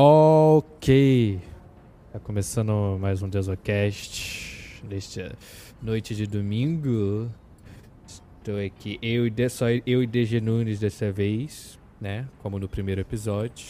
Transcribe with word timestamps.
Ok. 0.00 1.40
Tá 2.12 2.20
começando 2.20 2.96
mais 3.00 3.20
um 3.20 3.28
Desocast 3.28 4.80
nesta 4.88 5.36
noite 5.82 6.14
de 6.14 6.24
domingo. 6.24 7.28
Estou 8.06 8.64
aqui, 8.64 8.96
eu 9.02 9.26
e, 9.26 9.30
de, 9.30 9.48
só 9.48 9.66
eu 9.68 10.00
e 10.00 10.06
DG 10.06 10.40
Nunes 10.40 10.78
dessa 10.78 11.10
vez, 11.10 11.80
né? 12.00 12.28
Como 12.40 12.60
no 12.60 12.68
primeiro 12.68 13.00
episódio. 13.00 13.66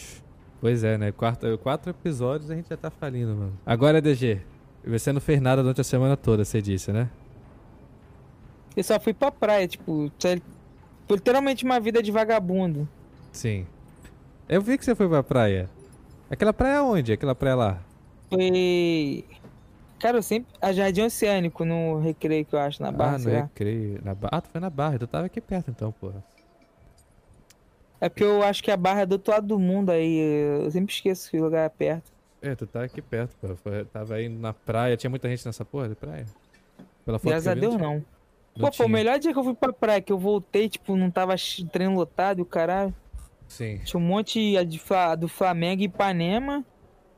Pois 0.61 0.83
é, 0.83 0.99
né? 0.99 1.11
Quatro, 1.11 1.57
quatro 1.57 1.89
episódios 1.89 2.51
a 2.51 2.55
gente 2.55 2.69
já 2.69 2.77
tá 2.77 2.91
falindo, 2.91 3.35
mano. 3.35 3.59
Agora, 3.65 3.99
DG, 3.99 4.39
você 4.85 5.11
não 5.11 5.19
fez 5.19 5.41
nada 5.41 5.63
durante 5.63 5.81
a 5.81 5.83
semana 5.83 6.15
toda, 6.15 6.45
você 6.45 6.61
disse, 6.61 6.91
né? 6.91 7.09
Eu 8.77 8.83
só 8.83 8.99
fui 8.99 9.15
pra 9.15 9.31
praia, 9.31 9.67
tipo, 9.67 10.11
literalmente 11.09 11.65
uma 11.65 11.79
vida 11.79 12.03
de 12.03 12.11
vagabundo. 12.11 12.87
Sim. 13.31 13.65
Eu 14.47 14.61
vi 14.61 14.77
que 14.77 14.85
você 14.85 14.93
foi 14.93 15.09
pra 15.09 15.23
praia. 15.23 15.67
Aquela 16.29 16.53
praia 16.53 16.83
onde? 16.83 17.11
Aquela 17.11 17.33
praia 17.33 17.55
lá? 17.55 17.81
Foi. 18.29 19.25
Cara, 19.99 20.17
eu 20.17 20.21
sempre. 20.21 20.53
A 20.61 20.71
Jardim 20.71 21.01
Oceânico 21.01 21.65
no 21.65 21.99
recreio 21.99 22.45
que 22.45 22.55
eu 22.55 22.59
acho, 22.59 22.81
na 22.81 22.91
Barra. 22.91 23.15
Ah, 23.15 23.19
no 23.19 23.29
recreio. 23.29 23.99
Na 24.03 24.13
barra. 24.13 24.31
Ah, 24.33 24.41
tu 24.41 24.49
foi 24.49 24.61
na 24.61 24.69
Barra. 24.69 24.99
Tu 24.99 25.07
tava 25.07 25.25
aqui 25.25 25.41
perto 25.41 25.71
então, 25.71 25.91
porra. 25.91 26.23
É 27.99 28.07
porque 28.07 28.23
eu 28.23 28.41
acho 28.43 28.63
que 28.63 28.71
a 28.71 28.77
Barra 28.77 29.01
é 29.01 29.05
do 29.05 29.13
outro 29.13 29.33
lado 29.33 29.47
do 29.47 29.59
mundo 29.59 29.89
aí. 29.89 30.17
Eu 30.63 30.71
sempre 30.71 30.93
esqueço 30.93 31.29
que 31.29 31.37
o 31.37 31.43
lugar 31.43 31.65
é 31.65 31.69
perto. 31.69 32.11
É, 32.41 32.55
tu 32.55 32.65
tá 32.65 32.83
aqui 32.83 33.01
perto, 33.01 33.35
pô. 33.41 33.55
Foi, 33.55 33.83
tava 33.85 34.15
aí 34.15 34.29
na 34.29 34.53
praia. 34.53 34.95
Tinha 34.95 35.09
muita 35.09 35.27
gente 35.27 35.45
nessa 35.45 35.65
porra 35.65 35.89
de 35.89 35.95
praia? 35.95 36.25
Pela 37.05 37.19
foto 37.19 37.29
Graças 37.29 37.47
a 37.47 37.53
Deus, 37.53 37.75
não. 37.75 37.95
não. 37.95 38.05
Pô, 38.67 38.71
foi 38.71 38.85
o 38.85 38.89
melhor 38.89 39.19
dia 39.19 39.33
que 39.33 39.39
eu 39.39 39.43
fui 39.43 39.53
pra 39.53 39.73
praia, 39.73 40.01
que 40.01 40.11
eu 40.11 40.17
voltei, 40.17 40.69
tipo, 40.69 40.95
não 40.95 41.09
tava 41.09 41.35
treino 41.71 41.95
lotado 41.95 42.39
e 42.39 42.41
o 42.41 42.45
caralho. 42.45 42.93
Sim. 43.49 43.79
Tinha 43.83 43.99
um 43.99 44.03
monte 44.03 44.63
de, 44.63 44.79
do 45.17 45.27
Flamengo 45.27 45.81
e 45.81 45.85
Ipanema. 45.85 46.63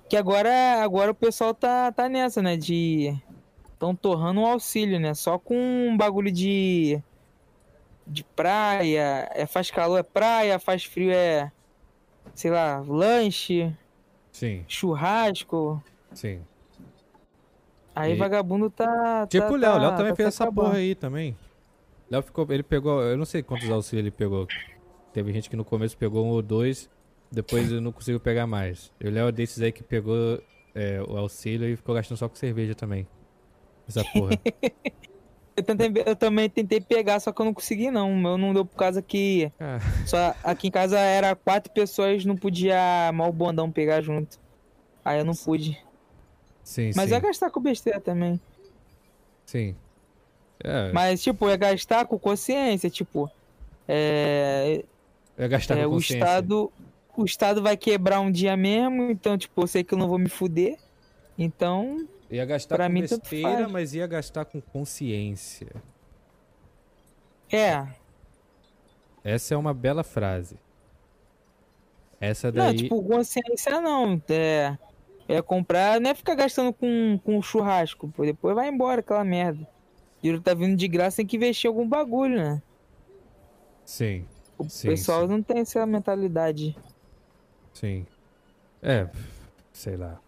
Que 0.10 0.16
agora, 0.16 0.82
agora 0.82 1.12
o 1.12 1.16
pessoal 1.16 1.54
tá, 1.54 1.92
tá 1.92 2.10
nessa, 2.10 2.42
né? 2.42 2.58
De. 2.58 3.14
Estão 3.74 3.96
torrando 3.96 4.40
um 4.40 4.46
auxílio, 4.46 5.00
né? 5.00 5.14
Só 5.14 5.38
com 5.38 5.56
um 5.56 5.96
bagulho 5.96 6.32
de. 6.32 7.02
De 8.08 8.24
praia. 8.24 9.30
É, 9.34 9.46
faz 9.46 9.70
calor 9.70 10.00
é 10.00 10.04
praia, 10.04 10.58
faz 10.58 10.86
frio 10.86 11.12
é. 11.12 11.52
Sei 12.34 12.50
lá, 12.50 12.80
lanche. 12.80 13.76
Sim. 14.32 14.64
Churrasco. 14.68 15.84
Sim. 16.14 16.42
Aí 17.94 18.14
e... 18.14 18.16
vagabundo 18.16 18.70
tá. 18.70 19.28
Tipo 19.28 19.48
tá, 19.48 19.54
o 19.54 19.58
Léo, 19.58 19.74
o 19.74 19.78
Léo 19.80 19.90
tá, 19.92 19.98
também 19.98 20.12
tá 20.14 20.16
fez 20.16 20.28
essa 20.30 20.46
acabando. 20.46 20.66
porra 20.68 20.78
aí 20.78 20.96
também. 20.96 21.38
Léo 22.10 22.24
ficou. 22.24 22.48
Ele 22.50 22.64
pegou. 22.64 23.02
Eu 23.02 23.18
não 23.18 23.26
sei 23.26 23.44
quantos 23.44 23.70
auxílios 23.70 24.06
ele 24.06 24.12
pegou. 24.12 24.48
Teve 25.14 25.32
gente 25.34 25.50
que 25.50 25.56
no 25.56 25.66
começo 25.66 25.98
pegou 25.98 26.26
um 26.26 26.30
ou 26.30 26.42
dois, 26.42 26.90
depois 27.32 27.70
não 27.72 27.92
conseguiu 27.92 28.20
pegar 28.20 28.48
mais. 28.48 28.92
Eu 29.00 29.12
Léo 29.12 29.32
desses 29.32 29.62
aí 29.62 29.72
que 29.72 29.84
pegou 29.84 30.42
é, 30.74 31.02
o 31.02 31.18
auxílio 31.18 31.68
e 31.68 31.76
ficou 31.76 31.96
gastando 31.96 32.18
só 32.18 32.28
com 32.30 32.36
cerveja 32.36 32.74
também. 32.76 33.08
Essa 33.88 34.04
porra. 34.06 34.32
eu, 35.56 35.64
tentei, 35.64 36.04
eu, 36.06 36.16
também 36.16 36.50
tentei 36.50 36.80
pegar, 36.80 37.20
só 37.20 37.32
que 37.32 37.42
eu 37.42 37.46
não 37.46 37.54
consegui 37.54 37.92
não. 37.92 38.10
Eu 38.26 38.38
não 38.38 38.54
deu 38.54 38.66
por 38.66 38.78
causa 38.78 39.02
que. 39.02 39.52
Ah. 39.60 39.80
Só 40.06 40.36
aqui 40.44 40.68
em 40.68 40.72
casa 40.72 40.98
era 41.00 41.36
quatro 41.36 41.72
pessoas, 41.74 42.26
não 42.26 42.36
podia 42.36 43.12
mal 43.14 43.32
bondão 43.32 43.72
pegar 43.72 44.02
junto. 44.02 44.40
Aí 45.04 45.20
eu 45.20 45.26
não 45.26 45.34
pude. 45.34 45.78
Sim, 46.64 46.92
Mas 46.96 47.10
sim. 47.10 47.16
ia 47.16 47.20
gastar 47.20 47.50
com 47.50 47.60
besteira 47.60 48.00
também. 48.00 48.40
Sim. 49.46 49.76
É. 50.64 50.92
Mas, 50.92 51.22
tipo, 51.22 51.50
ia 51.50 51.58
gastar 51.58 52.06
com 52.06 52.18
consciência, 52.20 52.90
tipo. 52.90 53.30
É, 53.88 54.84
é 55.44 55.48
gastar 55.48 55.78
é, 55.78 55.88
o 55.88 55.98
Estado 55.98 56.72
O 57.16 57.26
Estado 57.26 57.62
vai 57.62 57.76
quebrar 57.76 58.20
um 58.20 58.32
dia 58.32 58.56
mesmo, 58.56 59.10
então, 59.10 59.38
tipo, 59.38 59.62
eu 59.62 59.68
sei 59.68 59.84
que 59.84 59.94
eu 59.94 59.98
não 59.98 60.08
vou 60.08 60.20
me 60.20 60.30
fuder. 60.30 60.78
Então. 61.38 62.08
Ia 62.30 62.46
gastar 62.46 62.76
pra 62.76 62.88
com 62.88 62.94
mim, 62.94 63.02
besteira, 63.02 63.68
mas 63.68 63.94
ia 63.94 64.08
gastar 64.08 64.46
com 64.46 64.62
consciência. 64.62 65.68
É. 67.52 67.86
Essa 69.24 69.54
é 69.54 69.58
uma 69.58 69.74
bela 69.74 70.04
frase. 70.04 70.58
Essa 72.20 72.52
daí. 72.52 72.68
Não, 72.68 72.76
tipo, 72.76 73.04
consciência 73.04 73.82
não. 73.82 74.22
É, 74.30 74.78
é 75.28 75.42
comprar, 75.42 76.00
não 76.00 76.12
é 76.12 76.14
ficar 76.14 76.36
gastando 76.36 76.72
com, 76.72 77.20
com 77.24 77.42
churrasco, 77.42 78.08
pô. 78.10 78.24
Depois 78.24 78.56
vai 78.56 78.70
embora 78.70 79.02
aquela 79.02 79.24
merda. 79.24 79.64
O 79.64 80.22
dinheiro 80.22 80.42
tá 80.42 80.54
vindo 80.54 80.76
de 80.76 80.88
graça, 80.88 81.18
tem 81.18 81.26
que 81.26 81.36
investir 81.36 81.68
em 81.68 81.70
algum 81.70 81.88
bagulho, 81.88 82.38
né? 82.38 82.62
Sim. 83.84 84.26
O 84.62 84.70
sim, 84.70 84.90
pessoal 84.90 85.22
sim. 85.22 85.28
não 85.28 85.42
tem 85.42 85.60
essa 85.60 85.86
mentalidade. 85.86 86.76
Sim. 87.74 88.06
É, 88.82 89.08
sei 89.72 89.96
lá. 89.96 90.20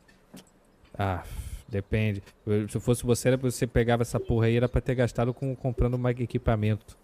Ah, 0.98 1.24
depende. 1.68 2.22
Se 2.70 2.80
fosse 2.80 3.04
você, 3.04 3.36
você 3.36 3.66
pegava 3.66 4.04
essa 4.04 4.20
porra 4.20 4.48
aí, 4.48 4.58
era 4.58 4.70
pra 4.70 4.82
ter 4.82 4.96
gastado 4.96 5.34
com 5.34 5.56
comprando 5.56 5.98
mais 5.98 6.20
equipamento. 6.20 6.98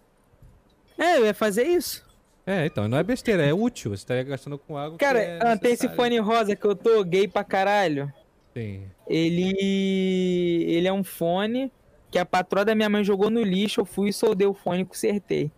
É, 0.96 1.18
eu 1.18 1.26
ia 1.26 1.34
fazer 1.34 1.64
isso. 1.64 2.08
É, 2.46 2.66
então, 2.66 2.88
não 2.88 2.98
é 2.98 3.02
besteira, 3.02 3.44
é 3.44 3.52
útil. 3.52 3.90
Você 3.90 4.02
estaria 4.02 4.22
gastando 4.22 4.58
com 4.58 4.76
água. 4.76 4.98
Cara, 4.98 5.20
é 5.20 5.38
ah, 5.40 5.56
tem 5.56 5.72
esse 5.72 5.88
fone 5.88 6.18
rosa 6.18 6.56
que 6.56 6.64
eu 6.64 6.74
tô 6.74 7.02
gay 7.04 7.28
pra 7.28 7.44
caralho. 7.44 8.12
Sim. 8.54 8.84
Ele. 9.08 10.64
Ele 10.68 10.88
é 10.88 10.92
um 10.92 11.04
fone 11.04 11.72
que 12.10 12.18
a 12.18 12.26
patroa 12.26 12.64
da 12.64 12.74
minha 12.74 12.88
mãe 12.88 13.04
jogou 13.04 13.30
no 13.30 13.42
lixo. 13.42 13.80
Eu 13.80 13.84
fui 13.84 14.08
e 14.08 14.12
soldei 14.12 14.46
o 14.46 14.54
fone 14.54 14.82
e 14.82 14.84
consertei. 14.84 15.50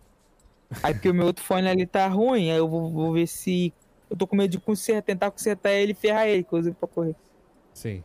Aí 0.81 0.93
porque 0.93 1.09
o 1.09 1.13
meu 1.13 1.25
outro 1.25 1.43
fone 1.43 1.67
ali 1.67 1.85
tá 1.85 2.07
ruim, 2.07 2.49
aí 2.49 2.57
eu 2.57 2.67
vou, 2.67 2.91
vou 2.91 3.13
ver 3.13 3.27
se. 3.27 3.73
Eu 4.09 4.17
tô 4.17 4.27
com 4.27 4.35
medo 4.35 4.51
de 4.51 4.59
consertar, 4.59 5.01
tentar 5.01 5.31
consertar 5.31 5.71
ele 5.71 5.91
e 5.91 5.95
ferrar 5.95 6.27
ele, 6.27 6.45
uso 6.51 6.73
pra 6.73 6.87
correr. 6.87 7.15
Sim. 7.73 8.03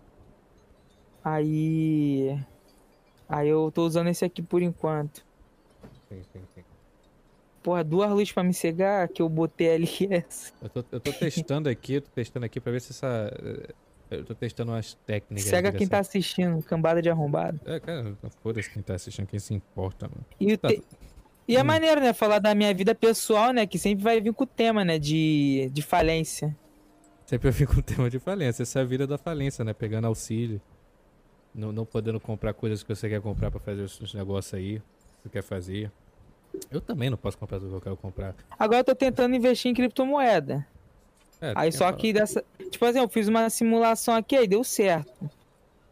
Aí. 1.22 2.38
Aí 3.28 3.48
eu 3.48 3.70
tô 3.72 3.86
usando 3.86 4.08
esse 4.08 4.24
aqui 4.24 4.42
por 4.42 4.62
enquanto. 4.62 5.24
Sim, 6.08 6.22
sim, 6.32 6.40
sim. 6.54 6.64
Porra, 7.62 7.84
duas 7.84 8.10
luzes 8.10 8.32
pra 8.32 8.42
me 8.42 8.54
cegar 8.54 9.08
que 9.08 9.20
eu 9.20 9.28
botei 9.28 9.74
ali 9.74 9.88
essa. 10.10 10.52
Eu 10.62 10.68
tô, 10.70 10.84
eu 10.92 11.00
tô 11.00 11.12
testando 11.12 11.68
aqui, 11.68 11.94
eu 11.94 12.02
tô 12.02 12.08
testando 12.14 12.46
aqui 12.46 12.60
pra 12.60 12.72
ver 12.72 12.80
se 12.80 12.92
essa. 12.92 13.30
Eu 14.10 14.24
tô 14.24 14.34
testando 14.34 14.72
umas 14.72 14.94
técnicas. 15.04 15.50
Cega 15.50 15.70
quem 15.70 15.86
tá 15.86 15.98
assistindo, 15.98 16.62
cambada 16.62 17.02
de 17.02 17.10
arrombado. 17.10 17.60
É, 17.66 17.78
cara, 17.78 18.16
foda-se 18.42 18.70
quem 18.70 18.82
tá 18.82 18.94
assistindo, 18.94 19.26
quem 19.26 19.38
se 19.38 19.52
importa, 19.52 20.08
mano. 20.08 20.24
E 20.40 20.56
tá... 20.56 20.68
te... 20.68 20.82
E 21.48 21.56
é 21.56 21.62
hum. 21.62 21.64
maneiro, 21.64 21.98
né? 21.98 22.12
Falar 22.12 22.38
da 22.38 22.54
minha 22.54 22.72
vida 22.74 22.94
pessoal, 22.94 23.52
né? 23.52 23.66
Que 23.66 23.78
sempre 23.78 24.04
vai 24.04 24.20
vir 24.20 24.34
com 24.34 24.44
o 24.44 24.46
tema, 24.46 24.84
né? 24.84 24.98
De, 24.98 25.70
de 25.72 25.80
falência. 25.80 26.54
Sempre 27.24 27.50
vai 27.50 27.58
vir 27.58 27.66
com 27.66 27.80
o 27.80 27.82
tema 27.82 28.10
de 28.10 28.18
falência. 28.18 28.62
Essa 28.62 28.80
é 28.80 28.82
a 28.82 28.84
vida 28.84 29.06
da 29.06 29.16
falência, 29.16 29.64
né? 29.64 29.72
Pegando 29.72 30.06
auxílio. 30.06 30.60
Não, 31.54 31.72
não 31.72 31.86
podendo 31.86 32.20
comprar 32.20 32.52
coisas 32.52 32.82
que 32.82 32.94
você 32.94 33.08
quer 33.08 33.22
comprar 33.22 33.50
pra 33.50 33.58
fazer 33.58 33.80
os, 33.80 34.12
negócios 34.12 34.52
aí. 34.52 34.78
Que 34.78 35.22
você 35.22 35.28
quer 35.30 35.42
fazer. 35.42 35.90
Eu 36.70 36.82
também 36.82 37.08
não 37.08 37.16
posso 37.16 37.38
comprar 37.38 37.58
tudo 37.58 37.70
que 37.70 37.76
eu 37.76 37.80
quero 37.80 37.96
comprar. 37.96 38.34
Agora 38.58 38.80
eu 38.80 38.84
tô 38.84 38.94
tentando 38.94 39.34
investir 39.34 39.70
em 39.70 39.74
criptomoeda. 39.74 40.66
É, 41.40 41.54
aí 41.56 41.72
só 41.72 41.90
que 41.92 42.12
dessa. 42.12 42.44
Tipo 42.70 42.84
assim, 42.84 42.98
eu 42.98 43.08
fiz 43.08 43.26
uma 43.26 43.48
simulação 43.48 44.14
aqui, 44.14 44.36
aí 44.36 44.46
deu 44.46 44.62
certo. 44.62 45.30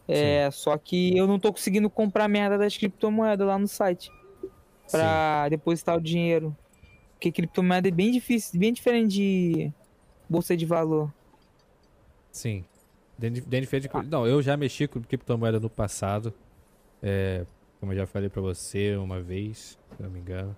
É, 0.06 0.50
Sim. 0.50 0.58
só 0.58 0.76
que 0.76 1.16
eu 1.16 1.26
não 1.26 1.38
tô 1.38 1.50
conseguindo 1.50 1.88
comprar 1.88 2.28
merda 2.28 2.58
das 2.58 2.76
criptomoedas 2.76 3.46
lá 3.46 3.58
no 3.58 3.66
site 3.66 4.10
para 4.90 5.48
depositar 5.48 5.96
o 5.96 6.00
dinheiro. 6.00 6.56
Porque 7.12 7.32
criptomoeda 7.32 7.88
é 7.88 7.90
bem 7.90 8.10
difícil, 8.10 8.58
bem 8.58 8.72
diferente 8.72 9.14
de 9.14 9.72
bolsa 10.28 10.56
de 10.56 10.66
valor. 10.66 11.12
Sim. 12.30 12.64
diferente 13.18 13.88
de... 13.88 14.08
Não, 14.08 14.26
eu 14.26 14.42
já 14.42 14.56
mexi 14.56 14.86
com 14.86 15.00
criptomoeda 15.00 15.58
no 15.58 15.70
passado. 15.70 16.32
É, 17.02 17.46
como 17.80 17.92
eu 17.92 17.96
já 17.96 18.06
falei 18.06 18.28
para 18.28 18.42
você 18.42 18.96
uma 18.96 19.20
vez, 19.20 19.78
se 19.96 20.02
não 20.02 20.10
me 20.10 20.20
engano. 20.20 20.54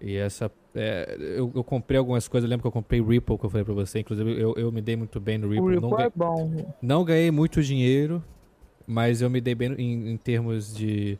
E 0.00 0.16
essa. 0.16 0.50
É, 0.74 1.16
eu, 1.18 1.52
eu, 1.54 1.62
comprei 1.62 1.98
algumas 1.98 2.26
coisas, 2.26 2.48
eu 2.48 2.50
lembro 2.50 2.62
que 2.62 2.68
eu 2.68 2.72
comprei 2.72 3.02
Ripple, 3.02 3.36
que 3.36 3.44
eu 3.44 3.50
falei 3.50 3.64
pra 3.64 3.74
você. 3.74 4.00
Inclusive, 4.00 4.40
eu, 4.40 4.54
eu 4.56 4.72
me 4.72 4.80
dei 4.80 4.96
muito 4.96 5.20
bem 5.20 5.36
no 5.36 5.48
Ripple. 5.48 5.62
O 5.62 5.68
Ripple 5.68 5.90
não, 5.90 6.00
é 6.00 6.10
bom. 6.10 6.74
não 6.80 7.04
ganhei 7.04 7.30
muito 7.30 7.62
dinheiro, 7.62 8.24
mas 8.86 9.20
eu 9.20 9.28
me 9.28 9.40
dei 9.40 9.54
bem 9.54 9.72
em, 9.74 10.12
em 10.12 10.16
termos 10.16 10.74
de 10.74 11.18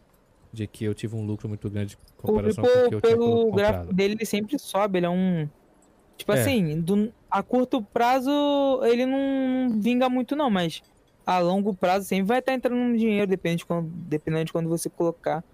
de 0.52 0.66
que 0.66 0.84
eu 0.84 0.94
tive 0.94 1.16
um 1.16 1.24
lucro 1.24 1.48
muito 1.48 1.68
grande 1.70 1.96
em 1.96 2.22
comparação 2.22 2.64
com 2.64 2.70
o 2.70 2.88
que 2.88 2.94
eu 2.94 3.00
pelo 3.00 3.42
tinha 3.44 3.56
gráfico 3.56 3.94
dele, 3.94 4.14
ele 4.14 4.26
sempre 4.26 4.58
sobe, 4.58 4.98
ele 4.98 5.06
é 5.06 5.10
um... 5.10 5.48
Tipo 6.16 6.32
é. 6.32 6.40
assim, 6.40 6.80
do, 6.80 7.12
a 7.30 7.42
curto 7.42 7.82
prazo 7.82 8.30
ele 8.84 9.06
não 9.06 9.80
vinga 9.80 10.08
muito 10.08 10.36
não, 10.36 10.50
mas 10.50 10.82
a 11.24 11.38
longo 11.38 11.74
prazo 11.74 12.06
sempre 12.06 12.24
vai 12.24 12.40
estar 12.40 12.52
entrando 12.52 12.78
um 12.78 12.96
dinheiro, 12.96 13.26
depende 13.26 13.58
de 13.58 13.66
quando, 13.66 13.88
dependendo 13.88 14.46
de 14.46 14.52
quando 14.52 14.68
você 14.68 14.90
colocar. 14.90 15.44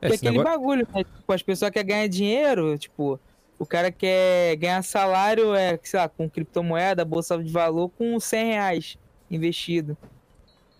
É, 0.00 0.08
aquele 0.08 0.38
negócio... 0.38 0.58
bagulho, 0.58 0.88
né? 0.92 1.04
Tipo, 1.04 1.32
as 1.32 1.42
pessoas 1.42 1.70
querem 1.70 1.88
ganhar 1.88 2.08
dinheiro, 2.08 2.78
tipo, 2.78 3.20
o 3.58 3.66
cara 3.66 3.90
quer 3.90 4.56
ganhar 4.56 4.82
salário, 4.82 5.54
é, 5.54 5.78
sei 5.82 6.00
lá, 6.00 6.08
com 6.08 6.30
criptomoeda, 6.30 7.04
bolsa 7.04 7.42
de 7.42 7.50
valor, 7.50 7.90
com 7.90 8.18
100 8.18 8.46
reais 8.46 8.98
investido. 9.30 9.96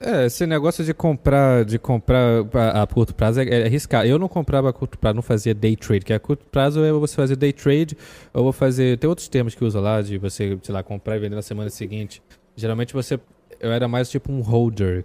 É, 0.01 0.27
esse 0.27 0.47
negócio 0.47 0.85
de 0.85 0.95
comprar, 0.95 1.65
de 1.65 1.77
comprar 1.77 2.45
a, 2.55 2.83
a 2.83 2.87
curto 2.87 3.15
prazo 3.15 3.41
é, 3.41 3.49
é 3.49 3.65
arriscar. 3.65 4.07
Eu 4.07 4.19
não 4.19 4.29
comprava 4.29 4.71
a 4.71 4.73
curto 4.73 4.97
prazo, 4.97 5.17
não 5.17 5.23
fazia 5.23 5.53
day 5.53 5.75
trade, 5.75 6.05
que 6.05 6.13
a 6.13 6.21
curto 6.21 6.45
prazo 6.47 6.85
é 6.85 6.93
você 6.93 7.17
fazer 7.17 7.35
day 7.35 7.53
trade, 7.53 7.97
ou 8.33 8.45
vou 8.45 8.53
fazer, 8.53 8.97
tem 8.99 9.11
outros 9.11 9.29
termos 9.29 9.57
que 9.57 9.65
usa 9.65 9.81
lá, 9.81 10.01
de 10.01 10.17
você, 10.17 10.57
sei 10.63 10.73
lá, 10.73 10.83
comprar 10.85 11.17
e 11.17 11.21
vender 11.21 11.35
na 11.35 11.43
semana 11.43 11.69
seguinte. 11.69 12.23
Geralmente 12.57 12.93
você. 12.93 13.19
Eu 13.61 13.73
era 13.73 13.89
mais 13.89 14.09
tipo 14.09 14.33
um 14.33 14.41
holder. 14.41 15.05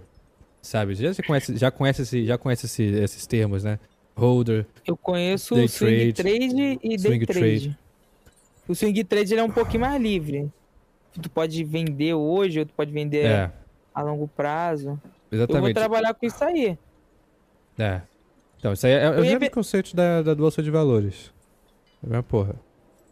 Sabe? 0.62 0.94
Já, 0.94 1.12
conhece, 1.26 1.56
já 1.56 1.70
conhece, 1.70 2.02
esse, 2.02 2.24
já 2.24 2.38
conhece 2.38 2.66
esse, 2.66 2.84
esses 2.84 3.26
termos, 3.26 3.64
né? 3.64 3.78
Holder. 4.16 4.64
Eu 4.86 4.96
conheço 4.96 5.54
Day 5.54 5.64
o 5.64 5.68
swing 5.68 6.12
trade, 6.12 6.38
trade, 6.38 6.78
e 6.82 6.98
swing 6.98 7.26
day 7.26 7.26
trade. 7.26 7.78
O 8.66 8.74
swing 8.74 9.04
trade 9.04 9.34
ele 9.34 9.40
é 9.40 9.44
um 9.44 9.50
pouquinho 9.50 9.80
mais 9.80 10.00
livre. 10.00 10.50
Tu 11.20 11.28
pode 11.28 11.62
vender 11.64 12.14
hoje, 12.14 12.60
ou 12.60 12.66
tu 12.66 12.72
pode 12.72 12.90
vender 12.92 13.26
É, 13.26 13.52
a 13.94 14.02
longo 14.02 14.26
prazo. 14.28 14.88
Eu 15.30 15.38
vou 15.38 15.44
exatamente. 15.44 15.74
trabalhar 15.74 16.14
com 16.14 16.26
isso 16.26 16.42
aí. 16.44 16.78
É. 17.78 18.00
Então, 18.58 18.72
isso 18.72 18.86
aí 18.86 18.92
é, 18.92 19.02
é 19.04 19.10
o 19.10 19.14
ia 19.16 19.20
mesmo 19.22 19.40
ver- 19.40 19.50
conceito 19.50 19.94
da, 19.94 20.22
da 20.22 20.34
bolsa 20.34 20.62
de 20.62 20.70
valores. 20.70 21.32
É 22.02 22.06
a 22.06 22.08
mesma 22.08 22.22
porra. 22.22 22.54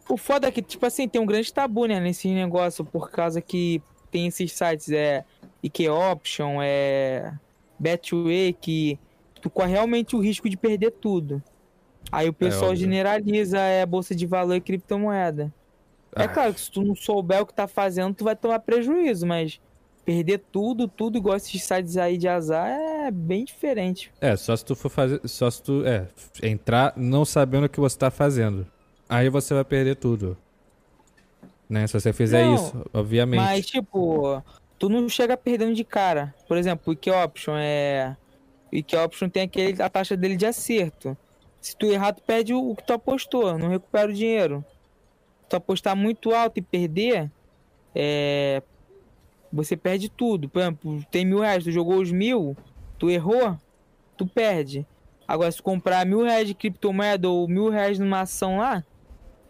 O 0.08 0.16
foda 0.16 0.48
é 0.48 0.50
que, 0.50 0.60
tipo 0.62 0.84
assim, 0.84 1.08
tem 1.08 1.20
um 1.20 1.26
grande 1.26 1.52
tabu, 1.52 1.86
né, 1.86 2.00
nesse 2.00 2.28
negócio, 2.32 2.84
por 2.84 3.10
causa 3.10 3.40
que 3.40 3.80
tem 4.10 4.26
esses 4.26 4.52
sites, 4.52 4.90
é 4.90 5.24
IK 5.62 5.88
Option, 5.88 6.58
é 6.60 7.32
Betway, 7.78 8.52
que 8.52 8.98
tu 9.40 9.48
corre 9.48 9.72
realmente 9.72 10.14
o 10.16 10.20
risco 10.20 10.48
de 10.48 10.56
perder 10.56 10.90
tudo. 10.92 11.42
Aí 12.10 12.28
o 12.28 12.32
pessoal 12.32 12.70
óbvio. 12.70 12.76
generaliza 12.84 13.58
é, 13.58 13.82
a 13.82 13.86
bolsa 13.86 14.14
de 14.14 14.26
valor 14.26 14.54
e 14.54 14.60
criptomoeda. 14.60 15.52
É 16.14 16.24
Ah. 16.24 16.28
claro 16.28 16.52
que 16.52 16.60
se 16.60 16.70
tu 16.70 16.82
não 16.82 16.94
souber 16.94 17.40
o 17.40 17.46
que 17.46 17.54
tá 17.54 17.66
fazendo, 17.66 18.14
tu 18.14 18.24
vai 18.24 18.36
tomar 18.36 18.58
prejuízo, 18.58 19.26
mas 19.26 19.60
perder 20.04 20.38
tudo, 20.50 20.88
tudo 20.88 21.18
igual 21.18 21.36
esses 21.36 21.62
sites 21.62 21.96
aí 21.96 22.18
de 22.18 22.28
azar 22.28 22.68
é 22.68 23.10
bem 23.10 23.44
diferente. 23.44 24.12
É, 24.20 24.36
só 24.36 24.54
se 24.56 24.64
tu 24.64 24.74
for 24.74 24.88
fazer. 24.88 25.20
Só 25.26 25.50
se 25.50 25.62
tu. 25.62 25.84
É, 25.86 26.06
entrar 26.42 26.92
não 26.96 27.24
sabendo 27.24 27.66
o 27.66 27.68
que 27.68 27.80
você 27.80 27.96
tá 27.96 28.10
fazendo. 28.10 28.66
Aí 29.08 29.28
você 29.28 29.54
vai 29.54 29.64
perder 29.64 29.96
tudo. 29.96 30.36
Né? 31.68 31.86
Se 31.86 31.94
você 31.94 32.12
fizer 32.12 32.44
Não, 32.44 32.54
isso, 32.54 32.90
obviamente. 32.92 33.40
Mas, 33.40 33.66
tipo, 33.66 34.42
tu 34.78 34.88
não 34.88 35.08
chega 35.08 35.36
perdendo 35.36 35.74
de 35.74 35.84
cara. 35.84 36.34
Por 36.46 36.56
exemplo, 36.56 36.92
o 36.94 37.24
Option 37.24 37.54
é. 37.56 38.16
O 38.72 38.76
IK 38.76 38.96
Option 38.96 39.28
tem 39.28 39.42
aquele, 39.42 39.82
a 39.82 39.88
taxa 39.88 40.16
dele 40.16 40.36
de 40.36 40.46
acerto. 40.46 41.16
Se 41.60 41.76
tu 41.76 41.86
errar, 41.86 42.12
tu 42.12 42.22
perde 42.22 42.52
o, 42.52 42.70
o 42.70 42.74
que 42.74 42.82
tu 42.82 42.92
apostou, 42.92 43.56
não 43.56 43.68
recupera 43.68 44.10
o 44.10 44.12
dinheiro. 44.12 44.64
Se 45.42 45.50
tu 45.50 45.56
apostar 45.56 45.94
muito 45.94 46.34
alto 46.34 46.58
e 46.58 46.62
perder, 46.62 47.30
é. 47.94 48.62
Você 49.52 49.76
perde 49.76 50.08
tudo. 50.08 50.48
Por 50.48 50.60
exemplo, 50.60 51.04
tem 51.10 51.24
mil 51.24 51.40
reais, 51.40 51.64
tu 51.64 51.70
jogou 51.70 52.00
os 52.00 52.10
mil, 52.10 52.56
tu 52.98 53.10
errou, 53.10 53.56
tu 54.16 54.26
perde. 54.26 54.86
Agora, 55.28 55.50
se 55.50 55.58
tu 55.58 55.62
comprar 55.62 56.04
mil 56.06 56.22
reais 56.22 56.46
de 56.48 56.54
criptomoeda 56.54 57.28
ou 57.28 57.46
mil 57.46 57.68
reais 57.68 57.98
numa 57.98 58.20
ação 58.20 58.58
lá, 58.58 58.82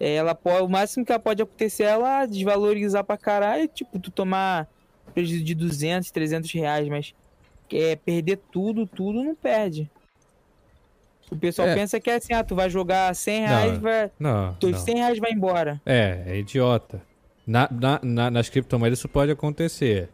é, 0.01 0.15
ela 0.15 0.35
pode, 0.35 0.65
o 0.65 0.69
máximo 0.69 1.05
que 1.05 1.13
ela 1.13 1.21
pode 1.21 1.43
acontecer 1.43 1.85
é 1.85 1.87
ela 1.91 2.27
desvalorizar 2.27 3.05
pra 3.05 3.17
caralho, 3.17 3.69
tipo, 3.69 3.99
tu 3.99 4.11
tomar 4.11 4.69
prejuízo 5.15 5.45
de 5.45 5.55
200, 5.55 6.11
300 6.11 6.53
reais, 6.53 6.89
mas 6.89 7.15
é, 7.73 7.97
perder 7.97 8.39
tudo, 8.51 8.87
tudo 8.87 9.23
não 9.23 9.35
perde. 9.35 9.91
O 11.31 11.37
pessoal 11.37 11.69
É. 11.69 11.75
pensa 11.75 11.99
que 11.99 12.11
é 12.11 12.17
assim, 12.17 12.35
ah, 12.35 12.45
tu 12.45 12.55
vai 12.55 12.69
jogar 12.69 13.15
100 13.15 13.41
reais, 13.47 13.73
Não, 13.75 13.81
vai, 13.81 14.11
Não. 14.19 14.55
teus 14.55 14.73
não. 14.73 14.81
100 14.81 14.97
reais 14.97 15.19
vai 15.19 15.33
embora. 15.33 15.81
É, 15.87 16.23
é 16.27 16.39
idiota. 16.39 17.01
Na, 17.47 17.69
na, 17.71 18.01
na- 18.03 18.31
nas 18.31 18.49
criptomoedas 18.49 18.99
isso 18.99 19.09
pode 19.09 19.31
acontecer. 19.33 20.09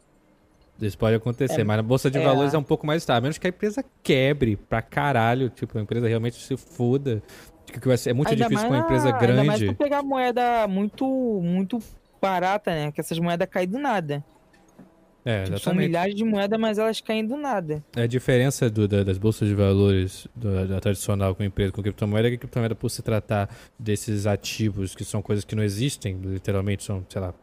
Isso 0.81 0.97
pode 0.97 1.17
acontecer, 1.17 1.61
É, 1.61 1.65
mas 1.65 1.77
na 1.77 1.83
bolsa 1.83 2.09
de 2.11 2.19
é. 2.19 2.25
valores 2.25 2.55
é 2.55 2.59
um 2.59 2.63
pouco 2.63 2.87
mais 2.87 3.03
estável. 3.03 3.19
A 3.19 3.23
menos 3.23 3.37
que 3.39 3.47
a 3.47 3.51
empresa 3.51 3.85
quebre 4.03 4.57
pra 4.57 4.81
caralho. 4.81 5.51
Tipo, 5.51 5.77
a 5.77 5.81
empresa 5.83 6.07
realmente 6.07 6.37
se 6.37 6.57
foda. 6.57 7.21
Que 7.67 7.87
vai 7.87 7.97
ser, 7.99 8.11
é 8.11 8.13
muito 8.15 8.35
difícil 8.35 8.67
com 8.69 8.75
uma 8.75 8.79
empresa 8.85 9.11
na- 9.11 9.19
Ainda 9.19 9.45
mais 9.45 9.59
grande. 9.61 9.75
tu 9.75 9.79
pegar 9.79 10.03
moeda 10.03 10.67
muito, 10.69 11.05
muito 11.43 11.79
barata, 12.23 12.71
né? 12.71 12.93
Que 12.93 13.01
essas 13.01 13.19
moedas 13.19 13.49
caem 13.51 13.67
do 13.69 13.79
nada. 13.79 14.25
É, 15.25 15.45
Tipo, 15.45 15.59
são 15.59 15.75
milhares 15.75 16.15
de 16.15 16.25
moedas, 16.25 16.59
mas 16.59 16.79
elas 16.79 17.01
caem 17.01 17.27
do 17.27 17.37
nada. 17.37 17.85
A 17.95 18.07
diferença 18.07 18.71
do- 18.71 18.89
da- 18.89 19.03
das 19.03 19.19
bolsas 19.19 19.49
de 19.49 19.55
valores 19.55 20.27
do- 20.35 20.67
da 20.67 20.81
tradicional 20.81 21.35
com 21.35 21.43
empresa 21.45 21.71
com 21.73 21.83
criptomoeda 21.83 22.29
é 22.29 22.31
que 22.31 22.37
a 22.37 22.39
criptomoeda, 22.39 22.75
por 22.75 22.89
se 22.89 23.03
tratar 23.03 23.49
desses 23.79 24.27
ativos, 24.27 24.95
que 24.95 25.05
são 25.05 25.21
coisas 25.21 25.45
que 25.45 25.55
não 25.55 25.63
existem, 25.63 26.17
literalmente 26.23 26.85
são, 26.85 27.05
sei 27.09 27.21
lá, 27.21 27.35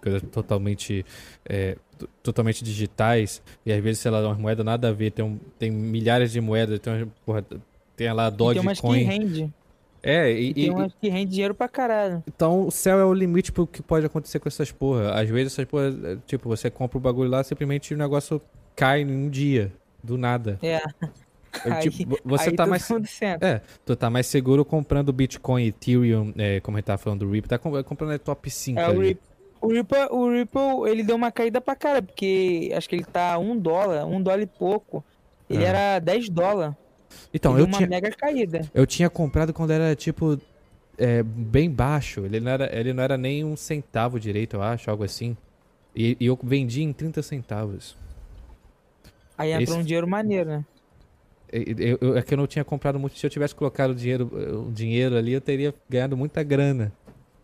coisas 0.00 0.22
totalmente, 0.30 1.04
é, 1.48 1.76
totalmente 2.22 2.62
digitais, 2.62 3.42
e 3.64 3.72
às 3.72 3.82
vezes, 3.82 4.00
sei 4.00 4.10
lá, 4.10 4.20
uma 4.26 4.34
moeda 4.34 4.62
nada 4.62 4.88
a 4.88 4.92
ver, 4.92 5.10
tem, 5.10 5.24
um- 5.24 5.38
tem 5.58 5.70
milhares 5.70 6.32
de 6.32 6.40
moedas, 6.40 6.78
tem, 6.80 6.92
uma- 6.92 7.08
porra, 7.24 7.44
tem 7.96 8.12
lá 8.12 8.26
a 8.26 8.28
E 8.28 8.36
tem 8.36 8.46
umas 8.60 8.80
que 8.80 8.86
Dogecoin. 8.86 9.02
rende. 9.04 9.52
É, 10.02 10.32
E, 10.32 10.50
e, 10.50 10.54
tem 10.54 10.70
umas 10.70 10.92
que 11.00 11.08
rende 11.08 11.30
dinheiro 11.32 11.54
pra 11.54 11.68
caralho. 11.68 12.22
então 12.26 12.66
o 12.66 12.70
céu 12.72 12.98
é 12.98 13.04
o 13.04 13.14
limite 13.14 13.52
pro 13.52 13.66
que 13.66 13.80
pode 13.82 14.04
acontecer 14.04 14.38
com 14.40 14.48
essas 14.48 14.72
porra. 14.72 15.12
Às 15.12 15.28
vezes 15.28 15.52
essas 15.52 15.64
porra, 15.64 15.84
é, 16.04 16.16
tipo, 16.26 16.48
você 16.48 16.68
compra 16.70 16.98
o 16.98 17.00
bagulho 17.00 17.30
lá, 17.30 17.42
simplesmente 17.44 17.94
o 17.94 17.96
negócio 17.96 18.40
cai 18.74 19.02
em 19.02 19.10
um 19.10 19.28
dia, 19.28 19.72
do 20.02 20.18
nada. 20.18 20.58
É. 20.62 20.74
É, 20.76 20.82
Aí- 21.70 21.88
tipo, 21.90 22.18
você 22.24 22.48
aí 22.50 22.56
tá 22.56 22.66
mais. 22.66 22.88
É, 23.40 23.60
tu 23.84 23.94
tá 23.94 24.08
mais 24.10 24.26
seguro 24.26 24.64
comprando 24.64 25.12
Bitcoin, 25.12 25.66
Ethereum, 25.66 26.32
é, 26.36 26.58
como 26.60 26.76
a 26.76 26.80
gente 26.80 26.86
tava 26.86 26.98
falando 26.98 27.20
do 27.26 27.30
Ripple, 27.30 27.48
tá 27.48 27.58
com- 27.58 27.84
comprando 27.84 28.12
é 28.12 28.18
top 28.18 28.50
5 28.50 28.80
É, 28.80 28.88
o. 28.88 28.98
Ripple, 29.00 29.22
o, 29.60 29.68
Ripple, 29.68 29.98
o 30.10 30.30
Ripple, 30.32 30.90
ele 30.90 31.02
deu 31.04 31.14
uma 31.14 31.30
caída 31.30 31.60
pra 31.60 31.76
cara, 31.76 32.02
porque 32.02 32.72
acho 32.74 32.88
que 32.88 32.96
ele 32.96 33.04
tá 33.04 33.38
um 33.38 33.56
dólar, 33.56 34.04
um 34.06 34.20
dólar 34.20 34.40
e 34.40 34.46
pouco. 34.46 35.04
Ele 35.48 35.62
É. 35.62 35.66
era 35.68 35.98
10 36.00 36.28
dólares. 36.30 36.74
Então, 37.32 37.58
eu 37.58 37.64
uma 37.64 37.76
tinha, 37.76 37.88
mega 37.88 38.10
caída. 38.10 38.62
eu 38.74 38.86
tinha 38.86 39.08
comprado 39.10 39.52
quando 39.52 39.70
era, 39.70 39.94
tipo, 39.96 40.38
é, 40.98 41.22
bem 41.22 41.70
baixo. 41.70 42.24
Ele 42.24 42.40
não, 42.40 42.50
era, 42.52 42.78
ele 42.78 42.92
não 42.92 43.02
era 43.02 43.16
nem 43.16 43.44
um 43.44 43.56
centavo 43.56 44.18
direito, 44.20 44.56
eu 44.56 44.62
acho, 44.62 44.90
algo 44.90 45.04
assim. 45.04 45.36
E, 45.94 46.16
e 46.20 46.26
eu 46.26 46.38
vendi 46.42 46.82
em 46.82 46.92
30 46.92 47.22
centavos. 47.22 47.96
Aí 49.36 49.50
entrou 49.52 49.62
Esse- 49.76 49.78
um 49.78 49.84
dinheiro 49.84 50.06
maneiro, 50.08 50.48
né? 50.50 50.64
Eu- 51.52 51.98
eu- 52.00 52.16
é 52.16 52.22
que 52.22 52.32
eu 52.32 52.38
não 52.38 52.46
tinha 52.46 52.64
comprado 52.64 52.98
muito. 52.98 53.18
Se 53.18 53.26
eu 53.26 53.30
tivesse 53.30 53.54
colocado 53.54 53.94
dinheiro, 53.94 54.30
o 54.66 54.72
dinheiro 54.72 55.16
ali, 55.16 55.32
eu 55.32 55.40
teria 55.40 55.74
ganhado 55.88 56.16
muita 56.16 56.42
grana. 56.42 56.90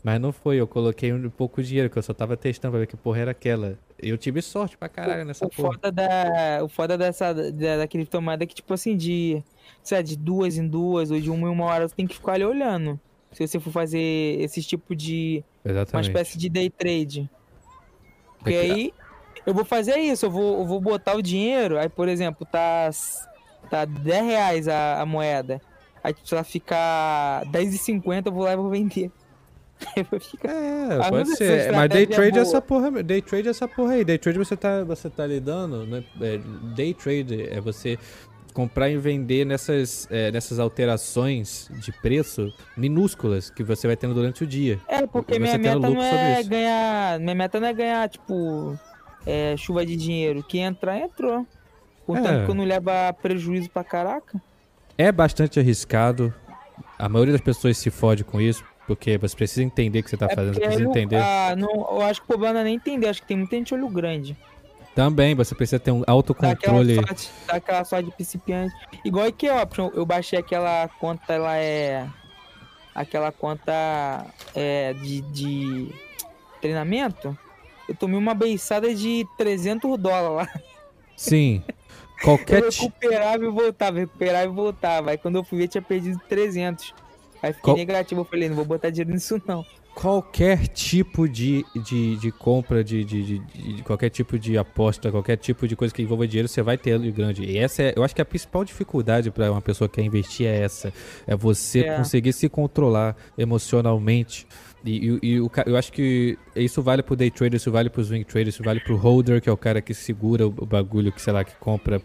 Mas 0.03 0.21
não 0.21 0.33
foi, 0.33 0.57
eu 0.61 0.67
coloquei 0.67 1.13
um 1.13 1.29
pouco 1.29 1.63
dinheiro, 1.63 1.91
que 1.91 1.99
eu 1.99 2.03
só 2.03 2.15
tava 2.15 2.37
testando 2.37 2.73
pra 2.73 2.81
ver 2.81 2.87
que 2.87 2.97
porra 2.97 3.19
era 3.19 3.31
aquela. 3.33 3.77
Eu 3.99 4.17
tive 4.17 4.41
sorte 4.41 4.77
pra 4.77 4.89
caralho 4.89 5.25
nessa 5.25 5.45
o 5.45 5.51
porra. 5.51 5.73
foda 5.75 5.91
da 5.93 6.61
o 6.63 6.69
foda 6.69 6.97
dessa 6.97 7.33
da, 7.35 7.77
da 7.79 7.89
criptomoeda 7.89 8.45
é 8.45 8.47
que 8.47 8.55
tipo 8.55 8.73
assim 8.73 8.97
de 8.97 9.43
sei 9.83 9.99
lá, 9.99 10.03
de 10.03 10.17
duas 10.17 10.57
em 10.57 10.69
duas 10.69 11.11
ou 11.11 11.21
de 11.21 11.29
uma 11.31 11.49
em 11.49 11.51
uma 11.51 11.65
hora 11.65 11.89
tu 11.89 11.95
tem 11.97 12.07
que 12.07 12.15
ficar 12.15 12.35
ali 12.35 12.45
olhando 12.45 12.99
se 13.33 13.45
você 13.47 13.59
for 13.59 13.73
fazer 13.73 13.99
esse 14.41 14.63
tipo 14.63 14.95
de 14.95 15.43
uma 15.65 15.73
Exatamente. 15.73 16.07
espécie 16.09 16.39
de 16.39 16.49
day 16.49 16.71
trade 16.71 17.29
porque 18.39 18.55
É 18.55 18.65
que- 18.67 18.73
aí 18.73 18.95
eu 19.45 19.53
vou 19.53 19.65
fazer 19.65 19.97
isso 19.99 20.27
eu 20.27 20.31
vou, 20.31 20.61
eu 20.61 20.65
vou 20.67 20.81
botar 20.81 21.17
o 21.17 21.23
dinheiro 21.23 21.77
aí 21.77 21.89
por 21.89 22.09
exemplo 22.09 22.47
tá 22.47 22.89
tá 23.69 23.85
10 23.85 24.25
reais 24.25 24.69
a, 24.69 25.01
a 25.01 25.05
moeda 25.07 25.61
aí 26.05 26.15
se 26.25 26.35
ela 26.35 26.45
ficar 26.45 27.45
10,50 27.47 28.27
eu 28.29 28.33
vou 28.33 28.45
lá 28.45 28.53
e 28.53 28.57
vou 28.57 28.71
vender 28.71 29.11
ficar 30.21 30.51
É, 30.51 31.09
pode 31.11 31.37
ser. 31.37 31.73
Mas 31.73 31.89
day 31.91 32.03
é 32.05 32.07
trade 32.07 32.39
é 32.39 32.43
essa 32.43 32.61
porra. 32.61 33.03
Day 33.03 33.23
trade 33.23 33.49
é 33.49 33.51
essa 33.51 33.69
porra 33.69 33.93
aí. 33.95 34.05
Day 34.05 34.19
trade 34.19 34.39
você 34.39 34.57
tá, 34.57 34.85
você 34.85 35.09
tá 35.09 35.27
lidando, 35.27 35.87
né? 35.87 36.05
É, 36.21 36.39
day 36.75 36.93
trade 36.95 37.49
é 37.49 37.61
você 37.61 37.99
comprar 38.53 38.91
e 38.91 38.97
vender 38.97 39.45
nessas, 39.47 40.09
é, 40.11 40.33
nessas 40.33 40.59
alterações 40.59 41.71
de 41.81 41.93
preço 41.93 42.53
minúsculas 42.77 43.51
que 43.51 43.63
você 43.63 43.87
vai 43.87 43.97
tendo 43.97 44.15
durante 44.15 44.43
o 44.43 44.47
dia. 44.47 44.81
É, 44.89 45.07
porque 45.07 45.39
minha 45.39 45.57
meta 45.57 45.79
não 45.79 46.03
é 46.03 46.43
ganhar. 46.43 47.21
Minha 47.21 47.35
meta 47.35 47.61
não 47.61 47.69
é 47.69 47.73
ganhar, 47.73 48.09
tipo, 48.09 48.77
é, 49.25 49.57
chuva 49.57 49.87
de 49.87 49.95
dinheiro. 49.97 50.43
Quem 50.43 50.63
entrar, 50.65 50.99
entrou. 50.99 51.47
Portanto, 52.05 52.41
É. 52.41 52.45
que 52.47 52.51
eu 52.51 52.55
não 52.55 52.65
leva 52.65 53.13
prejuízo 53.23 53.71
pra 53.71 53.85
caraca. 53.85 54.41
É 54.97 55.13
bastante 55.13 55.61
arriscado. 55.61 56.35
A 56.99 57.09
maioria 57.09 57.33
das 57.33 57.41
pessoas 57.41 57.77
se 57.79 57.91
fode 57.91 58.25
com 58.25 58.41
isso, 58.41 58.65
porque 58.89 59.17
você 59.19 59.37
precisa 59.37 59.63
entender 59.63 60.01
o 60.01 60.03
que 60.03 60.11
você 60.11 60.17
tá 60.17 60.27
É 60.27 60.35
fazendo, 60.35 60.55
você 60.55 60.61
precisa 60.61 60.83
eu, 60.83 60.91
entender. 60.91 61.17
ah, 61.17 61.55
não, 61.57 61.69
eu 61.71 62.01
acho 62.03 62.21
que 62.21 62.25
o 62.25 62.29
problema 62.29 62.55
não 62.55 62.61
é 62.63 62.65
nem 62.65 62.75
entender, 62.75 63.07
acho 63.07 63.21
que 63.21 63.29
tem 63.29 63.37
muita 63.37 63.55
gente 63.55 63.73
olho 63.75 63.89
grande. 63.89 64.37
Também, 64.95 65.35
você 65.35 65.55
precisa 65.55 65.79
ter 65.79 65.93
um 65.93 65.99
Dá 66.01 66.03
aquela 66.03 66.17
autocontrole. 66.17 66.95
sorte, 66.97 67.31
dá 67.47 67.55
aquela 67.57 67.85
sorte 67.85 68.07
de 68.07 68.11
principiante. 68.17 68.75
Igual 69.05 69.31
que 69.33 69.49
Option, 69.49 69.91
eu 69.95 70.05
baixei 70.05 70.39
aquela 70.41 70.89
conta, 70.99 71.33
ela 71.35 71.57
é. 71.57 72.05
Aquela 72.95 73.31
conta 73.31 74.27
é, 74.57 74.93
de, 74.95 75.21
de 75.21 75.89
treinamento. 76.61 77.37
Eu 77.89 77.95
tomei 77.95 78.19
uma 78.19 78.35
beiçada 78.35 78.93
de 78.93 79.25
300 79.39 79.97
dólares 79.99 80.49
lá. 80.53 80.61
Sim. 81.17 81.63
Qualquer 82.25 82.65
Eu 82.65 82.71
recuperava 82.71 83.45
e 83.45 83.49
voltava, 83.49 83.99
recuperava 84.01 84.45
e 84.47 84.49
voltava. 84.49 85.11
Aí 85.13 85.19
quando 85.19 85.37
eu 85.37 85.45
fui 85.45 85.59
ver, 85.59 85.69
tinha 85.69 85.81
perdido 85.83 86.21
300. 86.29 86.93
Aí 87.43 87.53
fiquei 87.53 87.63
Qual- 87.63 87.77
negativo. 87.77 88.21
Eu 88.23 88.25
falei, 88.25 88.49
não 88.49 88.57
vou 88.57 88.65
botar 88.65 88.91
dinheiro 88.91 89.13
nisso 89.13 89.41
não. 89.47 89.65
qualquer 89.95 90.69
tipo 90.69 91.29
de, 91.29 91.65
de, 91.85 92.17
de 92.17 92.31
compra, 92.31 92.85
de, 92.85 93.05
de, 93.05 93.23
de, 93.25 93.39
de 93.75 93.83
qualquer 93.83 94.11
tipo 94.11 94.39
de 94.39 94.57
aposta, 94.57 95.11
qualquer 95.11 95.37
tipo 95.37 95.67
de 95.67 95.75
coisa 95.75 95.93
que 95.93 96.01
envolva 96.03 96.27
dinheiro, 96.27 96.47
você 96.49 96.63
vai 96.63 96.79
ter 96.79 96.91
ele 96.91 97.11
grande. 97.11 97.43
E 97.45 97.59
essa 97.59 97.83
é, 97.83 97.95
eu 97.97 98.05
acho 98.05 98.15
que 98.15 98.23
a 98.23 98.25
principal 98.25 98.65
dificuldade 98.65 99.31
para 99.31 99.51
uma 99.51 99.61
pessoa 99.61 99.89
que 99.89 99.97
quer 99.97 100.05
investir 100.05 100.47
é 100.47 100.61
essa. 100.61 100.93
É 101.27 101.35
você 101.35 101.81
é. 101.81 101.97
conseguir 101.97 102.33
se 102.33 102.49
controlar 102.49 103.17
emocionalmente. 103.37 104.47
E, 104.85 105.19
e, 105.23 105.29
e 105.31 105.41
o, 105.41 105.51
eu 105.67 105.77
acho 105.77 105.93
que 105.93 106.39
isso 106.55 106.81
vale 106.81 107.03
pro 107.03 107.17
day 107.17 107.31
trader, 107.31 107.57
isso 107.57 107.71
vale 107.71 107.91
pro 107.91 108.03
swing 108.05 108.25
trader, 108.25 108.49
isso 108.49 108.63
vale 108.63 108.81
pro 108.81 108.97
holder, 108.97 109.41
que 109.41 109.49
é 109.49 109.53
o 109.53 109.57
cara 109.57 109.81
que 109.81 109.93
segura 109.93 110.47
o, 110.47 110.55
o 110.57 110.67
bagulho, 110.67 111.11
que 111.11 111.21
sei 111.21 111.33
lá, 111.33 111.43
que 111.45 111.55
compra 111.57 112.01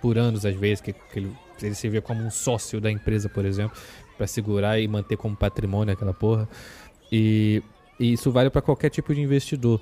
por 0.00 0.16
anos 0.16 0.46
às 0.46 0.54
vezes, 0.54 0.80
que, 0.80 0.92
que 0.94 1.18
ele, 1.18 1.30
ele 1.62 1.74
se 1.74 1.88
vê 1.88 2.00
como 2.00 2.22
um 2.22 2.30
sócio 2.30 2.80
da 2.80 2.90
empresa, 2.90 3.28
por 3.28 3.44
exemplo, 3.44 3.76
para 4.16 4.26
segurar 4.26 4.80
e 4.80 4.88
manter 4.88 5.16
como 5.16 5.36
patrimônio 5.36 5.92
aquela 5.92 6.14
porra. 6.14 6.48
E, 7.10 7.62
e 7.98 8.12
isso 8.12 8.30
vale 8.30 8.50
para 8.50 8.62
qualquer 8.62 8.90
tipo 8.90 9.14
de 9.14 9.20
investidor. 9.20 9.80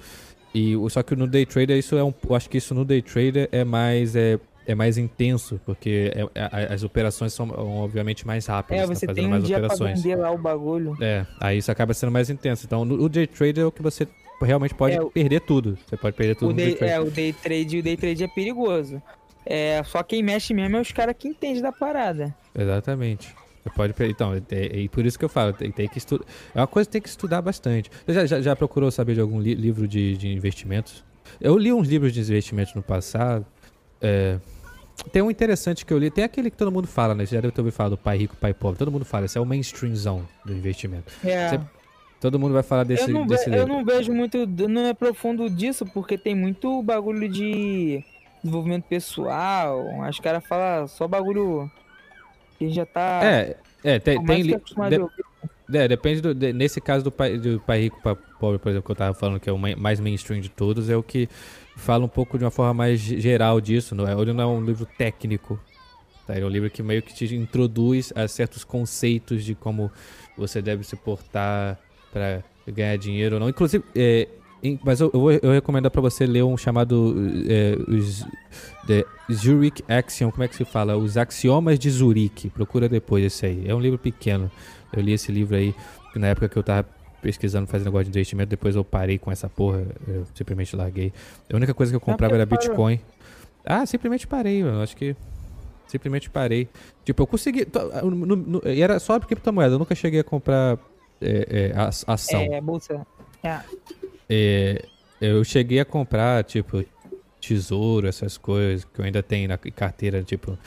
E 0.54 0.74
só 0.88 1.02
que 1.02 1.16
no 1.16 1.26
day 1.26 1.44
trader 1.44 1.76
isso 1.76 1.96
é 1.96 2.04
um, 2.04 2.14
eu 2.28 2.34
acho 2.34 2.48
que 2.48 2.58
isso 2.58 2.74
no 2.74 2.84
day 2.84 3.02
trader 3.02 3.48
é 3.50 3.64
mais 3.64 4.14
é, 4.14 4.38
é 4.66 4.74
mais 4.74 4.96
intenso, 4.96 5.60
porque 5.66 6.12
é, 6.14 6.28
é, 6.34 6.72
as 6.72 6.84
operações 6.84 7.32
são 7.32 7.48
obviamente 7.50 8.26
mais 8.26 8.46
rápidas. 8.46 8.84
É, 8.84 8.86
tá 8.86 8.94
você 8.94 9.06
tá 9.06 9.14
tem 9.14 9.26
um 9.26 9.40
dia 9.40 9.56
operações. 9.56 10.00
pra 10.00 10.02
vender 10.02 10.16
lá 10.16 10.30
o 10.30 10.38
bagulho. 10.38 10.96
É, 11.00 11.26
aí 11.40 11.58
isso 11.58 11.72
acaba 11.72 11.92
sendo 11.92 12.12
mais 12.12 12.30
intenso. 12.30 12.66
Então, 12.66 12.84
no, 12.84 13.02
o 13.02 13.08
day 13.08 13.26
trader 13.26 13.64
é 13.64 13.66
o 13.66 13.72
que 13.72 13.82
você 13.82 14.06
realmente 14.40 14.74
pode 14.74 14.96
é, 14.96 15.04
perder 15.10 15.40
tudo. 15.40 15.76
Você 15.86 15.96
pode 15.96 16.16
perder 16.16 16.36
tudo 16.36 16.50
o 16.50 16.54
day, 16.54 16.76
day 16.76 16.88
É, 16.88 17.00
o 17.00 17.10
day 17.10 17.32
trade, 17.32 17.78
o 17.78 17.82
day 17.82 17.96
trade 17.96 18.22
é 18.22 18.28
perigoso. 18.28 19.02
É, 19.44 19.82
só 19.84 20.02
quem 20.02 20.22
mexe 20.22 20.54
mesmo 20.54 20.76
é 20.76 20.80
os 20.80 20.92
caras 20.92 21.14
que 21.18 21.28
entendem 21.28 21.60
da 21.60 21.72
parada. 21.72 22.34
Exatamente. 22.56 23.34
Pode. 23.75 23.94
Então, 24.00 24.35
é, 24.35 24.88
por 24.88 25.06
isso 25.06 25.18
que 25.18 25.25
eu 25.25 25.28
falo, 25.28 25.52
tem, 25.52 25.71
tem 25.71 25.88
que 25.88 25.99
estudar. 25.99 26.25
É 26.54 26.61
uma 26.61 26.66
coisa 26.66 26.87
que 26.87 26.92
tem 26.92 27.00
que 27.00 27.09
estudar 27.09 27.40
bastante. 27.40 27.90
Você 28.06 28.12
já, 28.12 28.26
já, 28.26 28.40
já 28.40 28.56
procurou 28.56 28.90
saber 28.90 29.14
de 29.14 29.21
algum 29.21 29.40
li 29.40 29.54
livro 29.54 29.88
de, 29.88 30.16
de 30.16 30.28
investimentos? 30.28 31.02
Eu 31.40 31.56
li 31.56 31.73
uns 31.73 31.88
livros 31.88 32.12
de 32.12 32.21
investimentos 32.21 32.75
no 32.75 32.83
passado. 32.83 33.47
É, 34.02 34.38
tem 35.11 35.23
um 35.23 35.30
interessante 35.30 35.85
que 35.85 35.92
eu 35.92 35.99
li, 35.99 36.11
tem 36.11 36.25
aquele 36.25 36.50
que 36.50 36.56
todo 36.56 36.71
mundo 36.71 36.87
fala, 36.87 37.14
né? 37.14 37.25
Você 37.25 37.35
já 37.35 37.40
deve 37.40 37.52
ter 37.52 37.61
ouvido 37.61 37.75
falar 37.75 37.88
do 37.88 37.99
pai 37.99 38.18
rico, 38.18 38.37
pai 38.37 38.52
pobre. 38.52 38.78
Todo 38.78 38.92
mundo 38.92 39.04
fala, 39.04 39.25
esse 39.25 39.38
é 39.38 39.40
o 39.40 39.47
mainstreamzão 39.47 40.26
do 40.44 40.52
investimento. 40.52 41.12
É. 41.25 41.49
Você, 41.49 41.61
todo 42.21 42.38
mundo 42.38 42.52
vai 42.52 42.62
falar 42.62 42.85
desse, 42.85 43.11
eu 43.11 43.14
não 43.14 43.26
desse 43.26 43.49
livro. 43.49 43.64
Eu 43.64 43.66
não 43.66 43.85
vejo 43.85 44.12
muito, 44.12 44.47
não 44.68 44.87
é 44.87 44.94
profundo 44.94 45.49
disso, 45.49 45.85
porque 45.87 46.16
tem 46.16 46.35
muito 46.35 46.83
bagulho 46.83 47.28
de 47.28 48.04
desenvolvimento 48.42 48.85
pessoal. 48.85 50.02
As 50.02 50.21
caras 50.21 50.44
falam 50.47 50.87
só 50.87 51.09
bagulho 51.09 51.71
que 52.58 52.70
já 52.70 52.87
tá. 52.87 53.20
É, 53.23 53.56
é 53.82 53.99
tem. 53.99 54.25
tem 54.25 54.42
li... 54.42 54.56
de... 54.56 55.76
é, 55.76 55.88
depende 55.88 56.20
do. 56.20 56.34
De... 56.34 56.52
nesse 56.52 56.80
caso 56.80 57.04
do 57.04 57.12
pai, 57.12 57.38
do 57.38 57.61
pai 57.61 57.80
rico 57.82 58.00
para 58.02 58.14
pobre, 58.14 58.58
por 58.58 58.70
exemplo, 58.70 58.87
que 58.87 58.92
eu 58.92 58.96
tava 58.96 59.14
falando, 59.14 59.40
que 59.40 59.49
é 59.49 59.52
o 59.52 59.58
mais 59.58 60.00
mainstream 60.00 60.40
de 60.40 60.49
todos, 60.49 60.90
é 60.90 60.96
o 60.96 61.02
que 61.02 61.28
fala 61.76 62.04
um 62.04 62.08
pouco 62.08 62.38
de 62.38 62.44
uma 62.44 62.50
forma 62.50 62.75
mais 62.75 63.00
geral 63.00 63.61
disso. 63.61 63.94
Não 63.94 64.06
é, 64.06 64.12
ele 64.12 64.32
não 64.32 64.44
é 64.44 64.46
um 64.46 64.64
livro 64.64 64.87
técnico. 64.99 65.58
Tá? 66.26 66.34
Ele 66.34 66.44
é 66.44 66.46
um 66.46 66.50
livro 66.50 66.70
que 66.70 66.82
meio 66.82 67.02
que 67.02 67.14
te 67.14 67.34
introduz 67.34 68.12
a 68.14 68.26
certos 68.28 68.64
conceitos 68.64 69.44
de 69.44 69.54
como 69.54 69.90
você 70.37 70.62
deve 70.62 70.84
se 70.84 70.96
portar 70.96 71.78
para 72.12 72.42
ganhar 72.66 72.96
dinheiro 72.96 73.37
ou 73.37 73.40
não. 73.40 73.49
Inclusive, 73.49 73.84
é, 73.94 74.28
mas 74.83 75.00
eu, 75.00 75.11
eu, 75.12 75.30
eu 75.30 75.52
recomendo 75.52 75.90
para 75.90 76.00
você 76.00 76.26
ler 76.26 76.42
um 76.42 76.56
chamado 76.56 77.14
é, 77.49 77.76
os, 77.88 78.25
The 78.87 79.04
Zurich 79.33 79.85
Axiom, 79.88 80.30
como 80.30 80.42
é 80.42 80.49
que 80.49 80.56
se 80.56 80.64
fala? 80.64 80.97
Os 80.97 81.16
Axiomas 81.16 81.78
de 81.78 81.90
Zurique. 81.90 82.50
Procura 82.50 82.88
depois 82.88 83.25
esse 83.25 83.47
aí. 83.47 83.68
É 83.68 83.75
um 83.75 83.80
livro 83.80 83.99
pequeno. 83.99 84.50
Eu 84.92 85.02
li 85.02 85.12
esse 85.12 85.30
livro 85.33 85.56
aí 85.56 85.75
na 86.14 86.28
época 86.28 86.49
que 86.49 86.56
eu 86.56 86.62
tava 86.62 86.88
pesquisando, 87.21 87.66
fazendo 87.66 87.87
negócio 87.87 88.04
de 88.04 88.11
investimento. 88.11 88.50
Depois 88.50 88.76
eu 88.76 88.85
parei 88.85 89.18
com 89.18 89.30
essa 89.30 89.49
porra. 89.49 89.87
Eu 90.06 90.26
simplesmente 90.35 90.75
larguei. 90.76 91.12
A 91.52 91.56
única 91.56 91.75
coisa 91.75 91.92
que 91.92 91.97
eu 91.97 92.00
comprava 92.00 92.35
era 92.35 92.47
Bitcoin. 92.47 93.00
Ah, 93.64 93.85
simplesmente 93.87 94.26
parei, 94.26 94.62
mano. 94.62 94.83
Acho 94.83 94.97
que 94.97 95.16
simplesmente 95.87 96.28
parei. 96.30 96.68
Tipo, 97.04 97.23
eu 97.23 97.26
consegui. 97.26 97.66
No, 98.02 98.37
no, 98.37 98.62
e 98.64 98.83
era 98.83 98.99
só 98.99 99.18
porque 99.18 99.35
criptomoeda. 99.35 99.75
Eu 99.75 99.78
nunca 99.78 99.94
cheguei 99.94 100.21
a 100.21 100.25
comprar 100.25 100.78
é, 101.21 101.73
é, 101.73 102.04
ação. 102.06 102.40
É, 102.40 102.61
bolsa. 102.61 103.06
É. 103.42 103.61
É, 104.28 104.84
eu 105.20 105.44
cheguei 105.44 105.80
a 105.80 105.84
comprar, 105.84 106.44
tipo, 106.44 106.84
tesouro, 107.40 108.06
essas 108.06 108.36
coisas 108.38 108.84
que 108.84 109.00
eu 109.00 109.04
ainda 109.04 109.22
tenho 109.22 109.48
na 109.48 109.58
carteira, 109.58 110.22
tipo, 110.22 110.58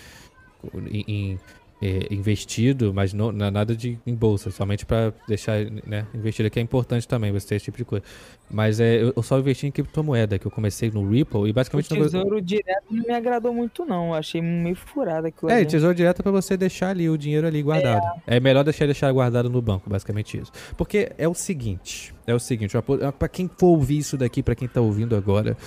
em, 0.92 1.04
em 1.08 1.40
é, 1.82 2.12
investido, 2.12 2.94
mas 2.94 3.14
não, 3.14 3.32
nada 3.32 3.76
de 3.76 4.00
em 4.06 4.16
bolsa, 4.16 4.50
somente 4.50 4.86
para 4.86 5.14
deixar 5.28 5.60
né, 5.86 6.08
investido, 6.14 6.50
que 6.50 6.60
é 6.60 6.62
importante 6.62 7.08
também 7.08 7.32
você 7.32 7.48
ter 7.48 7.56
esse 7.56 7.66
tipo 7.66 7.78
de 7.78 7.86
coisa. 7.86 8.04
Mas 8.50 8.80
é, 8.80 9.04
eu, 9.16 9.22
só 9.22 9.38
investi 9.38 9.68
em 9.68 9.72
criptomoeda, 9.72 10.40
que 10.40 10.48
eu 10.48 10.52
comecei 10.52 10.90
no 10.90 11.08
Ripple 11.08 11.50
e 11.50 11.54
basicamente... 11.54 11.94
O 11.94 11.98
tesouro 11.98 12.36
no... 12.36 12.42
direto 12.42 12.86
não 12.90 13.04
me 13.04 13.14
agradou 13.14 13.54
muito 13.54 13.86
não, 13.86 14.14
achei 14.14 14.42
meio 14.42 14.76
furado 14.76 15.28
aquilo 15.28 15.52
É, 15.52 15.58
ali. 15.58 15.66
tesouro 15.66 15.94
direto 15.94 16.20
é 16.22 16.24
para 16.24 16.32
você 16.32 16.56
deixar 16.56 16.90
ali 16.90 17.10
o 17.10 17.18
dinheiro 17.18 17.46
ali 17.46 17.62
guardado. 17.62 18.06
É, 18.26 18.38
é 18.38 18.40
melhor 18.40 18.64
deixar 18.64 18.86
deixar 18.86 19.12
guardado 19.12 19.50
no 19.50 19.62
banco, 19.62 19.90
basicamente 19.90 20.38
isso. 20.38 20.52
Porque 20.76 21.12
é 21.18 21.28
o 21.28 21.34
seguinte, 21.34 22.14
é 22.26 22.34
o 22.34 22.40
seguinte, 22.40 22.76
para 23.20 23.28
quem 23.28 23.50
for 23.58 23.68
ouvir 23.68 23.98
isso 23.98 24.18
daqui, 24.18 24.42
para 24.42 24.56
quem 24.56 24.68
tá 24.68 24.82
ouvindo 24.82 25.16
agora 25.16 25.58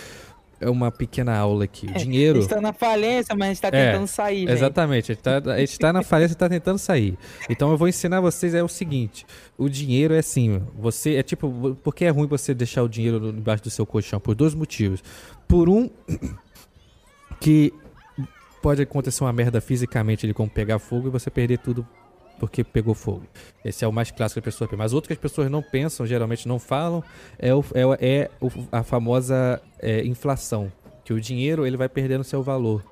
é 0.61 0.69
uma 0.69 0.93
pequena 0.93 1.35
aula 1.37 1.65
aqui. 1.65 1.87
O 1.87 1.91
é, 1.91 1.95
dinheiro. 1.95 2.39
A 2.39 2.43
gente 2.43 2.51
tá 2.51 2.61
na 2.61 2.73
falência, 2.73 3.35
mas 3.35 3.49
a 3.49 3.53
gente 3.53 3.63
tá 3.63 3.69
é, 3.69 3.93
tentando 3.93 4.07
sair. 4.07 4.49
Exatamente, 4.49 5.11
a 5.11 5.15
gente, 5.15 5.23
tá, 5.23 5.53
a 5.53 5.59
gente 5.59 5.79
tá 5.79 5.93
na 5.93 6.03
falência 6.03 6.35
e 6.35 6.37
tá 6.37 6.49
tentando 6.49 6.79
sair. 6.79 7.19
Então 7.49 7.71
eu 7.71 7.79
vou 7.79 7.89
ensinar 7.89 8.21
vocês 8.21 8.55
é 8.55 8.63
o 8.63 8.69
seguinte: 8.69 9.27
o 9.57 9.69
dinheiro 9.69 10.13
é 10.15 10.19
assim, 10.19 10.63
você 10.79 11.15
é 11.15 11.23
tipo, 11.23 11.77
porque 11.83 12.05
é 12.05 12.11
ruim 12.11 12.27
você 12.27 12.53
deixar 12.53 12.83
o 12.83 12.89
dinheiro 12.89 13.31
embaixo 13.31 13.65
do 13.65 13.71
seu 13.71 13.87
colchão? 13.87 14.21
Por 14.21 14.35
dois 14.35 14.55
motivos. 14.55 15.03
Por 15.49 15.69
um, 15.69 15.89
que 17.41 17.73
pode 18.61 18.83
acontecer 18.83 19.25
uma 19.25 19.33
merda 19.33 19.61
fisicamente, 19.61 20.27
ele 20.27 20.35
como 20.35 20.51
pegar 20.51 20.79
fogo 20.79 21.09
e 21.09 21.11
você 21.11 21.31
perder 21.31 21.59
tudo 21.59 21.87
porque 22.41 22.65
pegou 22.65 22.95
fogo. 22.95 23.23
Esse 23.63 23.85
é 23.85 23.89
o 23.89 23.93
mais 23.93 24.11
clássico 24.11 24.41
que 24.41 24.49
as 24.49 24.55
pessoas 24.55 24.71
pensam. 24.71 24.83
Mas 24.83 24.95
outro 24.95 25.09
que 25.09 25.13
as 25.13 25.19
pessoas 25.19 25.51
não 25.51 25.63
pensam, 25.63 26.07
geralmente 26.07 26.49
não 26.49 26.59
falam, 26.59 27.05
é, 27.39 27.55
o, 27.55 27.63
é, 27.75 27.99
é 28.01 28.31
a 28.73 28.83
famosa 28.83 29.61
é, 29.79 30.03
inflação. 30.07 30.73
Que 31.05 31.13
o 31.13 31.21
dinheiro 31.21 31.67
ele 31.67 31.77
vai 31.77 31.89
perdendo 31.89 32.25
seu 32.25 32.43
valor. 32.43 32.83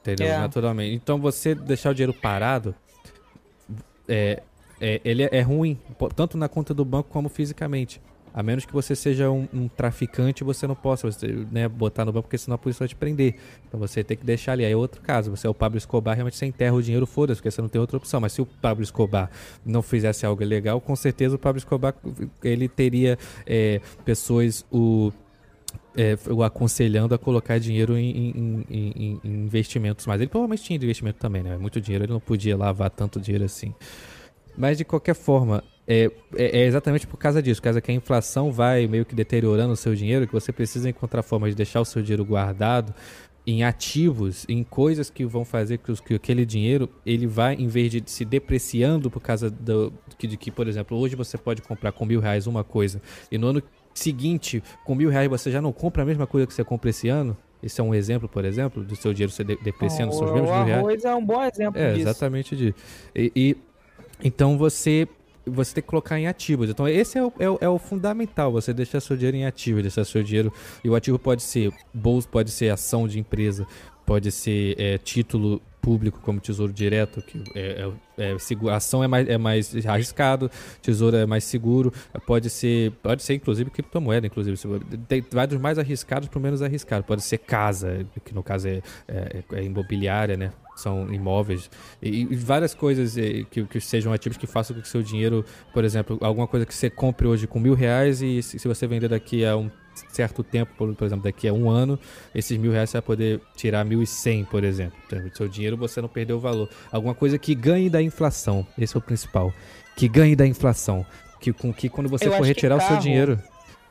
Entendeu? 0.00 0.28
É. 0.28 0.38
Naturalmente. 0.38 0.94
Então 0.94 1.18
você 1.18 1.52
deixar 1.54 1.90
o 1.90 1.94
dinheiro 1.94 2.14
parado, 2.14 2.74
é, 4.08 4.40
é, 4.80 5.00
ele 5.04 5.24
é 5.24 5.40
ruim, 5.40 5.76
tanto 6.14 6.38
na 6.38 6.48
conta 6.48 6.72
do 6.72 6.84
banco 6.84 7.08
como 7.10 7.28
fisicamente. 7.28 8.00
A 8.34 8.42
menos 8.42 8.64
que 8.66 8.72
você 8.72 8.96
seja 8.96 9.30
um, 9.30 9.46
um 9.54 9.68
traficante, 9.68 10.42
você 10.42 10.66
não 10.66 10.74
possa 10.74 11.08
você, 11.08 11.28
né, 11.52 11.68
botar 11.68 12.04
no 12.04 12.12
banco, 12.12 12.24
porque 12.24 12.36
senão 12.36 12.56
a 12.56 12.58
polícia 12.58 12.80
vai 12.80 12.88
te 12.88 12.96
prender. 12.96 13.36
Então 13.68 13.78
você 13.78 14.02
tem 14.02 14.16
que 14.16 14.26
deixar 14.26 14.52
ali. 14.52 14.64
Aí 14.64 14.72
é 14.72 14.76
outro 14.76 15.00
caso. 15.00 15.30
Você 15.30 15.46
é 15.46 15.50
o 15.50 15.54
Pablo 15.54 15.78
Escobar, 15.78 16.16
realmente 16.16 16.36
você 16.36 16.46
enterra 16.46 16.74
o 16.74 16.82
dinheiro, 16.82 17.06
foda-se, 17.06 17.40
porque 17.40 17.52
você 17.52 17.62
não 17.62 17.68
tem 17.68 17.80
outra 17.80 17.96
opção. 17.96 18.20
Mas 18.20 18.32
se 18.32 18.42
o 18.42 18.46
Pablo 18.46 18.82
Escobar 18.82 19.30
não 19.64 19.82
fizesse 19.82 20.26
algo 20.26 20.44
legal, 20.44 20.80
com 20.80 20.96
certeza 20.96 21.36
o 21.36 21.38
Pablo 21.38 21.58
Escobar 21.58 21.94
ele 22.42 22.68
teria 22.68 23.16
é, 23.46 23.80
pessoas 24.04 24.66
o 24.68 25.12
é, 25.96 26.18
o 26.28 26.42
aconselhando 26.42 27.14
a 27.14 27.18
colocar 27.18 27.58
dinheiro 27.58 27.96
em, 27.96 28.10
em, 28.10 28.66
em, 28.68 29.20
em, 29.22 29.30
investimentos. 29.44 30.06
Mas 30.06 30.20
ele 30.20 30.28
provavelmente 30.28 30.64
tinha 30.64 30.76
investimento 30.76 31.20
também, 31.20 31.42
né? 31.42 31.56
Muito 31.56 31.80
dinheiro, 31.80 32.04
ele 32.04 32.12
não 32.12 32.20
podia 32.20 32.56
lavar 32.56 32.90
tanto 32.90 33.20
dinheiro 33.20 33.44
assim. 33.44 33.72
Mas 34.56 34.78
de 34.78 34.84
qualquer 34.84 35.14
forma, 35.14 35.62
é, 35.86 36.10
é, 36.34 36.60
é, 36.60 36.64
exatamente 36.66 37.06
por 37.06 37.16
causa 37.16 37.42
disso, 37.42 37.60
por 37.60 37.64
causa 37.64 37.80
que 37.80 37.90
a 37.90 37.94
inflação 37.94 38.50
vai 38.50 38.86
meio 38.86 39.04
que 39.04 39.14
deteriorando 39.14 39.72
o 39.72 39.76
seu 39.76 39.94
dinheiro, 39.94 40.26
que 40.26 40.32
você 40.32 40.52
precisa 40.52 40.88
encontrar 40.88 41.22
formas 41.22 41.50
de 41.50 41.56
deixar 41.56 41.80
o 41.80 41.84
seu 41.84 42.02
dinheiro 42.02 42.24
guardado 42.24 42.94
em 43.46 43.62
ativos, 43.62 44.46
em 44.48 44.64
coisas 44.64 45.10
que 45.10 45.24
vão 45.26 45.44
fazer 45.44 45.76
que, 45.78 45.92
que 46.02 46.14
aquele 46.14 46.46
dinheiro 46.46 46.88
ele 47.04 47.26
vai, 47.26 47.54
em 47.54 47.68
vez 47.68 47.90
de 47.90 48.02
se 48.06 48.24
depreciando 48.24 49.10
por 49.10 49.20
causa 49.20 49.50
do, 49.50 49.92
de 50.18 50.36
que, 50.36 50.50
por 50.50 50.66
exemplo, 50.66 50.96
hoje 50.96 51.14
você 51.14 51.36
pode 51.36 51.60
comprar 51.60 51.92
com 51.92 52.06
mil 52.06 52.20
reais 52.20 52.46
uma 52.46 52.64
coisa 52.64 53.02
e 53.30 53.36
no 53.36 53.48
ano 53.48 53.62
seguinte, 53.92 54.62
com 54.84 54.94
mil 54.94 55.10
reais, 55.10 55.28
você 55.28 55.50
já 55.50 55.60
não 55.60 55.72
compra 55.72 56.02
a 56.02 56.06
mesma 56.06 56.26
coisa 56.26 56.46
que 56.46 56.54
você 56.54 56.64
compra 56.64 56.90
esse 56.90 57.08
ano. 57.08 57.36
Esse 57.62 57.80
é 57.80 57.84
um 57.84 57.94
exemplo, 57.94 58.28
por 58.28 58.44
exemplo, 58.44 58.82
do 58.82 58.96
seu 58.96 59.12
dinheiro 59.14 59.32
se 59.32 59.42
depreciando, 59.42 60.12
os 60.12 60.18
seus 60.18 60.30
mesmos 60.32 60.50
mil 60.50 60.64
reais. 60.64 60.82
O 60.82 60.86
arroz 60.86 61.04
é 61.04 61.14
um 61.14 61.24
bom 61.24 61.42
exemplo 61.42 61.80
é, 61.80 61.92
disso. 61.92 62.00
exatamente 62.08 62.56
disso. 62.56 62.74
E, 63.14 63.32
e 63.34 63.56
então 64.22 64.58
você 64.58 65.08
você 65.46 65.74
tem 65.74 65.82
que 65.82 65.88
colocar 65.88 66.18
em 66.18 66.26
ativos. 66.26 66.70
Então, 66.70 66.88
esse 66.88 67.18
é 67.18 67.24
o, 67.24 67.32
é 67.38 67.50
o, 67.50 67.58
é 67.60 67.68
o, 67.68 67.78
fundamental, 67.78 68.52
você 68.52 68.72
deixar 68.72 69.00
seu 69.00 69.16
dinheiro 69.16 69.36
em 69.36 69.46
ativos, 69.46 69.82
deixar 69.82 70.04
seu 70.04 70.22
dinheiro. 70.22 70.52
E 70.82 70.88
o 70.88 70.94
ativo 70.94 71.18
pode 71.18 71.42
ser 71.42 71.72
bolsa, 71.92 72.28
pode 72.28 72.50
ser 72.50 72.70
ação 72.70 73.06
de 73.06 73.18
empresa, 73.18 73.66
pode 74.06 74.30
ser 74.30 74.74
é, 74.78 74.98
título 74.98 75.60
público, 75.80 76.18
como 76.22 76.40
tesouro 76.40 76.72
direto, 76.72 77.20
que 77.20 77.42
é, 77.54 77.90
é, 78.16 78.30
é 78.32 78.70
ação 78.70 79.04
é 79.04 79.08
mais, 79.08 79.28
é 79.28 79.36
mais 79.36 79.86
arriscado, 79.86 80.50
tesouro 80.80 81.14
é 81.14 81.26
mais 81.26 81.44
seguro, 81.44 81.92
pode 82.26 82.48
ser, 82.48 82.90
pode 83.02 83.22
ser 83.22 83.34
inclusive 83.34 83.70
criptomoeda, 83.70 84.26
inclusive, 84.26 84.56
tem 85.06 85.22
vários 85.30 85.60
mais 85.60 85.78
arriscados 85.78 86.28
para 86.28 86.40
menos 86.40 86.62
arriscado, 86.62 87.04
pode 87.04 87.22
ser 87.22 87.36
casa, 87.36 88.06
que 88.24 88.34
no 88.34 88.42
caso 88.42 88.66
é, 88.66 88.80
é, 89.06 89.44
é 89.52 89.62
imobiliária, 89.62 90.38
né? 90.38 90.52
São 90.76 91.12
imóveis 91.12 91.70
e, 92.02 92.22
e 92.22 92.36
várias 92.36 92.74
coisas 92.74 93.16
eh, 93.16 93.44
que, 93.50 93.64
que, 93.64 93.80
sejam 93.80 94.12
ativos 94.12 94.36
que 94.36 94.46
façam 94.46 94.74
com 94.74 94.82
que 94.82 94.88
seu 94.88 95.02
dinheiro, 95.02 95.44
por 95.72 95.84
exemplo, 95.84 96.18
alguma 96.20 96.48
coisa 96.48 96.66
que 96.66 96.74
você 96.74 96.90
compre 96.90 97.28
hoje 97.28 97.46
com 97.46 97.60
mil 97.60 97.74
reais 97.74 98.20
e 98.20 98.42
se, 98.42 98.58
se 98.58 98.66
você 98.66 98.86
vender 98.86 99.08
daqui 99.08 99.44
a 99.44 99.56
um 99.56 99.70
certo 100.08 100.42
tempo, 100.42 100.72
por, 100.76 100.94
por, 100.94 101.04
exemplo, 101.04 101.24
daqui 101.24 101.46
a 101.48 101.52
um 101.52 101.70
ano, 101.70 101.98
esses 102.34 102.56
mil 102.58 102.72
reais 102.72 102.90
você 102.90 102.98
vai 102.98 103.02
poder 103.02 103.40
tirar 103.56 103.84
mil 103.84 104.02
e 104.02 104.06
cem, 104.06 104.44
por 104.44 104.64
exemplo. 104.64 104.98
Então, 105.06 105.20
seu 105.32 105.48
dinheiro 105.48 105.76
você 105.76 106.00
não 106.00 106.08
perdeu 106.08 106.36
o 106.36 106.40
valor. 106.40 106.68
Alguma 106.90 107.14
coisa 107.14 107.38
que 107.38 107.54
ganhe 107.54 107.88
da 107.88 108.02
inflação. 108.02 108.66
Esse 108.78 108.96
é 108.96 108.98
o 108.98 109.02
principal. 109.02 109.52
Que 109.96 110.08
ganhe 110.08 110.34
da 110.34 110.46
inflação. 110.46 111.06
Que, 111.40 111.52
com 111.52 111.72
que 111.72 111.88
quando 111.88 112.08
você 112.08 112.26
Eu 112.26 112.32
for 112.32 112.44
retirar 112.44 112.76
o 112.76 112.80
seu 112.80 112.96
dinheiro. 112.96 113.38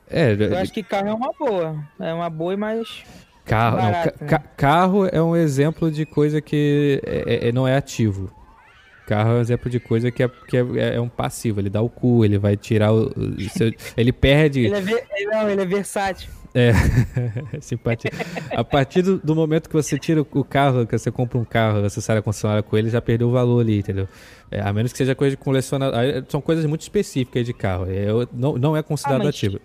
É, 0.10 0.34
eu 0.34 0.58
acho 0.58 0.74
que 0.74 0.84
carro 0.84 1.08
é 1.08 1.14
uma 1.14 1.32
boa. 1.34 1.84
É 2.00 2.14
uma 2.14 2.30
boa 2.30 2.54
e 2.54 2.58
mais. 2.58 3.04
Carro, 3.46 3.78
barato, 3.78 4.16
não, 4.20 4.28
né? 4.28 4.30
ca 4.30 4.40
carro 4.40 5.06
é 5.06 5.22
um 5.22 5.36
exemplo 5.36 5.92
de 5.92 6.06
coisa 6.06 6.40
que 6.40 7.02
é, 7.06 7.50
é, 7.50 7.52
não 7.52 7.68
é 7.68 7.76
ativo. 7.76 8.32
Carro 9.06 9.32
é 9.32 9.34
um 9.36 9.42
exemplo 9.42 9.70
de 9.70 9.80
coisa 9.82 10.10
que 10.12 10.24
é, 10.24 10.30
que 10.48 10.56
é, 10.56 10.96
é 10.96 11.02
um 11.02 11.10
passivo. 11.10 11.60
Ele 11.60 11.70
dá 11.70 11.82
o 11.82 11.90
cu, 11.90 12.24
ele 12.24 12.38
vai 12.38 12.56
tirar 12.56 12.94
o. 12.94 13.08
o 13.08 13.50
seu, 13.50 13.74
ele 13.98 14.14
perde. 14.14 14.62
Ele 14.62 14.76
é, 14.76 14.82
ver, 14.82 15.06
não, 15.30 15.50
ele 15.50 15.62
é 15.62 15.66
versátil. 15.66 16.30
É, 16.56 16.72
simpatia. 17.60 18.12
A 18.52 18.64
partir 18.64 19.02
do, 19.02 19.18
do, 19.18 19.36
momento 19.36 19.68
que 19.68 19.74
você 19.74 19.98
tira 19.98 20.22
o 20.22 20.44
carro, 20.44 20.86
que 20.86 20.98
você 20.98 21.12
compra 21.12 21.38
um 21.38 21.44
carro, 21.44 21.82
você 21.82 22.00
sai 22.00 22.18
da 22.18 22.22
concessionária 22.22 22.62
com 22.62 22.78
ele, 22.78 22.90
já 22.90 23.02
perdeu 23.02 23.28
o 23.28 23.32
valor 23.32 23.60
ali, 23.60 23.80
entendeu? 23.80 24.08
É, 24.52 24.62
a 24.62 24.72
menos 24.72 24.92
que 24.92 24.98
seja 25.00 25.16
coisa 25.16 25.36
de 25.36 25.42
colecionador. 25.42 26.00
São 26.30 26.40
coisas 26.40 26.66
muito 26.66 26.82
específicas 26.82 27.46
de 27.46 27.54
carro. 27.54 27.88
É, 27.90 28.06
não, 28.32 28.54
não 28.58 28.78
é 28.78 28.84
considerado 28.84 29.26
ah, 29.26 29.30
ativo. 29.30 29.60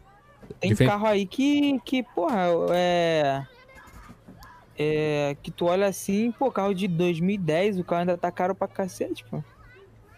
Tem 0.59 0.71
Diferente... 0.71 0.91
carro 0.91 1.07
aí 1.07 1.27
que, 1.27 1.79
que, 1.85 2.03
porra, 2.03 2.47
é. 2.71 3.43
É, 4.79 5.37
que 5.43 5.51
tu 5.51 5.67
olha 5.67 5.87
assim, 5.87 6.31
pô, 6.31 6.53
carro 6.53 6.73
de 6.73 6.87
2010, 6.87 7.81
o 7.81 7.85
carro 7.85 8.01
ainda 8.01 8.17
tá 8.17 8.31
caro 8.31 8.55
pra 8.55 8.69
cacete, 8.69 9.25
pô. 9.29 9.43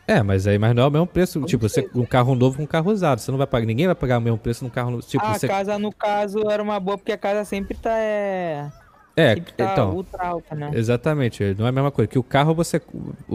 É, 0.07 0.23
mas 0.25 0.45
aí 0.47 0.59
mas 0.59 0.75
não 0.75 0.83
é 0.83 0.87
o 0.87 0.91
mesmo 0.91 1.07
preço. 1.07 1.41
Tipo, 1.43 1.69
você, 1.69 1.89
um 1.95 2.05
carro 2.05 2.35
novo 2.35 2.57
com 2.57 2.65
um 2.65 2.67
carro 2.67 2.91
usado. 2.91 3.21
Você 3.21 3.31
não 3.31 3.39
vai 3.39 3.47
pagar. 3.47 3.65
Ninguém 3.65 3.87
vai 3.87 3.95
pagar 3.95 4.19
o 4.19 4.21
mesmo 4.21 4.37
preço 4.37 4.65
num 4.65 4.71
carro 4.71 4.91
novo. 4.91 5.07
Tipo, 5.07 5.25
a 5.25 5.35
você... 5.35 5.47
casa, 5.47 5.79
no 5.79 5.93
caso, 5.93 6.51
era 6.51 6.61
uma 6.61 6.81
boa, 6.81 6.99
porque 6.99 7.13
a 7.13 7.17
casa 7.17 7.45
sempre 7.45 7.77
tá. 7.77 7.97
É... 7.97 8.69
É, 9.17 9.37
tá 9.37 9.73
então. 9.73 9.95
Ultra 9.95 10.27
alta, 10.27 10.55
né? 10.55 10.73
Exatamente. 10.75 11.55
Não 11.57 11.65
é 11.65 11.69
a 11.69 11.73
mesma 11.73 11.93
coisa. 11.93 12.09
Que 12.09 12.19
o 12.19 12.25
carro 12.25 12.55
você. 12.55 12.83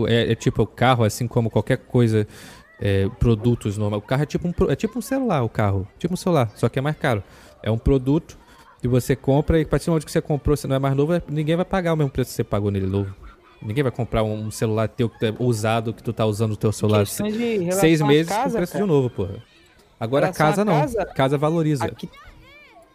É, 0.07 0.33
é 0.33 0.35
tipo, 0.35 0.63
o 0.63 0.67
carro, 0.67 1.05
assim 1.05 1.27
como 1.27 1.49
qualquer 1.49 1.77
coisa. 1.77 2.27
É, 2.81 3.07
produtos 3.19 3.77
normal. 3.77 3.99
O 3.99 4.01
carro 4.01 4.23
é 4.23 4.25
tipo, 4.25 4.45
um, 4.45 4.53
é 4.69 4.75
tipo 4.75 4.99
um 4.99 5.01
celular, 5.01 5.43
o 5.43 5.49
carro. 5.49 5.87
Tipo 5.97 6.13
um 6.13 6.17
celular, 6.17 6.51
só 6.55 6.67
que 6.67 6.77
é 6.77 6.81
mais 6.81 6.97
caro. 6.97 7.23
É 7.63 7.71
um 7.71 7.77
produto 7.77 8.37
que 8.85 8.87
você 8.87 9.15
compra 9.15 9.59
e 9.59 9.63
a 9.63 9.65
partir 9.65 9.87
do 9.87 9.91
momento 9.91 10.05
que 10.05 10.11
você 10.11 10.21
comprou, 10.21 10.55
se 10.55 10.67
não 10.67 10.75
é 10.75 10.79
mais 10.79 10.95
novo, 10.95 11.13
ninguém 11.27 11.55
vai 11.55 11.65
pagar 11.65 11.93
o 11.93 11.97
mesmo 11.97 12.11
preço 12.11 12.29
que 12.29 12.35
você 12.35 12.43
pagou 12.43 12.69
nele 12.69 12.85
novo. 12.85 13.13
Ninguém 13.61 13.83
vai 13.83 13.91
comprar 13.91 14.23
um 14.23 14.51
celular 14.51 14.87
teu 14.87 15.11
é 15.21 15.33
usado 15.39 15.91
que 15.91 16.03
tu 16.03 16.13
tá 16.13 16.25
usando 16.25 16.51
o 16.51 16.55
teu 16.55 16.71
celular 16.71 17.07
seis 17.07 18.01
meses 18.01 18.31
casa, 18.31 18.43
com 18.43 18.57
preço 18.57 18.73
cara. 18.73 18.85
de 18.85 18.89
novo, 18.89 19.09
porra. 19.09 19.43
Agora 19.99 20.31
casa 20.31 20.63
não. 20.63 20.81
Casa, 20.81 21.05
casa 21.05 21.37
valoriza. 21.37 21.85
Aqui, 21.85 22.09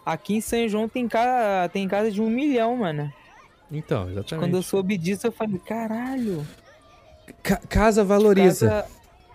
aqui, 0.06 0.34
em 0.36 0.40
São 0.40 0.68
João 0.68 0.88
tem 0.88 1.08
casa, 1.08 1.68
tem 1.70 1.88
casa 1.88 2.10
de 2.10 2.22
um 2.22 2.30
milhão, 2.30 2.76
mano. 2.76 3.12
Então, 3.72 4.10
exatamente. 4.10 4.34
Quando 4.36 4.56
eu 4.56 4.62
soube 4.62 4.96
disso, 4.96 5.26
eu 5.26 5.32
falei, 5.32 5.58
caralho. 5.58 6.46
casa 7.68 8.04
valoriza. 8.04 8.68
Casa, 8.68 8.86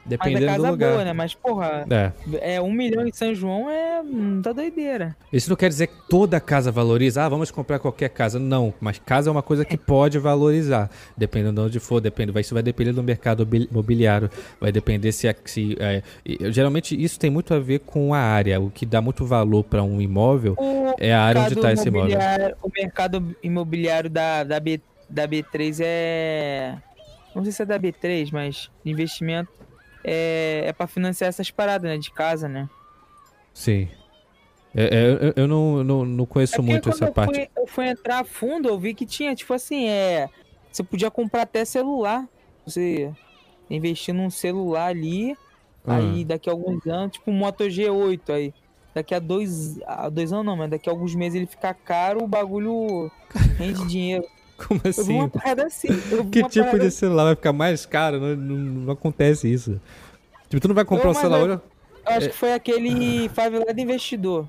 Dependendo 0.06 0.46
casa 0.46 0.64
do 0.64 0.72
lugar. 0.72 0.92
boa, 0.92 1.04
né? 1.04 1.14
Mas, 1.14 1.34
porra, 1.34 1.86
é. 1.90 2.56
é 2.56 2.62
um 2.62 2.72
milhão 2.72 3.08
em 3.08 3.12
São 3.12 3.34
João 3.34 3.70
é 3.70 4.04
muita 4.04 4.54
doideira. 4.54 5.16
Isso 5.34 5.50
não 5.50 5.58
quer 5.58 5.70
dizer 5.70 5.88
que 5.88 5.96
toda 6.08 6.40
casa 6.40 6.72
valoriza. 6.72 7.24
Ah, 7.24 7.30
vamos 7.30 7.50
comprar 7.50 7.80
qualquer 7.80 8.10
casa. 8.10 8.38
Não, 8.38 8.72
mas 8.80 9.00
casa 9.00 9.30
é 9.30 9.32
uma 9.32 9.42
coisa 9.42 9.66
que 9.66 9.78
pode 9.78 10.20
valorizar. 10.20 10.92
Dependendo 11.18 11.62
de 11.62 11.68
onde 11.68 11.80
for, 11.80 12.00
depende. 12.00 12.40
Isso 12.40 12.54
vai 12.54 12.62
depender 12.62 12.92
do 12.92 13.02
mercado 13.02 13.48
imobiliário. 13.52 14.30
Vai 14.62 14.72
depender 14.72 15.12
se... 15.12 15.28
É, 15.28 15.36
se 15.44 15.76
é, 15.80 16.04
geralmente, 16.52 17.02
isso 17.02 17.20
tem 17.20 17.32
muito 17.32 17.54
a 17.54 17.60
ver 17.60 17.80
com 17.80 18.14
a 18.14 18.20
área. 18.20 18.60
O 18.60 18.70
que 18.70 18.86
dá 18.86 19.02
muito 19.02 19.26
valor 19.26 19.64
para 19.64 19.82
um 19.82 20.00
imóvel 20.00 20.56
o 20.58 20.94
é 21.00 21.14
a 21.14 21.22
área 21.24 21.42
onde 21.42 21.56
está 21.56 21.74
esse 21.74 21.88
imóvel. 21.88 22.20
O 22.62 22.70
mercado 22.70 23.36
imobiliário 23.42 24.10
da, 24.10 24.44
da, 24.44 24.60
B, 24.60 24.80
da 25.10 25.28
B3 25.28 25.80
é... 25.82 26.76
Não 27.34 27.44
sei 27.44 27.52
se 27.52 27.64
é 27.64 27.66
da 27.66 27.80
B3, 27.80 28.30
mas 28.32 28.70
investimento 28.86 29.50
é, 30.08 30.66
é 30.68 30.74
para 30.74 30.86
financiar 30.86 31.30
essas 31.30 31.50
paradas, 31.50 31.90
né? 31.90 31.98
De 31.98 32.12
casa, 32.12 32.48
né? 32.48 32.70
Sim. 33.54 33.90
É, 34.76 34.84
é, 34.84 35.34
eu, 35.36 35.48
não, 35.48 35.84
não, 35.84 36.06
não 36.06 36.26
conheço 36.26 36.58
é 36.58 36.62
muito 36.62 36.90
essa 36.90 37.06
eu 37.06 37.12
parte. 37.12 37.34
Fui, 37.34 37.50
eu 37.58 37.68
fui 37.68 37.88
entrar 37.88 38.20
a 38.20 38.24
fundo, 38.24 38.68
eu 38.68 38.78
vi 38.78 38.94
que 38.94 39.06
tinha, 39.06 39.34
tipo 39.34 39.54
assim, 39.54 39.88
é. 39.88 40.30
Você 40.72 40.84
podia 40.84 41.10
comprar 41.10 41.44
até 41.44 41.66
celular. 41.66 42.28
Você 42.68 43.12
investir 43.70 44.14
num 44.14 44.30
celular 44.30 44.88
ali. 44.88 45.36
Ah. 45.88 45.96
Aí 45.96 46.24
daqui 46.24 46.50
a 46.50 46.54
alguns 46.54 46.86
anos, 46.86 47.14
tipo 47.14 47.32
um 47.32 47.34
Moto 47.34 47.64
G8 47.64 48.30
aí. 48.30 48.54
Daqui 48.94 49.16
a 49.16 49.20
dois. 49.20 49.80
A 49.88 50.10
dois 50.10 50.32
anos 50.32 50.46
não, 50.46 50.56
mas 50.56 50.70
daqui 50.70 50.88
a 50.88 50.92
alguns 50.92 51.16
meses 51.16 51.36
ele 51.36 51.48
ficar 51.48 51.74
caro, 51.74 52.24
o 52.24 52.28
bagulho 52.28 53.10
rende 53.58 53.88
dinheiro. 53.88 54.26
Como 54.68 54.82
assim? 54.84 55.14
uma 55.14 55.30
parada 55.30 55.66
assim. 55.66 55.88
que 56.32 56.44
tipo 56.44 56.66
parada... 56.66 56.80
de 56.80 56.92
celular 56.92 57.26
vai 57.26 57.36
ficar 57.36 57.54
mais 57.54 57.86
caro? 57.86 58.20
Não, 58.20 58.36
não, 58.36 58.58
não, 58.58 58.94
acontece 58.94 59.52
isso. 59.52 59.80
Tipo, 60.50 60.62
tu 60.62 60.68
não 60.70 60.76
vai 60.76 60.86
comprar 60.86 61.06
não, 61.06 61.12
um 61.12 61.22
celular 61.22 61.42
hoje. 61.42 61.62
Eu 62.08 62.14
acho 62.14 62.26
é... 62.28 62.30
que 62.30 62.36
foi 62.36 62.54
aquele 62.54 63.30
favelado 63.30 63.80
investidor. 63.80 64.48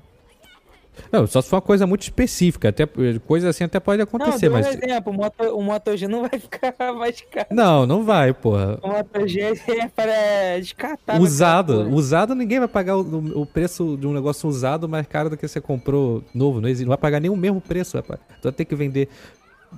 Não, 1.11 1.25
só 1.27 1.41
se 1.41 1.49
for 1.49 1.57
uma 1.57 1.61
coisa 1.61 1.85
muito 1.87 2.03
específica, 2.03 2.69
até 2.69 2.85
coisa 3.25 3.49
assim 3.49 3.63
até 3.63 3.79
pode 3.79 4.01
acontecer, 4.01 4.47
não, 4.49 4.53
mas. 4.53 4.67
Por 4.67 4.83
exemplo, 4.83 5.13
o 5.13 5.15
Moto, 5.15 5.43
o 5.43 5.61
Moto 5.61 5.95
G 5.95 6.07
não 6.07 6.21
vai 6.21 6.37
ficar 6.39 6.73
mais 6.93 7.21
caro. 7.21 7.47
Não, 7.51 7.85
não 7.85 8.03
vai, 8.03 8.33
porra. 8.33 8.79
O 8.81 8.87
Moto 8.87 9.27
G 9.27 9.41
é 9.41 9.87
para 9.87 10.59
descartar. 10.59 11.19
Usado, 11.19 11.89
usado 11.93 12.35
ninguém 12.35 12.59
vai 12.59 12.67
pagar 12.67 12.97
o, 12.97 13.41
o, 13.41 13.45
preço 13.45 13.97
de 13.97 14.07
um 14.07 14.13
negócio 14.13 14.49
usado 14.49 14.87
mais 14.87 15.05
caro 15.07 15.29
do 15.29 15.37
que 15.37 15.47
você 15.47 15.61
comprou 15.61 16.23
novo, 16.33 16.59
não, 16.59 16.69
não 16.69 16.87
vai 16.87 16.97
pagar 16.97 17.19
nem 17.19 17.29
o 17.29 17.35
mesmo 17.35 17.61
preço, 17.61 17.97
rapaz. 17.97 18.19
Tu 18.41 18.43
vai 18.43 18.51
ter 18.51 18.65
que 18.65 18.75
vender 18.75 19.07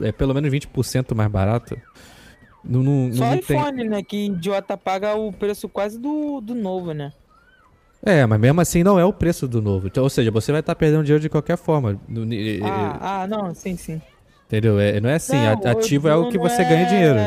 é 0.02 0.12
pelo 0.12 0.34
menos 0.34 0.52
20% 0.52 1.16
mais 1.16 1.30
barato. 1.30 1.80
Não, 2.64 2.84
não, 2.84 3.14
Só 3.14 3.26
não 3.26 3.36
iPhone, 3.36 3.78
tem... 3.78 3.90
né? 3.90 4.04
Que 4.04 4.26
idiota 4.26 4.78
paga 4.78 5.16
o 5.16 5.32
preço 5.32 5.70
quase 5.70 5.98
do, 5.98 6.42
do 6.42 6.54
novo, 6.54 6.94
né? 6.94 7.14
É, 8.04 8.26
mas 8.26 8.40
mesmo 8.40 8.62
assim 8.62 8.84
não 8.84 8.98
é 9.00 9.04
o 9.04 9.12
preço 9.12 9.48
do 9.48 9.62
novo. 9.62 9.88
Então, 9.88 10.04
ou 10.04 10.10
seja, 10.10 10.32
você 10.32 10.52
vai 10.52 10.62
estar 10.62 10.74
tá 10.74 10.80
perdendo 10.80 11.04
dinheiro 11.04 11.22
de 11.22 11.30
qualquer 11.30 11.58
forma. 11.58 12.00
Ah, 12.64 13.24
ah 13.24 13.28
não, 13.28 13.54
sim, 13.54 13.76
sim. 13.76 14.02
Entendeu? 14.48 14.80
É, 14.80 15.00
não 15.00 15.10
é 15.10 15.16
assim. 15.16 15.38
Não, 15.38 15.72
ativo 15.72 16.08
é 16.08 16.16
o 16.16 16.30
que 16.30 16.38
você 16.38 16.62
é... 16.62 16.66
ganha 16.70 16.86
dinheiro. 16.86 17.20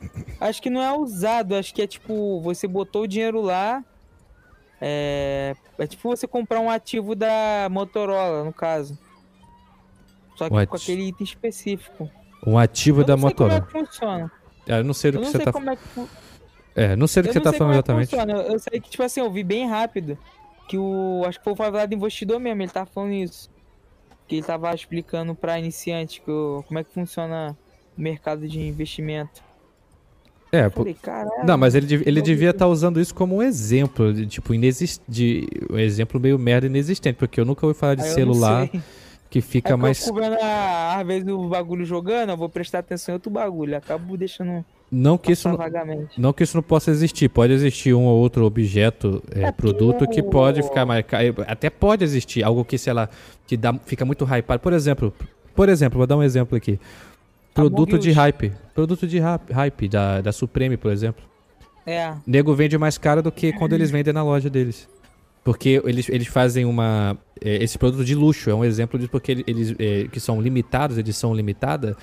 Acho 0.40 0.62
que 0.62 0.70
não 0.70 0.82
é 0.82 0.92
usado. 0.96 1.54
Acho 1.54 1.74
que 1.74 1.82
é 1.82 1.86
tipo, 1.86 2.40
você 2.40 2.66
botou 2.66 3.02
o 3.02 3.08
dinheiro 3.08 3.40
lá. 3.40 3.84
É, 4.80 5.54
é 5.78 5.86
tipo 5.86 6.08
você 6.08 6.26
comprar 6.26 6.60
um 6.60 6.70
ativo 6.70 7.14
da 7.14 7.68
Motorola, 7.70 8.44
no 8.44 8.52
caso. 8.52 8.98
Só 10.40 10.48
que 10.48 10.66
com 10.66 10.76
aquele 10.76 11.08
item 11.08 11.24
específico. 11.24 12.10
Um 12.46 12.56
ativo 12.56 13.04
da 13.04 13.14
Motorola. 13.14 13.60
Como 13.60 13.78
é 13.78 13.84
que 13.84 13.90
funciona? 13.90 14.32
Ah, 14.66 14.78
eu 14.78 14.84
não 14.84 14.94
sei 14.94 15.10
do 15.10 15.18
eu 15.18 15.20
que 15.20 15.28
você 15.28 15.38
tá 15.38 15.52
falando. 15.52 15.78
É, 16.74 16.84
é, 16.84 16.96
não 16.96 17.06
sei 17.06 17.22
do 17.22 17.26
que 17.28 17.34
você 17.34 17.40
tá 17.40 17.52
falando 17.52 17.74
exatamente. 17.74 18.08
Funciona. 18.08 18.32
Eu 18.32 18.58
sei 18.58 18.80
que, 18.80 18.88
tipo 18.88 19.02
assim, 19.02 19.20
eu 19.20 19.30
vi 19.30 19.44
bem 19.44 19.68
rápido. 19.68 20.16
Que 20.66 20.78
o. 20.78 21.22
Acho 21.26 21.36
que 21.38 21.44
foi 21.44 21.52
o 21.52 21.56
favelado 21.56 21.92
investidor 21.92 22.40
mesmo, 22.40 22.62
ele 22.62 22.70
tava 22.70 22.86
falando 22.86 23.12
isso. 23.12 23.50
Que 24.26 24.36
ele 24.36 24.42
tava 24.42 24.74
explicando 24.74 25.34
pra 25.34 25.58
iniciante 25.58 26.22
que 26.22 26.30
o, 26.30 26.64
como 26.66 26.78
é 26.78 26.84
que 26.84 26.94
funciona 26.94 27.54
o 27.98 28.00
mercado 28.00 28.48
de 28.48 28.60
investimento. 28.60 29.42
É, 30.50 30.70
falei, 30.70 30.96
não, 31.44 31.56
mas 31.56 31.74
ele, 31.76 32.02
ele 32.06 32.22
devia 32.22 32.50
estar 32.50 32.64
tá 32.64 32.68
usando 32.68 32.98
isso 32.98 33.14
como 33.14 33.36
um 33.36 33.42
exemplo, 33.42 34.12
de, 34.12 34.26
tipo, 34.26 34.52
inexist... 34.52 35.00
de, 35.06 35.46
um 35.70 35.78
exemplo 35.78 36.18
meio 36.18 36.36
merda 36.40 36.66
inexistente, 36.66 37.14
porque 37.14 37.38
eu 37.38 37.44
nunca 37.44 37.64
ouvi 37.64 37.78
falar 37.78 37.94
de 37.94 38.08
celular 38.08 38.68
que 39.30 39.40
fica 39.40 39.74
é 39.74 39.76
mais. 39.76 40.06
Eu 40.06 40.14
vendo 40.14 40.36
a, 40.42 40.98
às 40.98 41.06
vezes 41.06 41.28
o 41.28 41.48
bagulho 41.48 41.84
jogando, 41.84 42.30
eu 42.30 42.36
vou 42.36 42.48
prestar 42.48 42.80
atenção 42.80 43.12
em 43.12 43.16
outro 43.16 43.30
bagulho. 43.30 43.76
Acabo 43.76 44.16
deixando. 44.16 44.64
Não 44.90 45.16
que, 45.16 45.30
isso 45.30 45.48
não, 45.48 45.56
não 46.18 46.32
que 46.32 46.42
isso 46.42 46.56
não 46.56 46.64
possa 46.64 46.90
existir. 46.90 47.28
Pode 47.28 47.52
existir 47.52 47.94
um 47.94 48.06
ou 48.06 48.18
outro 48.18 48.44
objeto, 48.44 49.22
é, 49.32 49.44
é 49.44 49.52
produto 49.52 50.04
que 50.08 50.20
pode 50.20 50.64
ficar 50.64 50.84
mais. 50.84 51.04
Até 51.46 51.70
pode 51.70 52.02
existir 52.02 52.42
algo 52.42 52.64
que, 52.64 52.76
sei 52.76 52.92
lá, 52.92 53.08
que 53.46 53.56
dá, 53.56 53.72
fica 53.86 54.04
muito 54.04 54.24
hypado. 54.24 54.60
Por 54.60 54.72
exemplo, 54.72 55.14
por 55.54 55.68
exemplo, 55.68 55.98
vou 55.98 56.08
dar 56.08 56.16
um 56.16 56.22
exemplo 56.24 56.56
aqui. 56.56 56.76
Tá 56.76 56.82
produto 57.54 58.00
de 58.00 58.10
hype. 58.10 58.52
Produto 58.74 59.06
de 59.06 59.20
hype 59.20 59.88
da, 59.88 60.20
da 60.20 60.32
Supreme, 60.32 60.76
por 60.76 60.90
exemplo. 60.90 61.22
É. 61.86 62.12
Nego 62.26 62.52
vende 62.54 62.76
mais 62.76 62.98
caro 62.98 63.22
do 63.22 63.30
que 63.30 63.52
quando 63.52 63.74
eles 63.74 63.92
vendem 63.92 64.12
na 64.12 64.24
loja 64.24 64.50
deles. 64.50 64.88
Porque 65.44 65.80
eles, 65.84 66.08
eles 66.08 66.26
fazem 66.26 66.64
uma. 66.64 67.16
É, 67.42 67.62
esse 67.62 67.78
produto 67.78 68.04
de 68.04 68.14
luxo 68.14 68.50
é 68.50 68.54
um 68.54 68.64
exemplo 68.64 68.98
disso, 68.98 69.10
porque 69.10 69.44
eles, 69.46 69.74
é, 69.78 70.08
que 70.08 70.20
são 70.20 70.40
limitados, 70.40 70.98
edição 70.98 71.34
limitada, 71.34 71.96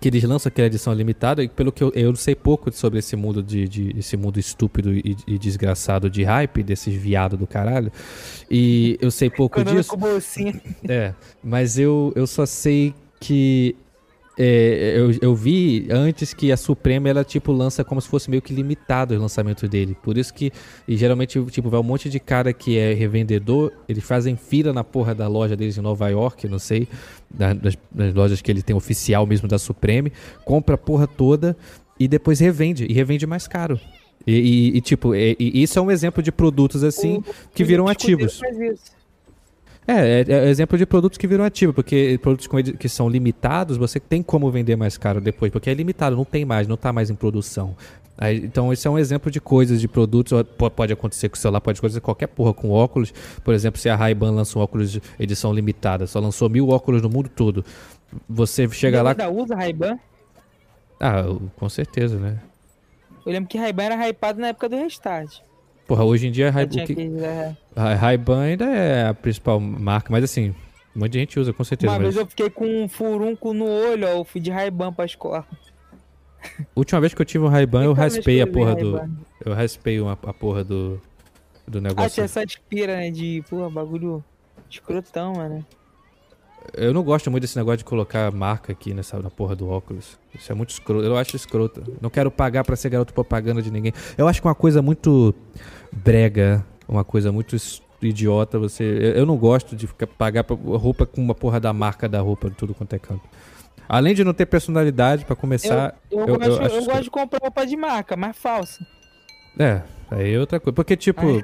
que 0.00 0.08
eles 0.08 0.24
lançam 0.24 0.50
aquela 0.50 0.66
edição 0.66 0.92
limitada, 0.92 1.44
e 1.44 1.48
pelo 1.48 1.70
que 1.70 1.82
eu, 1.82 1.92
eu 1.94 2.14
sei 2.16 2.34
pouco 2.34 2.72
sobre 2.72 2.98
esse 2.98 3.14
mundo 3.14 3.42
de, 3.42 3.68
de 3.68 3.96
esse 3.96 4.16
mundo 4.16 4.38
estúpido 4.38 4.92
e, 4.92 5.16
e, 5.26 5.38
desgraçado 5.38 6.10
de 6.10 6.24
hype, 6.24 6.62
desses 6.62 6.92
viados 6.94 7.38
do 7.38 7.46
caralho. 7.46 7.92
E 8.50 8.98
eu 9.00 9.10
sei 9.10 9.30
pouco 9.30 9.60
disso. 9.62 9.90
É, 10.88 11.14
mas 11.42 11.78
eu, 11.78 12.12
eu 12.16 12.26
só 12.26 12.44
sei 12.44 12.94
que 13.20 13.76
é, 14.38 14.94
eu, 14.96 15.10
eu 15.20 15.34
vi 15.34 15.86
antes 15.90 16.32
que 16.32 16.50
a 16.50 16.56
Suprema 16.56 17.08
ela 17.08 17.22
tipo 17.22 17.52
lança 17.52 17.84
como 17.84 18.00
se 18.00 18.08
fosse 18.08 18.30
meio 18.30 18.40
que 18.40 18.54
limitado 18.54 19.14
o 19.14 19.18
lançamento 19.18 19.68
dele. 19.68 19.96
Por 20.02 20.16
isso 20.16 20.32
que 20.32 20.50
e 20.88 20.96
geralmente 20.96 21.42
tipo 21.46 21.68
vai 21.68 21.80
um 21.80 21.82
monte 21.82 22.08
de 22.08 22.18
cara 22.18 22.52
que 22.52 22.78
é 22.78 22.94
revendedor, 22.94 23.72
eles 23.88 24.02
fazem 24.04 24.36
fila 24.36 24.72
na 24.72 24.82
porra 24.82 25.14
da 25.14 25.28
loja 25.28 25.54
deles 25.54 25.76
em 25.76 25.82
Nova 25.82 26.08
York, 26.08 26.48
não 26.48 26.58
sei, 26.58 26.88
das, 27.30 27.76
das 27.90 28.14
lojas 28.14 28.40
que 28.40 28.50
ele 28.50 28.62
tem 28.62 28.74
oficial 28.74 29.26
mesmo 29.26 29.46
da 29.46 29.58
Supreme, 29.58 30.12
compra 30.44 30.76
a 30.76 30.78
porra 30.78 31.06
toda 31.06 31.56
e 32.00 32.08
depois 32.08 32.40
revende 32.40 32.86
e 32.88 32.92
revende 32.92 33.26
mais 33.26 33.46
caro. 33.46 33.78
E, 34.26 34.32
e, 34.32 34.76
e 34.76 34.80
tipo, 34.80 35.14
e, 35.14 35.36
isso 35.38 35.78
é 35.78 35.82
um 35.82 35.90
exemplo 35.90 36.22
de 36.22 36.32
produtos 36.32 36.82
assim 36.84 37.18
o, 37.18 37.24
que 37.54 37.64
viram 37.64 37.86
ativos. 37.86 38.38
Faz 38.38 38.58
isso. 38.58 39.01
É, 39.86 40.20
é, 40.20 40.24
é, 40.28 40.48
exemplo 40.48 40.78
de 40.78 40.86
produtos 40.86 41.18
que 41.18 41.26
viram 41.26 41.44
ativo, 41.44 41.72
porque 41.72 42.18
produtos 42.22 42.48
que 42.78 42.88
são 42.88 43.08
limitados, 43.08 43.76
você 43.76 43.98
tem 43.98 44.22
como 44.22 44.50
vender 44.50 44.76
mais 44.76 44.96
caro 44.96 45.20
depois, 45.20 45.50
porque 45.50 45.68
é 45.68 45.74
limitado, 45.74 46.14
não 46.14 46.24
tem 46.24 46.44
mais, 46.44 46.68
não 46.68 46.76
está 46.76 46.92
mais 46.92 47.10
em 47.10 47.14
produção. 47.14 47.76
Aí, 48.16 48.36
então, 48.36 48.72
esse 48.72 48.86
é 48.86 48.90
um 48.90 48.98
exemplo 48.98 49.30
de 49.32 49.40
coisas, 49.40 49.80
de 49.80 49.88
produtos. 49.88 50.32
Pode 50.76 50.92
acontecer 50.92 51.28
com 51.28 51.34
o 51.34 51.38
celular, 51.38 51.60
pode 51.60 51.78
acontecer 51.78 52.00
qualquer 52.00 52.28
porra 52.28 52.54
com 52.54 52.70
óculos. 52.70 53.12
Por 53.42 53.52
exemplo, 53.52 53.80
se 53.80 53.88
a 53.88 53.96
Ray-Ban 53.96 54.30
lança 54.30 54.56
um 54.58 54.62
óculos 54.62 54.92
de 54.92 55.02
edição 55.18 55.52
limitada, 55.52 56.06
só 56.06 56.20
lançou 56.20 56.48
mil 56.48 56.68
óculos 56.68 57.02
no 57.02 57.08
mundo 57.08 57.28
todo. 57.28 57.64
Você 58.28 58.68
chega 58.68 58.98
Você 58.98 59.02
lá. 59.02 59.10
ainda 59.10 59.30
usa 59.30 59.56
Ray-Ban? 59.56 59.98
Ah, 61.00 61.24
com 61.56 61.68
certeza, 61.68 62.16
né? 62.16 62.38
Eu 63.26 63.32
lembro 63.32 63.48
que 63.48 63.58
Ray-Ban 63.58 63.84
era 63.84 64.08
hypado 64.08 64.40
na 64.40 64.48
época 64.48 64.68
do 64.68 64.76
Restart. 64.76 65.40
Porra, 65.92 66.04
hoje 66.04 66.26
em 66.26 66.30
dia 66.30 66.50
Ray... 66.50 66.66
que... 66.66 66.86
que... 66.86 67.10
Ray-Ban 67.76 68.40
ainda 68.40 68.64
é 68.64 69.08
a 69.08 69.12
principal 69.12 69.60
marca, 69.60 70.10
mas 70.10 70.24
assim, 70.24 70.54
um 70.96 71.00
monte 71.00 71.12
de 71.12 71.18
gente 71.18 71.38
usa, 71.38 71.52
com 71.52 71.62
certeza. 71.62 71.92
Uma 71.92 71.98
mas... 71.98 72.14
vez 72.14 72.16
eu 72.16 72.26
fiquei 72.26 72.48
com 72.48 72.64
um 72.64 72.88
furunco 72.88 73.52
no 73.52 73.66
olho, 73.66 74.06
ó, 74.06 74.10
eu 74.12 74.24
fui 74.24 74.40
de 74.40 74.50
Ray-Ban 74.50 74.90
pra 74.90 75.04
escola. 75.04 75.46
Última 76.74 76.98
vez 76.98 77.12
que 77.12 77.20
eu 77.20 77.26
tive 77.26 77.44
um 77.44 77.48
Ray-Ban, 77.48 77.84
eu 77.84 77.92
raspei 77.92 78.40
a 78.40 78.46
porra 78.46 78.74
do... 78.74 78.98
Eu 79.44 79.52
raspei 79.52 80.00
uma, 80.00 80.12
a 80.12 80.32
porra 80.32 80.64
do... 80.64 80.98
Do 81.68 81.78
negócio. 81.78 82.06
Ah, 82.06 82.08
tinha 82.08 82.24
essa 82.24 82.42
aspira, 82.42 82.96
né, 82.96 83.10
de, 83.10 83.44
porra, 83.50 83.68
bagulho 83.68 84.24
escrotão, 84.70 85.34
mano. 85.34 85.62
Eu 86.74 86.92
não 86.94 87.02
gosto 87.02 87.30
muito 87.30 87.42
desse 87.42 87.56
negócio 87.56 87.78
de 87.78 87.84
colocar 87.84 88.30
marca 88.32 88.72
aqui 88.72 88.94
nessa 88.94 89.18
na 89.18 89.30
porra 89.30 89.56
do 89.56 89.68
óculos. 89.68 90.18
Isso 90.34 90.50
é 90.50 90.54
muito 90.54 90.70
escroto. 90.70 91.04
Eu 91.04 91.16
acho 91.16 91.36
escroto. 91.36 91.82
Não 92.00 92.10
quero 92.10 92.30
pagar 92.30 92.64
para 92.64 92.76
ser 92.76 92.90
garoto 92.90 93.12
propaganda 93.12 93.62
de 93.62 93.70
ninguém. 93.70 93.92
Eu 94.16 94.28
acho 94.28 94.40
que 94.40 94.46
é 94.46 94.50
uma 94.50 94.54
coisa 94.54 94.80
muito 94.80 95.34
brega, 95.92 96.64
uma 96.88 97.04
coisa 97.04 97.32
muito 97.32 97.56
idiota. 98.00 98.58
Você, 98.58 99.12
eu 99.14 99.26
não 99.26 99.36
gosto 99.36 99.74
de 99.76 99.86
ficar, 99.86 100.06
pagar 100.06 100.44
roupa 100.48 101.06
com 101.06 101.20
uma 101.20 101.34
porra 101.34 101.60
da 101.60 101.72
marca 101.72 102.08
da 102.08 102.20
roupa 102.20 102.48
de 102.48 102.56
tudo 102.56 102.74
quanto 102.74 102.94
é 102.94 102.98
canto. 102.98 103.28
Além 103.88 104.14
de 104.14 104.24
não 104.24 104.32
ter 104.32 104.46
personalidade 104.46 105.24
para 105.24 105.36
começar, 105.36 105.94
eu, 106.10 106.20
eu, 106.20 106.26
eu, 106.28 106.38
gosto, 106.38 106.62
eu 106.62 106.84
gosto 106.84 107.02
de 107.02 107.10
comprar 107.10 107.40
roupa 107.42 107.66
de 107.66 107.76
marca, 107.76 108.16
mas 108.16 108.36
falsa. 108.36 108.86
É, 109.58 109.82
aí 110.10 110.34
é 110.34 110.38
outra 110.38 110.58
coisa. 110.58 110.74
Porque 110.74 110.96
tipo, 110.96 111.22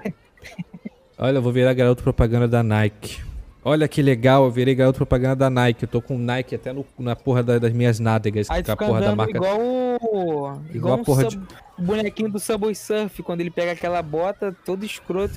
olha, 1.18 1.36
eu 1.36 1.42
vou 1.42 1.52
virar 1.52 1.74
garoto 1.74 2.02
propaganda 2.02 2.48
da 2.48 2.62
Nike. 2.62 3.28
Olha 3.64 3.88
que 3.88 4.00
legal, 4.00 4.44
eu 4.44 4.50
virei 4.50 4.74
garoto 4.74 4.98
propaganda 4.98 5.36
da 5.36 5.50
Nike. 5.50 5.82
Eu 5.82 5.88
tô 5.88 6.00
com 6.00 6.16
Nike 6.16 6.54
até 6.54 6.72
no, 6.72 6.86
na 6.98 7.16
porra 7.16 7.42
da, 7.42 7.58
das 7.58 7.72
minhas 7.72 7.98
nádegas. 7.98 8.48
Aí 8.48 8.62
com 8.62 8.72
a 8.72 8.76
porra 8.76 9.00
da 9.00 9.16
marca. 9.16 9.36
Igual 9.36 9.60
o. 9.60 9.96
Igual, 9.96 10.62
igual 10.74 10.94
a 10.94 10.98
porra 10.98 11.30
sub, 11.30 11.36
de... 11.36 11.56
o 11.78 11.82
bonequinho 11.82 12.30
do 12.30 12.38
Subway 12.38 12.74
Surf, 12.74 13.22
quando 13.22 13.40
ele 13.40 13.50
pega 13.50 13.72
aquela 13.72 14.00
bota 14.00 14.56
todo 14.64 14.84
escroto. 14.84 15.34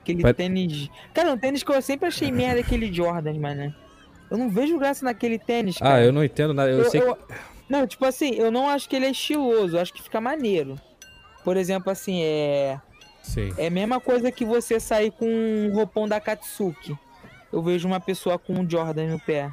Aquele 0.00 0.22
Vai... 0.22 0.32
tênis. 0.32 0.88
Cara, 1.12 1.32
um 1.32 1.38
tênis 1.38 1.62
que 1.62 1.70
eu 1.70 1.82
sempre 1.82 2.08
achei 2.08 2.32
merda 2.32 2.60
aquele 2.60 2.92
Jordan, 2.92 3.38
mano. 3.38 3.74
Eu 4.30 4.38
não 4.38 4.48
vejo 4.48 4.78
graça 4.78 5.04
naquele 5.04 5.38
tênis, 5.38 5.76
ah, 5.76 5.84
cara. 5.84 5.94
Ah, 5.96 6.04
eu 6.04 6.12
não 6.12 6.24
entendo 6.24 6.54
nada. 6.54 6.70
Eu, 6.70 6.78
eu 6.78 6.90
sei. 6.90 7.02
Eu... 7.02 7.18
Não, 7.68 7.86
tipo 7.86 8.04
assim, 8.06 8.34
eu 8.34 8.50
não 8.50 8.66
acho 8.68 8.88
que 8.88 8.96
ele 8.96 9.04
é 9.04 9.10
estiloso, 9.10 9.76
eu 9.76 9.80
acho 9.80 9.92
que 9.92 10.02
fica 10.02 10.20
maneiro. 10.20 10.80
Por 11.44 11.56
exemplo, 11.56 11.92
assim, 11.92 12.22
é. 12.22 12.80
Sim. 13.22 13.52
É 13.58 13.66
a 13.66 13.70
mesma 13.70 14.00
coisa 14.00 14.32
que 14.32 14.44
você 14.44 14.80
sair 14.80 15.10
com 15.10 15.26
um 15.26 15.74
roupão 15.74 16.08
da 16.08 16.18
Katsuki 16.18 16.96
eu 17.52 17.62
vejo 17.62 17.86
uma 17.86 18.00
pessoa 18.00 18.38
com 18.38 18.54
um 18.54 18.68
Jordan 18.68 19.08
no 19.08 19.20
pé. 19.20 19.52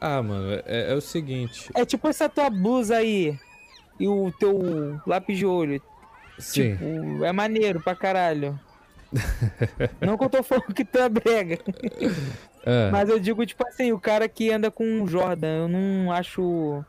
Ah, 0.00 0.22
mano, 0.22 0.62
é, 0.66 0.92
é 0.92 0.94
o 0.94 1.00
seguinte. 1.00 1.70
É 1.74 1.84
tipo 1.84 2.08
essa 2.08 2.28
tua 2.28 2.50
blusa 2.50 2.96
aí 2.96 3.38
e 3.98 4.06
o 4.08 4.32
teu 4.38 5.00
lápis 5.06 5.38
de 5.38 5.46
olho. 5.46 5.80
Sim. 6.38 6.72
Tipo, 6.72 7.24
é 7.24 7.32
maneiro 7.32 7.80
pra 7.80 7.94
caralho. 7.94 8.58
Não 10.00 10.18
que 10.18 10.24
eu 10.24 10.28
tô 10.28 10.42
falando 10.42 10.74
que 10.74 10.84
tu 10.84 10.98
é 10.98 11.08
brega. 11.08 11.58
É. 12.66 12.90
Mas 12.90 13.08
eu 13.08 13.18
digo, 13.18 13.44
tipo 13.46 13.66
assim, 13.66 13.92
o 13.92 14.00
cara 14.00 14.28
que 14.28 14.50
anda 14.50 14.70
com 14.70 14.84
um 14.84 15.06
Jordan, 15.06 15.58
eu 15.58 15.68
não 15.68 16.10
acho 16.10 16.82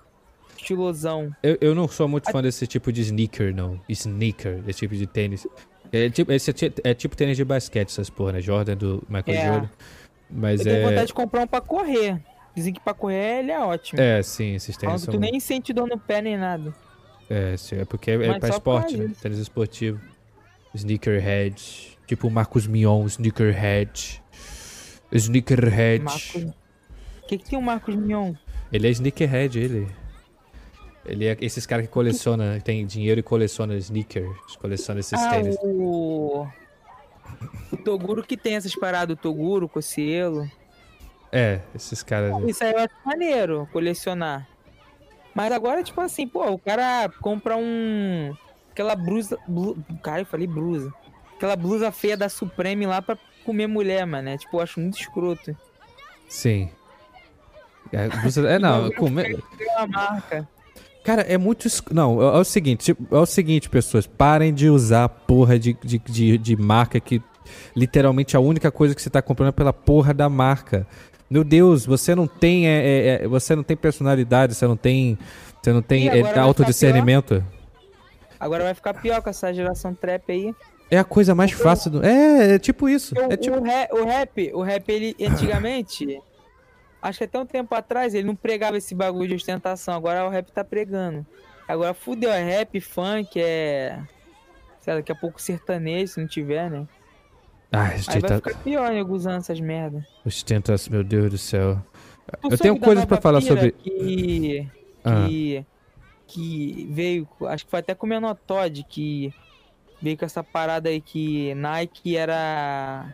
estilosão. 0.58 1.36
Eu, 1.44 1.58
eu 1.60 1.76
não 1.76 1.88
sou 1.88 2.08
muito 2.08 2.32
fã 2.32 2.42
desse 2.42 2.66
tipo 2.66 2.92
de 2.92 3.02
sneaker, 3.02 3.54
não. 3.54 3.80
Sneaker, 3.88 4.64
esse 4.68 4.80
tipo 4.80 4.96
de 4.96 5.06
tênis. 5.06 5.46
É 5.92 6.10
tipo, 6.10 6.32
esse 6.32 6.52
é, 6.52 6.90
é, 6.90 6.94
tipo 6.94 7.16
tênis 7.16 7.38
de 7.38 7.46
basquete, 7.46 7.90
essas 7.90 8.10
porra, 8.10 8.34
né? 8.34 8.42
Jordan 8.42 8.76
do 8.76 9.04
Michael 9.10 9.38
é. 9.38 9.48
Jordan. 9.48 9.70
Mas 10.30 10.66
eu 10.66 10.72
é... 10.72 10.76
tenho 10.76 10.90
vontade 10.90 11.08
de 11.08 11.14
comprar 11.14 11.42
um 11.42 11.48
pra 11.48 11.62
correr. 11.62 12.22
Dizem 12.56 12.74
que 12.74 12.80
pra 12.80 12.94
correr 12.94 13.40
ele 13.40 13.52
é 13.52 13.60
ótimo. 13.60 14.02
É, 14.02 14.24
sim, 14.24 14.56
esses 14.56 14.76
tênis 14.78 15.02
são... 15.02 15.14
Tu 15.14 15.20
nem 15.20 15.40
sente 15.40 15.74
dor 15.74 15.88
no 15.88 16.00
pé 16.00 16.22
nem 16.22 16.38
nada. 16.38 16.74
É, 17.30 17.58
sim, 17.58 17.78
é 17.80 17.86
porque 17.86 18.12
é, 18.12 18.28
é 18.28 18.40
pra 18.40 18.50
esporte, 18.50 18.98
né? 18.98 19.12
Tênis 19.22 19.40
esportivo. 19.40 20.00
Sneakerhead. 20.74 21.98
Tipo 22.08 22.28
o 22.28 22.32
Marcos 22.32 22.68
Mion, 22.68 23.06
Sneakerhead. 23.06 24.22
Sneakerhead. 25.12 26.04
Marcos... 26.04 26.36
O 26.36 27.28
que, 27.28 27.38
que 27.38 27.50
tem 27.50 27.58
o 27.58 27.62
Marcos 27.62 27.96
Mion? 27.96 28.34
Ele 28.72 28.88
é 28.88 28.90
Sneakerhead, 28.92 29.60
ele. 29.60 29.88
Ele 31.06 31.28
é 31.28 31.38
esses 31.40 31.66
caras 31.66 31.86
que 31.86 31.92
coleciona, 31.92 32.60
tem 32.62 32.86
dinheiro 32.86 33.20
e 33.20 33.24
coleciona 33.24 33.76
sneakers, 33.76 34.56
coleciona 34.56 35.00
esses 35.00 35.22
ah, 35.22 35.30
tênis. 35.30 35.56
O... 35.62 36.48
o 37.72 37.78
Toguro 37.78 38.24
que 38.24 38.36
tem 38.36 38.56
essas 38.56 38.76
paradas, 38.76 39.16
o 39.16 39.20
Toguro, 39.20 39.70
Cocielo. 39.70 40.50
É, 41.32 41.62
esses 41.76 42.02
caras. 42.02 42.34
Isso 42.48 42.64
aí 42.64 42.72
eu 42.72 42.80
acho 42.80 42.96
maneiro, 43.06 43.68
colecionar. 43.72 44.48
Mas 45.34 45.52
agora, 45.52 45.84
tipo 45.84 46.00
assim, 46.02 46.28
pô, 46.28 46.50
o 46.50 46.58
cara 46.58 47.10
compra 47.22 47.56
um. 47.58 48.34
Aquela 48.72 48.96
blusa. 48.96 49.38
Blu... 49.48 49.78
Cara, 50.02 50.22
eu 50.22 50.26
falei 50.26 50.48
blusa. 50.48 50.94
Aquela 51.36 51.56
blusa 51.56 51.92
feia 51.92 52.16
da 52.16 52.30
Supreme 52.30 52.86
lá 52.88 53.02
pra 53.02 53.18
comer 53.44 53.68
mulher, 53.68 54.06
mano. 54.06 54.30
É, 54.30 54.38
tipo, 54.38 54.58
eu 54.58 54.62
acho 54.62 54.80
muito 54.80 54.98
escroto. 54.98 55.56
Sim. 56.28 56.72
É, 57.92 58.08
blusa... 58.08 58.50
é 58.50 58.58
não, 58.58 58.90
comer. 58.96 59.44
É 59.60 59.78
uma 59.78 59.88
marca. 59.88 60.48
Cara, 61.06 61.22
é 61.22 61.38
muito. 61.38 61.68
Não, 61.92 62.20
é, 62.20 62.38
é 62.38 62.40
o 62.40 62.44
seguinte, 62.44 62.86
tipo, 62.86 63.16
é 63.16 63.20
o 63.20 63.28
seguinte, 63.28 63.70
pessoas, 63.70 64.08
parem 64.08 64.52
de 64.52 64.70
usar 64.70 65.08
porra 65.08 65.60
de, 65.60 65.78
de, 65.84 66.00
de, 66.00 66.38
de 66.38 66.56
marca 66.56 67.00
que 67.00 67.22
literalmente 67.76 68.36
a 68.36 68.40
única 68.40 68.72
coisa 68.72 68.96
que 68.96 69.02
você 69.02 69.10
tá 69.10 69.22
comprando 69.22 69.50
é 69.50 69.52
pela 69.52 69.72
porra 69.72 70.16
da 70.16 70.28
marca. 70.28 70.88
Meu 71.30 71.44
Deus, 71.44 71.86
você 71.86 72.16
não 72.16 72.26
tem. 72.26 72.68
É, 72.68 72.72
é, 72.72 73.24
é 73.24 73.28
você 73.28 73.56
não 73.56 73.62
tem 73.62 73.78
personalidade, 73.78 74.56
você 74.56 74.66
não 74.66 74.76
tem. 74.76 75.18
Você 75.62 75.72
não 75.72 75.82
tem 75.82 76.10
é, 76.10 76.40
autodiscernimento. 76.40 77.44
Agora 78.40 78.64
vai 78.64 78.74
ficar 78.74 78.96
pior 78.96 79.22
com 79.22 79.30
essa 79.30 79.54
geração 79.54 79.94
trap 79.94 80.32
aí. 80.32 80.54
É 80.90 80.98
a 80.98 81.04
coisa 81.04 81.36
mais 81.36 81.52
fácil 81.52 81.92
do. 81.92 82.06
É, 82.06 82.56
é 82.56 82.60
tipo 82.60 82.90
isso. 82.90 83.16
É 83.30 83.38
tipo... 83.38 83.58
o, 83.58 83.64
rap, 83.64 83.94
o 83.94 84.06
rap, 84.06 84.52
o 84.56 84.62
rap, 84.62 84.90
ele 84.90 85.16
antigamente. 85.22 86.20
Acho 87.06 87.20
que 87.20 87.24
até 87.26 87.40
um 87.40 87.46
tempo 87.46 87.76
atrás 87.76 88.16
ele 88.16 88.26
não 88.26 88.36
pregava 88.36 88.78
esse 88.78 88.96
bagulho 88.96 89.28
de 89.28 89.36
ostentação. 89.36 89.94
Agora 89.94 90.26
o 90.26 90.30
rap 90.30 90.52
tá 90.52 90.64
pregando. 90.64 91.24
Agora 91.68 91.94
fudeu, 91.94 92.32
é 92.32 92.44
rap, 92.44 92.82
funk, 92.82 93.40
é. 93.40 94.02
Sei 94.80 94.92
lá, 94.92 95.00
daqui 95.00 95.12
a 95.12 95.16
pouco 95.16 95.40
sertanejo, 95.40 96.14
se 96.14 96.20
não 96.20 96.28
tiver, 96.28 96.68
né? 96.68 96.88
Ah, 97.72 97.90
Aí 98.08 98.20
vai 98.20 98.36
ficar 98.38 98.56
pior, 98.64 98.92
nego, 98.92 99.14
usando 99.14 99.38
essas 99.38 99.60
merda. 99.60 100.04
Ostentação, 100.26 100.92
meu 100.92 101.04
Deus 101.04 101.30
do 101.30 101.38
céu. 101.38 101.80
Tu 102.42 102.50
Eu 102.52 102.58
tenho 102.58 102.80
coisas 102.80 103.06
para 103.06 103.22
falar 103.22 103.42
sobre. 103.42 103.74
Que. 103.74 104.68
Ah. 105.04 105.28
Que. 105.28 105.66
Que 106.26 106.88
veio. 106.90 107.28
Acho 107.44 107.66
que 107.66 107.70
foi 107.70 107.82
até 107.82 107.94
com 107.94 108.08
o 108.08 108.10
Menor 108.10 108.36
Todd 108.48 108.84
que 108.90 109.32
veio 110.02 110.18
com 110.18 110.26
essa 110.26 110.44
parada 110.44 110.90
aí 110.90 111.00
que 111.00 111.54
Nike 111.54 112.18
era 112.18 113.14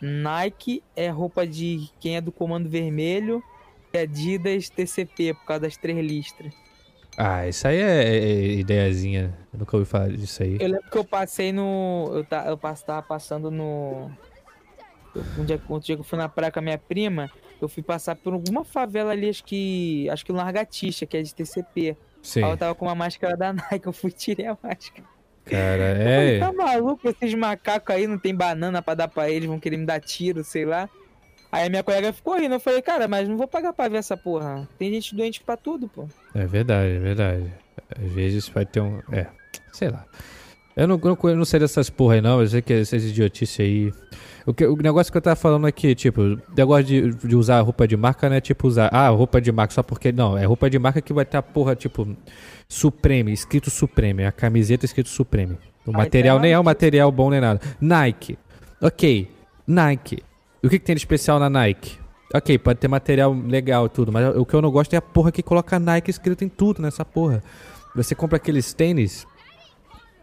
Nike 0.00 0.82
é 0.94 1.08
roupa 1.08 1.46
de 1.46 1.88
quem 2.00 2.16
é 2.16 2.20
do 2.20 2.30
Comando 2.30 2.68
Vermelho 2.68 3.42
e 3.92 3.98
Adidas 3.98 4.68
TCP, 4.68 5.34
por 5.34 5.44
causa 5.44 5.62
das 5.62 5.76
três 5.76 5.98
listras. 5.98 6.52
Ah, 7.16 7.48
isso 7.48 7.66
aí 7.66 7.78
é, 7.78 8.04
é, 8.04 8.16
é 8.16 8.46
ideiazinha. 8.52 9.36
Eu 9.52 9.58
nunca 9.58 9.76
ouvi 9.76 9.88
falar 9.88 10.08
disso 10.10 10.40
aí. 10.40 10.56
Eu 10.60 10.68
lembro 10.68 10.88
que 10.88 10.96
eu 10.96 11.04
passei 11.04 11.52
no. 11.52 12.10
Eu, 12.12 12.24
tá, 12.24 12.46
eu 12.46 12.56
tava 12.56 13.02
passando 13.02 13.50
no. 13.50 14.08
Um 15.36 15.44
dia, 15.44 15.60
um 15.68 15.78
dia 15.80 15.96
que 15.96 16.00
eu 16.00 16.04
fui 16.04 16.16
na 16.16 16.28
praia 16.28 16.52
com 16.52 16.60
a 16.60 16.62
minha 16.62 16.78
prima. 16.78 17.28
eu 17.60 17.68
fui 17.68 17.82
passar 17.82 18.14
por 18.14 18.32
alguma 18.34 18.64
favela 18.64 19.10
ali, 19.10 19.28
acho 19.28 19.42
que. 19.42 20.08
Acho 20.10 20.24
que 20.24 20.30
Largatixa, 20.30 21.06
que 21.06 21.16
é 21.16 21.22
de 21.22 21.34
TCP. 21.34 21.96
Sim. 22.22 22.44
Aí 22.44 22.50
eu 22.50 22.56
tava 22.56 22.74
com 22.76 22.84
uma 22.84 22.94
máscara 22.94 23.36
da 23.36 23.52
Nike, 23.52 23.86
eu 23.86 23.92
fui 23.92 24.12
tirei 24.12 24.46
a 24.46 24.56
máscara. 24.62 25.04
Cara, 25.48 25.96
falei, 25.96 26.36
é. 26.36 26.38
tá 26.38 26.52
maluco? 26.52 27.08
Esses 27.08 27.34
macacos 27.34 27.94
aí 27.94 28.06
não 28.06 28.18
tem 28.18 28.34
banana 28.34 28.82
pra 28.82 28.94
dar 28.94 29.08
pra 29.08 29.30
eles, 29.30 29.48
vão 29.48 29.58
querer 29.58 29.76
me 29.76 29.86
dar 29.86 30.00
tiro, 30.00 30.44
sei 30.44 30.64
lá. 30.64 30.88
Aí 31.50 31.66
a 31.66 31.70
minha 31.70 31.82
colega 31.82 32.12
ficou 32.12 32.38
rindo, 32.38 32.54
eu 32.54 32.60
falei, 32.60 32.82
cara, 32.82 33.08
mas 33.08 33.28
não 33.28 33.36
vou 33.36 33.48
pagar 33.48 33.72
pra 33.72 33.88
ver 33.88 33.98
essa 33.98 34.16
porra. 34.16 34.68
Tem 34.78 34.92
gente 34.92 35.14
doente 35.14 35.42
pra 35.42 35.56
tudo, 35.56 35.88
pô. 35.88 36.06
É 36.34 36.46
verdade, 36.46 36.96
é 36.96 36.98
verdade. 36.98 37.52
Às 37.98 38.12
vezes 38.12 38.48
vai 38.48 38.66
ter 38.66 38.80
um. 38.80 39.00
É, 39.10 39.26
sei 39.72 39.88
lá. 39.88 40.04
Eu 40.78 40.86
não, 40.86 41.00
eu 41.24 41.36
não 41.36 41.44
sei 41.44 41.58
dessas 41.58 41.90
porra 41.90 42.14
aí, 42.14 42.20
não. 42.20 42.40
Eu 42.40 42.46
sei 42.46 42.62
que 42.62 42.72
essas 42.72 43.04
idiotices 43.04 43.58
aí. 43.58 43.92
O, 44.46 44.54
que, 44.54 44.64
o 44.64 44.76
negócio 44.76 45.10
que 45.10 45.18
eu 45.18 45.22
tava 45.22 45.34
falando 45.34 45.66
aqui, 45.66 45.92
tipo, 45.92 46.22
o 46.22 46.40
negócio 46.56 46.84
de, 46.84 47.10
de 47.10 47.34
usar 47.34 47.60
roupa 47.62 47.86
de 47.86 47.96
marca 47.96 48.28
não 48.28 48.36
é 48.36 48.40
tipo 48.40 48.68
usar. 48.68 48.88
Ah, 48.92 49.08
roupa 49.08 49.40
de 49.40 49.50
marca 49.50 49.74
só 49.74 49.82
porque. 49.82 50.12
Não, 50.12 50.38
é 50.38 50.44
roupa 50.44 50.70
de 50.70 50.78
marca 50.78 51.02
que 51.02 51.12
vai 51.12 51.24
ter 51.24 51.36
a 51.36 51.42
porra, 51.42 51.74
tipo. 51.74 52.16
Supreme, 52.68 53.32
escrito 53.32 53.70
Supreme. 53.70 54.24
A 54.24 54.30
camiseta 54.30 54.84
escrito 54.84 55.08
Supreme. 55.08 55.58
O 55.84 55.90
Ah, 55.90 55.98
material 55.98 56.38
é 56.38 56.42
nem 56.42 56.52
é 56.52 56.60
um 56.60 56.62
material 56.62 57.10
bom 57.10 57.28
nem 57.28 57.40
nada. 57.40 57.60
Nike. 57.80 58.38
Ok. 58.80 59.28
Nike. 59.66 60.22
O 60.62 60.68
que, 60.68 60.78
que 60.78 60.84
tem 60.84 60.94
de 60.94 61.00
especial 61.00 61.40
na 61.40 61.50
Nike? 61.50 61.98
Ok, 62.34 62.58
pode 62.58 62.78
ter 62.78 62.88
material 62.88 63.32
legal 63.32 63.86
e 63.86 63.88
tudo, 63.88 64.12
mas 64.12 64.36
o 64.36 64.44
que 64.44 64.54
eu 64.54 64.60
não 64.60 64.70
gosto 64.70 64.92
é 64.92 64.96
a 64.98 65.02
porra 65.02 65.32
que 65.32 65.42
coloca 65.42 65.78
Nike 65.78 66.10
escrito 66.10 66.44
em 66.44 66.48
tudo 66.48 66.82
nessa 66.82 67.04
porra. 67.04 67.42
Você 67.96 68.14
compra 68.14 68.36
aqueles 68.36 68.74
tênis, 68.74 69.26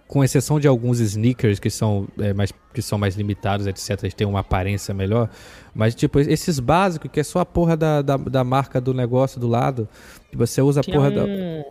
com 0.07 0.23
exceção 0.23 0.59
de 0.59 0.67
alguns 0.67 0.99
sneakers 0.99 1.59
que 1.59 1.69
são, 1.69 2.07
é, 2.19 2.33
mais, 2.33 2.53
que 2.73 2.81
são 2.81 2.97
mais 2.97 3.15
limitados, 3.15 3.65
etc. 3.65 4.03
Eles 4.03 4.13
têm 4.13 4.27
uma 4.27 4.41
aparência 4.41 4.93
melhor. 4.93 5.29
Mas, 5.73 5.95
tipo, 5.95 6.19
esses 6.19 6.59
básicos, 6.59 7.09
que 7.11 7.19
é 7.19 7.23
só 7.23 7.39
a 7.39 7.45
porra 7.45 7.75
da, 7.75 8.01
da, 8.01 8.17
da 8.17 8.43
marca 8.43 8.79
do 8.79 8.93
negócio 8.93 9.39
do 9.39 9.47
lado, 9.47 9.89
que 10.29 10.37
você 10.37 10.61
usa 10.61 10.81
a 10.81 10.83
Tinha 10.83 10.95
porra 10.95 11.11
da. 11.11 11.23
um... 11.23 11.63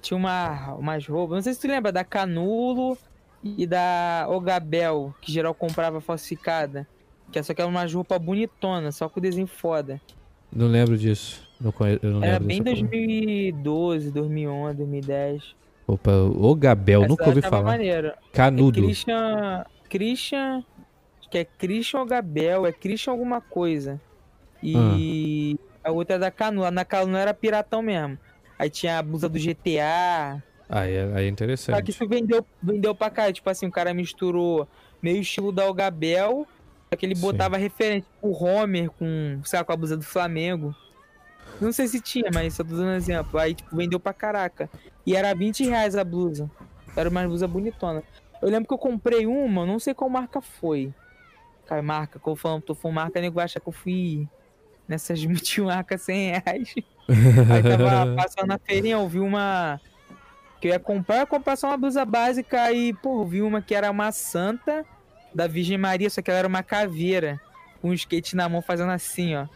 Tinha 0.00 0.16
uma, 0.16 0.74
umas 0.74 1.06
roupas, 1.06 1.36
não 1.36 1.42
sei 1.42 1.52
se 1.52 1.60
tu 1.60 1.68
lembra, 1.68 1.92
da 1.92 2.02
Canulo 2.02 2.96
e 3.44 3.66
da 3.66 4.26
Ogabel, 4.30 5.14
que 5.20 5.30
geral 5.30 5.52
comprava 5.52 6.00
falsificada. 6.00 6.86
Que 7.30 7.38
é 7.38 7.42
só 7.42 7.52
que 7.52 7.60
era 7.60 7.68
uma 7.68 7.84
roupa 7.84 8.18
bonitona, 8.18 8.92
só 8.92 9.08
com 9.08 9.20
desenho 9.20 9.46
foda. 9.46 10.00
Não 10.50 10.66
lembro 10.66 10.96
disso. 10.96 11.46
Não 11.60 11.70
conhe... 11.70 11.98
Eu 12.02 12.12
não 12.12 12.24
Era 12.24 12.40
bem 12.40 12.62
dessa 12.62 12.76
porra. 12.76 12.90
2012, 12.90 14.10
2011, 14.10 14.76
2010. 14.78 15.59
Opa, 15.92 16.10
o 16.12 16.54
Gabel, 16.54 17.00
Essa 17.00 17.08
nunca 17.08 17.26
ouvi 17.26 17.38
achava 17.40 17.56
falar. 17.56 17.70
maneiro. 17.72 18.08
É 18.08 18.14
Canudo. 18.32 18.82
Christian. 18.82 19.64
Christian. 19.88 20.64
Acho 21.20 21.30
que 21.30 21.38
é 21.38 21.44
Christian 21.44 22.00
Ogabel, 22.02 22.66
é 22.66 22.72
Christian 22.72 23.12
alguma 23.12 23.40
coisa. 23.40 24.00
E 24.62 25.58
a 25.82 25.90
outra 25.90 26.16
é 26.16 26.18
da 26.18 26.30
Canu. 26.30 26.64
A 26.64 26.70
da 26.70 26.84
Canu 26.84 27.16
era 27.16 27.34
piratão 27.34 27.82
mesmo. 27.82 28.18
Aí 28.58 28.68
tinha 28.68 28.98
a 28.98 29.02
blusa 29.02 29.28
do 29.28 29.38
GTA. 29.38 30.42
Aí 30.68 30.94
é, 30.94 31.02
aí 31.02 31.08
é 31.08 31.12
Só 31.12 31.16
que 31.16 31.26
interessante. 31.28 31.90
isso 31.90 32.06
vendeu, 32.06 32.46
vendeu 32.62 32.94
pra 32.94 33.10
cá. 33.10 33.32
Tipo 33.32 33.48
assim, 33.50 33.66
o 33.66 33.70
cara 33.70 33.92
misturou 33.94 34.68
meio 35.02 35.20
estilo 35.20 35.50
da 35.50 35.68
Ogabel. 35.68 36.46
Só 36.88 36.96
que 36.96 37.06
ele 37.06 37.16
Sim. 37.16 37.22
botava 37.22 37.56
referente 37.56 38.06
o 38.20 38.32
Homer 38.32 38.90
com, 38.90 39.40
sei 39.44 39.58
lá, 39.58 39.64
com 39.64 39.72
a 39.72 39.76
blusa 39.76 39.96
do 39.96 40.04
Flamengo. 40.04 40.74
Não 41.60 41.72
sei 41.72 41.86
se 41.88 42.00
tinha, 42.00 42.30
mas 42.32 42.54
só 42.54 42.64
tô 42.64 42.70
dando 42.70 42.88
um 42.88 42.94
exemplo. 42.94 43.38
Aí, 43.38 43.54
tipo, 43.54 43.76
vendeu 43.76 44.00
pra 44.00 44.14
caraca. 44.14 44.70
E 45.06 45.14
era 45.14 45.34
20 45.34 45.64
reais 45.64 45.94
a 45.94 46.02
blusa. 46.02 46.50
Era 46.96 47.08
uma 47.08 47.22
blusa 47.26 47.46
bonitona. 47.46 48.02
Eu 48.40 48.48
lembro 48.48 48.66
que 48.66 48.74
eu 48.74 48.78
comprei 48.78 49.26
uma, 49.26 49.66
não 49.66 49.78
sei 49.78 49.92
qual 49.92 50.08
marca 50.08 50.40
foi. 50.40 50.92
Cara, 51.66 51.82
marca, 51.82 52.18
que 52.18 52.26
eu 52.26 52.34
falando, 52.34 52.62
tô 52.62 52.74
falando 52.74 52.96
marca, 52.96 53.20
nego 53.20 53.36
vai 53.36 53.44
achar 53.44 53.60
que 53.60 53.68
eu 53.68 53.72
fui 53.72 54.26
nessas 54.88 55.22
multimarcas 55.26 56.02
100 56.02 56.30
reais. 56.30 56.74
Aí 57.08 57.62
tava 57.62 58.14
passando 58.16 58.48
na 58.48 58.58
feirinha, 58.58 58.94
eu 58.94 59.08
vi 59.08 59.20
uma. 59.20 59.80
Que 60.60 60.68
eu 60.68 60.72
ia 60.72 60.80
comprar, 60.80 61.16
eu 61.16 61.20
ia 61.20 61.26
comprar 61.26 61.56
só 61.56 61.68
uma 61.68 61.76
blusa 61.76 62.04
básica 62.04 62.72
e, 62.72 62.92
pô, 62.94 63.24
vi 63.24 63.42
uma 63.42 63.62
que 63.62 63.74
era 63.74 63.90
uma 63.90 64.10
santa 64.12 64.84
da 65.34 65.46
Virgem 65.46 65.78
Maria, 65.78 66.10
só 66.10 66.20
que 66.20 66.30
ela 66.30 66.40
era 66.40 66.48
uma 66.48 66.62
caveira. 66.62 67.40
Com 67.80 67.90
um 67.90 67.94
skate 67.94 68.36
na 68.36 68.46
mão 68.48 68.60
fazendo 68.60 68.90
assim, 68.90 69.36
ó. 69.36 69.46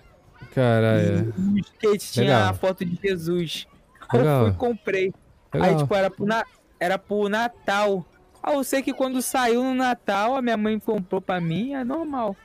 Caralho. 0.52 1.32
O 1.36 1.58
skate 1.58 2.12
tinha 2.12 2.26
Legal. 2.26 2.50
a 2.50 2.54
foto 2.54 2.84
de 2.84 2.98
Jesus. 3.02 3.66
Aí 4.08 4.18
Legal. 4.18 4.40
Eu 4.40 4.46
fui 4.46 4.54
e 4.54 4.58
comprei. 4.58 5.14
Aí, 5.52 5.60
Legal. 5.60 5.78
tipo, 5.78 5.94
era 5.94 6.10
pro, 6.10 6.26
na... 6.26 6.44
era 6.80 6.98
pro 6.98 7.28
Natal. 7.28 8.04
Ah, 8.42 8.52
eu 8.52 8.64
sei 8.64 8.82
que 8.82 8.92
quando 8.92 9.22
saiu 9.22 9.62
no 9.62 9.74
Natal, 9.74 10.36
a 10.36 10.42
minha 10.42 10.56
mãe 10.56 10.78
comprou 10.78 11.20
pra 11.20 11.40
mim, 11.40 11.72
é 11.72 11.82
normal. 11.82 12.36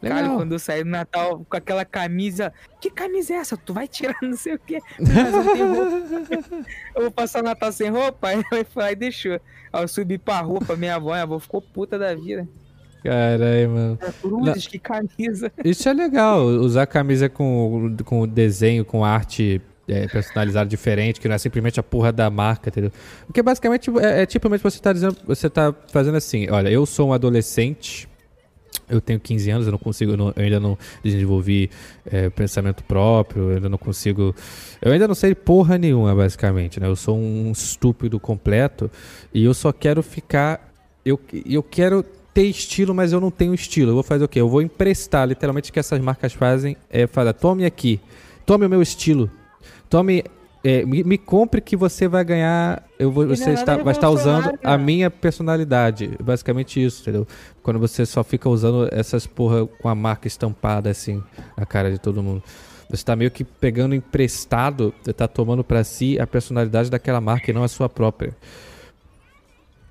Cara, 0.00 0.22
Legal. 0.22 0.36
quando 0.36 0.52
eu 0.52 0.58
saí 0.58 0.82
no 0.82 0.90
Natal 0.90 1.44
com 1.48 1.56
aquela 1.56 1.84
camisa. 1.84 2.52
Que 2.80 2.90
camisa 2.90 3.34
é 3.34 3.36
essa? 3.36 3.56
Tu 3.56 3.74
vai 3.74 3.86
tirar 3.86 4.16
não 4.22 4.36
sei 4.36 4.54
o 4.54 4.58
quê. 4.58 4.80
Eu, 6.94 7.02
vou 7.02 7.10
passar 7.10 7.40
o 7.40 7.44
Natal 7.44 7.70
sem 7.70 7.90
roupa? 7.90 8.28
Aí 8.28 8.36
eu 8.36 8.64
fui 8.64 8.82
lá 8.82 8.92
e 8.92 8.96
deixou. 8.96 9.40
Aí 9.72 9.82
eu 9.82 9.88
subi 9.88 10.18
pra 10.18 10.40
rua 10.40 10.60
pra 10.60 10.76
minha 10.76 10.96
avó, 10.96 11.10
minha 11.10 11.22
avó 11.22 11.38
ficou 11.38 11.60
puta 11.60 11.98
da 11.98 12.14
vida. 12.14 12.48
Caralho, 13.02 13.70
mano. 13.70 13.98
Cruzes, 14.20 14.66
que 14.66 14.78
camisa. 14.78 15.52
Isso 15.64 15.88
é 15.88 15.92
legal, 15.92 16.44
usar 16.44 16.86
camisa 16.86 17.28
com, 17.28 17.96
com 18.04 18.26
desenho, 18.28 18.84
com 18.84 19.04
arte 19.04 19.60
é, 19.88 20.06
personalizada 20.06 20.68
diferente, 20.68 21.20
que 21.20 21.28
não 21.28 21.34
é 21.34 21.38
simplesmente 21.38 21.80
a 21.80 21.82
porra 21.82 22.12
da 22.12 22.28
marca, 22.30 22.68
entendeu? 22.68 22.92
Porque 23.26 23.42
basicamente 23.42 23.90
é, 23.98 24.22
é 24.22 24.26
tipo 24.26 24.48
mesmo 24.48 24.70
você 24.70 24.80
tá 24.80 24.92
dizendo, 24.92 25.16
você 25.26 25.48
tá 25.50 25.74
fazendo 25.92 26.16
assim, 26.16 26.48
olha, 26.50 26.68
eu 26.68 26.84
sou 26.86 27.08
um 27.08 27.12
adolescente, 27.12 28.08
eu 28.88 29.00
tenho 29.00 29.18
15 29.20 29.50
anos, 29.50 29.66
eu 29.66 29.72
não 29.72 29.78
consigo, 29.78 30.12
eu, 30.12 30.16
não- 30.16 30.32
eu 30.36 30.42
ainda 30.44 30.60
não 30.60 30.76
desenvolvi 31.02 31.70
é, 32.04 32.28
pensamento 32.30 32.82
próprio, 32.84 33.50
eu 33.50 33.56
ainda 33.56 33.68
não 33.68 33.78
consigo. 33.78 34.34
Eu 34.82 34.92
ainda 34.92 35.06
não 35.08 35.14
sei 35.14 35.34
porra 35.34 35.78
nenhuma, 35.78 36.14
basicamente, 36.14 36.78
né? 36.80 36.86
Eu 36.86 36.96
sou 36.96 37.16
um 37.16 37.52
estúpido 37.52 38.18
completo 38.20 38.90
e 39.32 39.44
eu 39.44 39.54
só 39.54 39.72
quero 39.72 40.02
ficar. 40.02 40.68
Eu, 41.04 41.18
eu 41.46 41.62
quero 41.62 42.04
ter 42.32 42.44
estilo, 42.44 42.94
mas 42.94 43.12
eu 43.12 43.20
não 43.20 43.30
tenho 43.30 43.54
estilo. 43.54 43.90
Eu 43.90 43.94
vou 43.94 44.02
fazer 44.02 44.24
o 44.24 44.28
quê? 44.28 44.40
Eu 44.40 44.48
vou 44.48 44.62
emprestar, 44.62 45.26
literalmente, 45.28 45.70
o 45.70 45.72
que 45.72 45.78
essas 45.78 46.00
marcas 46.00 46.32
fazem 46.32 46.76
é 46.88 47.06
falar: 47.06 47.32
tome 47.32 47.64
aqui, 47.64 48.00
tome 48.46 48.66
o 48.66 48.68
meu 48.68 48.82
estilo, 48.82 49.30
tome. 49.88 50.24
é, 50.62 50.84
me, 50.84 51.02
me 51.02 51.18
compre 51.18 51.60
que 51.60 51.76
você 51.76 52.06
vai 52.06 52.24
ganhar. 52.24 52.82
Eu 52.98 53.10
vou, 53.10 53.24
é 53.24 53.28
você 53.28 53.50
está, 53.50 53.76
vai 53.76 53.92
estar 53.92 54.10
usando 54.10 54.58
a 54.62 54.76
minha 54.76 55.10
personalidade. 55.10 56.16
Basicamente 56.22 56.82
isso, 56.82 57.02
entendeu? 57.02 57.26
Quando 57.62 57.78
você 57.78 58.04
só 58.04 58.22
fica 58.22 58.48
usando 58.48 58.88
essas 58.92 59.26
porra 59.26 59.66
com 59.66 59.88
a 59.88 59.94
marca 59.94 60.28
estampada 60.28 60.90
assim 60.90 61.22
na 61.56 61.64
cara 61.64 61.90
de 61.90 61.98
todo 61.98 62.22
mundo. 62.22 62.42
Você 62.90 63.04
tá 63.04 63.14
meio 63.14 63.30
que 63.30 63.44
pegando 63.44 63.94
emprestado, 63.94 64.92
você 65.00 65.12
tá 65.12 65.28
tomando 65.28 65.62
pra 65.62 65.84
si 65.84 66.18
a 66.18 66.26
personalidade 66.26 66.90
daquela 66.90 67.20
marca 67.20 67.50
e 67.50 67.54
não 67.54 67.62
a 67.62 67.68
sua 67.68 67.88
própria. 67.88 68.36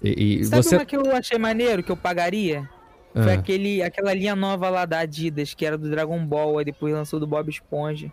E, 0.01 0.39
e 0.39 0.43
Sabe 0.45 0.63
você. 0.63 0.75
uma 0.77 0.85
que 0.85 0.95
eu 0.95 1.15
achei 1.15 1.37
maneiro, 1.37 1.83
que 1.83 1.91
eu 1.91 1.97
pagaria? 1.97 2.67
Foi 3.13 3.31
Ah, 3.31 3.39
aquele, 3.39 3.81
aquela 3.81 4.13
linha 4.13 4.35
nova 4.35 4.69
lá 4.69 4.85
da 4.85 4.99
Adidas, 4.99 5.53
que 5.53 5.65
era 5.65 5.77
do 5.77 5.89
Dragon 5.89 6.23
Ball, 6.25 6.59
aí 6.59 6.65
depois 6.65 6.93
lançou 6.93 7.19
do 7.19 7.25
Bob 7.27 7.49
Esponja. 7.49 8.11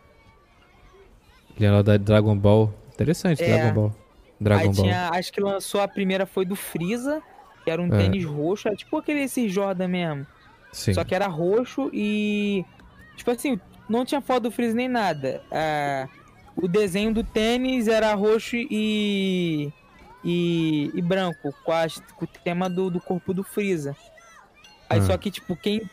Leonardo 1.59 1.91
da 1.91 1.97
Dragon 1.97 2.37
Ball. 2.37 2.73
Interessante, 2.95 3.43
É. 3.43 3.57
Dragon 3.57 3.75
Ball. 3.75 3.95
Dragon 4.41 4.61
aí 4.63 4.67
Ball. 4.75 4.85
tinha, 4.85 5.11
acho 5.13 5.33
que 5.33 5.41
lançou 5.41 5.81
a 5.81 5.89
primeira 5.89 6.27
foi 6.27 6.45
do 6.45 6.57
Freeza, 6.57 7.23
que 7.65 7.71
era 7.71 7.81
um 7.81 7.87
É. 7.95 7.99
tênis 7.99 8.25
roxo, 8.25 8.69
era 8.69 8.77
tipo 8.77 8.97
aquele 8.97 9.21
esse 9.23 9.49
Jordan 9.49 9.89
mesmo. 9.89 10.27
Sim. 10.73 10.93
Só 10.93 11.05
que 11.05 11.15
era 11.15 11.27
roxo 11.27 11.91
e. 11.93 12.65
Tipo 13.17 13.31
assim, 13.31 13.59
não 13.89 14.05
tinha 14.05 14.21
foto 14.21 14.45
do 14.45 14.51
Freeza 14.51 14.75
nem 14.75 14.89
nada. 14.89 15.43
Ah, 15.51 16.09
o 16.57 16.67
desenho 16.69 17.13
do 17.15 17.23
tênis 17.25 17.89
era 17.89 18.13
roxo 18.15 18.57
e. 18.57 19.73
e, 20.29 20.91
e 20.93 21.01
branco, 21.01 21.55
com, 21.65 21.71
as- 21.73 22.03
com 22.17 22.25
o 22.25 22.29
tema 22.43 22.69
do, 22.69 22.91
do 22.91 23.01
corpo 23.01 23.33
do 23.33 23.45
Freeza. 23.45 23.95
Aí 24.91 24.99
Ah. 24.99 25.03
só 25.03 25.17
que, 25.17 25.31
tipo, 25.31 25.55
quem 25.55 25.89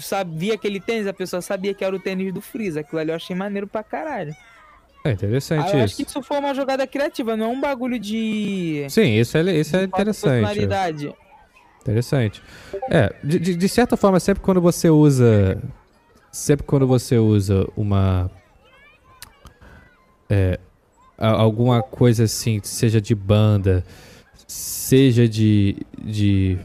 sabia 0.00 0.54
aquele 0.54 0.80
tênis, 0.80 1.06
a 1.06 1.12
pessoa 1.12 1.42
sabia 1.42 1.74
que 1.74 1.84
era 1.84 1.94
o 1.94 2.00
tênis 2.00 2.32
do 2.32 2.40
Freeza. 2.40 2.80
Aquilo 2.80 3.00
ali 3.00 3.10
eu 3.10 3.16
achei 3.16 3.36
maneiro 3.36 3.66
pra 3.66 3.82
caralho. 3.82 4.34
É 5.04 5.10
interessante 5.10 5.68
eu 5.74 5.82
acho 5.82 5.84
isso. 5.84 5.96
que 5.96 6.02
isso 6.10 6.22
foi 6.22 6.38
uma 6.38 6.54
jogada 6.54 6.86
criativa, 6.86 7.36
não 7.36 7.46
é 7.46 7.48
um 7.50 7.60
bagulho 7.60 7.98
de. 7.98 8.86
Sim, 8.88 9.18
isso 9.18 9.36
é, 9.36 9.42
isso 9.52 9.76
é 9.76 9.84
interessante. 9.84 10.40
personalidade. 10.42 11.14
Interessante. 11.82 12.42
É, 12.90 13.14
de, 13.22 13.38
de, 13.38 13.68
certa 13.68 13.98
forma, 13.98 14.18
sempre 14.18 14.42
quando 14.42 14.62
você 14.62 14.88
usa. 14.88 15.62
Sempre 16.32 16.64
quando 16.66 16.86
você 16.86 17.18
usa 17.18 17.68
uma. 17.76 18.30
É, 20.30 20.58
a- 20.58 20.73
alguma 21.18 21.82
coisa 21.82 22.24
assim, 22.24 22.60
seja 22.62 23.00
de 23.00 23.14
banda, 23.14 23.84
seja 24.46 25.28
de. 25.28 25.76
de 26.02 26.58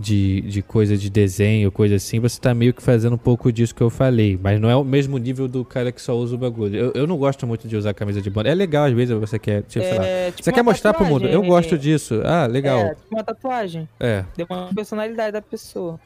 de, 0.00 0.42
de 0.42 0.62
coisa 0.62 0.96
de 0.96 1.10
desenho, 1.10 1.72
coisa 1.72 1.96
assim, 1.96 2.20
você 2.20 2.40
tá 2.40 2.54
meio 2.54 2.72
que 2.72 2.80
fazendo 2.80 3.14
um 3.14 3.18
pouco 3.18 3.50
disso 3.50 3.74
que 3.74 3.82
eu 3.82 3.90
falei, 3.90 4.38
mas 4.40 4.60
não 4.60 4.70
é 4.70 4.76
o 4.76 4.84
mesmo 4.84 5.18
nível 5.18 5.48
do 5.48 5.64
cara 5.64 5.90
que 5.90 6.00
só 6.00 6.14
usa 6.16 6.36
o 6.36 6.38
bagulho. 6.38 6.76
Eu, 6.76 6.92
eu 6.94 7.04
não 7.04 7.16
gosto 7.16 7.44
muito 7.48 7.66
de 7.66 7.76
usar 7.76 7.92
camisa 7.94 8.22
de 8.22 8.30
banda. 8.30 8.48
É 8.48 8.54
legal 8.54 8.84
às 8.84 8.92
vezes 8.92 9.18
você 9.18 9.40
quer, 9.40 9.62
tipo, 9.62 9.84
sei 9.84 9.98
lá, 9.98 10.06
É, 10.06 10.26
tipo 10.30 10.44
você 10.44 10.52
quer 10.52 10.62
mostrar 10.62 10.94
pro 10.94 11.04
mundo, 11.04 11.24
eu 11.24 11.40
tatuagem, 11.40 11.48
gosto 11.50 11.76
disso. 11.76 12.22
Ah, 12.24 12.46
legal. 12.46 12.78
É, 12.78 12.94
tipo 12.94 13.14
uma 13.14 13.24
tatuagem. 13.24 13.88
É. 13.98 14.24
Deu 14.36 14.46
uma 14.48 14.72
personalidade 14.72 15.32
da 15.32 15.42
pessoa. 15.42 15.98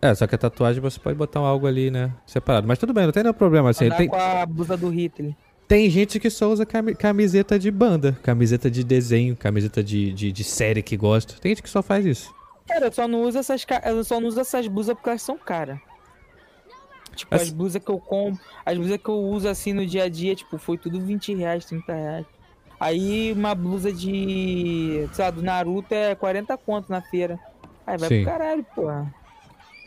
É, 0.00 0.14
só 0.14 0.26
que 0.28 0.34
a 0.34 0.38
tatuagem 0.38 0.80
você 0.80 1.00
pode 1.00 1.16
botar 1.16 1.40
algo 1.40 1.66
ali, 1.66 1.90
né? 1.90 2.12
Separado. 2.24 2.68
Mas 2.68 2.78
tudo 2.78 2.94
bem, 2.94 3.04
não 3.04 3.12
tem 3.12 3.22
nenhum 3.22 3.34
problema. 3.34 3.70
Assim, 3.70 3.86
Andar 3.86 3.96
tem, 3.96 4.08
com 4.08 4.16
a 4.16 4.46
blusa 4.46 4.76
do 4.76 4.88
Hitler. 4.88 5.34
Tem 5.70 5.88
gente 5.88 6.18
que 6.18 6.28
só 6.28 6.50
usa 6.50 6.66
cami- 6.66 6.96
camiseta 6.96 7.56
de 7.56 7.70
banda, 7.70 8.18
camiseta 8.24 8.68
de 8.68 8.82
desenho, 8.82 9.36
camiseta 9.36 9.84
de, 9.84 10.12
de, 10.12 10.32
de 10.32 10.42
série 10.42 10.82
que 10.82 10.96
gosta. 10.96 11.34
Tem 11.40 11.50
gente 11.52 11.62
que 11.62 11.70
só 11.70 11.80
faz 11.80 12.04
isso. 12.04 12.34
Cara, 12.66 12.86
eu 12.86 12.92
só 12.92 13.06
não 13.06 13.22
uso 13.22 13.38
essas, 13.38 13.64
eu 13.86 14.02
só 14.02 14.18
não 14.20 14.26
uso 14.26 14.40
essas 14.40 14.66
blusas 14.66 14.94
porque 14.96 15.10
elas 15.10 15.22
são 15.22 15.38
caras. 15.38 15.78
Tipo, 17.14 17.32
As- 17.36 17.42
as 17.42 17.50
blusas 17.50 17.80
que 17.80 17.88
eu 17.88 18.00
compro, 18.00 18.42
as 18.66 18.76
blusas 18.76 18.96
que 18.96 19.08
eu 19.08 19.14
uso 19.20 19.48
assim 19.48 19.72
no 19.72 19.86
dia 19.86 20.02
a 20.04 20.08
dia, 20.08 20.34
tipo, 20.34 20.58
foi 20.58 20.76
tudo 20.76 21.00
20 21.00 21.34
reais, 21.36 21.64
30 21.64 21.94
reais. 21.94 22.26
Aí 22.80 23.32
uma 23.32 23.54
blusa 23.54 23.92
de, 23.92 25.08
sei 25.12 25.24
lá, 25.24 25.30
do 25.30 25.40
Naruto 25.40 25.94
é 25.94 26.16
40 26.16 26.58
conto 26.58 26.90
na 26.90 27.00
feira. 27.00 27.38
Aí 27.86 27.96
vai 27.96 28.08
Sim. 28.08 28.22
pro 28.24 28.32
caralho, 28.32 28.66
porra. 28.74 29.14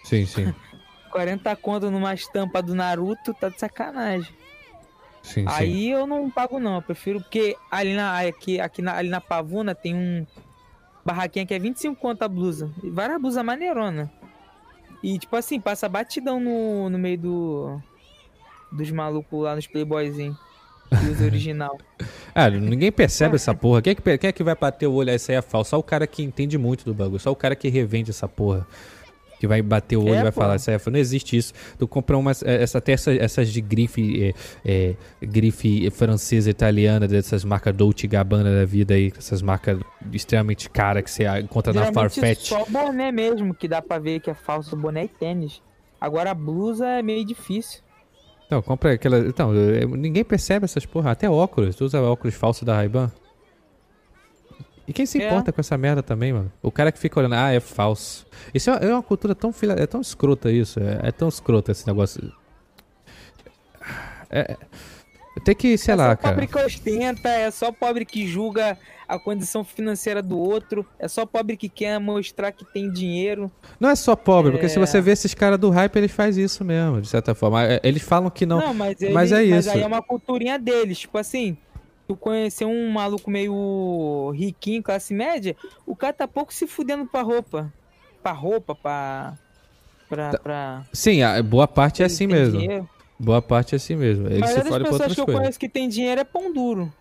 Sim, 0.05 0.25
sim. 0.25 0.53
40 1.11 1.53
conto 1.57 1.91
numa 1.91 2.13
estampa 2.13 2.61
do 2.61 2.73
Naruto, 2.73 3.33
tá 3.33 3.49
de 3.49 3.59
sacanagem. 3.59 4.33
Sim, 5.23 5.41
sim. 5.41 5.45
Aí 5.47 5.89
eu 5.89 6.05
não 6.05 6.29
pago 6.29 6.59
não, 6.59 6.75
eu 6.75 6.81
prefiro 6.81 7.21
porque 7.21 7.55
ali 7.71 7.95
na 7.95 8.19
aqui, 8.19 8.59
aqui 8.59 8.81
na, 8.81 8.97
ali 8.97 9.09
na 9.09 9.21
Pavuna 9.21 9.73
tem 9.73 9.95
um 9.95 10.27
barraquinha 11.03 11.45
que 11.45 11.53
é 11.53 11.59
25 11.59 11.95
conto 11.95 12.21
a 12.23 12.27
blusa. 12.27 12.69
E 12.83 12.89
várias 12.89 13.19
blusas 13.19 13.43
maneirona. 13.43 14.11
E 15.01 15.17
tipo 15.17 15.35
assim, 15.35 15.59
passa 15.59 15.87
batidão 15.87 16.39
no, 16.39 16.89
no 16.89 16.99
meio 16.99 17.17
do 17.17 17.81
dos 18.71 18.91
malucos 18.91 19.43
lá 19.43 19.55
nos 19.55 19.65
playboyzinhos. 19.65 20.37
Blusa 20.91 21.23
original. 21.25 21.77
Ah, 22.35 22.49
ninguém 22.49 22.91
percebe 22.91 23.35
essa 23.35 23.53
porra. 23.53 23.81
Quem 23.81 23.91
é, 23.91 23.95
que, 23.95 24.17
quem 24.17 24.27
é 24.27 24.31
que 24.31 24.43
vai 24.43 24.55
bater 24.55 24.87
o 24.87 24.93
olho? 24.93 25.09
Isso 25.11 25.31
aí 25.31 25.37
é 25.37 25.41
falso. 25.41 25.71
Só 25.71 25.79
o 25.79 25.83
cara 25.83 26.05
que 26.05 26.21
entende 26.21 26.57
muito 26.57 26.83
do 26.83 26.93
bagulho. 26.93 27.19
Só 27.19 27.31
o 27.31 27.35
cara 27.35 27.55
que 27.55 27.69
revende 27.69 28.11
essa 28.11 28.27
porra. 28.27 28.67
Que 29.43 29.47
vai 29.47 29.61
bater 29.61 29.97
o 29.97 30.03
olho 30.05 30.13
É, 30.15 30.19
e 30.19 30.23
vai 30.23 30.31
pô. 30.31 30.39
falar, 30.39 30.57
falso. 30.57 30.89
Não 30.89 30.97
existe 30.97 31.35
isso. 31.35 31.51
Tu 31.77 31.85
compra 31.85 32.17
umas. 32.17 32.41
é, 32.43 32.63
Essa, 32.63 32.77
até 32.77 32.93
essas, 32.93 33.17
essas 33.19 33.49
de 33.51 33.59
grife. 33.59 34.23
É, 34.23 34.33
é, 34.63 34.95
grife 35.21 35.89
francesa, 35.91 36.49
italiana, 36.49 37.09
dessas 37.09 37.43
marcas 37.43 37.75
Dolce 37.75 38.07
Gabbana 38.07 38.55
da 38.55 38.63
vida 38.63 38.93
aí. 38.93 39.11
Essas 39.17 39.41
marcas 39.41 39.77
extremamente 40.13 40.69
caras 40.69 41.03
que 41.03 41.11
você 41.11 41.25
encontra 41.41 41.73
na 41.73 41.91
Farfetch. 41.91 42.47
só 42.47 42.63
boné 42.69 43.11
mesmo 43.11 43.53
que 43.53 43.67
dá 43.67 43.81
pra 43.81 43.99
ver 43.99 44.21
que 44.21 44.29
é 44.29 44.33
falso, 44.33 44.77
boné 44.77 45.03
e 45.03 45.07
tênis. 45.09 45.61
Agora 45.99 46.31
a 46.31 46.33
blusa 46.33 46.87
é 46.87 47.01
meio 47.01 47.25
difícil. 47.25 47.81
Então, 48.45 48.61
compra 48.61 48.93
aquela. 48.93 49.19
Então, 49.19 49.51
é, 49.53 49.85
ninguém 49.85 50.23
percebe 50.23 50.63
essas 50.63 50.85
porra. 50.85 51.11
Até 51.11 51.29
óculos. 51.29 51.75
Tu 51.75 51.83
usa 51.83 52.01
óculos 52.01 52.33
falso 52.33 52.63
da 52.63 52.77
Ray-Ban? 52.77 53.11
E 54.87 54.91
quem 54.93 55.05
se 55.05 55.21
É. 55.21 55.27
importa 55.27 55.51
com 55.53 55.61
essa 55.61 55.77
merda 55.77 56.03
também, 56.03 56.33
mano? 56.33 56.51
O 56.61 56.71
cara 56.71 56.91
que 56.91 56.99
fica 56.99 57.19
olhando, 57.19 57.35
ah, 57.35 57.51
é 57.51 57.59
falso. 57.59 58.25
Isso 58.53 58.69
é, 58.69 58.85
é 58.85 58.93
uma 58.93 59.03
cultura 59.03 59.33
tão 59.33 59.53
filha. 59.53 59.73
É 59.73 59.85
tão 59.87 60.01
escrota 60.01 60.51
isso. 60.51 60.79
É, 60.79 61.07
é 61.07 61.11
tão 61.11 61.29
escrota 61.29 61.71
esse 61.71 61.87
negócio. 61.87 62.31
É. 64.29 64.57
Tem 65.43 65.55
que, 65.55 65.77
sei 65.79 65.93
é 65.93 65.97
lá, 65.97 66.09
só 66.11 66.15
cara. 66.15 66.35
pobre 66.35 66.47
que 66.47 66.57
ostenta, 66.59 67.27
é 67.29 67.49
só 67.49 67.71
pobre 67.71 68.05
que 68.05 68.27
julga 68.27 68.77
a 69.07 69.17
condição 69.17 69.63
financeira 69.63 70.21
do 70.21 70.37
outro, 70.37 70.85
é 70.99 71.07
só 71.07 71.25
pobre 71.25 71.57
que 71.57 71.67
quer 71.67 71.99
mostrar 71.99 72.51
que 72.51 72.63
tem 72.71 72.91
dinheiro. 72.91 73.51
Não 73.79 73.89
é 73.89 73.95
só 73.95 74.15
pobre, 74.15 74.51
porque 74.51 74.69
se 74.69 74.77
É. 74.77 74.79
você 74.85 75.01
vê 75.01 75.11
esses 75.11 75.33
caras 75.33 75.57
do 75.57 75.71
hype, 75.71 75.95
eles 75.95 76.11
fazem 76.11 76.43
isso 76.45 76.63
mesmo, 76.63 77.01
de 77.01 77.07
certa 77.07 77.33
forma. 77.33 77.63
É, 77.65 77.79
Eles 77.83 78.03
falam 78.03 78.29
que 78.29 78.45
não. 78.45 78.59
Não, 78.59 78.73
mas, 78.75 79.01
ele, 79.01 79.11
mas 79.13 79.31
é 79.31 79.43
isso. 79.43 79.71
aí 79.71 79.81
é 79.81 79.87
uma 79.87 80.03
culturinha 80.03 80.59
deles. 80.59 80.99
Tipo 80.99 81.17
assim, 81.17 81.57
tu 82.07 82.15
conhecer 82.15 82.65
um 82.65 82.89
maluco 82.89 83.29
meio 83.29 84.31
riquinho, 84.35 84.81
classe 84.83 85.13
média, 85.13 85.55
o 85.85 85.95
cara 85.95 86.13
tá 86.13 86.27
pouco 86.27 86.53
se 86.53 86.67
fudendo 86.67 87.05
pra 87.05 87.21
roupa. 87.21 87.71
Pra 88.21 88.31
roupa, 88.31 88.73
pra. 88.75 89.33
Pra. 90.09 90.31
Tá. 90.31 90.37
pra 90.39 90.83
Sim, 90.93 91.23
a 91.23 91.41
boa 91.41 91.67
parte 91.67 92.01
é 92.01 92.05
ele 92.05 92.13
assim 92.13 92.27
mesmo. 92.27 92.59
dinheiro. 92.59 92.89
Boa 93.19 93.41
parte 93.41 93.73
é 93.73 93.77
assim 93.77 93.95
mesmo. 93.95 94.27
A 94.27 94.31
Eles 94.31 94.37
se 94.37 94.41
maioria 94.41 94.63
das 94.63 94.71
fodem 94.71 94.83
por 94.85 94.91
pessoas 94.91 94.99
outras 95.01 95.15
que 95.15 95.21
eu 95.21 95.25
coisas. 95.25 95.41
conheço 95.41 95.59
que 95.59 95.69
tem 95.69 95.87
dinheiro 95.89 96.21
é 96.21 96.23
pão 96.23 96.51
duro. 96.53 96.91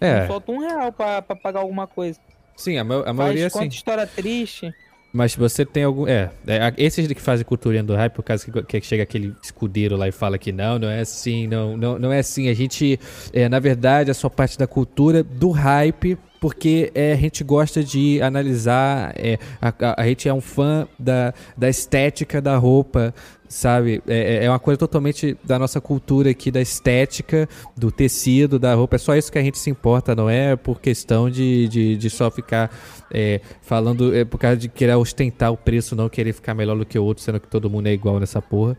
Não 0.00 0.08
É, 0.08 0.26
falta 0.26 0.50
um 0.52 0.58
real 0.58 0.92
pra, 0.92 1.22
pra 1.22 1.36
pagar 1.36 1.60
alguma 1.60 1.86
coisa. 1.86 2.18
sim, 2.56 2.76
a, 2.78 2.84
ma- 2.84 3.04
a 3.06 3.12
maioria 3.12 3.46
é 3.46 3.50
Faz 3.50 3.56
assim. 3.56 3.64
conta 3.66 3.74
história 3.76 4.06
triste. 4.06 4.74
Mas 5.12 5.36
você 5.36 5.66
tem 5.66 5.84
algum. 5.84 6.08
É, 6.08 6.30
é, 6.46 6.72
esses 6.78 7.06
que 7.06 7.20
fazem 7.20 7.44
culturinha 7.44 7.84
do 7.84 7.94
hype, 7.94 8.12
por 8.14 8.22
causa 8.22 8.50
que, 8.50 8.80
que 8.80 8.86
chega 8.86 9.02
aquele 9.02 9.34
escudeiro 9.42 9.96
lá 9.96 10.08
e 10.08 10.12
fala 10.12 10.38
que 10.38 10.50
não, 10.50 10.78
não 10.78 10.88
é 10.88 11.00
assim, 11.00 11.46
não, 11.46 11.76
não, 11.76 11.98
não 11.98 12.12
é 12.12 12.20
assim. 12.20 12.48
A 12.48 12.54
gente, 12.54 12.98
é, 13.32 13.46
na 13.48 13.58
verdade, 13.58 14.10
é 14.10 14.14
só 14.14 14.30
parte 14.30 14.58
da 14.58 14.66
cultura 14.66 15.22
do 15.22 15.50
hype, 15.50 16.16
porque 16.42 16.90
é, 16.92 17.12
a 17.12 17.16
gente 17.16 17.44
gosta 17.44 17.84
de 17.84 18.20
analisar. 18.20 19.14
É, 19.16 19.38
a, 19.60 19.68
a- 19.68 20.02
a 20.02 20.06
gente 20.08 20.28
é 20.28 20.34
um 20.34 20.40
fã 20.40 20.88
da, 20.98 21.32
da 21.56 21.68
estética 21.68 22.42
da 22.42 22.56
roupa, 22.56 23.14
sabe? 23.48 24.02
É, 24.08 24.38
é- 24.38 24.44
é 24.46 24.50
uma 24.50 24.58
coisa 24.58 24.76
totalmente 24.76 25.36
da 25.44 25.56
nossa 25.56 25.80
cultura 25.80 26.30
aqui, 26.30 26.50
da 26.50 26.60
estética, 26.60 27.48
do 27.76 27.92
tecido, 27.92 28.58
da 28.58 28.74
roupa. 28.74 28.96
É 28.96 28.98
só 28.98 29.14
isso 29.14 29.30
que 29.30 29.38
a 29.38 29.42
gente 29.42 29.56
se 29.56 29.70
importa, 29.70 30.16
não 30.16 30.28
é 30.28 30.56
por 30.56 30.80
questão 30.80 31.30
de, 31.30 31.68
de, 31.68 31.96
de 31.96 32.10
só 32.10 32.28
ficar 32.28 32.76
é, 33.08 33.40
falando, 33.60 34.12
é 34.12 34.24
por 34.24 34.38
causa 34.38 34.56
de 34.56 34.68
querer 34.68 34.96
ostentar 34.96 35.52
o 35.52 35.56
preço, 35.56 35.94
não 35.94 36.08
querer 36.08 36.32
ficar 36.32 36.54
melhor 36.54 36.76
do 36.76 36.84
que 36.84 36.98
o 36.98 37.04
outro, 37.04 37.22
sendo 37.22 37.38
que 37.38 37.46
todo 37.46 37.70
mundo 37.70 37.86
é 37.86 37.92
igual 37.92 38.18
nessa 38.18 38.42
porra. 38.42 38.76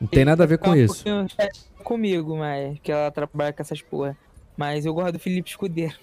Não 0.00 0.08
tem 0.08 0.24
nada 0.24 0.42
a 0.42 0.46
ver 0.46 0.58
com 0.58 0.70
um 0.70 0.74
isso. 0.74 1.04
chateada 1.04 1.52
comigo, 1.84 2.36
mas 2.36 2.80
que 2.82 2.90
ela 2.90 3.12
trabalha 3.12 3.52
com 3.52 3.62
essas 3.62 3.80
porra. 3.80 4.16
Mas 4.56 4.84
eu 4.84 4.92
gosto 4.92 5.12
do 5.12 5.18
Felipe 5.20 5.50
Escudeiro. 5.50 5.94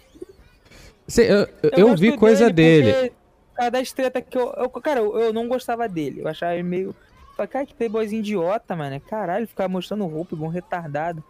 Cê- 1.07 1.29
eu 1.31 1.47
eu, 1.71 1.87
eu 1.89 1.95
vi 1.97 2.17
coisa 2.17 2.49
dele. 2.49 2.91
porque, 2.93 3.13
Cara, 3.55 3.69
das 3.69 3.91
treta 3.91 4.21
que 4.21 4.37
eu, 4.37 4.51
eu- 4.57 4.69
Cara, 4.69 4.99
eu, 4.99 5.31
não 5.33 5.47
gostava 5.47 5.87
dele. 5.87 6.21
Eu 6.21 6.27
achava 6.27 6.53
ele 6.53 6.63
meio. 6.63 6.95
Falei, 7.35 7.47
cara, 7.47 7.65
que 7.65 7.73
playboyzinho 7.73 8.19
idiota, 8.21 8.75
mano. 8.75 8.99
Caralho, 9.01 9.47
ficar 9.47 9.67
mostrando 9.67 10.05
roupa 10.07 10.33
igual 10.35 10.49
um 10.49 10.53
retardado. 10.53 11.23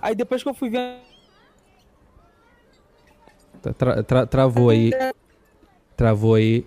Aí 0.00 0.14
depois 0.14 0.42
que 0.42 0.48
eu 0.48 0.54
fui 0.54 0.68
ver. 0.70 0.98
Tra- 3.76 4.02
tra- 4.02 4.26
travou 4.26 4.68
aí, 4.70 4.90
travou 5.96 6.34
aí. 6.34 6.66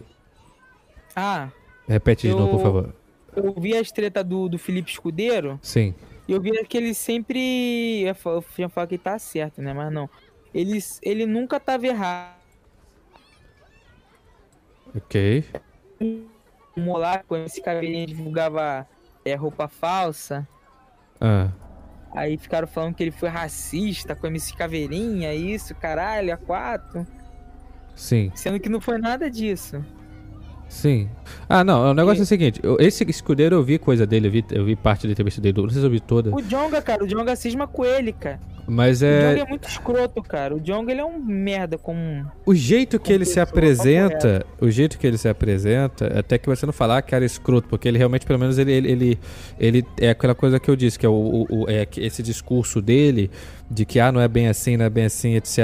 Ah, 1.15 1.49
Repete 1.87 2.27
de 2.27 2.33
novo, 2.33 2.51
por 2.57 2.61
favor. 2.61 2.93
eu 3.35 3.53
vi 3.59 3.75
as 3.77 3.91
treta 3.91 4.23
do, 4.23 4.49
do 4.49 4.57
Felipe 4.57 4.89
Escudeiro. 4.91 5.59
Sim. 5.61 5.93
E 6.27 6.31
eu 6.31 6.41
vi 6.41 6.51
que 6.65 6.75
ele 6.77 6.93
sempre. 6.93 8.01
Eu 8.03 8.15
fa- 8.15 8.31
eu 8.31 8.43
tinha 8.55 8.67
falado 8.67 8.89
que 8.89 8.95
ele 8.95 9.01
tá 9.03 9.17
certo, 9.19 9.61
né? 9.61 9.73
Mas 9.73 9.91
não. 9.93 10.09
Ele, 10.53 10.79
ele 11.03 11.25
nunca 11.25 11.59
tava 11.59 11.85
errado. 11.85 12.35
Ok. 14.97 15.45
O 16.75 16.79
Molar, 16.79 17.23
com 17.27 17.35
esse 17.37 17.61
cabelinho, 17.61 18.07
divulgava 18.07 18.87
é, 19.25 19.33
roupa 19.35 19.67
falsa. 19.67 20.47
Ah, 21.19 21.49
Aí 22.15 22.37
ficaram 22.37 22.67
falando 22.67 22.95
que 22.95 23.03
ele 23.03 23.11
foi 23.11 23.29
racista 23.29 24.15
com 24.15 24.27
MC 24.27 24.55
Caveirinha, 24.55 25.33
isso, 25.33 25.75
caralho, 25.75 26.33
a 26.33 26.37
quatro. 26.37 27.05
sim, 27.95 28.31
Sendo 28.35 28.59
que 28.59 28.69
não 28.69 28.79
foi 28.79 28.97
nada 28.97 29.29
disso. 29.29 29.83
sim. 30.69 31.09
Ah, 31.49 31.63
não, 31.63 31.91
o 31.91 31.93
negócio 31.93 32.19
E- 32.19 32.21
é 32.21 32.23
o 32.23 32.27
seguinte: 32.27 32.59
eu- 32.63 32.77
esse 32.79 33.03
escudeiro 33.09 33.55
eu 33.55 33.63
vi 33.63 33.77
coisa 33.77 34.05
dele, 34.07 34.27
eu 34.27 34.31
vi, 34.31 34.45
eu 34.51 34.65
vi 34.65 34.75
parte 34.75 35.05
da 35.05 35.11
entrevista 35.13 35.41
dele, 35.41 35.61
não 35.61 35.69
sei 35.69 35.79
se 35.81 35.85
eu 35.85 35.91
vi 35.91 35.99
toda. 35.99 36.33
O 36.33 36.41
Jonga, 36.41 36.81
cara, 36.81 37.03
o 37.03 37.07
Jonga 37.07 37.35
cisma 37.35 37.67
com 37.67 37.83
ele, 37.85 38.13
cara. 38.13 38.39
Mas 38.69 39.01
O 39.01 39.05
Jonga 39.05 39.37
é. 39.37 39.39
é 39.39 39.45
muito 39.45 39.67
escroto, 39.67 40.21
cara. 40.21 40.53
O 40.55 40.59
Jonga, 40.59 40.91
ele 40.91 40.99
é 40.99 41.05
um 41.05 41.17
merda 41.19 41.77
com... 41.77 42.23
O 42.45 42.53
jeito 42.53 42.99
que 42.99 43.13
ele 43.13 43.23
se 43.23 43.39
apresenta, 43.39 44.45
o 44.59 44.69
jeito 44.69 44.97
que 44.99 45.07
ele 45.07 45.17
se 45.17 45.29
apresenta, 45.29 46.19
até 46.19 46.37
que 46.37 46.47
você 46.47 46.65
não 46.65 46.73
falar 46.73 47.01
que 47.01 47.15
era 47.15 47.23
escroto, 47.23 47.67
porque 47.69 47.87
ele 47.87 47.97
realmente, 47.97 48.25
pelo 48.25 48.37
menos, 48.39 48.57
ele, 48.57 48.71
ele, 48.73 48.91
ele, 48.91 49.19
ele- 49.57 49.85
é 49.99 50.09
aquela 50.09 50.35
coisa 50.35 50.59
que 50.59 50.69
eu 50.69 50.75
disse, 50.75 50.99
que 50.99 51.05
é, 51.05 51.09
o, 51.09 51.45
o- 51.49 51.65
é 51.69 51.87
esse 51.97 52.21
discurso 52.21 52.81
dele 52.81 53.31
de 53.71 53.85
que, 53.85 53.99
ah, 53.99 54.11
não 54.11 54.19
é 54.21 54.27
bem 54.27 54.47
assim, 54.47 54.75
não 54.77 54.85
é 54.85 54.89
bem 54.89 55.05
assim, 55.05 55.35
etc. 55.35 55.59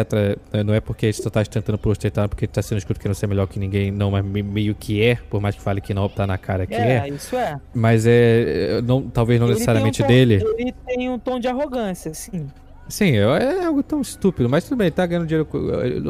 eh, 0.53 0.63
Não 0.63 0.73
é 0.73 0.79
porque 0.81 1.05
a 1.07 1.11
gente 1.11 1.23
tá 1.29 1.43
tentando 1.43 1.77
prostetar, 1.77 2.27
porque 2.29 2.47
tá 2.47 2.61
sendo 2.61 2.77
escroto 2.77 2.99
que 2.99 3.07
não 3.07 3.15
ser 3.15 3.27
melhor 3.27 3.47
que 3.47 3.59
ninguém, 3.59 3.91
não, 3.91 4.11
mas 4.11 4.23
me- 4.25 4.43
meio 4.43 4.75
que 4.75 5.01
é, 5.01 5.15
por 5.29 5.41
mais 5.41 5.55
que 5.55 5.61
fale 5.61 5.79
que 5.81 5.93
não, 5.93 6.07
tá 6.09 6.25
na 6.27 6.37
cara 6.37 6.65
que 6.65 6.73
é. 6.73 7.03
É, 7.05 7.09
isso 7.09 7.35
é. 7.35 7.59
Mas 7.73 8.05
é, 8.05 8.81
não, 8.81 9.01
talvez 9.03 9.39
não 9.39 9.47
Ele 9.47 9.53
necessariamente 9.55 10.01
um 10.01 10.05
tom- 10.05 10.11
dele. 10.11 10.43
Ele 10.57 10.73
tem 10.85 11.09
um 11.09 11.17
tom 11.19 11.39
de 11.39 11.47
arrogância, 11.47 12.11
assim. 12.11 12.47
Sim, 12.93 13.13
é 13.17 13.65
algo 13.65 13.81
tão 13.81 14.01
estúpido, 14.01 14.47
mas 14.47 14.65
tudo 14.65 14.77
bem, 14.77 14.91
tá 14.91 15.03
ganhando 15.07 15.25
dinheiro. 15.25 15.47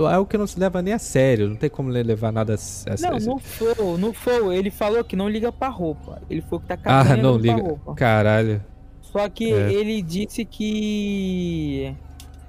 É 0.05 0.13
algo 0.15 0.29
que 0.29 0.37
não 0.37 0.45
se 0.45 0.59
leva 0.59 0.81
nem 0.81 0.93
a 0.93 0.99
sério, 0.99 1.47
não 1.47 1.55
tem 1.55 1.69
como 1.69 1.87
levar 1.89 2.29
nada 2.29 2.51
a, 2.51 2.55
s- 2.55 2.85
a 2.89 2.91
Não, 2.91 2.97
sério. 2.97 3.25
no 3.25 3.39
Flow, 3.39 3.97
no 3.97 4.11
Flow, 4.13 4.51
ele 4.51 4.69
falou 4.69 5.01
que 5.01 5.15
não 5.15 5.29
liga 5.29 5.49
pra 5.49 5.69
roupa. 5.69 6.21
Ele 6.29 6.41
falou 6.41 6.59
que 6.59 6.67
tá 6.67 6.73
Ah, 6.73 6.77
cagando 7.05 7.21
não 7.21 7.39
pra 7.39 7.53
liga. 7.55 7.61
roupa. 7.69 7.95
Caralho. 7.95 8.61
Só 9.01 9.29
que 9.29 9.53
É. 9.53 9.71
ele 9.71 10.01
disse 10.01 10.43
que. 10.43 11.95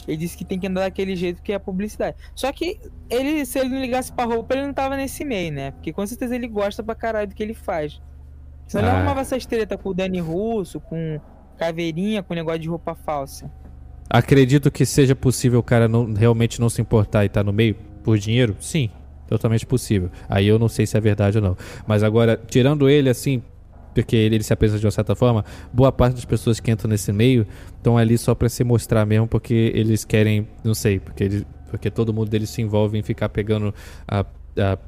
Ele 0.09 0.17
disse 0.17 0.37
que 0.37 0.45
tem 0.45 0.59
que 0.59 0.67
andar 0.67 0.81
daquele 0.81 1.15
jeito 1.15 1.41
que 1.41 1.53
é 1.53 1.55
a 1.55 1.61
publicidade. 1.61 2.17
Só 2.35 2.51
que 2.51 2.81
ele, 3.09 3.47
se 3.47 3.61
ele 3.61 3.69
não 3.69 3.81
ligasse 3.81 4.13
pra 4.13 4.25
roupa, 4.25 4.53
ele 4.55 4.67
não 4.67 4.75
tava 4.75 4.97
nesse 4.97 5.25
meio, 5.25 5.53
né? 5.53 5.71
Porque 5.71 5.93
com 5.93 6.05
certeza 6.07 6.35
ele 6.35 6.49
gosta 6.49 6.83
pra 6.83 6.95
caralho 6.97 7.29
do 7.29 7.35
que 7.37 7.43
ele 7.43 7.55
faz. 7.55 8.03
Senão 8.67 8.85
ele 8.85 8.91
Ah. 8.93 8.97
arrumava 8.99 9.21
essas 9.21 9.47
treta 9.47 9.79
com 9.79 9.91
o 9.91 9.95
Dani 9.95 10.19
Russo, 10.19 10.81
com 10.81 11.21
caveirinha, 11.57 12.21
com 12.23 12.35
negócio 12.35 12.59
de 12.59 12.69
roupa 12.69 12.97
falsa. 12.97 13.49
Acredito 14.09 14.71
que 14.71 14.85
seja 14.85 15.15
possível 15.15 15.61
o 15.61 15.63
cara 15.63 15.89
não, 15.89 16.13
realmente 16.13 16.61
não 16.61 16.69
se 16.69 16.81
importar 16.81 17.25
e 17.25 17.27
estar 17.27 17.43
no 17.43 17.53
meio 17.53 17.75
por 18.03 18.19
dinheiro? 18.19 18.55
Sim, 18.61 18.91
totalmente 19.27 19.67
possível. 19.67 20.11
Aí 20.29 20.47
eu 20.47 20.59
não 20.59 20.69
sei 20.69 20.87
se 20.87 20.97
é 20.97 21.01
verdade 21.01 21.39
ou 21.39 21.43
não. 21.43 21.57
Mas 21.87 22.03
agora, 22.03 22.41
tirando 22.47 22.89
ele 22.89 23.09
assim, 23.09 23.43
porque 23.95 24.17
ele, 24.17 24.37
ele 24.37 24.45
se 24.45 24.53
apresenta 24.53 24.81
de 24.81 24.87
uma 24.87 24.91
certa 24.91 25.15
forma, 25.15 25.45
boa 25.73 25.93
parte 25.93 26.15
das 26.15 26.25
pessoas 26.25 26.59
que 26.61 26.71
entram 26.71 26.91
nesse 26.91 27.13
meio 27.13 27.47
estão 27.77 27.97
ali 27.97 28.19
só 28.19 28.35
para 28.35 28.49
se 28.49 28.65
mostrar 28.65 29.07
mesmo, 29.07 29.27
porque 29.27 29.73
eles 29.75 30.05
querem, 30.05 30.49
não 30.63 30.75
sei, 30.75 30.99
porque, 30.99 31.45
porque 31.71 31.91
todo 31.91 32.13
mundo 32.13 32.29
deles 32.29 32.51
se 32.51 32.61
envolve 32.61 32.99
em 32.99 33.03
ficar 33.03 33.29
pegando 33.29 33.73
a. 34.07 34.21
a, 34.21 34.73
a 34.73 34.79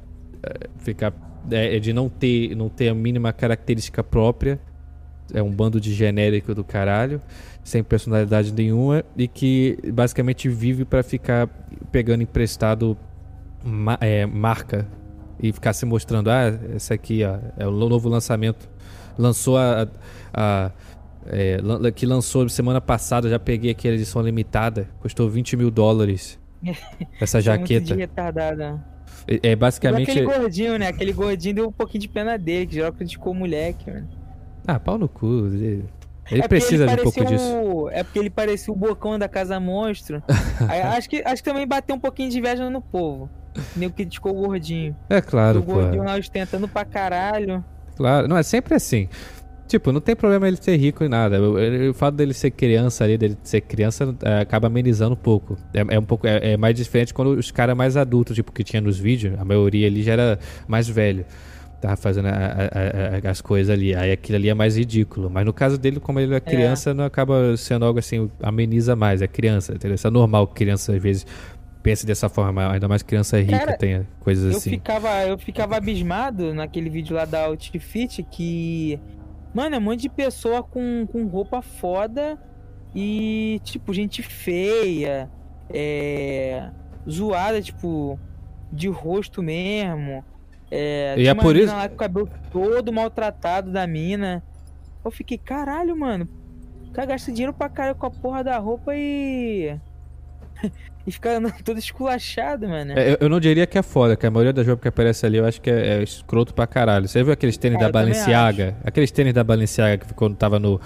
ficar. 0.79 1.13
É, 1.49 1.77
é, 1.77 1.79
de 1.79 1.93
não 1.93 2.09
ter, 2.09 2.53
não 2.55 2.67
ter 2.67 2.89
a 2.89 2.93
mínima 2.93 3.31
característica 3.31 4.03
própria. 4.03 4.59
É 5.33 5.41
um 5.41 5.51
bando 5.51 5.79
de 5.79 5.93
genérico 5.93 6.55
do 6.55 6.63
caralho, 6.63 7.21
sem 7.63 7.83
personalidade 7.83 8.53
nenhuma, 8.53 9.03
e 9.15 9.27
que 9.27 9.77
basicamente 9.93 10.47
vive 10.47 10.85
para 10.85 11.03
ficar 11.03 11.47
pegando 11.91 12.23
emprestado 12.23 12.97
ma 13.63 13.97
é, 13.99 14.25
marca 14.25 14.87
e 15.41 15.51
ficar 15.51 15.73
se 15.73 15.85
mostrando, 15.85 16.29
ah, 16.29 16.57
esse 16.75 16.93
aqui 16.93 17.23
ó, 17.23 17.37
é 17.57 17.67
o 17.67 17.71
novo 17.71 18.07
lançamento 18.09 18.69
lançou 19.17 19.57
a. 19.57 19.87
a 20.33 20.71
é, 21.29 21.57
que 21.93 22.05
lançou 22.05 22.47
semana 22.47 22.79
passada, 22.79 23.29
já 23.29 23.37
peguei 23.37 23.71
aqui 23.71 23.89
a 23.89 23.91
edição 23.91 24.21
limitada, 24.21 24.87
custou 25.01 25.29
20 25.29 25.57
mil 25.57 25.69
dólares. 25.69 26.39
Essa 27.19 27.41
jaqueta. 27.41 27.97
É, 29.27 29.49
é 29.51 29.55
basicamente. 29.55 30.09
Aquele 30.09 30.25
gordinho, 30.25 30.79
né? 30.79 30.87
Aquele 30.87 31.11
gordinho 31.11 31.55
deu 31.55 31.67
um 31.67 31.71
pouquinho 31.71 32.01
de 32.01 32.07
pena 32.07 32.37
dele, 32.37 32.67
que 32.67 32.75
já 32.75 32.89
criticou 32.93 33.33
o 33.33 33.35
moleque, 33.35 33.91
mano. 33.91 34.07
Ah, 34.67 34.79
pau 34.79 34.97
no 34.97 35.07
cu. 35.07 35.47
Ele, 35.47 35.85
ele 36.29 36.41
é 36.41 36.47
precisa 36.47 36.83
ele 36.83 36.95
de 36.95 37.01
um 37.01 37.03
pouco 37.03 37.25
disso. 37.25 37.89
É 37.91 38.03
porque 38.03 38.19
ele 38.19 38.29
parecia 38.29 38.73
o 38.73 38.75
bocão 38.75 39.17
da 39.17 39.29
Casa 39.29 39.59
Monstro. 39.59 40.21
Aí, 40.67 40.81
acho, 40.81 41.09
que, 41.09 41.23
acho 41.25 41.41
que 41.41 41.49
também 41.49 41.65
bateu 41.65 41.95
um 41.95 41.99
pouquinho 41.99 42.29
de 42.29 42.37
inveja 42.37 42.69
no 42.69 42.81
povo. 42.81 43.29
Nem 43.75 43.89
criticou 43.89 44.37
o 44.37 44.47
gordinho. 44.47 44.95
É 45.09 45.21
claro, 45.21 45.63
pô. 45.63 45.71
O 45.71 45.75
gordinho 45.75 46.03
lá 46.03 46.17
ostentando 46.17 46.67
pra 46.67 46.83
caralho. 46.83 47.63
Claro, 47.95 48.27
não, 48.27 48.37
é 48.37 48.43
sempre 48.43 48.75
assim. 48.75 49.07
Tipo, 49.67 49.91
não 49.91 49.99
tem 49.99 50.15
problema 50.15 50.47
ele 50.47 50.57
ser 50.57 50.77
rico 50.77 51.03
e 51.03 51.09
nada. 51.09 51.41
O, 51.41 51.89
o, 51.89 51.93
fato 51.93 52.15
dele 52.15 52.33
ser 52.33 52.51
criança 52.51 53.03
ali, 53.03 53.17
dele 53.17 53.37
ser 53.43 53.61
criança, 53.61 54.15
é, 54.23 54.39
acaba 54.39 54.67
amenizando 54.67 55.13
um 55.13 55.17
pouco. 55.17 55.57
É, 55.73 55.95
é 55.95 55.99
um 55.99 56.03
pouco 56.03 56.25
é, 56.25 56.53
é, 56.53 56.57
mais 56.57 56.75
diferente 56.75 57.13
quando 57.13 57.31
os 57.31 57.51
caras 57.51 57.75
mais 57.75 57.97
adultos, 57.97 58.35
tipo, 58.35 58.51
que 58.51 58.63
tinha 58.63 58.81
nos 58.81 58.97
vídeos, 58.97 59.37
a 59.37 59.43
maioria 59.43 59.87
ali 59.87 60.03
já 60.03 60.13
era 60.13 60.39
mais 60.67 60.87
velho. 60.87 61.25
Tava 61.79 61.95
fazendo 61.95 62.27
a, 62.27 62.31
a, 62.31 63.29
as 63.29 63.39
coisas 63.39 63.71
ali. 63.71 63.95
Aí 63.95 64.11
aquilo 64.11 64.37
ali 64.37 64.49
é 64.49 64.53
mais 64.53 64.77
ridículo. 64.77 65.29
Mas 65.29 65.45
no 65.45 65.53
caso 65.53 65.77
dele, 65.77 65.99
como 65.99 66.19
ele 66.19 66.33
é, 66.33 66.37
é. 66.37 66.39
criança, 66.39 66.93
não 66.93 67.03
acaba 67.03 67.55
sendo 67.55 67.85
algo 67.85 67.99
assim, 67.99 68.29
ameniza 68.41 68.95
mais. 68.95 69.21
É 69.21 69.27
criança, 69.27 69.73
entendeu? 69.73 69.95
Isso 69.95 70.07
é 70.07 70.09
normal 70.09 70.47
que 70.47 70.55
criança, 70.55 70.93
às 70.93 71.01
vezes, 71.01 71.25
pense 71.83 72.05
dessa 72.05 72.27
forma, 72.27 72.69
ainda 72.71 72.87
mais 72.87 73.01
criança 73.01 73.39
rica 73.39 73.59
Cara, 73.59 73.77
tenha 73.77 74.07
coisas 74.19 74.51
eu 74.51 74.57
assim. 74.57 74.71
Ficava, 74.71 75.23
eu 75.25 75.37
ficava 75.37 75.77
abismado 75.77 76.53
naquele 76.53 76.89
vídeo 76.89 77.15
lá 77.15 77.25
da 77.25 77.45
Outfit 77.45 78.23
que. 78.23 78.99
Mano, 79.53 79.75
é 79.75 79.77
um 79.77 79.81
monte 79.81 80.01
de 80.01 80.09
pessoa 80.09 80.61
com, 80.61 81.07
com 81.11 81.25
roupa 81.25 81.61
foda 81.61 82.37
e, 82.93 83.61
tipo, 83.63 83.93
gente 83.93 84.21
feia, 84.21 85.29
é. 85.69 86.69
zoada, 87.09 87.61
tipo, 87.61 88.19
de 88.71 88.87
rosto 88.87 89.41
mesmo. 89.41 90.23
É, 90.69 91.15
e 91.17 91.27
é 91.27 91.33
por 91.33 91.55
isso. 91.55 91.73
Lá 91.73 91.87
com 91.87 91.95
o 91.95 91.97
cabelo 91.97 92.29
todo 92.51 92.91
maltratado 92.91 93.71
da 93.71 93.87
mina. 93.87 94.43
Eu 95.03 95.11
fiquei, 95.11 95.37
caralho, 95.37 95.95
mano. 95.95 96.27
O 96.87 96.91
cara 96.91 97.07
gasta 97.07 97.31
dinheiro 97.31 97.53
pra 97.53 97.69
caralho 97.69 97.95
com 97.95 98.05
a 98.05 98.11
porra 98.11 98.43
da 98.43 98.57
roupa 98.57 98.93
e 98.95 99.77
e 101.05 101.11
fica 101.11 101.39
todo 101.63 101.77
esculachado, 101.77 102.67
mano. 102.67 102.93
É, 102.93 103.17
eu 103.19 103.29
não 103.29 103.39
diria 103.39 103.65
que 103.65 103.77
é 103.77 103.81
foda, 103.81 104.15
que 104.15 104.25
a 104.25 104.31
maioria 104.31 104.51
das 104.51 104.65
roupas 104.65 104.81
que 104.81 104.87
aparece 104.87 105.25
ali 105.25 105.37
eu 105.37 105.45
acho 105.45 105.61
que 105.61 105.69
é, 105.69 105.99
é 105.99 106.03
escroto 106.03 106.53
pra 106.53 106.67
caralho. 106.67 107.07
Você 107.07 107.23
viu 107.23 107.31
aqueles 107.31 107.57
tênis 107.57 107.79
é, 107.79 107.81
da 107.81 107.91
Balenciaga? 107.91 108.75
Aqueles 108.83 109.11
tênis 109.11 109.33
da 109.33 109.43
Balenciaga 109.43 110.05
que 110.05 110.13
quando 110.13 110.35
tava 110.35 110.59
no. 110.59 110.81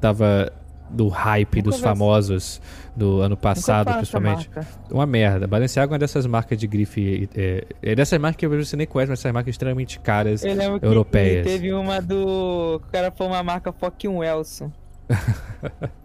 tava 0.00 0.52
do 0.90 1.08
hype 1.08 1.56
Nunca 1.56 1.70
dos 1.70 1.80
famosos 1.80 2.60
do 2.96 3.20
ano 3.20 3.36
passado, 3.36 3.92
principalmente. 3.94 4.50
Uma 4.90 5.06
merda. 5.06 5.46
Balenciaga 5.46 5.90
é 5.90 5.94
uma 5.94 5.98
dessas 5.98 6.26
marcas 6.26 6.58
de 6.58 6.66
grife. 6.66 7.28
É, 7.34 7.64
é 7.82 7.94
dessas 7.94 8.18
marcas 8.20 8.38
que 8.38 8.48
você 8.48 8.76
nem 8.76 8.86
conhece, 8.86 9.10
mas 9.10 9.20
essas 9.20 9.32
marcas 9.32 9.52
extremamente 9.52 10.00
caras 10.00 10.42
europeias. 10.82 11.46
teve 11.46 11.72
uma 11.72 12.00
do. 12.00 12.76
O 12.76 12.90
cara 12.90 13.10
foi 13.10 13.26
uma 13.26 13.42
marca 13.42 13.72
fucking 13.72 14.08
Wilson. 14.08 14.72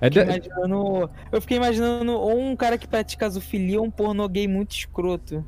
É 0.00 0.08
de... 0.08 0.20
imaginando, 0.20 1.10
eu 1.30 1.40
fiquei 1.40 1.58
imaginando 1.58 2.12
ou 2.12 2.40
um 2.40 2.56
cara 2.56 2.78
que 2.78 2.88
pratica 2.88 3.28
zoofilia 3.28 3.78
ou 3.78 3.86
um 3.86 3.90
pornô 3.90 4.26
gay 4.26 4.48
muito 4.48 4.72
escroto. 4.72 5.44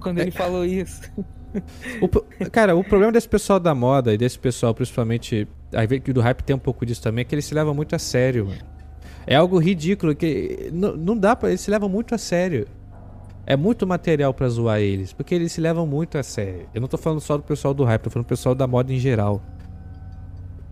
Quando 0.00 0.18
ele 0.18 0.28
é... 0.28 0.32
falou 0.32 0.64
isso. 0.64 1.10
O, 2.00 2.50
cara, 2.50 2.74
o 2.74 2.82
problema 2.82 3.12
desse 3.12 3.28
pessoal 3.28 3.60
da 3.60 3.74
moda 3.74 4.12
e 4.12 4.18
desse 4.18 4.38
pessoal, 4.38 4.74
principalmente. 4.74 5.46
Aí 5.72 6.00
que 6.00 6.12
do 6.12 6.20
hype 6.20 6.42
tem 6.42 6.54
um 6.54 6.58
pouco 6.58 6.84
disso 6.84 7.02
também, 7.02 7.22
é 7.22 7.24
que 7.24 7.34
eles 7.34 7.44
se 7.44 7.54
levam 7.54 7.74
muito 7.74 7.94
a 7.94 7.98
sério, 7.98 8.46
mano. 8.46 8.60
É 9.26 9.36
algo 9.36 9.58
ridículo 9.58 10.14
que. 10.14 10.70
Não, 10.72 10.96
não 10.96 11.16
dá 11.16 11.34
pra. 11.36 11.48
Eles 11.48 11.60
se 11.60 11.70
levam 11.70 11.88
muito 11.88 12.14
a 12.14 12.18
sério. 12.18 12.66
É 13.46 13.56
muito 13.56 13.86
material 13.86 14.32
para 14.32 14.48
zoar 14.48 14.80
eles, 14.80 15.12
porque 15.12 15.34
eles 15.34 15.52
se 15.52 15.60
levam 15.60 15.86
muito 15.86 16.16
a 16.16 16.22
sério. 16.22 16.66
Eu 16.74 16.80
não 16.80 16.88
tô 16.88 16.96
falando 16.96 17.20
só 17.20 17.36
do 17.36 17.42
pessoal 17.42 17.74
do 17.74 17.84
hype, 17.84 18.02
tô 18.02 18.10
falando 18.10 18.26
do 18.26 18.28
pessoal 18.28 18.54
da 18.54 18.66
moda 18.66 18.92
em 18.92 18.98
geral. 18.98 19.42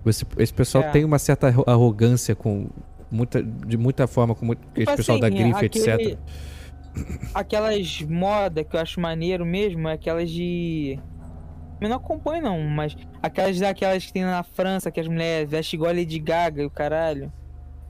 Esse, 0.07 0.27
esse 0.39 0.55
pessoal 0.55 0.85
é. 0.85 0.91
tem 0.91 1.05
uma 1.05 1.19
certa 1.19 1.49
arrogância 1.67 2.35
com 2.35 2.69
muita, 3.11 3.43
de 3.43 3.77
muita 3.77 4.07
forma, 4.07 4.35
com 4.35 4.47
muito, 4.47 4.61
tipo 4.75 4.81
esse 4.81 4.97
pessoal 4.97 5.21
da 5.21 5.29
assim, 5.29 5.37
grife, 5.37 5.67
aquele, 5.67 5.91
etc. 5.91 6.19
Aquelas 7.35 8.03
modas 8.03 8.67
que 8.69 8.77
eu 8.77 8.81
acho 8.81 9.01
maneiro 9.01 9.45
mesmo, 9.45 9.89
é 9.89 9.95
aquelas 9.95 10.31
de. 10.31 10.99
Eu 11.81 11.89
não 11.89 11.97
acompanho 11.97 12.43
não, 12.43 12.61
mas 12.61 12.97
aquelas 13.21 13.59
daquelas 13.59 14.07
que 14.07 14.13
tem 14.13 14.25
na 14.25 14.43
França, 14.43 14.91
que 14.91 15.01
as 15.01 15.09
mulheres 15.09 15.51
vestem 15.51 15.79
igual 15.79 15.91
a 15.91 15.95
Lady 15.95 16.19
Gaga 16.19 16.63
e 16.63 16.67
o 16.67 16.71
caralho. 16.71 17.33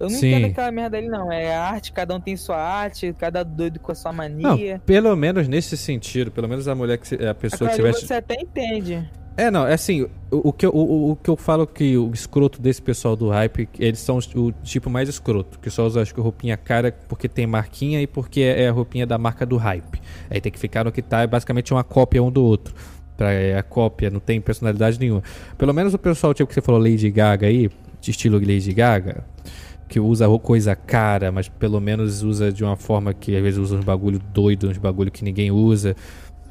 Eu 0.00 0.08
não 0.08 0.18
Sim. 0.18 0.30
entendo 0.30 0.50
aquela 0.50 0.72
merda 0.72 0.96
ali, 0.96 1.08
não. 1.08 1.30
É 1.30 1.54
arte, 1.54 1.92
cada 1.92 2.14
um 2.14 2.20
tem 2.20 2.36
sua 2.36 2.56
arte, 2.56 3.14
cada 3.18 3.44
doido 3.44 3.78
com 3.78 3.92
a 3.92 3.94
sua 3.94 4.12
mania. 4.12 4.74
Não, 4.74 4.80
pelo 4.80 5.14
menos 5.14 5.46
nesse 5.46 5.76
sentido, 5.76 6.30
pelo 6.32 6.48
menos 6.48 6.66
a 6.66 6.74
mulher 6.74 6.98
que 6.98 7.14
a 7.24 7.34
pessoa 7.34 7.70
que 7.70 7.76
tivesse. 7.76 8.06
Você 8.06 8.14
até 8.14 8.34
entende. 8.34 9.08
É, 9.36 9.50
não, 9.50 9.66
é 9.66 9.72
assim, 9.72 10.02
o, 10.30 10.48
o 10.48 10.52
que, 10.52 10.66
eu, 10.66 10.70
o, 10.70 11.12
o, 11.12 11.16
que 11.16 11.30
eu 11.30 11.36
falo 11.36 11.66
que 11.66 11.96
o 11.96 12.10
escroto 12.12 12.60
desse 12.60 12.82
pessoal 12.82 13.16
do 13.16 13.30
hype, 13.30 13.68
eles 13.78 13.98
são 13.98 14.18
o 14.34 14.52
tipo 14.62 14.90
mais 14.90 15.08
escroto, 15.08 15.58
que 15.58 15.70
só 15.70 15.86
usa 15.86 16.02
acho 16.02 16.14
que 16.14 16.20
roupinha 16.20 16.56
cara 16.56 16.94
porque 17.08 17.28
tem 17.28 17.46
marquinha 17.46 18.00
e 18.02 18.06
porque 18.06 18.40
é, 18.40 18.64
é 18.64 18.68
a 18.68 18.72
roupinha 18.72 19.06
da 19.06 19.16
marca 19.16 19.46
do 19.46 19.56
hype. 19.56 20.00
Aí 20.28 20.40
tem 20.40 20.52
que 20.52 20.58
ficar 20.58 20.84
no 20.84 20.92
que 20.92 21.00
tá, 21.00 21.22
é 21.22 21.26
basicamente 21.26 21.72
uma 21.72 21.82
cópia 21.82 22.22
um 22.22 22.30
do 22.30 22.44
outro. 22.44 22.74
Pra, 23.16 23.32
é 23.32 23.56
a 23.56 23.62
cópia, 23.62 24.10
não 24.10 24.20
tem 24.20 24.40
personalidade 24.40 24.98
nenhuma. 24.98 25.22
Pelo 25.56 25.72
menos 25.72 25.94
o 25.94 25.98
pessoal, 25.98 26.34
tipo 26.34 26.48
que 26.48 26.54
você 26.54 26.62
falou 26.62 26.80
Lady 26.80 27.10
Gaga 27.10 27.46
aí, 27.46 27.70
de 28.00 28.10
estilo 28.10 28.38
Lady 28.38 28.72
Gaga, 28.74 29.24
que 29.88 29.98
usa 29.98 30.26
coisa 30.38 30.74
cara, 30.74 31.32
mas 31.32 31.48
pelo 31.48 31.80
menos 31.80 32.22
usa 32.22 32.52
de 32.52 32.64
uma 32.64 32.76
forma 32.76 33.14
que 33.14 33.34
às 33.34 33.42
vezes 33.42 33.58
usa 33.58 33.76
uns 33.76 33.84
bagulho 33.84 34.18
doido, 34.18 34.68
uns 34.68 34.78
bagulho 34.78 35.10
que 35.10 35.24
ninguém 35.24 35.50
usa. 35.50 35.96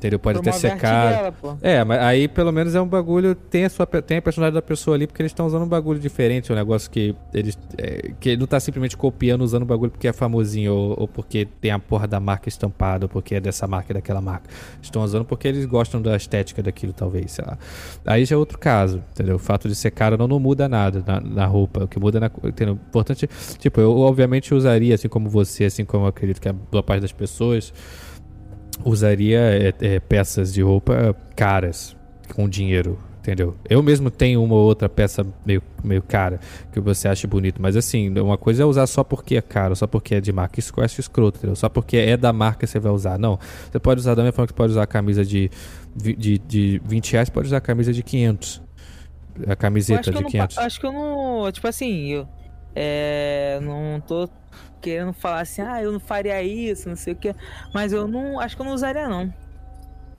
Entendeu? 0.02 0.18
Pode 0.18 0.40
até 0.40 0.52
secar. 0.52 1.32
Dela, 1.32 1.58
é, 1.62 1.84
mas 1.84 2.00
aí 2.02 2.28
pelo 2.28 2.52
menos 2.52 2.74
é 2.74 2.82
um 2.82 2.88
bagulho. 2.88 3.36
Tem 3.36 3.66
a, 3.66 3.70
sua, 3.70 3.86
tem 3.86 4.18
a 4.18 4.22
personalidade 4.22 4.56
da 4.56 4.62
pessoa 4.68 4.98
ali, 4.98 5.06
porque 5.06 5.22
eles 5.22 5.30
estão 5.30 5.46
usando 5.46 5.62
um 5.62 5.68
bagulho 5.68 6.00
diferente. 6.00 6.52
Um 6.52 6.56
negócio 6.56 6.90
que 6.90 7.16
eles. 7.32 7.56
É, 7.78 8.12
que 8.20 8.30
ele 8.30 8.38
não 8.38 8.48
tá 8.48 8.60
simplesmente 8.60 8.98
copiando, 8.98 9.44
usando 9.44 9.62
o 9.62 9.66
bagulho 9.66 9.92
porque 9.92 10.08
é 10.08 10.14
famosinho, 10.14 10.74
ou, 10.74 11.02
ou, 11.02 11.08
porque 11.08 11.46
tem 11.46 11.70
a 11.70 11.78
porra 11.78 12.08
da 12.08 12.20
marca 12.20 12.50
estampada, 12.50 13.06
ou 13.06 13.10
porque 13.10 13.36
é 13.36 13.40
dessa 13.40 13.68
marca 13.68 13.92
e 13.92 13.94
daquela 13.94 14.20
marca. 14.20 14.50
Estão 14.82 15.04
usando 15.04 15.24
porque 15.24 15.48
eles 15.48 15.68
gostam 15.68 16.02
da 16.02 16.18
estética 16.18 16.64
daquilo, 16.64 16.94
talvez, 16.94 17.34
sei 17.34 17.46
lá. 17.46 17.60
Aí 18.04 18.26
já 18.26 18.36
é 18.36 18.40
outro 18.40 18.58
caso, 18.58 19.04
entendeu? 19.12 19.36
O 19.36 19.40
fato 19.40 19.68
de 19.68 19.76
ser 19.76 19.92
cara 19.92 20.18
não, 20.18 20.28
não 20.28 20.40
muda 20.40 20.68
nada 20.68 21.04
na, 21.06 21.22
na 21.22 21.46
roupa. 21.46 21.84
O 21.84 21.88
que 21.88 22.00
muda 22.00 22.20
na. 22.20 22.32
Entendeu? 22.44 22.74
Importante. 22.74 23.30
Tipo, 23.60 23.80
eu 23.80 23.96
obviamente 24.00 24.52
usaria, 24.52 24.96
assim 24.96 25.08
como 25.08 25.30
você, 25.30 25.66
assim 25.66 25.86
como 25.86 26.06
eu 26.06 26.10
acredito 26.10 26.42
que 26.42 26.50
a 26.50 26.54
boa 26.54 26.82
parte 26.82 27.02
das 27.02 27.12
pessoas 27.12 27.72
usaria 28.84 29.40
é, 29.40 29.74
é, 29.82 30.00
peças 30.00 30.54
de 30.54 30.62
roupa 30.62 31.16
caras 31.36 31.96
com 32.34 32.48
dinheiro, 32.48 32.98
entendeu? 33.20 33.56
Eu 33.70 33.84
mesmo 33.84 34.10
tenho 34.10 34.44
uma 34.44 34.56
ou 34.56 34.64
outra 34.64 34.90
peça 34.90 35.26
meio, 35.46 35.62
meio 35.84 36.02
cara 36.02 36.40
que 36.72 36.80
você 36.80 37.08
acha 37.08 37.28
bonito, 37.28 37.62
mas 37.62 37.76
assim, 37.76 38.10
uma 38.20 38.38
coisa 38.38 38.64
é 38.64 38.66
usar 38.66 38.88
só 38.88 39.04
porque 39.04 39.36
é 39.36 39.42
caro, 39.42 39.76
só 39.76 39.86
porque 39.86 40.16
é 40.16 40.22
de 40.22 40.32
marca. 40.32 40.60
Isso 40.60 40.74
eu 40.76 40.84
acho 40.84 41.00
escroto, 41.00 41.38
entendeu? 41.38 41.56
Só 41.56 41.70
porque 41.70 41.98
é 41.98 42.18
da 42.18 42.34
marca 42.34 42.66
você 42.66 42.80
vai 42.80 42.92
usar. 42.92 43.20
Não, 43.20 43.38
você 43.72 43.80
pode 43.80 44.00
usar 44.00 44.16
da 44.16 44.24
mesma 44.24 44.34
forma 44.34 44.48
que 44.48 44.54
você 44.54 44.58
pode 44.58 44.72
usar 44.72 44.84
a 44.84 44.88
camisa 44.88 45.26
de, 45.26 45.52
de, 45.96 46.40
de 46.40 46.82
20 46.86 47.14
reais, 47.14 47.30
pode 47.30 47.48
usar 47.48 47.58
a 47.58 47.62
camisa 47.62 47.94
de 47.94 48.02
500. 48.02 48.62
A 49.48 49.56
camiseta 49.56 50.12
de 50.12 50.24
500. 50.24 50.58
Não, 50.58 50.64
acho 50.64 50.80
que 50.80 50.86
eu 50.86 50.92
não. 50.92 51.52
Tipo 51.52 51.68
assim, 51.68 52.08
eu 52.08 52.28
é, 52.76 53.60
não 53.62 54.00
tô 54.02 54.30
querendo 54.82 55.14
falar 55.14 55.42
assim, 55.42 55.62
ah, 55.62 55.82
eu 55.82 55.92
não 55.92 56.00
faria 56.00 56.42
isso, 56.44 56.90
não 56.90 56.96
sei 56.96 57.14
o 57.14 57.16
que. 57.16 57.34
Mas 57.74 57.94
eu 57.94 58.08
não. 58.08 58.40
Acho 58.40 58.56
que 58.56 58.62
eu 58.62 58.66
não 58.66 58.74
usaria, 58.74 59.08
não. 59.08 59.34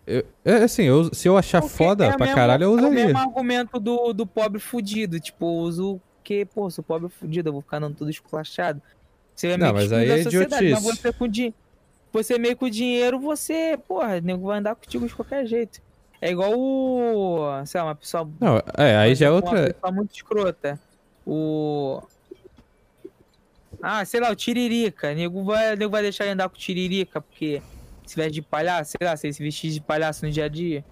Eu, 0.07 0.25
é 0.45 0.55
assim, 0.65 0.83
eu, 0.83 1.13
se 1.15 1.29
eu 1.29 1.37
achar 1.37 1.61
Porque 1.61 1.77
foda 1.77 2.07
é 2.07 2.09
pra 2.17 2.27
mesmo, 2.27 2.35
caralho, 2.35 2.65
eu 2.65 2.73
usaria. 2.73 2.89
É 2.89 2.91
o 2.91 3.07
mesmo 3.07 3.19
argumento 3.19 3.81
do, 3.81 4.13
do 4.13 4.27
pobre 4.27 4.61
fudido. 4.61 5.21
Tipo, 5.21 5.47
eu 5.47 5.55
uso 5.63 6.01
que, 6.25 6.45
pô, 6.45 6.71
sou 6.71 6.83
pobre 6.83 7.09
fudido, 7.09 7.49
eu 7.49 7.53
vou 7.53 7.63
ficar 7.63 7.79
andando 7.79 7.97
tudo 7.97 8.11
esculachado. 8.11 8.81
Você 9.35 9.49
é 9.49 9.57
não, 9.57 9.73
mas 9.73 9.93
aí 9.93 10.11
é 10.11 10.21
idiotice. 10.21 10.71
Mas 10.71 10.83
você 10.83 11.13
com 11.13 11.29
dinheiro. 11.29 11.55
Você 12.13 12.39
meio 12.39 12.57
com 12.57 12.69
dinheiro, 12.69 13.19
você, 13.19 13.79
porra, 13.89 14.21
nego 14.21 14.47
vai 14.47 14.59
andar 14.59 14.75
contigo 14.75 15.07
de 15.07 15.15
qualquer 15.15 15.47
jeito. 15.47 15.81
É 16.21 16.31
igual 16.31 16.53
o. 16.55 17.65
Sei 17.65 17.81
lá, 17.81 17.89
uma 17.89 17.95
pessoa. 17.95 18.31
Não, 18.39 18.63
é, 18.77 18.97
aí 18.97 19.15
já 19.15 19.27
é 19.27 19.31
outra. 19.31 19.61
Uma 19.61 19.67
pessoa 19.73 19.93
muito 19.93 20.15
escrota. 20.15 20.81
O. 21.27 22.03
Ah, 23.83 24.05
sei 24.05 24.21
lá, 24.21 24.31
o 24.31 24.37
Tiririca. 24.37 25.11
O 25.11 25.15
nego 25.15 25.45
vai, 25.45 25.75
nego 25.75 25.91
vai 25.91 26.03
deixar 26.03 26.25
ele 26.25 26.35
andar 26.35 26.49
com 26.49 26.55
o 26.55 26.59
Tiririca, 26.59 27.21
porque 27.21 27.61
se 28.07 28.15
veste 28.15 28.35
de 28.35 28.43
palhaço, 28.43 28.93
sei 28.93 29.07
lá, 29.07 29.17
se 29.17 29.27
ele 29.27 29.35
se 29.35 29.43
vestir 29.43 29.73
de 29.73 29.81
palhaço 29.81 30.25
no 30.25 30.31
dia 30.31 30.45
a 30.45 30.49
dia. 30.49 30.85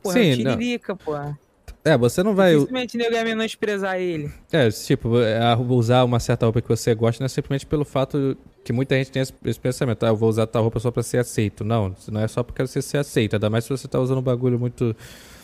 Porra, 0.00 0.18
é 0.18 0.32
o 0.32 0.36
Sim, 0.36 0.44
não. 0.44 0.52
Tiririca, 0.52 0.94
porra. 0.94 1.38
É, 1.84 1.98
você 1.98 2.22
não 2.22 2.34
vai. 2.34 2.52
Simplesmente 2.52 2.96
nego 2.96 3.14
ia 3.14 3.24
menosprezar 3.24 3.98
ele. 3.98 4.30
É, 4.52 4.68
tipo, 4.70 5.20
é, 5.20 5.56
usar 5.56 6.04
uma 6.04 6.20
certa 6.20 6.46
roupa 6.46 6.60
que 6.60 6.68
você 6.68 6.94
gosta 6.94 7.22
não 7.22 7.26
é 7.26 7.28
simplesmente 7.28 7.66
pelo 7.66 7.84
fato 7.84 8.36
que 8.64 8.72
muita 8.72 8.96
gente 8.96 9.10
tem 9.10 9.22
esse, 9.22 9.34
esse 9.44 9.58
pensamento, 9.58 10.04
ah, 10.04 10.10
eu 10.10 10.16
vou 10.16 10.28
usar 10.28 10.46
tal 10.46 10.62
roupa 10.62 10.78
só 10.78 10.90
pra 10.92 11.02
ser 11.02 11.18
aceito. 11.18 11.64
Não, 11.64 11.94
não 12.08 12.20
é 12.20 12.28
só 12.28 12.42
porque 12.44 12.64
você 12.64 12.80
ser 12.80 12.98
aceito, 12.98 13.34
ainda 13.34 13.50
mais 13.50 13.64
se 13.64 13.70
você 13.70 13.88
tá 13.88 13.98
usando 13.98 14.18
um 14.18 14.22
bagulho 14.22 14.58
muito. 14.58 14.94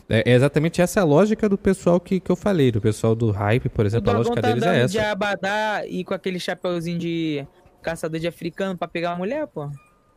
É, 0.09 0.31
é 0.31 0.35
exatamente 0.35 0.81
essa 0.81 1.01
a 1.01 1.05
lógica 1.05 1.49
do 1.49 1.59
pessoal 1.59 1.99
que, 1.99 2.21
que 2.21 2.31
eu 2.31 2.37
falei, 2.37 2.71
do 2.71 2.81
pessoal 2.81 3.15
do 3.15 3.31
hype, 3.31 3.69
por 3.69 3.85
exemplo, 3.85 4.11
a 4.11 4.19
lógica 4.19 4.41
tá 4.41 4.49
deles 4.49 4.63
é 4.63 4.81
essa. 4.83 4.93
de 4.93 4.99
abadá 5.01 5.83
e 5.87 6.05
com 6.05 6.15
aquele 6.15 6.39
chapeuzinho 6.39 6.99
de 6.99 7.47
caçador 7.83 8.21
de 8.21 8.29
africano 8.29 8.79
pra 8.79 8.87
pegar 8.87 9.11
uma 9.11 9.19
mulher, 9.19 9.47
pô. 9.49 9.69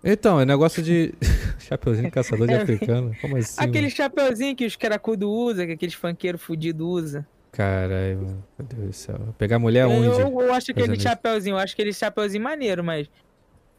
Então, 0.04 0.40
é 0.40 0.46
negócio 0.46 0.82
de. 0.82 1.14
Chapeuzinho 1.62 2.10
caçador 2.12 2.48
de 2.48 2.54
É, 2.54 2.62
africano. 2.62 3.16
Como 3.22 3.38
assim? 3.38 3.60
aquele 3.62 3.82
mano? 3.82 3.90
chapeuzinho 3.96 4.56
que 4.56 4.66
os 4.66 4.76
caracudo 4.76 5.30
usa, 5.30 5.66
que 5.66 5.74
aqueles 5.74 5.94
funkeiros 5.96 6.42
fudidos 6.42 6.86
usam. 6.86 7.26
Caralho, 7.52 8.18
mano. 8.22 8.44
Meu 8.58 8.68
Deus 8.68 8.88
do 8.88 8.94
céu. 8.94 9.36
Pegar 9.38 9.60
mulher 9.60 9.86
onde? 9.86 10.08
eu, 10.08 10.42
eu 10.42 10.54
acho 10.54 10.72
aquele 10.72 11.00
chapeuzinho, 11.00 11.54
eu 11.56 11.58
acho 11.58 11.74
aquele 11.74 11.94
chapeuzinho 11.94 12.44
maneiro, 12.44 12.84
mas. 12.84 13.10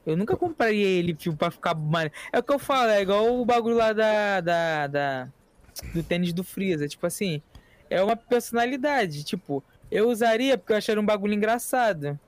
Eu 0.05 0.17
nunca 0.17 0.37
compraria 0.37 0.85
ele, 0.85 1.15
tipo, 1.15 1.37
pra 1.37 1.51
ficar 1.51 1.75
maneiro. 1.75 2.13
É 2.33 2.39
o 2.39 2.43
que 2.43 2.53
eu 2.53 2.59
falo, 2.59 2.91
é 2.91 3.01
igual 3.01 3.41
o 3.41 3.45
bagulho 3.45 3.77
lá 3.77 3.93
da. 3.93 4.41
da, 4.41 4.87
da 4.87 5.29
do 5.95 6.03
tênis 6.03 6.33
do 6.33 6.43
Freeza. 6.45 6.87
Tipo 6.89 7.07
assim, 7.07 7.41
é 7.89 8.03
uma 8.03 8.17
personalidade. 8.17 9.23
Tipo, 9.25 9.63
eu 9.91 10.09
usaria 10.11 10.59
porque 10.59 10.73
eu 10.73 10.77
acharia 10.77 11.01
um 11.01 11.07
bagulho 11.07 11.33
engraçado. 11.35 12.19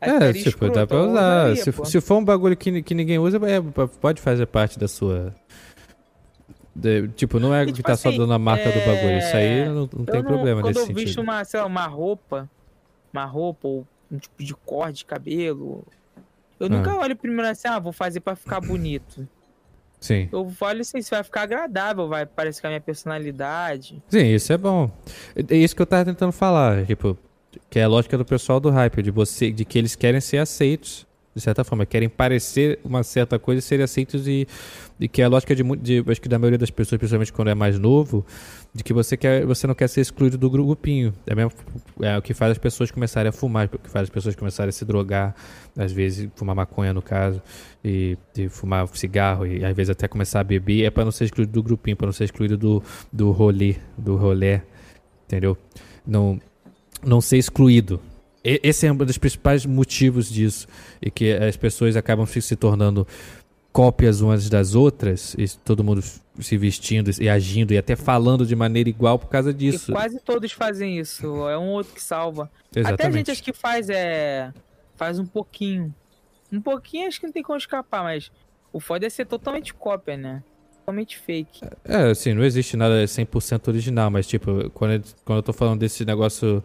É, 0.00 0.32
tipo, 0.32 0.48
escroto, 0.50 0.74
dá 0.74 0.86
pra 0.86 0.98
usar. 1.02 1.52
usaria, 1.52 1.56
se, 1.56 1.72
se 1.90 2.00
for 2.00 2.16
um 2.18 2.24
bagulho 2.24 2.56
que, 2.56 2.82
que 2.82 2.94
ninguém 2.94 3.18
usa, 3.18 3.38
é, 3.48 3.60
pode 4.00 4.20
fazer 4.20 4.46
parte 4.46 4.78
da 4.78 4.86
sua. 4.88 5.34
de- 6.74 7.08
tipo, 7.08 7.40
não 7.40 7.54
é 7.54 7.62
E, 7.62 7.66
que 7.66 7.72
tipo 7.72 7.88
tá 7.88 7.96
só 7.96 8.08
assim, 8.10 8.18
dando 8.18 8.32
a 8.32 8.38
marca 8.38 8.70
do 8.70 8.78
bagulho. 8.80 9.18
Isso 9.18 9.36
aí 9.36 9.60
é, 9.60 9.64
não, 9.68 9.74
não 9.74 10.04
tem 10.04 10.16
não- 10.16 10.24
problema 10.24 10.60
Quando 10.60 10.74
nesse 10.76 10.90
eu 10.90 10.94
visto 10.94 11.08
sentido. 11.08 11.22
uma, 11.22 11.44
sei 11.44 11.60
lá, 11.60 11.66
uma 11.66 11.86
roupa, 11.86 12.48
uma 13.12 13.24
roupa 13.24 13.66
ou 13.68 13.86
um 14.12 14.18
tipo 14.18 14.42
de 14.44 14.54
corte 14.54 14.98
de 14.98 15.04
cabelo, 15.06 15.82
eu 16.60 16.68
nunca 16.68 16.90
Ah. 16.92 16.98
olho 17.00 17.16
primeiro 17.16 17.48
assim, 17.50 17.66
ah, 17.68 17.78
vou 17.78 17.92
fazer 17.92 18.20
pra 18.20 18.36
ficar 18.36 18.60
bonito. 18.60 19.26
Sim. 19.98 20.28
Eu 20.30 20.52
olho 20.60 20.80
assim, 20.82 21.00
se 21.00 21.10
vai 21.10 21.24
ficar 21.24 21.42
agradável, 21.44 22.06
vai 22.06 22.26
parecer 22.26 22.60
com 22.60 22.66
a 22.66 22.70
minha 22.70 22.80
personalidade. 22.80 24.02
Sim, 24.10 24.26
isso 24.26 24.52
é 24.52 24.58
bom. 24.58 24.90
É 25.34 25.54
é 25.54 25.56
isso 25.56 25.74
que 25.74 25.80
eu 25.80 25.86
tava 25.86 26.04
tentando 26.04 26.32
falar. 26.32 26.84
Tipo, 26.84 27.16
que 27.70 27.78
é 27.78 27.84
a 27.84 27.88
lógica 27.88 28.16
do 28.16 28.24
pessoal 28.24 28.60
do 28.60 28.70
hype, 28.70 29.02
de 29.02 29.10
você, 29.10 29.50
de 29.50 29.64
que 29.64 29.78
eles 29.78 29.94
querem 29.94 30.20
ser 30.20 30.38
aceitos, 30.38 31.06
de 31.36 31.42
certa 31.42 31.62
forma, 31.62 31.84
querem 31.84 32.08
parecer 32.08 32.78
uma 32.82 33.02
certa 33.02 33.38
coisa 33.38 33.58
e 33.58 33.62
serem 33.62 33.84
aceitos 33.84 34.26
e, 34.26 34.48
e 34.98 35.06
que 35.06 35.20
é 35.20 35.26
a 35.26 35.28
lógica 35.28 35.54
de, 35.54 35.62
de 35.76 36.02
acho 36.08 36.18
que 36.18 36.30
da 36.30 36.38
maioria 36.38 36.56
das 36.56 36.70
pessoas, 36.70 36.98
principalmente 36.98 37.30
quando 37.30 37.48
é 37.48 37.54
mais 37.54 37.78
novo, 37.78 38.24
de 38.72 38.82
que 38.82 38.94
você 38.94 39.18
quer, 39.18 39.44
você 39.44 39.66
não 39.66 39.74
quer 39.74 39.86
ser 39.86 40.00
excluído 40.00 40.38
do 40.38 40.48
grupinho. 40.48 41.12
É, 41.26 41.34
mesmo, 41.34 41.52
é 42.00 42.16
o 42.16 42.22
que 42.22 42.32
faz 42.32 42.52
as 42.52 42.58
pessoas 42.58 42.90
começarem 42.90 43.28
a 43.28 43.32
fumar, 43.32 43.66
o 43.66 43.78
que 43.78 43.90
faz 43.90 44.04
as 44.04 44.10
pessoas 44.10 44.34
começarem 44.34 44.70
a 44.70 44.72
se 44.72 44.86
drogar, 44.86 45.34
às 45.76 45.92
vezes 45.92 46.26
fumar 46.34 46.56
maconha 46.56 46.94
no 46.94 47.02
caso, 47.02 47.42
e, 47.84 48.16
e 48.34 48.48
fumar 48.48 48.88
cigarro 48.94 49.46
e 49.46 49.62
às 49.62 49.76
vezes 49.76 49.90
até 49.90 50.08
começar 50.08 50.40
a 50.40 50.44
beber, 50.44 50.84
é 50.84 50.90
para 50.90 51.04
não 51.04 51.12
ser 51.12 51.24
excluído 51.24 51.52
do 51.52 51.62
grupinho, 51.62 51.98
para 51.98 52.06
não 52.06 52.14
ser 52.14 52.24
excluído 52.24 52.56
do, 52.56 52.82
do 53.12 53.30
rolê, 53.30 53.76
do 53.98 54.16
rolê, 54.16 54.62
entendeu? 55.26 55.54
Não 56.06 56.40
não 57.06 57.20
ser 57.20 57.38
excluído. 57.38 58.00
E- 58.44 58.60
Esse 58.62 58.86
é 58.86 58.92
um 58.92 58.96
dos 58.96 59.16
principais 59.18 59.64
motivos 59.64 60.28
disso. 60.30 60.66
E 61.00 61.10
que 61.10 61.32
as 61.32 61.56
pessoas 61.56 61.96
acabam 61.96 62.26
se 62.26 62.56
tornando 62.56 63.06
cópias 63.72 64.20
umas 64.22 64.48
das 64.48 64.74
outras, 64.74 65.34
e 65.38 65.46
todo 65.58 65.84
mundo 65.84 66.02
se 66.40 66.56
vestindo 66.56 67.10
e 67.20 67.28
agindo 67.28 67.72
e 67.74 67.78
até 67.78 67.94
falando 67.94 68.46
de 68.46 68.56
maneira 68.56 68.88
igual 68.88 69.18
por 69.18 69.28
causa 69.28 69.50
E 69.50 69.54
disso. 69.54 69.92
quase 69.92 70.18
todos 70.20 70.50
fazem 70.52 70.98
isso. 70.98 71.26
É 71.48 71.58
um 71.58 71.68
outro 71.68 71.92
que 71.94 72.02
salva. 72.02 72.50
Até 72.70 72.80
a 72.80 72.82
Exatamente. 72.82 73.16
gente 73.18 73.30
acho 73.32 73.42
que 73.42 73.52
faz 73.52 73.88
é. 73.90 74.52
Faz 74.96 75.18
um 75.18 75.26
pouquinho. 75.26 75.94
Um 76.50 76.60
pouquinho 76.60 77.06
acho 77.08 77.20
que 77.20 77.26
não 77.26 77.32
tem 77.32 77.42
como 77.42 77.58
escapar, 77.58 78.02
mas 78.02 78.30
o 78.72 78.80
foda 78.80 79.04
é 79.06 79.10
ser 79.10 79.26
totalmente 79.26 79.74
cópia, 79.74 80.16
né? 80.16 80.42
Totalmente 80.86 81.18
fake. 81.18 81.62
É, 81.84 82.10
assim, 82.10 82.32
não 82.32 82.44
existe 82.44 82.76
nada 82.76 83.04
100% 83.04 83.66
original, 83.66 84.08
mas 84.08 84.24
tipo, 84.24 84.70
quando 84.70 84.92
eu, 84.92 85.02
quando 85.24 85.38
eu 85.38 85.42
tô 85.42 85.52
falando 85.52 85.80
desse 85.80 86.04
negócio, 86.04 86.62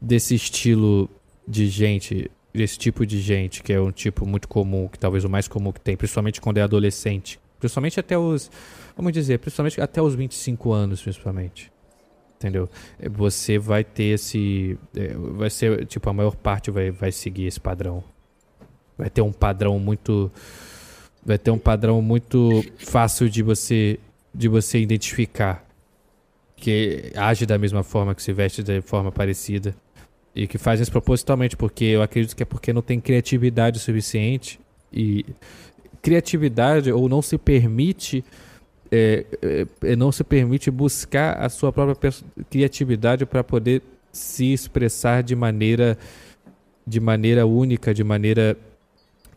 desse 0.00 0.36
estilo 0.36 1.10
de 1.48 1.66
gente, 1.66 2.30
desse 2.54 2.78
tipo 2.78 3.04
de 3.04 3.20
gente, 3.20 3.64
que 3.64 3.72
é 3.72 3.80
um 3.80 3.90
tipo 3.90 4.24
muito 4.24 4.46
comum, 4.46 4.86
que 4.86 4.96
talvez 4.96 5.24
o 5.24 5.28
mais 5.28 5.48
comum 5.48 5.72
que 5.72 5.80
tem, 5.80 5.96
principalmente 5.96 6.40
quando 6.40 6.58
é 6.58 6.62
adolescente, 6.62 7.40
principalmente 7.58 7.98
até 7.98 8.16
os, 8.16 8.48
vamos 8.96 9.12
dizer, 9.12 9.40
principalmente 9.40 9.80
até 9.80 10.00
os 10.00 10.14
25 10.14 10.72
anos, 10.72 11.02
principalmente. 11.02 11.72
Entendeu? 12.36 12.68
É, 13.00 13.08
Você 13.08 13.58
vai 13.58 13.82
ter 13.82 14.14
esse. 14.14 14.78
é, 14.94 15.14
Vai 15.14 15.50
ser. 15.50 15.86
Tipo, 15.86 16.08
a 16.10 16.12
maior 16.12 16.36
parte 16.36 16.70
vai, 16.70 16.90
vai 16.90 17.10
seguir 17.10 17.46
esse 17.46 17.58
padrão. 17.58 18.04
Vai 18.96 19.10
ter 19.10 19.22
um 19.22 19.32
padrão 19.32 19.78
muito. 19.78 20.30
Vai 21.26 21.36
ter 21.36 21.50
um 21.50 21.58
padrão 21.58 22.00
muito 22.00 22.64
fácil 22.78 23.28
de 23.28 23.42
você 23.42 23.98
de 24.32 24.48
você 24.48 24.78
identificar 24.78 25.66
que 26.54 27.10
age 27.16 27.46
da 27.46 27.58
mesma 27.58 27.82
forma, 27.82 28.14
que 28.14 28.22
se 28.22 28.32
veste 28.32 28.62
de 28.62 28.80
forma 28.80 29.10
parecida 29.10 29.74
e 30.34 30.46
que 30.46 30.58
faz 30.58 30.78
isso 30.78 30.92
propositalmente, 30.92 31.56
porque 31.56 31.84
eu 31.84 32.02
acredito 32.02 32.36
que 32.36 32.42
é 32.42 32.46
porque 32.46 32.72
não 32.72 32.82
tem 32.82 33.00
criatividade 33.00 33.78
suficiente 33.78 34.60
e 34.92 35.24
criatividade 36.02 36.92
ou 36.92 37.08
não 37.08 37.20
se 37.20 37.36
permite 37.36 38.24
é, 38.92 39.24
é, 39.42 39.66
é, 39.82 39.96
não 39.96 40.12
se 40.12 40.22
permite 40.22 40.70
buscar 40.70 41.38
a 41.38 41.48
sua 41.48 41.72
própria 41.72 42.12
criatividade 42.48 43.26
para 43.26 43.42
poder 43.42 43.82
se 44.12 44.52
expressar 44.52 45.22
de 45.22 45.34
maneira 45.34 45.98
de 46.86 47.00
maneira 47.00 47.44
única, 47.44 47.92
de 47.92 48.04
maneira 48.04 48.56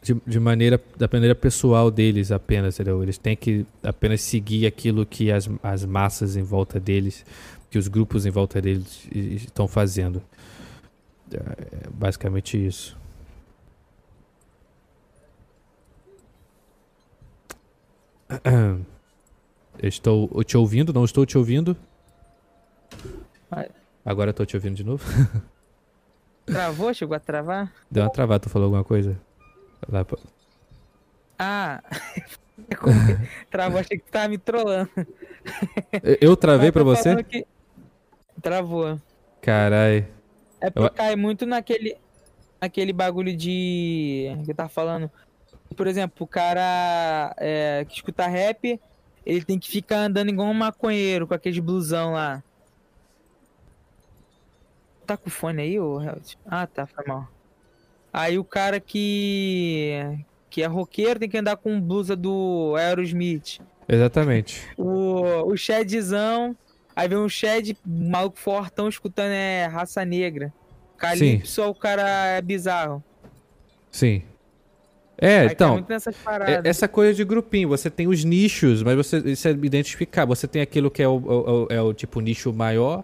de, 0.01 0.15
de 0.25 0.39
maneira 0.39 0.81
da 0.97 1.09
maneira 1.11 1.35
pessoal 1.35 1.91
deles 1.91 2.31
apenas, 2.31 2.75
entendeu? 2.75 3.03
Eles 3.03 3.17
têm 3.17 3.35
que 3.35 3.65
apenas 3.83 4.21
seguir 4.21 4.65
aquilo 4.65 5.05
que 5.05 5.31
as, 5.31 5.49
as 5.61 5.85
massas 5.85 6.35
em 6.35 6.43
volta 6.43 6.79
deles, 6.79 7.25
que 7.69 7.77
os 7.77 7.87
grupos 7.87 8.25
em 8.25 8.31
volta 8.31 8.61
deles 8.61 9.07
estão 9.11 9.67
fazendo. 9.67 10.21
É 11.31 11.89
basicamente 11.91 12.57
isso. 12.65 12.97
Eu 19.81 19.87
estou 19.87 20.43
te 20.43 20.57
ouvindo, 20.57 20.93
não 20.93 21.05
estou 21.05 21.25
te 21.25 21.37
ouvindo. 21.37 21.75
Agora 24.05 24.31
estou 24.31 24.45
te 24.45 24.55
ouvindo 24.55 24.75
de 24.75 24.83
novo. 24.83 25.03
Travou? 26.45 26.93
Chegou 26.93 27.15
a 27.15 27.19
travar? 27.19 27.71
Deu 27.91 28.03
uma 28.03 28.09
travada, 28.09 28.39
tu 28.39 28.49
falou 28.49 28.65
alguma 28.65 28.83
coisa? 28.83 29.19
Lá, 29.87 30.03
pô. 30.03 30.17
Ah! 31.37 31.81
Travou, 33.49 33.79
achei 33.79 33.97
que 33.97 34.05
tu 34.05 34.11
tava 34.11 34.27
me 34.27 34.37
trollando. 34.37 34.89
Eu- 36.19 36.35
travei 36.35 36.71
pra 36.71 36.81
tô 36.83 36.89
você? 36.89 37.23
que- 37.23 37.45
Travou. 38.41 38.99
Carai. 39.41 40.07
É 40.61 40.69
porque 40.69 40.87
Eu- 40.87 40.93
cai 40.93 41.15
muito 41.15 41.45
naquele, 41.45 41.95
naquele 42.61 42.91
bagulho 42.91 43.35
de. 43.35 44.37
que 44.43 44.51
eu 44.51 44.55
tava 44.55 44.69
falando. 44.69 45.09
Por 45.75 45.87
exemplo, 45.87 46.25
o 46.25 46.27
cara 46.27 47.33
é, 47.37 47.85
que 47.87 47.95
escuta 47.95 48.27
rap, 48.27 48.79
ele 49.25 49.45
tem 49.45 49.57
que 49.57 49.69
ficar 49.71 49.99
andando 49.99 50.29
igual 50.29 50.49
um 50.49 50.53
maconheiro 50.53 51.25
com 51.25 51.33
aqueles 51.33 51.59
blusão 51.59 52.13
lá. 52.13 52.43
Tá 55.05 55.15
com 55.17 55.29
fone 55.29 55.61
aí, 55.61 55.79
ô 55.79 56.01
Held? 56.01 56.37
Ah, 56.45 56.67
tá, 56.67 56.85
foi 56.85 57.05
mal. 57.05 57.27
Aí 58.11 58.37
o 58.39 58.43
cara 58.43 58.79
que. 58.79 59.99
que 60.49 60.61
é 60.63 60.65
roqueiro 60.67 61.19
tem 61.19 61.29
que 61.29 61.37
andar 61.37 61.57
com 61.57 61.79
blusa 61.79 62.15
do 62.15 62.73
Aerosmith. 62.77 63.59
Exatamente. 63.87 64.61
O, 64.77 65.21
o 65.51 65.57
Shadzão. 65.57 66.55
Aí 66.95 67.07
vem 67.07 67.17
um 67.17 67.29
Shed, 67.29 67.77
maluco 67.85 68.37
fortão, 68.37 68.89
escutando 68.89 69.31
é 69.31 69.65
raça 69.67 70.03
negra. 70.03 70.51
Calypso, 70.97 71.63
o 71.63 71.73
cara 71.73 72.01
é 72.27 72.41
bizarro. 72.41 73.01
Sim. 73.89 74.21
É, 75.17 75.39
Aí 75.41 75.47
então. 75.51 75.85
É- 76.45 76.67
essa 76.69 76.87
coisa 76.89 77.13
de 77.13 77.23
grupinho, 77.23 77.69
você 77.69 77.89
tem 77.89 78.07
os 78.07 78.23
nichos, 78.25 78.83
mas 78.83 78.95
você 78.97 79.17
isso 79.19 79.47
é 79.47 79.51
identificar. 79.51 80.25
Você 80.25 80.45
tem 80.47 80.61
aquilo 80.61 80.91
que 80.91 81.01
é 81.01 81.07
o, 81.07 81.15
o- 81.17 81.63
o- 81.63 81.67
é 81.69 81.81
o 81.81 81.93
tipo 81.93 82.19
nicho 82.19 82.51
maior, 82.51 83.03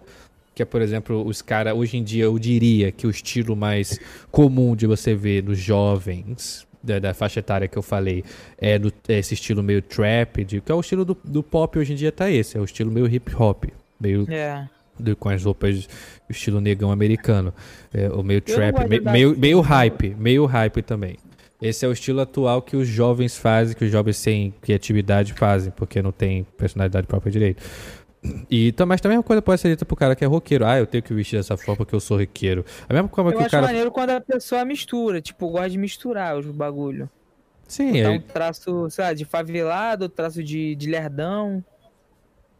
que 0.56 0.62
é, 0.62 0.64
por 0.64 0.80
exemplo, 0.80 1.22
os 1.26 1.42
caras, 1.42 1.74
hoje 1.74 1.98
em 1.98 2.02
dia 2.02 2.24
eu 2.24 2.38
diria 2.38 2.90
que 2.90 3.06
o 3.06 3.10
estilo 3.10 3.54
mais 3.54 4.00
comum 4.30 4.74
de 4.74 4.86
você 4.86 5.14
ver 5.14 5.42
nos 5.44 5.58
jovens, 5.58 6.66
da, 6.82 6.98
da 6.98 7.12
faixa 7.12 7.40
etária 7.40 7.68
que 7.68 7.76
eu 7.76 7.82
falei 7.82 8.24
é, 8.56 8.78
do, 8.78 8.90
é 9.06 9.18
esse 9.18 9.34
estilo 9.34 9.62
meio 9.62 9.82
trap, 9.82 10.42
de, 10.44 10.62
que 10.62 10.72
é 10.72 10.74
o 10.74 10.80
estilo 10.80 11.04
do, 11.04 11.14
do 11.22 11.42
pop 11.42 11.78
hoje 11.78 11.92
em 11.92 11.96
dia 11.96 12.10
tá 12.10 12.30
esse, 12.30 12.56
é 12.56 12.60
o 12.60 12.64
estilo 12.64 12.90
meio 12.90 13.06
hip 13.06 13.34
hop, 13.36 13.64
meio 14.00 14.24
É. 14.32 14.66
do- 14.98 15.14
com 15.14 15.28
as 15.28 15.44
roupas 15.44 15.86
estilo 16.30 16.58
negão 16.58 16.90
americano, 16.90 17.52
é, 17.92 18.08
o 18.08 18.22
meio 18.22 18.40
trap, 18.40 18.88
me- 18.88 19.00
meio, 19.00 19.38
meio 19.38 19.60
hype, 19.60 20.16
meio 20.18 20.46
hype 20.46 20.80
também. 20.80 21.16
Esse 21.60 21.84
é 21.84 21.88
o 21.88 21.92
estilo 21.92 22.20
atual 22.20 22.62
que 22.62 22.76
os 22.76 22.88
jovens 22.88 23.36
fazem, 23.36 23.76
que 23.76 23.84
os 23.84 23.90
jovens 23.92 24.16
sem 24.16 24.54
criatividade 24.62 25.34
fazem, 25.34 25.70
porque 25.76 26.00
não 26.00 26.12
tem 26.12 26.46
personalidade 26.56 27.06
própria 27.06 27.30
direito. 27.30 27.62
E, 28.50 28.72
tam- 28.72 28.86
mas 28.86 29.00
também 29.00 29.14
a 29.16 29.18
mesma 29.18 29.26
coisa 29.26 29.40
pode 29.42 29.60
ser 29.60 29.68
dita 29.68 29.84
pro 29.84 29.96
cara 29.96 30.16
que 30.16 30.24
é 30.24 30.26
roqueiro. 30.26 30.66
Ah, 30.66 30.78
eu 30.78 30.86
tenho 30.86 31.02
que 31.02 31.14
vestir 31.14 31.36
dessa 31.36 31.56
forma 31.56 31.76
porque 31.76 31.94
eu 31.94 32.00
sou 32.00 32.18
roqueiro. 32.18 32.64
A 32.88 32.92
mesma 32.92 33.08
forma 33.08 33.30
Eu 33.30 33.36
que 33.36 33.42
o 33.42 33.46
acho 33.46 33.50
cara. 33.50 33.66
maneiro 33.66 33.90
quando 33.90 34.10
a 34.10 34.20
pessoa 34.20 34.64
mistura, 34.64 35.20
tipo, 35.20 35.48
gosta 35.48 35.70
de 35.70 35.78
misturar 35.78 36.36
os 36.36 36.46
bagulho. 36.46 37.08
Sim, 37.68 37.98
é, 38.00 38.08
um 38.08 38.20
traço, 38.20 38.88
sei 38.90 39.04
lá, 39.04 39.12
de 39.12 39.24
favelado, 39.24 40.08
traço 40.08 40.42
de, 40.42 40.74
de 40.76 40.88
lerdão. 40.88 41.64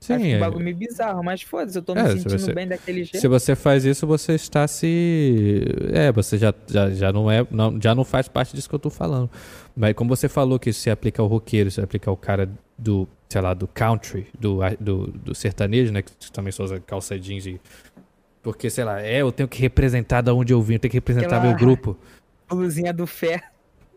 sim, 0.01 0.17
fica 0.19 0.29
é. 0.29 0.37
um 0.37 0.41
bagulho 0.41 0.65
meio 0.65 0.77
bizarro, 0.77 1.23
mas 1.25 1.43
foda-se, 1.43 1.79
eu 1.79 1.83
tô 1.83 1.95
me 1.95 2.01
É, 2.01 2.07
se 2.11 2.19
sentindo 2.23 2.39
você- 2.41 2.53
bem 2.53 2.67
daquele 2.67 3.05
jeito. 3.05 3.19
Se 3.21 3.29
você 3.29 3.55
faz 3.57 3.85
isso, 3.85 4.07
você 4.07 4.35
está 4.35 4.67
se. 4.69 5.65
É, 5.93 6.11
você 6.13 6.37
já, 6.39 6.53
já, 6.69 6.91
já 6.91 7.13
não 7.13 7.31
é. 7.31 7.47
Não, 7.51 7.81
já 7.81 7.95
não 7.95 8.05
faz 8.05 8.29
parte 8.29 8.55
disso 8.55 8.69
que 8.69 8.75
eu 8.75 8.79
tô 8.81 8.91
falando. 8.91 9.31
Mas 9.77 9.95
como 9.95 10.09
você 10.15 10.29
falou 10.29 10.59
que 10.59 10.73
se 10.73 10.91
aplica 10.91 11.23
ao 11.23 11.29
roqueiro, 11.29 11.71
se 11.71 11.81
aplica 11.81 12.11
ao 12.11 12.17
cara 12.17 12.49
do, 12.79 13.09
sei 13.29 13.41
lá, 13.41 13.55
do 13.55 13.67
country, 13.67 14.27
do, 14.39 14.59
do, 14.81 15.07
do 15.09 15.35
sertanejo, 15.35 15.93
né? 15.93 16.03
Que 16.03 16.13
também 16.33 16.53
só 16.53 16.65
usa 16.65 16.81
calça 16.81 17.19
jeans 17.19 17.47
e. 17.47 17.61
Porque, 18.43 18.71
sei 18.71 18.85
lá, 18.85 19.01
é, 19.03 19.23
eu 19.23 19.33
tenho 19.33 19.49
que 19.49 19.61
representar 19.61 20.21
da 20.21 20.33
onde 20.33 20.53
eu 20.53 20.63
vim, 20.63 20.75
eu 20.75 20.79
tenho 20.79 20.91
que 20.91 20.97
representar 20.97 21.37
Aquela- 21.39 21.49
meu 21.51 21.57
grupo. 21.57 21.97
Blusinha 22.49 22.93
do 22.93 23.07
fé. 23.07 23.43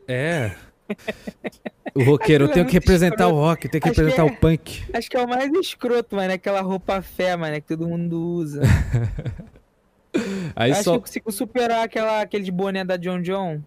É. 0.07 0.51
O 1.95 2.03
roqueiro, 2.03 2.45
eu 2.45 2.49
é 2.49 2.53
tenho 2.53 2.65
que 2.67 2.73
representar 2.73 3.25
o 3.25 3.29
escroto. 3.29 3.45
rock, 3.47 3.65
eu 3.65 3.71
tenho 3.71 3.81
que 3.81 3.89
Acho 3.89 3.95
que 3.95 4.01
representar 4.01 4.31
é- 4.31 4.35
o 4.35 4.39
punk. 4.39 4.83
Acho 4.93 5.09
que 5.09 5.17
é 5.17 5.21
o 5.23 5.27
mais 5.27 5.51
escroto, 5.53 6.15
mano, 6.15 6.31
aquela 6.33 6.61
roupa 6.61 7.01
fé, 7.01 7.35
mano, 7.35 7.55
que 7.55 7.61
todo 7.67 7.87
mundo 7.87 8.21
usa. 8.21 8.61
Aí 10.55 10.71
Acho 10.71 10.83
só. 10.83 10.91
que 10.91 10.97
eu 10.97 11.01
consigo 11.01 11.31
superar 11.31 11.83
aquela, 11.85 12.21
aquele 12.21 12.43
de 12.43 12.51
boné 12.51 12.83
da 12.83 12.95
John 12.95 13.21
John. 13.21 13.61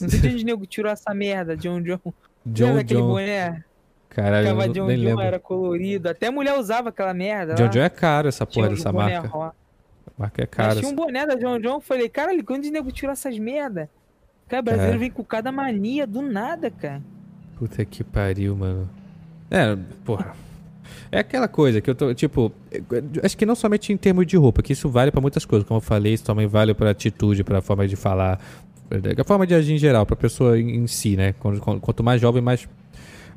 Não 0.00 0.08
sei 0.08 0.18
de 0.20 0.28
onde 0.28 0.42
o 0.42 0.46
nego 0.46 0.66
tirou 0.66 0.90
essa 0.90 1.12
merda, 1.14 1.56
John 1.56 1.80
John. 1.82 2.00
John 2.46 2.66
Lembra 2.66 2.80
aquele 2.82 3.00
John. 3.00 3.06
boné? 3.08 3.64
Caralho, 4.10 4.46
eu 4.48 4.50
Ficava 4.50 4.66
não- 4.66 4.72
John 4.74 4.86
nem 4.86 4.96
John, 4.98 5.04
lembro. 5.04 5.22
era 5.22 5.38
colorido. 5.38 6.08
Até 6.08 6.30
mulher 6.30 6.58
usava 6.58 6.88
aquela 6.90 7.14
merda. 7.14 7.54
John 7.54 7.64
lá. 7.64 7.68
John 7.68 7.80
é 7.80 7.88
caro 7.88 8.28
essa 8.28 8.44
Tinha 8.44 8.62
porra 8.64 8.74
uns 8.74 8.78
dessa 8.78 8.92
marca. 8.92 9.28
A 9.36 9.52
marca 10.18 10.42
é 10.42 10.46
cara. 10.46 10.74
tinha 10.76 10.90
um 10.90 10.94
boné 10.94 11.24
da 11.26 11.34
John 11.36 11.58
John, 11.60 11.74
eu 11.76 11.80
falei, 11.80 12.08
caralho, 12.08 12.44
quando 12.44 12.64
o 12.64 12.70
nego 12.70 12.90
tirou 12.90 13.12
essas 13.12 13.38
merda? 13.38 13.88
Cara, 14.48 14.62
brasileiro 14.62 14.96
É. 14.96 14.98
vem 14.98 15.10
com 15.10 15.22
cada 15.24 15.52
mania 15.52 16.06
do 16.06 16.20
nada, 16.22 16.70
cara. 16.70 17.00
Puta 17.56 17.84
que 17.84 18.02
pariu, 18.02 18.56
mano. 18.56 18.90
É, 19.50 19.76
porra. 20.04 20.34
É 21.12 21.20
aquela 21.20 21.46
coisa 21.48 21.80
que 21.80 21.88
eu 21.88 21.94
tô, 21.94 22.12
tipo, 22.14 22.52
eu- 22.72 22.84
acho 23.22 23.36
que 23.36 23.46
não 23.46 23.54
somente 23.54 23.92
em 23.92 23.96
termos 23.96 24.26
de 24.26 24.36
roupa, 24.36 24.60
que 24.62 24.72
isso 24.72 24.88
vale 24.88 25.10
pra 25.12 25.20
muitas 25.20 25.44
coisas, 25.44 25.66
como 25.66 25.78
eu 25.78 25.82
falei, 25.82 26.14
isso 26.14 26.24
também 26.24 26.46
vale 26.46 26.74
pra 26.74 26.90
atitude, 26.90 27.44
pra 27.44 27.60
forma 27.60 27.86
de 27.86 27.94
falar, 27.96 28.40
a 29.18 29.24
forma 29.24 29.46
de 29.46 29.54
agir 29.54 29.74
em 29.74 29.78
geral, 29.78 30.04
pra 30.04 30.16
pessoa 30.16 30.58
em, 30.58 30.86
si, 30.88 31.16
né? 31.16 31.32
Quanto 31.80 32.02
mais 32.02 32.20
jovem, 32.20 32.42
mais, 32.42 32.68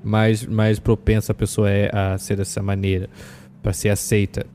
mais, 0.03 0.45
mais 0.45 0.79
propensa 0.79 1.31
a 1.31 1.35
pessoa 1.35 1.69
é 1.69 1.89
a 1.93 2.17
ser 2.17 2.35
dessa 2.35 2.61
maneira, 2.61 3.09
pra 3.61 3.71
ser 3.73 3.89
aceita, 3.89 4.45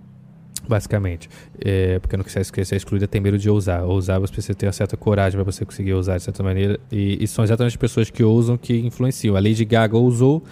basicamente. 0.68 1.28
É, 1.64 1.99
porque 1.99 2.16
não 2.16 2.24
quiser 2.24 2.44
ser 2.44 2.76
excluída, 2.76 3.09
tem 3.09 3.20
medo 3.20 3.38
de 3.38 3.49
ousar. 3.49 3.84
Ousar, 3.84 4.20
você 4.20 4.32
precisa 4.32 4.55
ter 4.55 4.66
uma 4.66 4.72
certa 4.72 4.96
coragem 4.96 5.36
pra 5.36 5.44
você 5.51 5.64
conseguir 5.64 5.94
ousar 5.94 6.18
de 6.18 6.24
certa 6.24 6.42
maneira, 6.42 6.78
e, 6.92 7.22
e 7.22 7.26
são 7.26 7.44
exatamente 7.44 7.72
as 7.72 7.76
pessoas 7.76 8.11
que 8.11 8.22
ousam 8.22 8.57
que 8.57 8.76
influenciam. 8.78 9.34
A 9.36 9.40
Lady 9.40 9.64
Gaga 9.64 9.96
ousou, 9.96 10.44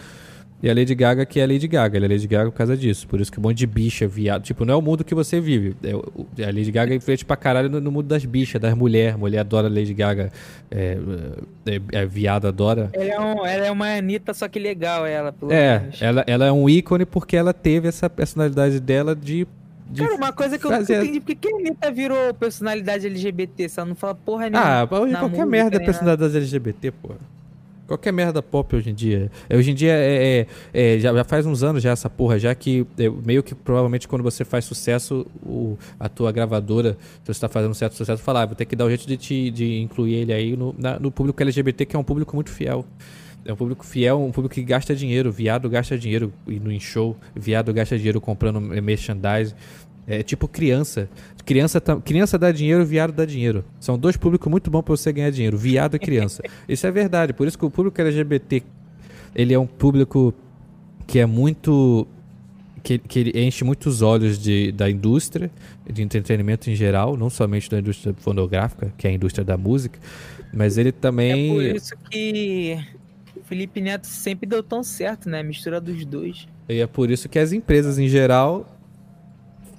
e 0.63 0.71
a 0.71 0.75
Lady 0.75 0.95
Gaga 0.95 1.27
que 1.27 1.39
é 1.39 1.45
a 1.45 1.47
Lady 1.47 1.69
Gaga. 1.69 1.97
Ela 1.99 2.07
é 2.07 2.09
Lady 2.09 2.27
Gaga 2.27 2.51
por 2.51 2.57
causa 2.57 2.77
disso. 2.77 3.07
Por 3.07 3.21
isso 3.21 3.31
que 3.31 3.39
um 3.39 3.43
monte 3.43 3.59
de 3.59 3.67
bicha, 3.67 4.07
viado. 4.09 4.43
Tipo, 4.43 4.65
não 4.65 4.75
é 4.75 4.77
o 4.77 4.81
mundo 4.83 5.05
que 5.05 5.15
você 5.15 5.41
vive. 5.41 5.77
É, 5.83 5.95
o- 5.95 6.27
a 6.43 6.47
Lady 6.47 6.73
Gaga 6.73 6.93
é 6.95 6.97
influente 6.97 7.25
pra 7.25 7.37
caralho 7.37 7.69
no, 7.69 7.81
no 7.81 7.93
mundo 7.93 8.07
das 8.07 8.25
bichas, 8.25 8.61
das 8.61 8.75
mulheres. 8.75 9.17
Mulher 9.17 9.41
adora 9.41 9.67
a 9.69 9.71
Lady 9.71 9.93
Gaga. 9.95 10.33
É, 10.71 10.97
é, 11.67 11.81
é, 12.01 12.07
viado 12.07 12.47
adora. 12.49 12.91
Ela 12.95 13.05
é, 13.13 13.21
um, 13.21 13.47
ela 13.47 13.67
é 13.67 13.71
uma 13.71 13.87
Anitta, 13.97 14.33
só 14.35 14.49
que 14.49 14.59
legal, 14.59 15.05
ela, 15.07 15.33
pelo 15.33 15.53
É, 15.53 15.79
menos. 15.81 16.01
ela, 16.03 16.25
ela 16.27 16.47
é 16.47 16.53
um 16.53 16.69
ícone 16.69 17.05
porque 17.05 17.37
ela 17.37 17.53
teve 17.53 17.87
essa 17.89 18.09
personalidade 18.09 18.81
dela 18.81 19.15
de. 19.15 19.47
Cara, 19.97 20.15
uma 20.17 20.33
coisa 20.33 20.59
que 20.59 20.67
eu 20.67 20.71
fazer- 20.71 21.01
entendi, 21.05 21.21
por 21.21 21.35
que 21.37 21.49
a 21.53 21.57
Anitta 21.59 21.93
virou 21.93 22.35
personalidade 22.35 23.07
LGBT? 23.07 23.69
Se 23.69 23.79
ela 23.79 23.89
não 23.89 23.95
fala 23.95 24.17
porra 24.17 24.51
nenhuma. 24.51 24.81
Ah, 24.83 24.89
hoje 24.91 25.15
qualquer 25.15 25.47
merda 25.47 25.77
é 25.77 25.81
personalidade 25.81 26.37
LGBT, 26.37 26.91
porra. 26.91 27.19
Qualquer 27.87 28.13
merda 28.13 28.43
pop 28.43 28.75
hoje 28.75 28.91
em 28.91 28.95
dia. 28.95 29.31
É, 29.49 29.57
Hoje 29.57 29.71
em 29.71 29.75
dia 29.75 29.93
é, 29.93 30.47
é- 30.75 30.95
é, 30.95 30.99
já, 30.99 31.15
já 31.15 31.23
faz 31.25 31.47
uns 31.47 31.63
anos 31.63 31.83
já 31.83 31.91
essa 31.93 32.11
porra, 32.11 32.39
já 32.39 32.55
que 32.55 32.85
é, 32.99 33.09
meio 33.09 33.43
que 33.43 33.55
provavelmente 33.55 34.09
quando 34.09 34.23
você 34.23 34.45
faz 34.45 34.65
sucesso, 34.65 35.25
o, 35.45 35.79
a 35.99 36.09
tua 36.09 36.33
gravadora, 36.33 36.97
se 37.23 37.33
você 37.33 37.41
tá 37.41 37.49
fazendo 37.49 37.71
um 37.71 37.75
certo 37.75 37.95
sucesso, 37.95 38.23
fala, 38.23 38.43
ah, 38.43 38.47
vou 38.47 38.57
ter 38.57 38.65
que 38.65 38.75
dar 38.75 38.87
um 38.87 38.89
jeito 38.89 39.07
de, 39.07 39.17
te, 39.17 39.51
de 39.51 39.81
incluir 39.81 40.15
ele 40.15 40.33
aí 40.33 40.57
no, 40.57 40.75
na- 40.77 40.99
no 40.99 41.11
público 41.13 41.41
LGBT, 41.43 41.87
que 41.87 41.95
é 41.95 41.99
um 41.99 42.05
público 42.05 42.35
muito 42.35 42.51
fiel. 42.51 42.85
É 43.45 43.53
um 43.53 43.57
público 43.57 43.87
fiel, 43.87 44.21
um 44.21 44.33
público 44.33 44.57
que 44.57 44.63
gasta 44.65 44.93
dinheiro. 44.93 45.31
Viado 45.31 45.71
gasta 45.71 45.97
dinheiro 45.97 46.33
indo 46.49 46.73
em 46.73 46.81
show, 46.81 47.17
viado 47.33 47.73
gasta 47.73 47.97
dinheiro 47.97 48.21
comprando 48.21 48.61
merchandise. 48.61 49.55
É 50.07 50.23
tipo 50.23 50.47
criança. 50.47 51.09
Criança, 51.45 51.81
tam- 51.81 52.01
criança 52.01 52.39
dá 52.39 52.53
dinheiro, 52.53 52.85
viado 52.85 53.13
dá 53.13 53.25
dinheiro. 53.25 53.65
São 53.81 53.99
dois 53.99 54.17
públicos 54.17 54.49
muito 54.51 54.71
bons 54.71 54.83
pra 54.83 54.97
você 54.97 55.13
ganhar 55.13 55.31
dinheiro, 55.31 55.57
viado 55.59 55.97
e 55.97 55.99
criança. 55.99 56.43
Isso 56.69 56.87
é 56.87 56.91
verdade. 56.91 57.33
Por 57.33 57.47
isso 57.47 57.59
que 57.59 57.65
o 57.65 57.71
público 57.71 58.01
LGBT, 58.01 58.63
ele 59.35 59.53
é 59.53 59.59
um 59.59 59.67
público 59.67 60.33
que 61.07 61.19
é 61.19 61.27
muito 61.27 62.07
que, 62.83 62.99
que 62.99 63.19
ele 63.19 63.41
enche 63.45 63.65
muitos 63.65 64.01
olhos 64.01 64.39
de, 64.39 64.71
da 64.71 64.89
indústria 64.89 65.51
de 65.93 66.03
entretenimento 66.03 66.71
em 66.71 66.77
geral, 66.77 67.17
não 67.17 67.29
somente 67.29 67.69
da 67.69 67.81
indústria 67.81 68.15
fonográfica, 68.17 68.93
que 68.97 69.09
é 69.09 69.11
a 69.11 69.13
indústria 69.13 69.45
da 69.45 69.57
música, 69.57 69.99
mas 70.53 70.79
ele 70.79 70.91
É 70.91 70.93
também 70.93 71.49
por 71.53 71.63
isso 71.65 71.97
que 72.09 72.79
o 73.37 73.43
Felipe 73.45 73.81
Neto 73.81 74.07
sempre 74.07 74.49
deu 74.49 74.63
tão 74.63 74.85
certo, 74.85 75.29
né? 75.29 75.43
Mistura 75.43 75.81
dos 75.81 76.05
dois. 76.07 76.47
E 76.69 76.81
é 76.81 76.87
por 76.87 77.11
isso 77.11 77.29
que 77.29 77.41
as 77.41 77.53
empresas 77.53 77.99
em 77.99 78.09
geral 78.09 78.76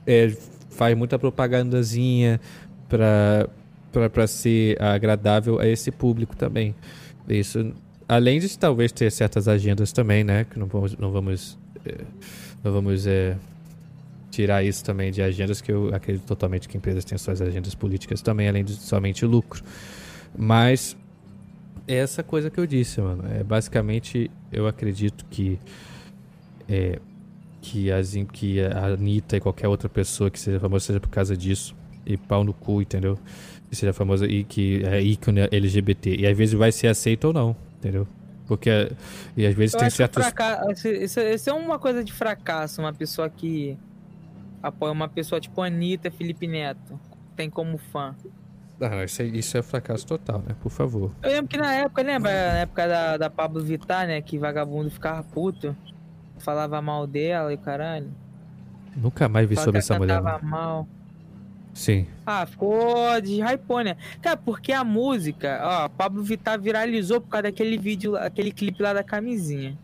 é, 0.07 0.33
faz 0.69 0.97
muita 0.97 1.19
propagandazinha 1.19 2.39
para 2.87 4.27
ser 4.27 4.81
agradável 4.81 5.59
a 5.59 5.67
esse 5.67 5.91
público 5.91 6.35
também. 6.35 6.73
Isso, 7.27 7.73
além 8.07 8.39
de 8.39 8.57
talvez 8.57 8.91
ter 8.93 9.11
certas 9.11 9.49
agendas 9.49 9.91
também, 9.91 10.23
né? 10.23 10.45
Que 10.45 10.57
não 10.57 10.67
vamos 10.67 10.95
não 10.97 11.11
vamos 11.11 11.57
é, 11.85 11.97
não 12.63 12.71
vamos 12.71 13.05
é, 13.05 13.35
tirar 14.31 14.63
isso 14.63 14.83
também 14.83 15.11
de 15.11 15.21
agendas 15.21 15.59
que 15.59 15.71
eu 15.71 15.93
acredito 15.93 16.25
totalmente 16.25 16.69
que 16.69 16.77
empresas 16.77 17.03
têm 17.03 17.17
suas 17.17 17.41
agendas 17.41 17.75
políticas 17.75 18.21
também, 18.21 18.47
além 18.47 18.63
de 18.63 18.73
somente 18.73 19.25
lucro. 19.25 19.61
Mas 20.37 20.95
é 21.85 21.95
essa 21.95 22.23
coisa 22.23 22.49
que 22.49 22.59
eu 22.59 22.65
disse, 22.65 23.01
mano. 23.01 23.23
É 23.29 23.43
basicamente 23.43 24.31
eu 24.51 24.67
acredito 24.67 25.25
que 25.29 25.59
é, 26.69 26.99
que, 27.61 27.91
as, 27.91 28.13
que 28.31 28.61
a 28.61 28.85
Anitta 28.87 29.37
e 29.37 29.39
qualquer 29.39 29.67
outra 29.67 29.89
pessoa 29.89 30.29
que 30.29 30.39
seja 30.39 30.59
famosa 30.59 30.85
seja 30.85 30.99
por 30.99 31.09
causa 31.09 31.35
disso. 31.35 31.75
E 32.05 32.15
pau 32.15 32.43
no 32.43 32.53
cu, 32.53 32.81
entendeu? 32.81 33.19
Que 33.69 33.75
seja 33.75 33.91
famosa 33.91 34.25
e 34.25 34.43
que 34.43 34.83
é 34.85 35.01
ícone 35.01 35.41
LGBT. 35.51 36.15
E 36.15 36.25
às 36.25 36.37
vezes 36.37 36.53
vai 36.53 36.71
ser 36.71 36.87
aceito 36.87 37.25
ou 37.25 37.33
não, 37.33 37.55
entendeu? 37.77 38.07
Porque 38.47 38.69
e 39.35 39.45
às 39.45 39.53
vezes 39.53 39.73
Eu 39.73 39.81
tem 39.81 39.89
certos. 39.89 40.25
Isso, 41.01 41.19
isso 41.19 41.49
é 41.49 41.53
uma 41.53 41.77
coisa 41.77 42.03
de 42.03 42.13
fracasso, 42.13 42.81
uma 42.81 42.93
pessoa 42.93 43.29
que 43.29 43.77
apoia 44.63 44.91
uma 44.93 45.09
pessoa 45.09 45.41
tipo 45.41 45.61
Anitta, 45.61 46.09
Felipe 46.09 46.47
Neto. 46.47 46.97
Tem 47.35 47.49
como 47.49 47.77
fã. 47.77 48.15
Ah, 48.79 49.03
isso, 49.03 49.21
é, 49.21 49.25
isso 49.25 49.57
é 49.57 49.61
fracasso 49.61 50.05
total, 50.05 50.39
né? 50.47 50.55
Por 50.61 50.69
favor. 50.69 51.11
Eu 51.23 51.31
lembro 51.31 51.47
que 51.47 51.57
na 51.57 51.73
época, 51.73 52.01
lembra? 52.03 52.31
Na 52.31 52.59
época 52.59 52.87
da, 52.87 53.17
da 53.17 53.29
Pablo 53.29 53.61
Vittar, 53.63 54.07
né? 54.07 54.21
Que 54.21 54.37
vagabundo 54.37 54.89
ficava 54.89 55.23
puto. 55.23 55.75
Falava 56.39 56.81
mal 56.81 57.05
dela 57.07 57.51
e 57.51 57.55
o 57.55 57.59
caralho. 57.59 58.09
Nunca 58.95 59.27
mais 59.29 59.47
vi 59.47 59.55
Falava 59.55 59.65
sobre 59.65 59.79
essa 59.79 59.97
mulher. 59.97 60.21
não. 60.21 60.49
mal. 60.49 60.87
Sim. 61.73 62.07
Ah, 62.25 62.45
ficou 62.47 63.21
de 63.21 63.39
hypou, 63.41 63.81
né? 63.83 63.95
Cara, 64.21 64.35
porque 64.35 64.71
a 64.73 64.83
música, 64.83 65.59
ó, 65.63 65.87
Pablo 65.89 66.23
Vittar 66.23 66.59
viralizou 66.59 67.21
por 67.21 67.27
causa 67.29 67.43
daquele 67.43 67.77
vídeo, 67.77 68.15
aquele 68.15 68.51
clipe 68.51 68.81
lá 68.81 68.93
da 68.93 69.03
camisinha. 69.03 69.77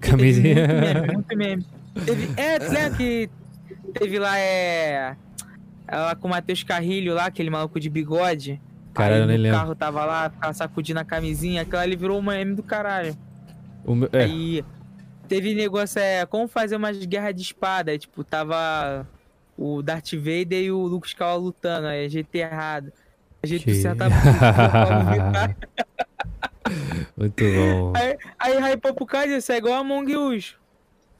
Teve 0.00 0.16
Muito 0.16 0.42
meme, 0.42 0.66
Camisinha. 0.66 1.12
muito 1.12 1.36
meme. 1.36 1.66
Teve, 2.04 2.28
é, 2.40 2.58
lembra 2.58 2.90
que 2.98 3.30
teve 3.94 4.18
lá, 4.18 4.38
é. 4.38 5.16
Ela 5.88 6.14
com 6.14 6.26
o 6.28 6.30
Matheus 6.30 6.62
Carrilho 6.62 7.14
lá, 7.14 7.26
aquele 7.26 7.48
maluco 7.48 7.80
de 7.80 7.88
bigode. 7.88 8.60
Caralho, 8.92 9.14
Aí 9.16 9.20
eu 9.22 9.26
nem 9.26 9.36
lembro. 9.38 9.58
carro 9.58 9.74
tava 9.74 10.04
lá, 10.04 10.28
ficava 10.30 10.52
sacudindo 10.52 11.00
a 11.00 11.04
camisinha, 11.04 11.62
aquela 11.62 11.82
ali 11.82 11.96
virou 11.96 12.18
uma 12.18 12.32
meme 12.32 12.54
do 12.54 12.62
caralho. 12.62 13.16
O 13.86 13.94
meu- 13.94 14.08
é, 14.12 14.24
Aí 14.24 14.64
teve 15.28 15.54
negócio, 15.54 15.98
é, 16.00 16.24
como 16.26 16.46
fazer 16.48 16.76
umas 16.76 17.04
guerras 17.04 17.34
de 17.34 17.42
espada. 17.42 17.90
Aí, 17.90 17.98
tipo, 17.98 18.22
tava 18.24 19.06
o 19.56 19.82
Darth 19.82 20.12
Vader 20.14 20.62
e 20.64 20.70
o 20.72 20.78
Luke 20.86 21.06
Skywalker 21.06 21.40
lutando, 21.42 21.86
aí 21.86 22.08
jeito 22.08 22.34
errado. 22.34 22.92
A 23.42 23.46
jeito 23.46 23.64
Que- 23.64 23.86
a 23.86 23.94
Pablo 23.94 25.10
Vittar. 25.12 25.56
Muito 27.16 27.44
bom. 27.44 27.92
Aí, 28.38 28.56
aí 28.58 28.72
hypou 28.72 28.94
por 28.94 29.06
causa 29.06 29.28
disso, 29.28 29.52
é 29.52 29.58
igual 29.58 29.74
Among 29.74 30.16
Us. 30.16 30.56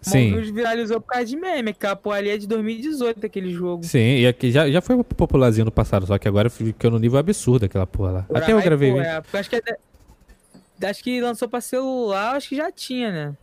Sim. 0.00 0.28
Among 0.32 0.42
Us 0.42 0.50
viralizou 0.50 1.00
por 1.00 1.08
causa 1.08 1.26
de 1.26 1.36
meme, 1.36 1.70
aquela 1.70 1.94
porra 1.94 2.16
ali 2.16 2.30
é 2.30 2.36
de 2.38 2.46
2018, 2.48 3.24
aquele 3.26 3.50
jogo. 3.52 3.84
Sim, 3.84 4.16
e 4.18 4.26
aqui 4.26 4.50
já, 4.50 4.68
já 4.70 4.80
foi 4.80 5.02
popularzinho 5.04 5.66
no 5.66 5.70
passado, 5.70 6.06
só 6.06 6.16
que 6.18 6.26
agora 6.26 6.48
ficou 6.48 6.90
no 6.90 6.98
nível 6.98 7.18
absurdo 7.18 7.66
aquela 7.66 7.86
porra 7.86 8.10
lá. 8.10 8.26
Até 8.34 8.52
eu 8.52 8.60
gravei 8.62 8.92
pô, 8.92 9.00
é, 9.00 9.22
acho 9.34 9.50
que, 9.50 9.56
é 9.56 9.60
de- 9.60 10.86
acho 10.86 11.04
que 11.04 11.20
lançou 11.20 11.48
pra 11.48 11.60
celular, 11.60 12.34
acho 12.36 12.48
que 12.48 12.56
já 12.56 12.72
tinha, 12.72 13.12
né? 13.12 13.36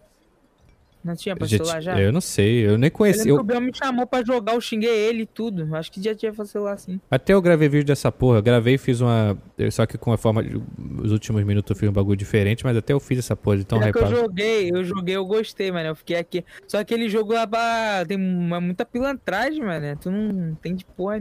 Não 1.04 1.16
tinha 1.16 1.36
pra 1.36 1.48
Já 1.48 1.58
celular 1.58 1.82
já? 1.82 2.00
Eu 2.00 2.12
não 2.12 2.22
sei, 2.22 2.68
eu 2.68 2.78
nem 2.78 2.92
conheci. 2.92 3.28
Eu, 3.30 3.38
o 3.38 3.44
Biel 3.44 3.60
me 3.60 3.72
chamou 3.74 4.06
pra 4.06 4.24
jogar, 4.24 4.54
eu 4.54 4.62
xinguei 4.62 4.90
ele 4.90 5.24
e 5.24 5.26
tudo. 5.26 5.76
Acho 5.76 5.92
que 5.92 6.02
já 6.02 6.14
tinha 6.14 6.32
pra 6.32 6.46
celular 6.46 6.78
sim. 6.78 7.00
até 7.10 7.34
eu 7.34 7.42
gravei 7.42 7.68
vídeo 7.68 7.86
dessa 7.88 8.12
porra. 8.12 8.38
Eu 8.38 8.44
gravei 8.44 8.76
e 8.76 8.78
fiz 8.78 9.02
uma. 9.02 9.36
Só 9.72 9.86
que 9.88 9.98
com 9.98 10.14
a 10.14 10.18
forma. 10.18 10.44
de- 10.44 10.62
Os 11.04 11.12
últimos 11.12 11.44
minutos 11.44 11.72
eu 11.72 11.76
fiz 11.76 11.90
um 11.90 11.92
bagulho 11.92 12.16
diferente, 12.16 12.64
mas 12.64 12.78
até 12.78 12.94
eu 12.94 13.00
fiz 13.00 13.18
essa 13.20 13.36
porra 13.36 13.58
de 13.58 13.64
tão 13.66 13.82
é 13.82 13.90
eu 13.90 14.08
joguei, 14.08 14.70
eu 14.72 14.84
joguei, 14.84 15.16
eu 15.16 15.26
gostei, 15.26 15.72
mano. 15.72 15.88
Eu 15.90 15.96
fiquei 15.96 16.18
aqui. 16.18 16.46
Só 16.68 16.78
que 16.84 16.94
aquele 16.94 17.10
jogo 17.10 17.34
lá 17.34 17.48
pra- 17.48 18.06
tem 18.08 18.18
uma, 18.18 18.62
muita 18.62 18.86
pilantragem, 18.86 19.64
mano. 19.64 19.98
Tu 20.00 20.12
não 20.12 20.54
tem 20.56 20.76
de 20.76 20.86
porra. 20.86 21.18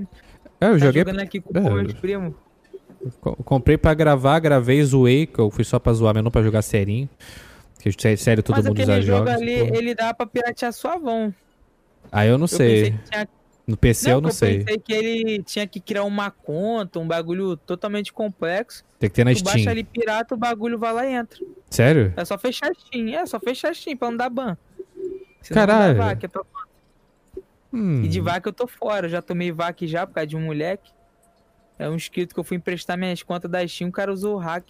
É, 0.60 0.66
eu 0.66 0.72
tá 0.72 0.78
joguei. 0.78 1.00
jogando 1.02 1.20
aqui 1.20 1.40
com 1.40 1.56
É, 1.58 1.62
os 1.62 1.72
meus 1.74 1.92
primos. 1.94 2.34
co- 3.18 3.34
Comprei 3.36 3.78
pra 3.78 3.94
gravar, 3.94 4.38
gravei, 4.40 4.84
zoei, 4.84 5.26
que 5.26 5.38
eu 5.38 5.50
fui 5.50 5.64
só 5.64 5.78
pra 5.78 5.90
zoar, 5.94 6.12
mas 6.14 6.22
não 6.22 6.30
pra 6.30 6.42
jogar 6.42 6.60
serinho. 6.60 7.08
Porque 7.82 7.92
sé- 8.00 8.16
sério, 8.16 8.42
todo 8.42 8.56
Mas 8.56 8.66
mundo 8.66 8.80
jogo 8.82 9.00
jogos. 9.02 9.30
ali, 9.32 9.58
porra. 9.60 9.76
ele 9.76 9.94
dá 9.94 10.12
pra 10.12 10.26
piratear 10.26 10.72
suavão. 10.72 11.34
Aí 12.12 12.28
eu 12.28 12.36
não 12.36 12.44
Eu 12.44 12.48
sei. 12.48 12.90
que 12.92 12.98
tinha 13.10 13.28
No 13.66 13.76
PC 13.76 14.08
eu 14.10 14.14
Não, 14.14 14.22
não 14.22 14.28
eu 14.30 14.34
sei. 14.34 14.58
pensei 14.64 14.78
que 14.78 14.92
ele 14.92 15.42
tinha 15.44 15.64
que 15.66 15.78
criar 15.78 16.02
uma 16.02 16.28
conta, 16.30 16.98
um 16.98 17.06
bagulho 17.06 17.56
totalmente 17.56 18.12
complexo. 18.12 18.82
Tem 18.98 19.08
que 19.08 19.14
ter 19.14 19.24
na 19.24 19.32
Tu 19.32 19.44
baixa 19.44 19.58
Steam. 19.60 19.70
ali 19.70 19.84
pirata, 19.84 20.34
o 20.34 20.36
bagulho 20.38 20.76
vai 20.76 20.92
lá 20.92 21.06
e 21.06 21.12
entra. 21.14 21.38
Sério? 21.70 22.12
É 22.16 22.24
só 22.24 22.36
fechar 22.36 22.68
a 22.70 22.74
Steam, 22.74 23.08
é 23.14 23.24
só 23.26 23.38
fechar 23.38 23.70
a 23.70 23.74
Steam 23.74 23.96
pra 23.96 24.10
não 24.10 24.16
dar 24.16 24.28
ban. 24.28 24.56
Senão 25.40 25.54
Caralho. 25.66 25.92
Não 25.94 26.00
dá 26.00 26.06
vaca, 26.08 26.26
é 26.26 26.28
pra- 26.28 26.42
Hum. 27.72 28.02
E 28.02 28.08
de 28.08 28.20
vaca 28.20 28.48
eu 28.48 28.52
tô 28.52 28.66
fora, 28.66 29.06
eu 29.06 29.10
já 29.10 29.22
tomei 29.22 29.52
vaca 29.52 29.86
já 29.86 30.04
por 30.06 30.14
causa 30.14 30.26
de 30.26 30.36
um 30.36 30.40
moleque. 30.46 30.90
É 31.78 31.88
um 31.88 31.94
inscrito 31.94 32.34
que 32.34 32.40
eu 32.40 32.44
fui 32.44 32.56
emprestar 32.56 32.98
minhas 32.98 33.22
contas 33.22 33.48
da 33.48 33.66
Steam, 33.66 33.88
o 33.88 33.92
cara 33.92 34.12
usou 34.12 34.34
o 34.34 34.38
hack. 34.38 34.64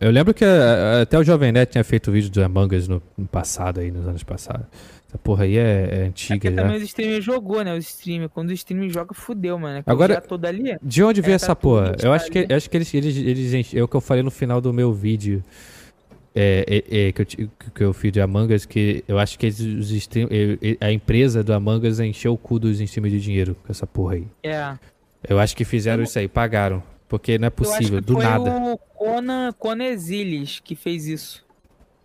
Eu 0.00 0.10
lembro 0.10 0.34
que 0.34 0.44
a- 0.44 1.02
até 1.02 1.18
o 1.18 1.22
Jovem 1.24 1.52
Nerd 1.52 1.70
tinha 1.70 1.84
feito 1.84 2.10
vídeo 2.10 2.30
do 2.30 2.42
Among 2.42 2.74
Us 2.76 2.88
no, 2.88 3.00
passado 3.30 3.80
aí, 3.80 3.90
nos 3.90 4.06
anos 4.06 4.22
passados. 4.22 4.66
Essa 5.08 5.18
porra 5.18 5.44
aí 5.44 5.56
é, 5.56 5.88
é 5.92 6.02
antiga 6.08 6.34
Porque 6.40 6.50
já. 6.50 6.62
também 6.62 6.76
os 6.78 6.82
streamers 6.82 7.24
jogou, 7.24 7.62
né? 7.62 7.76
Os 7.76 7.86
streamers. 7.88 8.30
Quando 8.34 8.50
o 8.50 8.52
streamer 8.52 8.90
joga, 8.90 9.14
fudeu, 9.14 9.56
mano. 9.58 9.82
Que 9.84 9.88
Agora- 9.90 10.18
o 10.24 10.28
todo 10.28 10.44
ali. 10.44 10.76
De 10.82 11.02
onde 11.04 11.20
veio 11.20 11.32
É, 11.32 11.36
essa 11.36 11.46
tá 11.48 11.56
porra? 11.56 11.94
Eu 12.02 12.12
acho 12.12 12.30
que, 12.30 12.38
ali. 12.40 12.46
eu 12.50 12.56
acho 12.56 12.68
que 12.68 12.76
eles, 12.76 12.92
eles, 12.92 13.16
eles 13.16 13.74
é 13.74 13.82
o 13.82 13.86
que 13.86 13.94
eu 13.96 14.00
falei 14.00 14.22
no 14.24 14.30
final 14.32 14.60
do 14.60 14.72
meu 14.72 14.92
vídeo. 14.92 15.42
É, 16.34 16.82
é, 16.90 17.06
é, 17.08 17.12
que, 17.12 17.22
eu, 17.22 17.48
que 17.74 17.82
eu 17.84 17.92
fiz 17.94 18.12
de 18.12 18.20
Among 18.20 18.52
Us, 18.52 18.66
que 18.66 19.02
eu 19.08 19.18
acho 19.18 19.38
que 19.38 19.46
eles, 19.46 19.58
os 19.60 19.90
stream, 19.92 20.28
é, 20.30 20.76
é, 20.80 20.86
a 20.86 20.92
empresa 20.92 21.42
do 21.42 21.52
Among 21.54 21.86
Us 21.88 21.98
encheu 21.98 22.34
o 22.34 22.36
cu 22.36 22.58
dos 22.58 22.78
streamers 22.80 23.14
de 23.14 23.20
dinheiro 23.20 23.56
com 23.64 23.72
essa 23.72 23.86
porra 23.86 24.14
aí. 24.16 24.26
É. 24.42 24.74
Eu 25.26 25.38
acho 25.38 25.56
que 25.56 25.64
fizeram 25.64 26.02
isso 26.02 26.18
aí, 26.18 26.28
pagaram. 26.28 26.82
Porque 27.08 27.38
não 27.38 27.46
é 27.46 27.50
possível, 27.50 28.00
do 28.00 28.14
foi 28.14 28.24
nada. 28.24 28.50
o 28.50 28.78
Conan, 28.78 29.52
Conan 29.58 29.84
Exiles 29.84 30.60
que 30.60 30.74
fez 30.74 31.06
isso. 31.06 31.44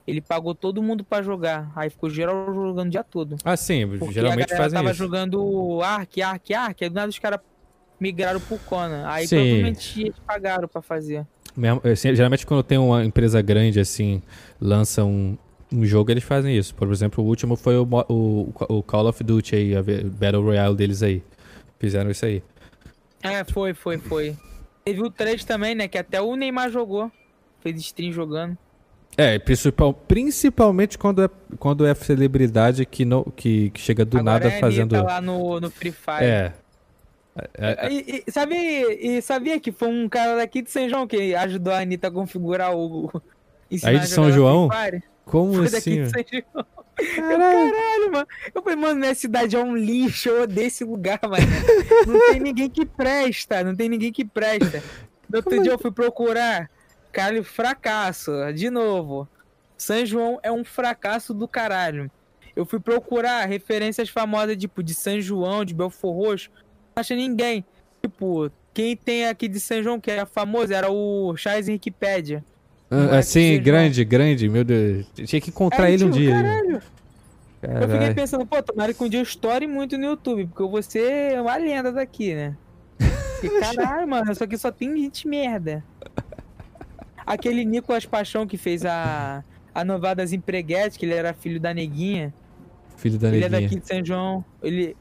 Ele 0.05 0.21
pagou 0.21 0.53
todo 0.53 0.81
mundo 0.81 1.03
pra 1.03 1.21
jogar. 1.21 1.71
Aí 1.75 1.89
ficou 1.89 2.09
geral 2.09 2.53
jogando 2.53 2.87
o 2.87 2.91
dia 2.91 3.03
todo. 3.03 3.35
Ah, 3.43 3.55
sim, 3.55 3.87
Porque 3.87 4.13
geralmente 4.13 4.53
a 4.53 4.57
fazem 4.57 4.77
tava 4.77 4.91
isso. 4.91 4.97
jogando 4.99 5.79
Ark, 5.83 6.21
Ark, 6.21 6.53
Ark. 6.53 6.83
Aí 6.83 6.89
do 6.89 6.95
nada 6.95 7.09
os 7.09 7.19
caras 7.19 7.39
migraram 7.99 8.39
pro 8.39 8.57
Conan. 8.59 9.03
Aí 9.07 9.27
Sim. 9.27 9.35
provavelmente 9.37 10.01
eles 10.01 10.15
pagaram 10.25 10.67
pra 10.67 10.81
fazer. 10.81 11.25
Geralmente 11.95 12.45
quando 12.45 12.63
tem 12.63 12.77
uma 12.77 13.05
empresa 13.05 13.41
grande 13.41 13.79
assim, 13.79 14.21
lança 14.59 15.03
um, 15.03 15.37
um 15.71 15.85
jogo, 15.85 16.11
eles 16.11 16.23
fazem 16.23 16.57
isso. 16.57 16.73
Por 16.75 16.91
exemplo, 16.91 17.23
o 17.23 17.27
último 17.27 17.55
foi 17.55 17.77
o, 17.77 17.87
o, 18.09 18.53
o 18.69 18.83
Call 18.83 19.07
of 19.07 19.23
Duty 19.23 19.55
aí, 19.55 19.75
a 19.75 19.83
Battle 19.83 20.43
Royale 20.43 20.75
deles 20.75 21.03
aí. 21.03 21.23
Fizeram 21.79 22.09
isso 22.11 22.25
aí. 22.25 22.43
É, 23.21 23.43
foi, 23.43 23.73
foi, 23.73 23.97
foi. 23.99 24.35
Teve 24.84 25.01
o 25.03 25.09
3 25.09 25.43
também, 25.43 25.75
né? 25.75 25.88
Que 25.88 25.97
até 25.97 26.21
o 26.21 26.36
Neymar 26.36 26.69
jogou. 26.71 27.11
Fez 27.61 27.79
stream 27.79 28.11
jogando. 28.11 28.57
É, 29.17 29.38
principal, 29.38 29.93
principalmente 29.93 30.97
quando 30.97 31.23
é, 31.23 31.29
quando 31.59 31.86
é 31.86 31.93
celebridade 31.93 32.86
que, 32.86 33.03
não, 33.03 33.23
que, 33.23 33.69
que 33.71 33.82
chega 33.82 34.05
do 34.05 34.17
Agora 34.17 34.34
nada 34.39 34.49
é 34.49 34.57
a 34.57 34.59
fazendo. 34.59 34.95
Anitta 34.95 35.11
lá 35.13 35.21
no, 35.21 35.59
no 35.59 35.69
Free 35.69 35.91
Fire. 35.91 36.23
É. 36.23 36.53
É, 37.36 37.88
é, 37.88 37.91
E, 37.91 38.23
e, 38.27 38.32
sabe, 38.32 38.55
e 38.55 39.21
sabia 39.21 39.59
que 39.59 39.71
foi 39.71 39.88
um 39.88 40.07
cara 40.09 40.36
daqui 40.36 40.61
de 40.61 40.69
São 40.69 40.88
João 40.89 41.07
que 41.07 41.34
ajudou 41.36 41.73
a 41.73 41.79
Anitta 41.79 42.07
a 42.07 42.11
configurar 42.11 42.75
o. 42.75 43.09
Aí 43.71 43.77
de 43.77 43.79
jogar 43.79 44.05
São 44.07 44.32
João? 44.32 44.69
Como 45.25 45.53
Foi 45.53 45.69
daqui 45.69 45.99
assim? 45.99 46.01
de 46.01 46.01
ó? 46.01 46.09
São 46.09 46.23
João. 46.53 46.65
Eu, 46.99 47.39
caralho, 47.39 48.11
mano. 48.11 48.27
Eu 48.53 48.61
falei, 48.61 48.75
mano, 48.77 48.99
minha 48.99 49.15
cidade 49.15 49.55
é 49.55 49.59
um 49.59 49.75
lixo, 49.75 50.29
eu 50.29 50.43
odeio 50.43 50.67
esse 50.67 50.83
lugar, 50.83 51.19
mano. 51.23 51.45
Não 52.05 52.19
tem 52.31 52.39
ninguém 52.39 52.69
que 52.69 52.85
presta, 52.85 53.63
não 53.63 53.75
tem 53.75 53.89
ninguém 53.89 54.11
que 54.11 54.25
presta. 54.25 54.83
No 55.29 55.37
outro 55.37 55.61
dia 55.61 55.71
eu 55.71 55.79
fui 55.79 55.91
procurar, 55.91 56.69
caralho, 57.11 57.43
fracasso, 57.43 58.31
de 58.53 58.69
novo. 58.69 59.27
São 59.77 60.05
João 60.05 60.39
é 60.43 60.51
um 60.51 60.63
fracasso 60.63 61.33
do 61.33 61.47
caralho. 61.47 62.11
Eu 62.55 62.65
fui 62.65 62.79
procurar 62.79 63.45
referências 63.45 64.09
famosas, 64.09 64.57
tipo, 64.57 64.83
de 64.83 64.93
São 64.93 65.19
João, 65.19 65.65
de 65.65 65.73
Belfor 65.73 66.13
Roxo. 66.13 66.51
Não 66.95 67.01
achei 67.01 67.15
ninguém. 67.15 67.65
Tipo, 68.01 68.51
quem 68.73 68.95
tem 68.95 69.27
aqui 69.27 69.47
de 69.47 69.59
São 69.59 69.81
João, 69.81 69.99
que 69.99 70.11
era 70.11 70.25
famoso, 70.25 70.73
era 70.73 70.91
o 70.91 71.35
Charles 71.37 71.67
Wikipedia. 71.67 72.43
Ah, 72.91 72.95
Não 72.95 73.13
é 73.13 73.17
assim, 73.19 73.57
grande, 73.61 74.03
grande, 74.03 74.49
meu 74.49 74.65
Deus. 74.65 75.07
Tinha 75.13 75.39
que 75.39 75.49
encontrar 75.49 75.85
Aí, 75.85 75.93
ele 75.93 76.03
um 76.03 76.11
tipo, 76.11 76.19
dia. 76.19 76.33
Caralho, 76.35 76.73
eu 76.73 77.69
fiquei 77.69 77.87
Caralho. 77.87 78.15
pensando, 78.15 78.45
pô, 78.45 78.61
tomara 78.61 78.93
que 78.93 79.01
um 79.01 79.07
dia 79.07 79.19
eu 79.19 79.23
estoure 79.23 79.65
muito 79.65 79.97
no 79.97 80.05
YouTube, 80.05 80.47
porque 80.47 80.61
eu 80.61 80.69
vou 80.69 80.83
ser 80.83 81.39
uma 81.39 81.55
lenda 81.55 81.89
daqui, 81.89 82.35
né? 82.35 82.57
E 83.41 83.49
caralho, 83.61 84.07
mano, 84.09 84.29
isso 84.29 84.43
aqui 84.43 84.57
só 84.57 84.71
tem 84.71 84.93
gente 84.97 85.25
merda. 85.25 85.81
Aquele 87.25 87.63
Nicolas 87.63 88.05
Paixão 88.05 88.45
que 88.45 88.57
fez 88.57 88.83
a, 88.83 89.41
a 89.73 89.85
novela 89.85 90.15
das 90.15 90.33
empreguetes, 90.33 90.97
que 90.97 91.05
ele 91.05 91.13
era 91.13 91.33
filho 91.33 91.61
da 91.61 91.73
neguinha. 91.73 92.33
Filho 92.97 93.17
da 93.17 93.29
ele 93.29 93.37
é 93.45 93.47
neguinha. 93.47 93.61
daqui 93.69 93.79
de 93.79 93.87
São 93.87 94.03
João. 94.03 94.43
Ele. 94.61 94.97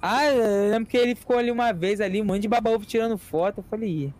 Ah, 0.00 0.26
eu 0.26 0.70
lembro 0.70 0.88
que 0.88 0.96
ele 0.96 1.16
ficou 1.16 1.38
ali 1.38 1.50
uma 1.50 1.72
vez 1.72 2.00
ali, 2.00 2.22
um 2.22 2.24
monte 2.24 2.42
de 2.42 2.48
babaúvo 2.48 2.84
tirando 2.84 3.18
foto. 3.18 3.58
Eu 3.58 3.64
falei, 3.68 4.12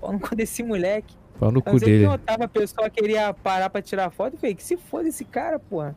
pau 0.00 0.12
no 0.12 0.20
cu 0.20 0.36
desse 0.36 0.62
moleque. 0.62 1.19
Pau 1.40 1.50
no 1.50 1.58
Eu 1.58 1.62
cu 1.62 1.80
dele. 1.80 2.04
que 2.04 2.06
notava 2.10 2.44
a 2.44 2.48
pessoa 2.48 2.90
queria 2.90 3.32
parar 3.34 3.70
pra 3.70 3.80
tirar 3.80 4.10
foto. 4.10 4.34
Eu 4.34 4.38
falei, 4.38 4.54
que 4.54 4.62
se 4.62 4.76
foda 4.76 5.08
esse 5.08 5.24
cara, 5.24 5.58
porra. 5.58 5.96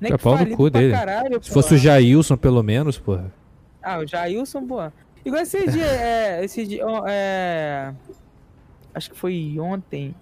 Nem 0.00 0.12
É 0.12 0.16
que 0.16 0.22
pau 0.24 0.36
no 0.38 0.56
cu 0.56 0.70
dele. 0.70 0.92
Caralho, 0.92 1.42
Se 1.44 1.50
fosse 1.52 1.74
o. 1.74 1.78
Jailson, 1.78 2.36
pelo 2.36 2.62
menos, 2.62 2.98
porra. 2.98 3.30
Ah, 3.82 3.98
o 3.98 4.06
Jailson, 4.06 4.66
porra. 4.66 4.92
Igual 5.24 5.42
esse 5.42 5.64
dia, 5.70 5.84
é, 5.86 6.44
esse 6.44 6.66
dia, 6.66 6.82
é... 7.06 7.92
Acho 8.94 9.10
que 9.10 9.16
foi 9.16 9.56
ontem, 9.60 10.14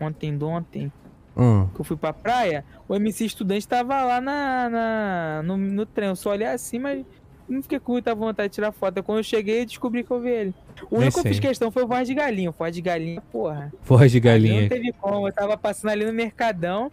ontem 0.00 0.36
de 0.36 0.44
ontem, 0.44 0.92
Hum. 1.36 1.68
que 1.74 1.80
eu 1.80 1.84
fui 1.84 1.96
pra 1.96 2.12
praia, 2.12 2.64
o 2.88 2.94
MC 2.94 3.24
Estudante 3.26 3.66
tava 3.68 4.02
lá 4.04 4.20
na, 4.20 4.70
na, 4.70 5.42
no, 5.44 5.56
no 5.56 5.84
trem. 5.84 6.08
Eu 6.08 6.16
só 6.16 6.30
olhei 6.30 6.46
assim, 6.46 6.78
mas 6.78 7.04
não 7.48 7.62
fiquei 7.62 7.78
com 7.78 7.92
muita 7.92 8.14
vontade 8.14 8.48
de 8.48 8.54
tirar 8.54 8.72
foto. 8.72 9.02
Quando 9.02 9.18
eu 9.18 9.24
cheguei, 9.24 9.62
eu 9.62 9.66
descobri 9.66 10.02
que 10.02 10.10
eu 10.10 10.20
vi 10.20 10.30
ele. 10.30 10.54
O 10.90 10.96
único 10.98 11.14
que 11.14 11.28
eu 11.28 11.32
fiz 11.32 11.40
questão 11.40 11.70
foi 11.70 11.84
o 11.84 11.86
voz 11.86 12.06
de 12.08 12.14
galinha. 12.14 12.50
Voz 12.50 12.74
de 12.74 12.80
galinha, 12.80 13.22
porra. 13.32 13.72
Voz 13.82 14.10
de 14.10 14.18
Ali 14.18 14.20
galinha. 14.20 14.62
Não 14.62 14.68
teve 14.68 14.92
como, 14.92 15.28
eu 15.28 15.32
tava 15.32 15.56
passando 15.56 15.90
ali 15.90 16.04
no 16.04 16.12
Mercadão. 16.12 16.90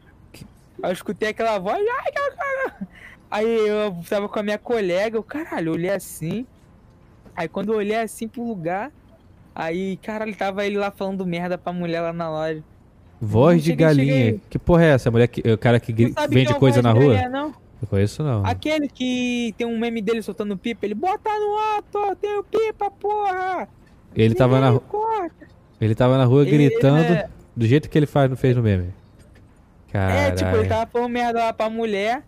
Aí 0.84 0.90
eu 0.90 0.94
escutei 0.94 1.30
aquela 1.30 1.58
voz. 1.60 1.78
Ai, 1.78 2.12
caralho. 2.12 2.88
Aí 3.30 3.68
eu 3.68 3.96
tava 4.10 4.28
com 4.28 4.40
a 4.40 4.44
minha 4.44 4.58
colega, 4.58 5.18
eu, 5.18 5.24
caralho, 5.24 5.70
eu 5.70 5.74
olhei 5.74 5.90
assim. 5.92 6.46
Aí 7.36 7.48
quando 7.48 7.72
eu 7.72 7.78
olhei 7.78 7.96
assim 7.96 8.28
pro 8.28 8.44
lugar, 8.46 8.92
aí, 9.56 9.96
caralho, 9.98 10.36
tava 10.36 10.66
ele 10.66 10.78
lá 10.78 10.92
falando 10.92 11.26
merda 11.26 11.58
pra 11.58 11.72
mulher 11.72 12.02
lá 12.02 12.12
na 12.12 12.30
loja. 12.30 12.62
Voz 13.22 13.64
de 13.64 13.70
Cheguei, 13.70 13.86
galinha. 13.86 14.14
cheguei. 14.14 14.42
Que 14.50 14.60
porra 14.60 14.84
é 14.84 14.88
essa? 14.90 15.08
A 15.08 15.12
mulher 15.12 15.28
que, 15.28 15.50
o 15.50 15.58
cara 15.58 15.80
que 15.80 15.94
vende 15.94 16.52
é 16.52 16.56
coisa 16.56 16.82
na 16.82 16.92
rua? 16.92 17.14
galinha, 17.14 17.30
não? 17.30 17.54
Eu 17.82 17.88
conheço 17.88 18.22
não. 18.24 18.46
Aquele 18.46 18.88
que 18.88 19.54
tem 19.58 19.66
um 19.66 19.78
meme 19.80 20.02
dele 20.02 20.22
soltando 20.22 20.56
pipa, 20.58 20.86
ele 20.86 20.94
bota 20.94 21.30
no 21.30 21.58
alto, 21.76 22.16
tenho 22.18 22.44
pipa, 22.44 22.92
porra! 22.92 23.68
Ele 24.16 24.36
tava 24.36 24.60
na, 24.60 24.68
Ninguém 24.72 24.80
ru- 24.88 24.92
corta." 24.92 25.48
ele 25.80 25.96
tava 25.96 26.18
na 26.18 26.26
rua 26.26 26.42
Ele- 26.44 26.56
ele 26.56 26.70
gritando 26.70 26.98
é- 27.14 27.30
do 27.56 27.66
jeito 27.66 27.90
que 27.90 27.98
ele 27.98 28.06
faz, 28.06 28.30
não 28.30 28.38
fez 28.38 28.56
no 28.56 28.62
meme. 28.62 28.94
É, 29.90 29.92
Caralho. 29.92 30.36
tipo, 30.36 30.56
ele 30.56 30.68
tava 30.70 30.90
falando 30.90 31.10
merda 31.12 31.40
lá 31.40 31.54
pra 31.54 31.70
mulher. 31.70 32.24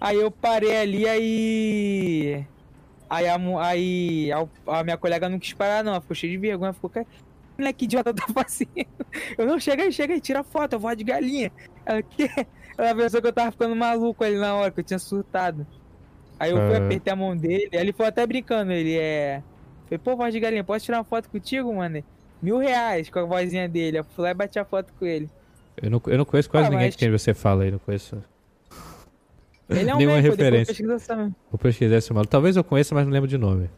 Aí 0.00 0.16
eu 0.16 0.30
parei 0.30 0.76
ali, 0.76 1.08
aí. 1.08 2.46
Aí 3.08 3.26
a, 3.28 3.36
aí 3.66 4.30
a, 4.66 4.84
minha 4.84 4.96
colega 4.96 5.28
não 5.28 5.38
quis 5.38 5.52
parar, 5.52 5.82
não. 5.82 5.92
Ela 5.92 6.00
ficou 6.00 6.14
cheia 6.14 6.30
de 6.32 6.38
vergonha. 6.38 6.72
Ficou, 6.72 6.88
"Que 6.90 7.04
moleque 7.58 7.84
idiota 7.84 8.14
tá 8.14 8.26
fazendo? 8.32 8.70
Eu 9.36 9.46
não, 9.46 9.58
chega 9.58 9.82
aí, 9.82 9.92
chega 9.92 10.14
aí, 10.14 10.20
tira 10.20 10.42
foto, 10.44 10.74
eu 10.74 10.78
vou 10.80 10.94
de 10.94 11.02
galinha. 11.04 11.50
Ela, 11.84 12.00
que? 12.02 12.28
Ela 12.80 12.94
pensou 12.94 13.20
que 13.20 13.26
eu 13.28 13.32
tava 13.32 13.50
ficando 13.50 13.74
maluco 13.76 14.24
ali 14.24 14.36
na 14.38 14.54
hora, 14.54 14.70
que 14.70 14.80
eu 14.80 14.84
tinha 14.84 14.98
surtado. 14.98 15.66
Aí 16.38 16.50
eu 16.50 16.56
fui, 16.56 16.74
Ah. 16.76 16.78
apertei 16.86 17.12
a 17.12 17.16
mão 17.16 17.36
dele. 17.36 17.68
Aí 17.74 17.80
ele 17.80 17.92
foi 17.92 18.06
até 18.06 18.26
brincando, 18.26 18.72
ele 18.72 18.96
é. 18.96 19.42
Falei, 19.84 19.98
pô, 19.98 20.16
voz 20.16 20.32
de 20.32 20.40
galinha, 20.40 20.64
posso 20.64 20.84
tirar 20.84 20.98
uma 20.98 21.04
foto 21.04 21.28
contigo, 21.28 21.74
mano? 21.74 22.02
Mil 22.40 22.56
reais 22.58 23.10
com 23.10 23.18
a 23.18 23.24
vozinha 23.24 23.68
dele. 23.68 23.98
Eu 23.98 24.04
fui 24.04 24.24
lá 24.24 24.30
e 24.30 24.34
bati 24.34 24.58
a 24.58 24.64
foto 24.64 24.92
com 24.98 25.04
ele. 25.04 25.28
Eu 25.76 25.90
não, 25.90 26.00
eu 26.06 26.18
não 26.18 26.24
conheço 26.24 26.48
quase 26.48 26.68
Ah, 26.68 26.70
ninguém 26.70 26.86
mas- 26.86 26.94
de 26.94 26.98
quem 26.98 27.10
você 27.10 27.34
fala 27.34 27.64
aí, 27.64 27.70
não 27.70 27.78
conheço. 27.78 28.22
Ele 29.68 29.90
é 29.90 29.94
um 29.94 29.98
Nenhuma 29.98 30.22
depois 30.22 30.38
referência. 30.38 30.74
Vou 31.50 31.58
pesquisar 31.58 31.96
esse 31.96 32.12
maluco. 32.12 32.30
Talvez 32.30 32.56
eu 32.56 32.64
conheça, 32.64 32.94
mas 32.94 33.04
não 33.04 33.12
lembro 33.12 33.28
de 33.28 33.36
nome. 33.36 33.68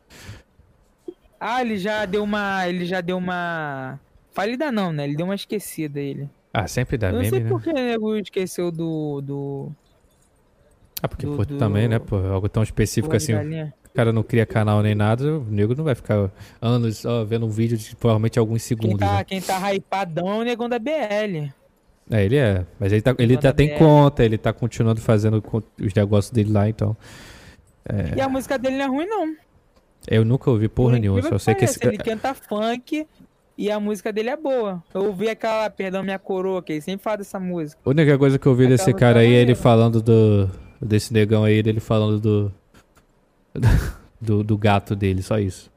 Ah, 1.41 1.61
ele 1.61 1.77
já 1.77 2.05
deu 2.05 2.23
uma. 2.23 2.69
Ele 2.69 2.85
já 2.85 3.01
deu 3.01 3.17
uma. 3.19 3.99
Falida 4.31 4.71
não, 4.71 4.93
né? 4.93 5.05
Ele 5.05 5.17
deu 5.17 5.27
uma 5.27 5.35
esquecida 5.35 5.99
ele. 6.01 6.29
Ah, 6.53 6.67
sempre 6.69 6.99
dá 6.99 7.09
Eu 7.09 7.13
não 7.15 7.19
meme, 7.21 7.31
sei 7.31 7.41
né? 7.41 7.49
por 7.49 7.63
que 7.63 7.71
o 7.71 7.73
nego 7.73 8.17
esqueceu 8.17 8.71
do. 8.71 9.21
do. 9.23 9.73
Ah, 11.03 11.09
porque 11.09 11.27
do- 11.27 11.37
pô, 11.37 11.45
do- 11.45 11.57
também, 11.59 11.89
né, 11.89 11.99
pô, 11.99 12.17
algo 12.17 12.49
tão 12.49 12.63
específico 12.63 13.15
assim, 13.17 13.33
o 13.35 13.91
cara 13.95 14.13
não 14.13 14.23
cria 14.23 14.47
canal 14.47 14.83
nem 14.83 14.95
nada, 14.95 15.39
o 15.39 15.45
nego 15.45 15.75
não 15.75 15.83
vai 15.85 15.95
ficar 15.95 16.31
anos 16.61 17.05
ó, 17.05 17.25
vendo 17.25 17.47
um 17.47 17.51
vídeo 17.51 17.77
de 17.77 17.97
provavelmente 17.97 18.39
alguns 18.39 18.67
Quem 18.67 18.79
segundos. 18.79 19.01
tá, 19.01 19.17
né? 19.17 19.25
quem 19.25 19.41
tá 19.41 19.75
hypadão 19.75 20.29
é 20.33 20.37
o 20.39 20.43
negão 20.43 20.69
da 20.69 20.79
BL. 20.79 21.51
É, 22.11 22.25
ele 22.25 22.37
é, 22.37 22.67
mas 22.79 22.93
ele, 22.93 23.01
tá, 23.03 23.15
ele 23.19 23.35
Manda 23.35 23.49
tá, 23.49 23.53
tem 23.57 23.69
BR. 23.71 23.79
conta, 23.79 24.25
ele 24.25 24.37
tá 24.39 24.53
continuando 24.53 25.01
fazendo 25.01 25.43
os 25.81 25.95
negócios 25.95 26.31
dele 26.31 26.53
lá, 26.53 26.69
então. 26.69 26.97
E 28.17 28.21
a 28.21 28.29
música 28.29 28.59
dele 28.59 28.77
não 28.77 28.85
é 28.85 28.89
ruim, 28.89 29.07
não. 29.07 29.35
Eu 30.09 30.25
nunca 30.25 30.51
ouvi 30.51 30.69
porra 30.69 30.93
Por 30.95 31.01
nenhuma, 31.01 31.23
só 31.23 31.39
sei 31.39 31.55
que 31.55 31.65
esse 31.65 31.79
pareça, 31.79 32.03
Ele 32.03 32.11
canta 32.11 32.35
funk 32.35 33.07
e 33.57 33.71
a 33.71 33.79
música 33.79 34.13
dele 34.13 34.31
é 34.31 34.37
boa. 34.37 34.83
Eu 34.95 35.07
ouvi 35.07 35.29
aquela, 35.29 35.69
perdão, 35.69 36.03
minha 36.03 36.19
coroa, 36.19 36.63
que 36.63 36.73
ele 36.73 36.81
sempre 36.81 37.03
fala 37.03 37.19
dessa 37.19 37.39
música. 37.39 37.81
A 37.85 37.91
única 37.91 38.17
coisa 38.19 38.39
que 38.39 38.47
eu 38.47 38.53
ouvi 38.53 38.65
Aquela 38.65 38.77
desse 38.77 38.95
cara 38.95 39.21
aí 39.21 39.35
é 39.35 39.41
ele 39.41 39.55
falando 39.55 40.01
do. 40.01 40.49
Desse 40.81 41.13
negão 41.13 41.45
aí, 41.45 41.63
dele 41.63 41.81
falando 41.81 42.19
do. 42.21 42.53
Do, 44.23 44.45
do 44.45 44.57
gato 44.57 44.95
dele, 44.95 45.21
só 45.21 45.37
isso. 45.41 45.69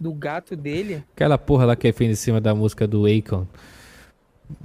Do 0.00 0.10
gato 0.10 0.56
dele. 0.56 1.04
Aquela 1.14 1.36
porra 1.36 1.66
lá 1.66 1.76
que 1.76 1.86
é 1.86 1.92
feita 1.92 2.14
em 2.14 2.16
cima 2.16 2.40
da 2.40 2.54
música 2.54 2.88
do 2.88 3.04
Akon. 3.04 3.46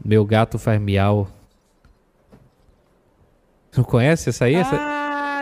Meu 0.06 0.24
gato 0.24 0.58
faz 0.58 0.80
miau. 0.80 1.28
Não 3.76 3.84
conhece 3.84 4.30
essa 4.30 4.46
aí? 4.46 4.56
Essa... 4.56 4.74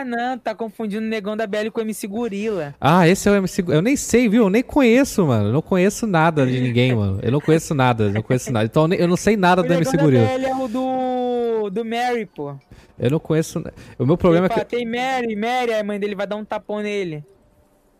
Ah, 0.06 0.28
não, 0.28 0.38
tá 0.38 0.54
confundindo 0.54 1.04
o 1.04 1.08
negão 1.08 1.36
da 1.36 1.46
BL 1.46 1.70
com 1.72 1.80
o 1.80 1.82
MC 1.82 2.06
Gorila. 2.06 2.74
Ah, 2.80 3.08
esse 3.08 3.28
é 3.28 3.32
o 3.32 3.34
MC. 3.34 3.64
Eu 3.68 3.82
nem 3.82 3.96
sei, 3.96 4.28
viu? 4.28 4.44
Eu 4.44 4.50
nem 4.50 4.62
conheço, 4.62 5.26
mano. 5.26 5.48
Eu 5.48 5.52
não 5.52 5.62
conheço 5.62 6.06
nada 6.06 6.46
de 6.46 6.60
ninguém, 6.60 6.94
mano. 6.94 7.18
Eu 7.22 7.32
não 7.32 7.40
conheço 7.40 7.74
nada, 7.74 8.08
não 8.10 8.22
conheço 8.22 8.52
nada. 8.52 8.66
Então 8.66 8.86
eu 8.92 9.08
não 9.08 9.16
sei 9.16 9.36
nada 9.36 9.62
O 9.62 9.64
do 9.66 9.72
MC 9.72 9.96
negão 9.96 10.10
da 10.10 10.18
Gorila. 10.18 10.38
BL 10.38 10.46
é 10.46 10.54
o 10.64 10.68
do. 10.68 11.70
do 11.70 11.84
Mary, 11.84 12.26
pô. 12.26 12.54
Eu 12.98 13.10
não 13.10 13.18
conheço. 13.18 13.62
O 13.98 14.06
meu 14.06 14.16
problema 14.16 14.46
ele 14.46 14.52
é 14.52 14.54
fala, 14.56 14.64
que 14.64 14.76
tem 14.76 14.86
Mary, 14.86 15.34
Mary, 15.36 15.74
a 15.74 15.82
mãe 15.84 15.98
dele 15.98 16.14
vai 16.14 16.26
dar 16.26 16.36
um 16.36 16.44
tapão 16.44 16.80
nele. 16.80 17.24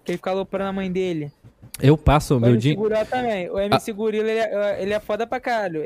Que 0.04 0.12
ele 0.12 0.18
fica 0.18 0.30
aloprando 0.30 0.70
a 0.70 0.72
mãe 0.72 0.90
dele. 0.90 1.32
eu 1.82 1.98
passo 1.98 2.34
o 2.34 2.36
O 2.38 2.40
meu 2.40 2.50
MC 2.50 2.60
dia. 2.68 2.76
Gorila 2.76 3.04
também. 3.04 3.50
O 3.50 3.58
MC 3.58 3.92
Gorila, 3.92 4.28
ele 4.30 4.40
é, 4.40 4.82
ele 4.82 4.92
é 4.94 5.00
foda 5.00 5.26
pra 5.26 5.40
caralho. 5.40 5.82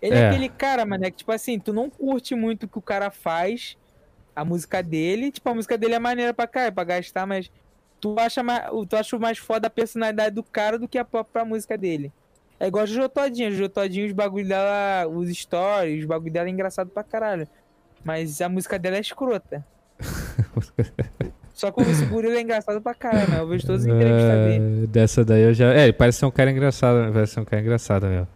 Ele 0.00 0.14
é. 0.14 0.18
É. 0.18 0.28
aquele 0.28 0.48
cara, 0.48 0.86
mano, 0.86 1.04
é 1.04 1.10
que 1.10 1.18
tipo 1.18 1.30
assim, 1.32 1.58
tu 1.58 1.72
não 1.72 1.90
curte 1.90 2.34
muito 2.34 2.64
o 2.64 2.68
que 2.68 2.78
o 2.78 2.82
cara 2.82 3.10
faz, 3.10 3.76
a 4.40 4.44
música 4.44 4.82
dele. 4.82 5.30
Tipo, 5.30 5.48
a 5.50 5.54
música 5.54 5.76
dele 5.78 5.94
é 5.94 5.98
maneira 5.98 6.32
pra 6.32 6.46
caralho, 6.46 6.74
pra 6.74 6.84
gastar, 6.84 7.26
mas 7.26 7.50
tu 8.00 8.14
acha 8.18 8.42
mais, 8.42 8.64
tu 8.88 8.96
acha 8.96 9.18
mais 9.18 9.38
foda 9.38 9.66
a 9.66 9.70
personalidade 9.70 10.34
do 10.34 10.42
cara 10.42 10.78
do 10.78 10.86
que 10.88 10.98
a 10.98 11.04
própria 11.04 11.44
música 11.44 11.76
dele. 11.76 12.12
É 12.60 12.66
igual 12.66 12.82
a 12.84 12.86
Jojo 12.86 13.08
Todinho. 13.08 13.48
A 13.48 13.50
Jojo 13.50 13.68
Todinho, 13.68 14.06
os 14.06 14.12
bagulho 14.12 14.46
dela, 14.48 15.06
os 15.08 15.28
stories, 15.36 16.00
os 16.00 16.04
bagulho 16.06 16.32
dela 16.32 16.48
é 16.48 16.50
engraçado 16.50 16.88
pra 16.90 17.02
caralho. 17.04 17.46
Mas 18.04 18.40
a 18.40 18.48
música 18.48 18.78
dela 18.78 18.96
é 18.96 19.00
escrota. 19.00 19.64
Só 21.52 21.72
que 21.72 21.82
o 21.82 22.06
Gorila 22.08 22.36
é 22.36 22.40
engraçado 22.40 22.80
pra 22.80 22.94
caralho, 22.94 23.28
né? 23.30 23.40
Eu 23.40 23.48
vejo 23.48 23.66
todas 23.66 23.82
as 23.82 23.86
entrevistas 23.88 24.46
dele. 24.46 24.86
Dessa 24.86 25.24
daí 25.24 25.42
eu 25.42 25.52
já. 25.52 25.74
É, 25.74 25.84
ele 25.84 25.92
parece 25.92 26.18
ser 26.18 26.26
um 26.26 26.30
cara 26.30 26.50
engraçado, 26.52 27.00
né? 27.00 27.10
Parece 27.12 27.34
ser 27.34 27.40
um 27.40 27.44
cara 27.44 27.60
engraçado 27.60 28.06
mesmo. 28.06 28.28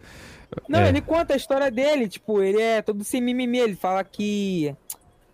Não, 0.67 0.79
É. 0.81 0.89
ele 0.89 1.01
conta 1.01 1.33
a 1.33 1.37
história 1.37 1.71
dele, 1.71 2.07
tipo, 2.07 2.41
ele 2.43 2.61
é 2.61 2.81
todo 2.81 3.03
sem 3.03 3.21
mimimi, 3.21 3.57
ele 3.59 3.75
fala 3.75 4.03
que 4.03 4.75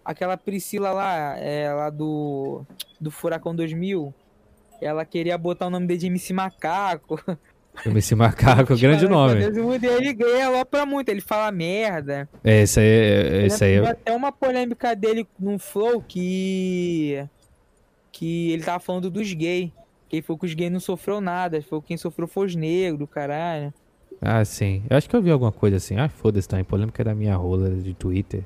aquela 0.10 0.36
Priscila 0.36 0.91
lá, 0.91 1.38
é 1.38 1.72
lá 1.72 1.89
do, 1.89 2.64
do 2.99 3.12
Furacão 3.12 3.55
2000, 3.55 4.14
ela 4.82 5.05
queria 5.05 5.38
botar 5.38 5.68
o 5.68 5.70
nome 5.70 5.86
dele 5.86 5.99
de 5.99 6.07
MC 6.07 6.34
Macaco. 6.34 7.20
MC 7.86 8.16
Macaco, 8.16 8.76
grande 8.80 9.07
nome. 9.07 9.45
O 9.60 9.78
dele 9.78 10.12
ganha 10.14 10.66
pra 10.66 10.86
muito, 10.86 11.10
ele 11.10 11.22
fala 11.22 11.51
merda. 11.51 12.28
É, 12.43 12.62
esse 12.64 12.80
aí. 12.80 12.86
é- 12.88 13.45
Esse 13.45 13.64
aí 13.64 13.76
Teve 13.76 13.86
é- 13.88 13.91
até 13.91 14.14
uma 14.16 14.32
polêmica 14.32 14.95
dele 14.95 15.28
no 15.39 15.60
Flow 15.60 16.01
que. 16.01 17.24
que 18.12 18.51
ele 18.51 18.64
tava 18.64 18.80
falando 18.80 19.10
dos 19.12 19.32
gays. 19.34 19.72
Quem 20.10 20.24
foi 20.24 20.36
que 20.38 20.45
os 20.47 20.53
gays 20.55 20.72
não 20.72 20.80
sofreu 20.80 21.22
nada, 21.22 21.62
foi 21.62 21.82
quem 21.84 21.95
sofreu 21.95 22.28
foi 22.28 22.47
os 22.47 22.55
negros, 22.55 23.07
caralho. 23.12 23.72
Ah, 24.20 24.43
sim. 24.43 24.84
Eu 24.89 24.97
acho 24.97 25.07
que 25.07 25.16
eu 25.16 25.22
vi 25.22 25.30
alguma 25.30 25.51
coisa 25.51 25.78
assim. 25.78 25.97
Ah, 25.97 26.10
foda-se, 26.10 26.47
também. 26.47 26.66
Polêmica 26.66 27.03
da 27.03 27.14
minha 27.14 27.36
rola 27.36 27.70
de 27.70 27.93
Twitter. 27.93 28.43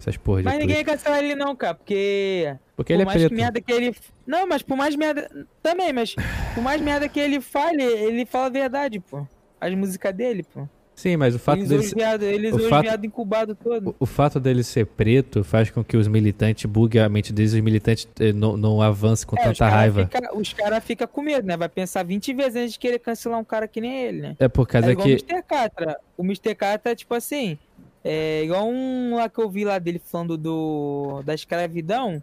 Essas 0.00 0.16
porra 0.16 0.38
de 0.40 0.44
Mas 0.46 0.58
ninguém 0.58 0.78
ia 0.78 0.84
cancelar 0.84 1.18
ele 1.22 1.34
não, 1.34 1.54
cara, 1.54 1.74
porque. 1.74 2.56
Porque 2.74 2.92
ele 2.92 3.02
é 3.02 3.04
por 3.04 3.10
mais 3.12 3.22
preto. 3.22 3.34
merda 3.38 3.60
que 3.60 3.70
ele. 3.72 3.94
Não, 4.26 4.46
mas 4.46 4.62
por 4.62 4.76
mais 4.76 4.96
merda. 4.96 5.30
Também, 5.62 5.92
mas 5.92 6.14
por 6.54 6.62
mais 6.62 6.80
merda 6.80 7.06
que 7.08 7.20
ele 7.20 7.40
fale, 7.40 7.82
ele 7.82 8.24
fala 8.24 8.46
a 8.46 8.50
verdade, 8.50 8.98
pô. 8.98 9.26
As 9.60 9.74
músicas 9.74 10.14
dele, 10.14 10.42
pô. 10.42 10.66
Sim, 10.94 11.16
mas 11.16 11.34
o 11.34 11.38
fato 11.38 11.58
Eles 11.60 11.68
dele. 11.70 11.82
os 11.82 11.92
viado, 11.94 12.22
eles 12.24 12.52
o 12.52 12.56
os 12.56 12.68
fato- 12.68 12.82
viado 12.82 13.04
incubado 13.06 13.54
todo. 13.54 13.90
O, 13.98 14.04
o 14.04 14.06
fato 14.06 14.38
dele 14.38 14.62
ser 14.62 14.84
preto 14.84 15.42
faz 15.42 15.70
com 15.70 15.82
que 15.82 15.96
os 15.96 16.06
militantes 16.06 16.66
buguem 16.66 17.00
a 17.00 17.08
mente 17.08 17.32
deles 17.32 17.52
e 17.54 17.56
os 17.56 17.62
militantes 17.62 18.06
eh, 18.20 18.34
não, 18.34 18.54
não 18.54 18.82
avancem 18.82 19.26
com 19.26 19.34
É, 19.36 19.40
os 19.40 19.44
tanta 19.46 19.58
cara 19.60 19.70
raiva. 19.70 20.04
Fica, 20.12 20.36
os 20.36 20.52
caras 20.52 20.84
ficam 20.84 21.06
com 21.08 21.22
medo, 21.22 21.46
né? 21.46 21.56
Vai 21.56 21.70
pensar 21.70 22.02
20 22.02 22.34
vezes 22.34 22.56
antes 22.56 22.72
de 22.74 22.78
querer 22.78 22.98
cancelar 22.98 23.38
um 23.38 23.44
cara 23.44 23.66
que 23.66 23.80
nem 23.80 23.98
ele, 23.98 24.20
né? 24.20 24.36
É 24.38 24.46
por 24.48 24.66
causa 24.68 24.92
é 24.92 24.94
que. 24.96 25.00
o 25.02 25.06
Mr. 25.06 25.42
Catra. 25.42 25.98
O 26.18 26.22
Mr. 26.22 26.54
Catra, 26.54 26.94
tipo 26.94 27.14
assim, 27.14 27.58
é 28.04 28.42
igual 28.44 28.68
um 28.68 29.16
lá 29.16 29.28
que 29.28 29.38
eu 29.38 29.48
vi 29.50 29.64
lá 29.64 29.78
dele 29.78 29.98
falando 29.98 30.36
do 30.36 31.22
da 31.24 31.34
escravidão. 31.34 32.22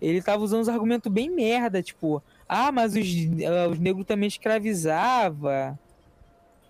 Ele 0.00 0.22
tava 0.22 0.42
usando 0.42 0.60
uns 0.60 0.68
argumentos 0.68 1.10
bem 1.12 1.28
merda, 1.30 1.82
tipo, 1.82 2.22
ah, 2.48 2.70
mas 2.70 2.94
os, 2.94 3.06
ah, 3.44 3.68
os 3.68 3.78
negros 3.78 4.06
também 4.06 4.28
escravizava. 4.28 5.78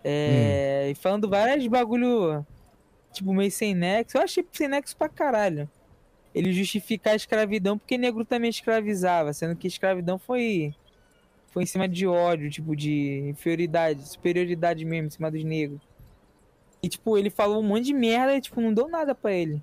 É, 0.04 0.84
Hum. 0.88 0.90
E 0.90 0.94
falando 0.94 1.28
vários 1.28 1.66
bagulho, 1.66 2.46
tipo, 3.12 3.34
meio 3.34 3.50
sem 3.50 3.74
nexo. 3.74 4.16
Eu 4.16 4.22
achei 4.22 4.46
sem 4.52 4.68
nexo 4.68 4.96
pra 4.96 5.08
caralho. 5.08 5.68
Ele 6.34 6.52
justificar 6.52 7.14
a 7.14 7.16
escravidão 7.16 7.78
porque 7.78 7.98
negro 7.98 8.24
também 8.24 8.50
escravizava, 8.50 9.32
sendo 9.32 9.56
que 9.56 9.66
a 9.66 9.68
escravidão 9.68 10.18
foi 10.18 10.74
foi 11.48 11.62
em 11.64 11.66
cima 11.66 11.88
de 11.88 12.06
ódio, 12.06 12.50
tipo, 12.50 12.76
de 12.76 13.30
inferioridade, 13.30 14.06
superioridade 14.08 14.84
mesmo, 14.84 15.08
em 15.08 15.10
cima 15.10 15.30
dos 15.30 15.42
negros. 15.44 15.80
E, 16.82 16.88
tipo, 16.88 17.18
ele 17.18 17.30
falou 17.30 17.60
um 17.60 17.66
monte 17.66 17.86
de 17.86 17.94
merda 17.94 18.36
e, 18.36 18.40
tipo, 18.40 18.60
não 18.60 18.72
deu 18.72 18.88
nada 18.88 19.14
pra 19.14 19.32
ele. 19.32 19.62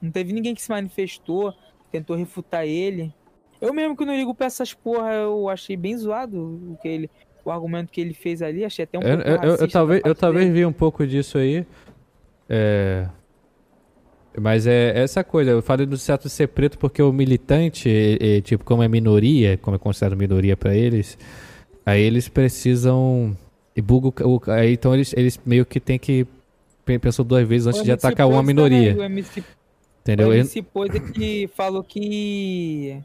Não 0.00 0.10
teve 0.10 0.32
ninguém 0.32 0.54
que 0.54 0.62
se 0.62 0.70
manifestou, 0.70 1.52
tentou 1.92 2.16
refutar 2.16 2.66
ele. 2.66 3.12
Eu 3.60 3.72
mesmo 3.72 3.96
que 3.96 4.04
não 4.04 4.14
ligo 4.16 4.34
pra 4.34 4.46
essas 4.46 4.72
porra, 4.74 5.12
eu 5.12 5.48
achei 5.48 5.76
bem 5.76 5.96
zoado 5.96 6.38
o 6.72 6.78
que 6.82 6.88
ele, 6.88 7.10
o 7.44 7.50
argumento 7.50 7.90
que 7.92 8.00
ele 8.00 8.12
fez 8.14 8.42
ali, 8.42 8.64
achei 8.64 8.84
até 8.84 8.98
um 8.98 9.02
Eu, 9.02 9.16
pouco 9.18 9.30
eu- 9.30 9.50
eu- 9.50 9.56
eu 9.56 9.68
talvez, 9.68 10.02
eu 10.04 10.14
talvez 10.14 10.52
vi 10.52 10.66
um 10.66 10.72
pouco 10.72 11.06
disso 11.06 11.38
aí. 11.38 11.66
É. 12.48 13.06
Mas 14.40 14.66
é 14.66 14.98
essa 14.98 15.22
coisa, 15.22 15.52
eu 15.52 15.62
falei 15.62 15.86
do 15.86 15.96
certo 15.96 16.28
ser 16.28 16.48
preto 16.48 16.76
porque 16.76 17.00
o 17.00 17.12
militante, 17.12 17.88
é- 17.88 18.38
é, 18.38 18.40
tipo, 18.40 18.64
como 18.64 18.82
é 18.82 18.88
minoria, 18.88 19.56
como 19.58 19.76
é 19.76 19.78
considerado 19.78 20.18
minoria 20.18 20.56
pra 20.56 20.74
eles, 20.74 21.16
aí 21.86 22.02
eles 22.02 22.28
precisam. 22.28 23.36
E 23.76 23.80
buga 23.80 24.26
o. 24.26 24.40
Aí 24.48 24.72
então 24.72 24.92
eles, 24.94 25.12
eles 25.16 25.40
meio 25.46 25.64
que 25.64 25.78
tem 25.80 25.98
que. 25.98 26.26
Pe- 26.84 26.98
Pensou 26.98 27.24
duas 27.24 27.46
vezes 27.46 27.66
antes 27.66 27.82
de 27.82 27.90
atacar 27.92 28.28
uma 28.28 28.42
minoria. 28.42 28.90
também, 28.92 29.02
o 29.02 29.04
MC, 29.10 29.42
Entendeu? 30.02 30.28
o 30.28 30.32
MC 30.34 30.62
Pose 30.62 31.00
que 31.00 31.48
falou 31.54 31.82
que. 31.82 33.00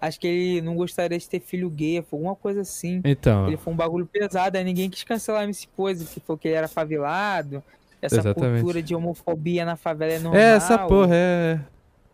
Acho 0.00 0.20
que 0.20 0.26
ele 0.26 0.60
não 0.60 0.74
gostaria 0.76 1.18
de 1.18 1.28
ter 1.28 1.40
filho 1.40 1.70
gay, 1.70 2.02
foi 2.02 2.18
alguma 2.18 2.36
coisa 2.36 2.60
assim. 2.60 3.00
Então. 3.04 3.46
Ele 3.48 3.56
foi 3.56 3.72
um 3.72 3.76
bagulho 3.76 4.06
pesado, 4.06 4.56
aí 4.58 4.62
ninguém 4.64 4.90
quis 4.90 5.02
cancelar 5.04 5.40
o 5.40 5.44
MC 5.44 5.66
Pose, 5.74 6.04
que 6.04 6.20
falou 6.20 6.38
que 6.38 6.46
ele 6.48 6.54
era 6.54 6.68
favelado. 6.68 7.62
Essa 8.00 8.16
Exatamente. 8.18 8.60
cultura 8.60 8.82
de 8.82 8.94
homofobia 8.94 9.64
na 9.64 9.74
favela 9.74 10.12
é 10.12 10.18
normal. 10.18 10.40
É, 10.40 10.54
essa 10.56 10.78
porra, 10.86 11.14
é. 11.14 11.60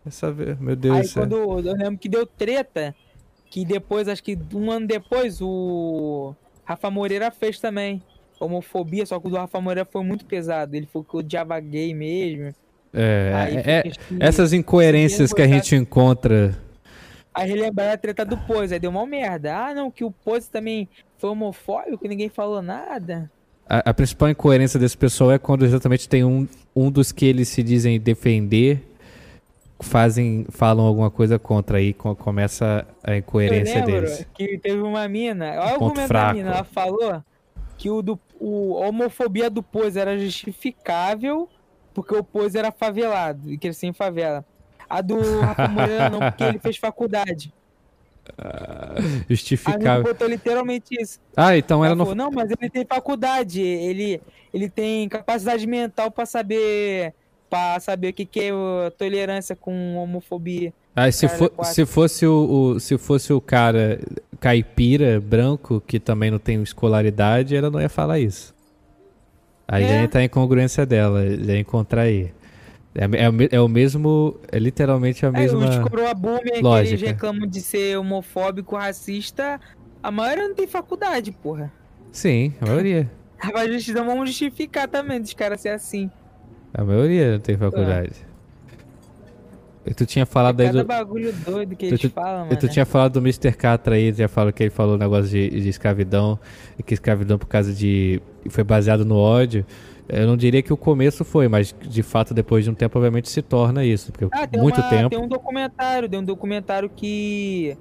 Essa, 0.05 0.31
meu 0.59 0.75
Deus 0.75 0.97
Aí 0.97 1.09
quando 1.13 1.35
eu 1.35 1.55
lembro 1.75 1.97
que 1.97 2.09
deu 2.09 2.25
treta, 2.25 2.95
que 3.49 3.63
depois, 3.65 4.07
acho 4.07 4.23
que 4.23 4.37
um 4.53 4.71
ano 4.71 4.87
depois, 4.87 5.39
o 5.41 6.33
Rafa 6.63 6.89
Moreira 6.89 7.29
fez 7.31 7.59
também. 7.59 8.01
Homofobia, 8.39 9.05
só 9.05 9.19
que 9.19 9.27
o 9.27 9.29
do 9.29 9.37
Rafa 9.37 9.59
Moreira 9.61 9.87
foi 9.89 10.03
muito 10.03 10.25
pesado. 10.25 10.75
Ele 10.75 10.85
falou 10.85 11.05
que 11.05 11.15
odiava 11.17 11.59
gay 11.59 11.93
mesmo. 11.93 12.53
É, 12.93 13.63
é- 13.65 13.81
fez 13.83 13.97
que- 13.97 14.17
essas 14.19 14.53
incoerências 14.53 15.33
que 15.33 15.41
a 15.41 15.47
gente 15.47 15.75
encontra. 15.75 16.57
Aí 17.33 17.49
relembraram 17.49 17.93
a 17.93 17.97
treta 17.97 18.23
do 18.23 18.37
Pose, 18.37 18.73
aí 18.75 18.79
deu 18.79 18.91
uma 18.91 19.05
merda. 19.07 19.55
Ah, 19.55 19.73
não, 19.73 19.89
que 19.89 20.03
o 20.03 20.11
Pose 20.11 20.49
também 20.51 20.87
foi 21.17 21.29
homofóbico, 21.31 22.07
ninguém 22.07 22.29
falou 22.29 22.61
nada. 22.61 23.31
A, 23.67 23.89
a 23.89 23.93
principal 23.93 24.29
incoerência 24.29 24.79
desse 24.79 24.95
pessoal 24.97 25.31
é 25.31 25.39
quando 25.39 25.65
exatamente 25.65 26.07
tem 26.07 26.23
um, 26.23 26.47
um 26.75 26.91
dos 26.91 27.11
que 27.11 27.25
eles 27.25 27.47
se 27.47 27.63
dizem 27.63 27.99
defender, 27.99 28.83
fazem, 29.81 30.45
falam 30.49 30.85
alguma 30.85 31.09
coisa 31.09 31.39
contra 31.39 31.77
aí 31.77 31.93
co- 31.93 32.15
começa 32.15 32.85
a 33.03 33.17
incoerência 33.17 33.79
eu 33.79 33.85
deles. 33.85 34.27
que 34.33 34.57
teve 34.59 34.81
uma 34.81 35.07
mina, 35.07 35.51
olha 35.51 35.59
o 35.59 35.73
argumento 35.73 36.13
da 36.13 36.33
mina, 36.33 36.49
ela 36.51 36.63
falou 36.63 37.23
que 37.83 37.89
o, 37.89 38.01
do, 38.01 38.17
o 38.39 38.81
a 38.81 38.87
homofobia 38.87 39.49
do 39.49 39.61
Pose 39.61 39.99
era 39.99 40.17
justificável 40.17 41.49
porque 41.93 42.15
o 42.15 42.23
Pose 42.23 42.57
era 42.57 42.71
favelado 42.71 43.51
e 43.51 43.57
cresceu 43.57 43.89
em 43.89 43.93
favela. 43.93 44.45
A 44.89 45.01
do 45.01 45.19
Rafa 45.41 45.67
Moreira 45.67 46.09
não, 46.09 46.19
porque 46.19 46.43
ele 46.45 46.59
fez 46.59 46.77
faculdade. 46.77 47.53
Ele 48.97 49.25
justificável. 49.29 50.03
botou 50.03 50.27
literalmente 50.27 50.95
isso. 50.99 51.19
Ah, 51.35 51.57
então 51.57 51.79
ela 51.83 51.87
Ela 51.87 51.95
não. 51.95 52.05
falou, 52.05 52.15
não, 52.15 52.31
mas 52.31 52.49
ele 52.51 52.69
tem 52.69 52.85
faculdade, 52.85 53.61
ele, 53.61 54.21
ele 54.53 54.69
tem 54.69 55.09
capacidade 55.09 55.67
mental 55.67 56.09
pra 56.09 56.25
saber 56.25 57.13
para 57.49 57.79
saber 57.81 58.07
o 58.09 58.13
que, 58.13 58.25
que 58.25 58.39
é 58.45 58.53
uh, 58.53 58.89
tolerância 58.97 59.55
com 59.55 59.97
homofobia. 59.97 60.73
Ah, 60.95 61.11
se, 61.11 61.27
for, 61.27 61.49
quatro. 61.49 61.73
se 61.73 61.85
fosse 61.85 62.25
o, 62.25 62.71
o- 62.75 62.79
se 62.79 62.97
fosse 62.97 63.31
o 63.33 63.39
cara 63.41 63.99
caipira, 64.43 65.21
branco, 65.21 65.81
que 65.87 66.01
também 66.01 66.29
não 66.29 66.37
tem 66.37 66.61
escolaridade, 66.61 67.55
ela 67.55 67.69
não 67.71 67.79
ia 67.79 67.87
falar 67.87 68.19
isso. 68.19 68.53
Aí 69.65 69.83
já 69.87 69.93
É. 69.93 70.03
entra 70.03 70.19
a 70.19 70.23
incongruência 70.25 70.85
dela, 70.85 71.23
já 71.37 71.57
encontrar 71.57 72.01
aí. 72.01 72.33
É, 72.93 73.05
é 73.05 73.55
é 73.55 73.61
o 73.61 73.69
mesmo, 73.69 74.37
é 74.51 74.59
literalmente 74.59 75.25
a 75.25 75.29
os 75.29 75.33
mesma. 75.33 75.81
coroa 75.89 76.13
boomer 76.13 76.41
que 76.43 76.49
eles 76.49 76.61
lógica. 76.61 77.05
reclamam 77.05 77.47
de 77.47 77.61
ser 77.61 77.97
homofóbico, 77.97 78.75
racista, 78.75 79.61
a 80.03 80.11
maioria 80.11 80.45
não 80.49 80.53
tem 80.53 80.67
faculdade, 80.67 81.31
porra. 81.31 81.71
Sim, 82.11 82.53
a 82.59 82.65
maioria. 82.65 83.09
Mas 83.53 83.63
eles 83.63 83.87
não 83.87 84.05
vão 84.05 84.25
justificar 84.25 84.89
também 84.89 85.21
dos 85.21 85.33
caras 85.33 85.61
ser 85.61 85.69
assim. 85.69 86.11
A 86.73 86.83
maioria 86.83 87.31
não 87.31 87.39
tem 87.39 87.55
faculdade. 87.57 88.11
E 88.13 88.32
tu 89.95 90.05
tinha 90.05 90.25
falado 90.25 90.61
aí 90.61 90.67
Cada 90.67 90.83
do. 90.83 90.87
bagulho 90.87 91.33
doido 91.45 91.75
que 91.75 91.87
Tu- 91.89 91.95
eles 91.95 92.11
falam, 92.13 92.45
mano. 92.45 92.59
tu 92.59 92.67
tinha 92.69 92.85
falado 92.85 93.13
do 93.13 93.19
Mr. 93.19 93.51
Catra 93.53 93.95
aí, 93.95 94.13
já 94.13 94.27
falou 94.27 94.53
que 94.53 94.63
ele 94.63 94.69
falou 94.69 94.95
um 94.95 94.97
negócio 94.97 95.29
de, 95.29 95.49
de 95.49 95.67
escravidão, 95.69 96.39
e 96.77 96.83
que 96.83 96.93
escravidão 96.93 97.37
por 97.37 97.47
causa 97.47 97.73
de. 97.73 98.21
foi 98.49 98.63
baseado 98.63 99.03
no 99.05 99.17
ódio. 99.17 99.65
Eu 100.07 100.27
não 100.27 100.35
diria 100.37 100.61
que 100.61 100.71
o 100.73 100.77
começo 100.77 101.23
foi, 101.23 101.47
mas 101.47 101.73
de 101.81 102.03
fato 102.03 102.33
depois 102.33 102.63
de 102.65 102.69
um 102.69 102.73
tempo 102.73 102.97
obviamente 102.97 103.29
se 103.29 103.41
torna 103.41 103.85
isso, 103.85 104.11
porque 104.11 104.27
Ah, 104.37 104.45
tem, 104.45 104.61
muito 104.61 104.79
uma- 104.81 104.89
tempo. 104.89 105.09
tem 105.09 105.19
um 105.19 105.27
documentário, 105.27 106.09
tem 106.09 106.19
um 106.19 106.23
documentário 106.25 106.89
que 106.89 107.77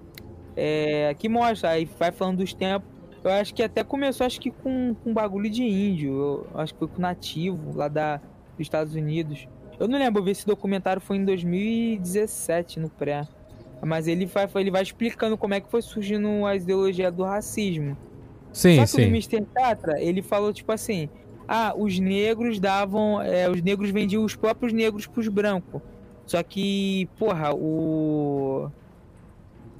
é, 0.57 1.15
que 1.19 1.29
mostra, 1.29 1.71
aí 1.71 1.89
vai 1.99 2.13
falando 2.13 2.39
dos 2.39 2.53
tempos. 2.55 2.89
Eu 3.25 3.31
acho 3.31 3.55
que 3.55 3.63
até 3.63 3.85
começou, 3.85 4.27
acho 4.27 4.41
que 4.41 4.51
com, 4.51 4.95
com 5.03 5.13
bagulho 5.15 5.49
de 5.49 5.63
índio. 5.63 6.11
Eu 6.53 6.61
acho 6.61 6.73
que 6.73 6.79
foi 6.81 6.89
com 6.89 7.01
nativo 7.01 7.77
lá 7.77 7.87
da, 7.89 8.17
dos 8.17 8.61
Estados 8.61 8.95
Unidos. 8.95 9.47
Eu 9.83 9.89
não 9.89 9.99
lembro, 9.99 10.21
eu 10.21 10.25
vi 10.25 10.31
esse 10.31 10.47
documentário 10.47 11.01
foi 11.03 11.17
em 11.17 11.25
2017 11.25 12.79
no 12.79 12.89
pré. 12.89 13.27
Mas 13.85 14.07
ele 14.07 14.27
vai, 14.27 14.49
ele 14.57 14.71
vai 14.71 14.83
explicando 14.83 15.37
como 15.37 15.55
é 15.55 15.61
que 15.61 15.69
foi 15.69 15.83
surgindo 15.83 16.47
a 16.47 16.55
ideologia 16.55 17.11
do 17.11 17.25
racismo. 17.25 17.97
Sim, 18.53 18.77
Só 18.77 18.83
que 18.83 18.89
sim. 19.03 19.07
o 19.07 19.09
Mr. 19.09 19.45
Catra, 19.53 20.01
ele 20.01 20.23
falou 20.23 20.53
tipo 20.53 20.71
assim: 20.71 21.09
ah, 21.49 21.75
os 21.77 21.99
negros 21.99 22.61
davam. 22.61 23.21
é, 23.21 23.49
os 23.51 23.61
negros 23.61 23.91
vendiam 23.91 24.23
os 24.25 24.37
próprios 24.37 24.73
negros 24.73 25.07
pros 25.07 25.27
brancos. 25.27 25.83
Só 26.27 26.41
que, 26.45 27.09
porra, 27.19 27.53
o. 27.53 28.71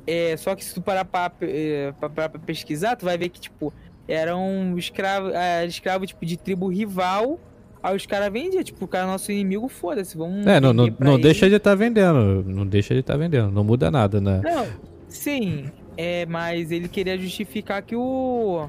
É, 0.05 0.37
só 0.37 0.57
que 0.57 0.65
se 0.65 0.75
tu 0.75 0.83
parar 0.83 1.05
pra, 1.05 1.31
é, 1.43 1.93
pra, 1.93 2.11
pra- 2.11 2.29
pra 2.29 2.41
pesquisar, 2.41 2.97
tu 2.97 3.05
vai 3.05 3.17
ver 3.17 3.29
que, 3.29 3.41
tipo, 3.41 3.73
eram 4.09 4.77
escravos, 4.77 5.33
é, 5.33 5.65
escravo, 5.65 6.05
tipo, 6.07 6.27
de 6.27 6.37
tribo 6.37 6.67
rival. 6.67 7.39
Aí 7.83 7.97
os 7.97 8.07
caras 8.07 8.33
vendiam, 8.33 8.63
tipo, 8.63 8.85
o 8.85 8.89
cara 8.89 9.05
é 9.05 9.11
nosso 9.11 9.33
inimigo, 9.33 9.67
foda-se, 9.69 10.17
vamos. 10.17 10.47
É, 10.47 10.61
não, 10.61 10.73
não, 10.73 10.87
não 11.01 11.15
ele. 11.15 11.23
deixa 11.25 11.49
de 11.49 11.57
estar 11.57 11.75
vendendo. 11.75 12.45
Não 12.47 12.65
deixa 12.67 12.95
de 12.95 13.01
estar 13.01 13.17
vendendo. 13.17 13.51
Não 13.51 13.65
muda 13.65 13.91
nada, 13.91 14.21
né? 14.21 14.41
Não, 14.45 14.67
sim, 15.09 15.65
é, 15.97 16.25
mas 16.27 16.71
ele 16.71 16.87
queria 16.89 17.19
justificar 17.19 17.83
que 17.83 17.97
o, 17.97 18.69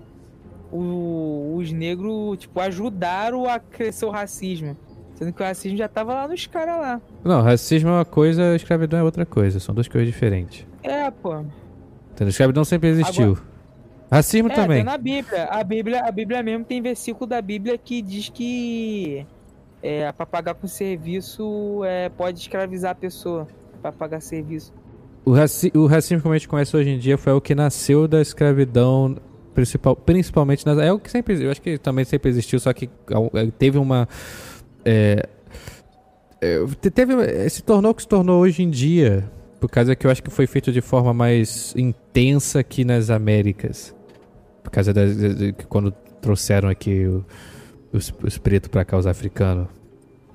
o- 0.71 1.55
os 1.57 1.71
negros, 1.71 2.37
tipo, 2.39 2.59
ajudaram 2.59 3.45
a 3.47 3.59
crescer 3.59 4.05
o 4.05 4.09
racismo. 4.09 4.75
Sendo 5.15 5.31
que 5.31 5.43
o 5.43 5.45
racismo 5.45 5.77
já 5.77 5.87
tava 5.87 6.13
lá 6.13 6.27
nos 6.27 6.47
caras 6.47 6.79
lá. 6.81 7.01
Não, 7.23 7.41
racismo 7.41 7.89
é 7.89 7.93
uma 7.93 8.05
coisa, 8.05 8.55
escravidão 8.55 8.99
é 8.99 9.03
outra 9.03 9.25
coisa. 9.25 9.59
São 9.59 9.75
duas 9.75 9.87
coisas 9.87 10.07
diferentes. 10.11 10.65
É, 10.81 11.09
pô. 11.11 11.35
Entendeu? 12.11 12.29
Escravidão 12.29 12.65
sempre 12.65 12.89
existiu. 12.89 13.37
Racismo 14.13 14.49
É, 14.49 14.55
também. 14.55 14.83
na 14.83 14.97
Bíblia. 14.97 15.45
A 15.45 15.63
Bíblia. 15.63 16.01
A 16.05 16.11
Bíblia 16.11 16.43
mesmo 16.43 16.63
tem 16.65 16.81
versículo 16.81 17.25
da 17.27 17.41
Bíblia 17.41 17.77
que 17.77 18.01
diz 18.01 18.29
que 18.29 19.25
é, 19.81 20.11
pra 20.11 20.25
pagar 20.25 20.53
com 20.53 20.67
serviço 20.67 21.81
é, 21.85 22.09
pode 22.09 22.39
escravizar 22.39 22.91
a 22.91 22.95
pessoa. 22.95 23.47
Pra 23.81 23.91
pagar 23.91 24.21
serviço. 24.21 24.71
O, 25.25 25.31
raci 25.31 25.71
o 25.75 25.85
racismo 25.87 26.21
como 26.21 26.33
a 26.33 26.37
gente 26.37 26.47
conhece 26.47 26.75
hoje 26.75 26.89
em 26.89 26.97
dia 26.99 27.17
foi 27.17 27.33
o 27.33 27.41
que 27.41 27.53
nasceu 27.55 28.07
da 28.07 28.21
escravidão 28.21 29.15
principal, 29.53 29.95
principalmente 29.95 30.65
nas, 30.65 30.77
é 30.79 30.91
o 30.91 30.99
que 30.99 31.09
sempre 31.11 31.41
eu 31.43 31.51
acho 31.51 31.61
que 31.61 31.77
também 31.77 32.03
sempre 32.05 32.29
existiu 32.29 32.59
só 32.59 32.73
que 32.73 32.89
é, 33.33 33.51
teve 33.57 33.77
uma 33.77 34.07
é, 34.83 35.27
é, 36.41 36.65
te- 36.81 36.89
teve 36.91 37.13
é, 37.23 37.47
se 37.47 37.61
tornou 37.63 37.91
o 37.91 37.95
que 37.95 38.01
se 38.01 38.07
tornou 38.07 38.41
hoje 38.41 38.63
em 38.63 38.69
dia 38.69 39.29
por 39.59 39.69
causa 39.69 39.95
que 39.95 40.05
eu 40.07 40.11
acho 40.11 40.21
que 40.23 40.29
foi 40.29 40.45
feito 40.47 40.71
de 40.71 40.81
forma 40.81 41.13
mais 41.13 41.73
intensa 41.77 42.59
aqui 42.59 42.83
nas 42.83 43.09
Américas 43.09 43.95
por 44.63 44.71
causa 44.71 44.93
de- 44.93 45.53
que 45.53 45.65
quando 45.65 45.91
trouxeram 46.21 46.69
aqui 46.69 47.05
o- 47.05 47.25
os, 47.91 48.13
os 48.23 48.37
pretos 48.37 48.69
para 48.69 48.83
cá 48.85 48.97
os 48.97 49.05
africanos 49.05 49.67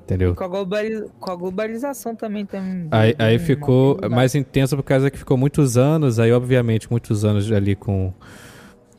entendeu 0.05 0.35
Com 0.35 0.45
a, 0.45 0.49
globaliza- 0.49 1.07
com 1.19 1.31
a 1.31 1.37
globalização 1.37 2.15
também 2.15 2.47
tem. 2.47 2.87
Aí, 2.91 3.15
aí 3.19 3.37
uma 3.37 3.45
ficou 3.45 3.99
mais 4.11 4.35
intenso 4.35 4.77
por 4.77 4.83
causa 4.83 5.11
que 5.11 5.19
ficou 5.19 5.37
muitos 5.37 5.77
anos, 5.77 6.19
aí 6.19 6.33
obviamente 6.33 6.91
muitos 6.91 7.25
anos 7.25 7.51
ali 7.51 7.75
com, 7.75 8.13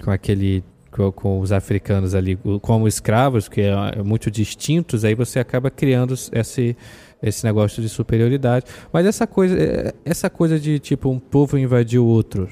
com 0.04 0.12
aquele 0.12 0.64
com, 0.92 1.40
os 1.40 1.52
africanos 1.52 2.16
ali 2.16 2.38
como 2.62 2.88
escravos, 2.88 3.48
que 3.48 3.62
é, 3.62 3.74
é 4.00 4.04
muito 4.04 4.30
distintos, 4.32 5.06
aí 5.06 5.14
você 5.14 5.40
acaba 5.40 5.70
criando 5.70 6.14
esse 6.34 6.76
esse 7.22 7.44
negócio 7.46 7.82
de 7.82 7.90
superioridade. 7.90 8.66
Mas 8.94 9.06
essa 9.06 9.28
coisa 9.28 9.56
é, 9.58 9.94
essa 10.06 10.30
coisa 10.30 10.60
de 10.60 10.80
tipo 10.80 11.10
um 11.10 11.20
povo 11.20 11.58
invadir 11.58 12.00
o 12.00 12.06
outro, 12.06 12.50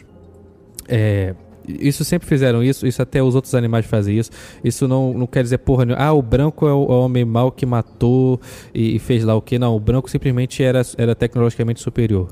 é, 0.87 1.33
isso 1.67 2.03
sempre 2.05 2.27
fizeram 2.27 2.63
isso, 2.63 2.85
isso 2.87 3.01
até 3.01 3.21
os 3.21 3.35
outros 3.35 3.53
animais 3.55 3.85
fazem 3.85 4.17
isso. 4.17 4.31
Isso 4.63 4.87
não, 4.87 5.13
não 5.13 5.27
quer 5.27 5.43
dizer 5.43 5.57
porra 5.59 5.85
nenhuma. 5.85 6.03
Ah, 6.03 6.13
o 6.13 6.21
branco 6.21 6.67
é 6.67 6.73
o, 6.73 6.85
é 6.85 6.93
homem 6.95 7.25
mau 7.25 7.51
que 7.51 7.65
matou 7.65 8.39
e, 8.73 8.95
e 8.95 8.99
fez 8.99 9.23
lá 9.23 9.35
o 9.35 9.41
que. 9.41 9.59
Não, 9.59 9.75
o 9.75 9.79
branco 9.79 10.09
simplesmente 10.09 10.63
era, 10.63 10.81
era 10.97 11.13
tecnologicamente 11.15 11.79
superior. 11.81 12.27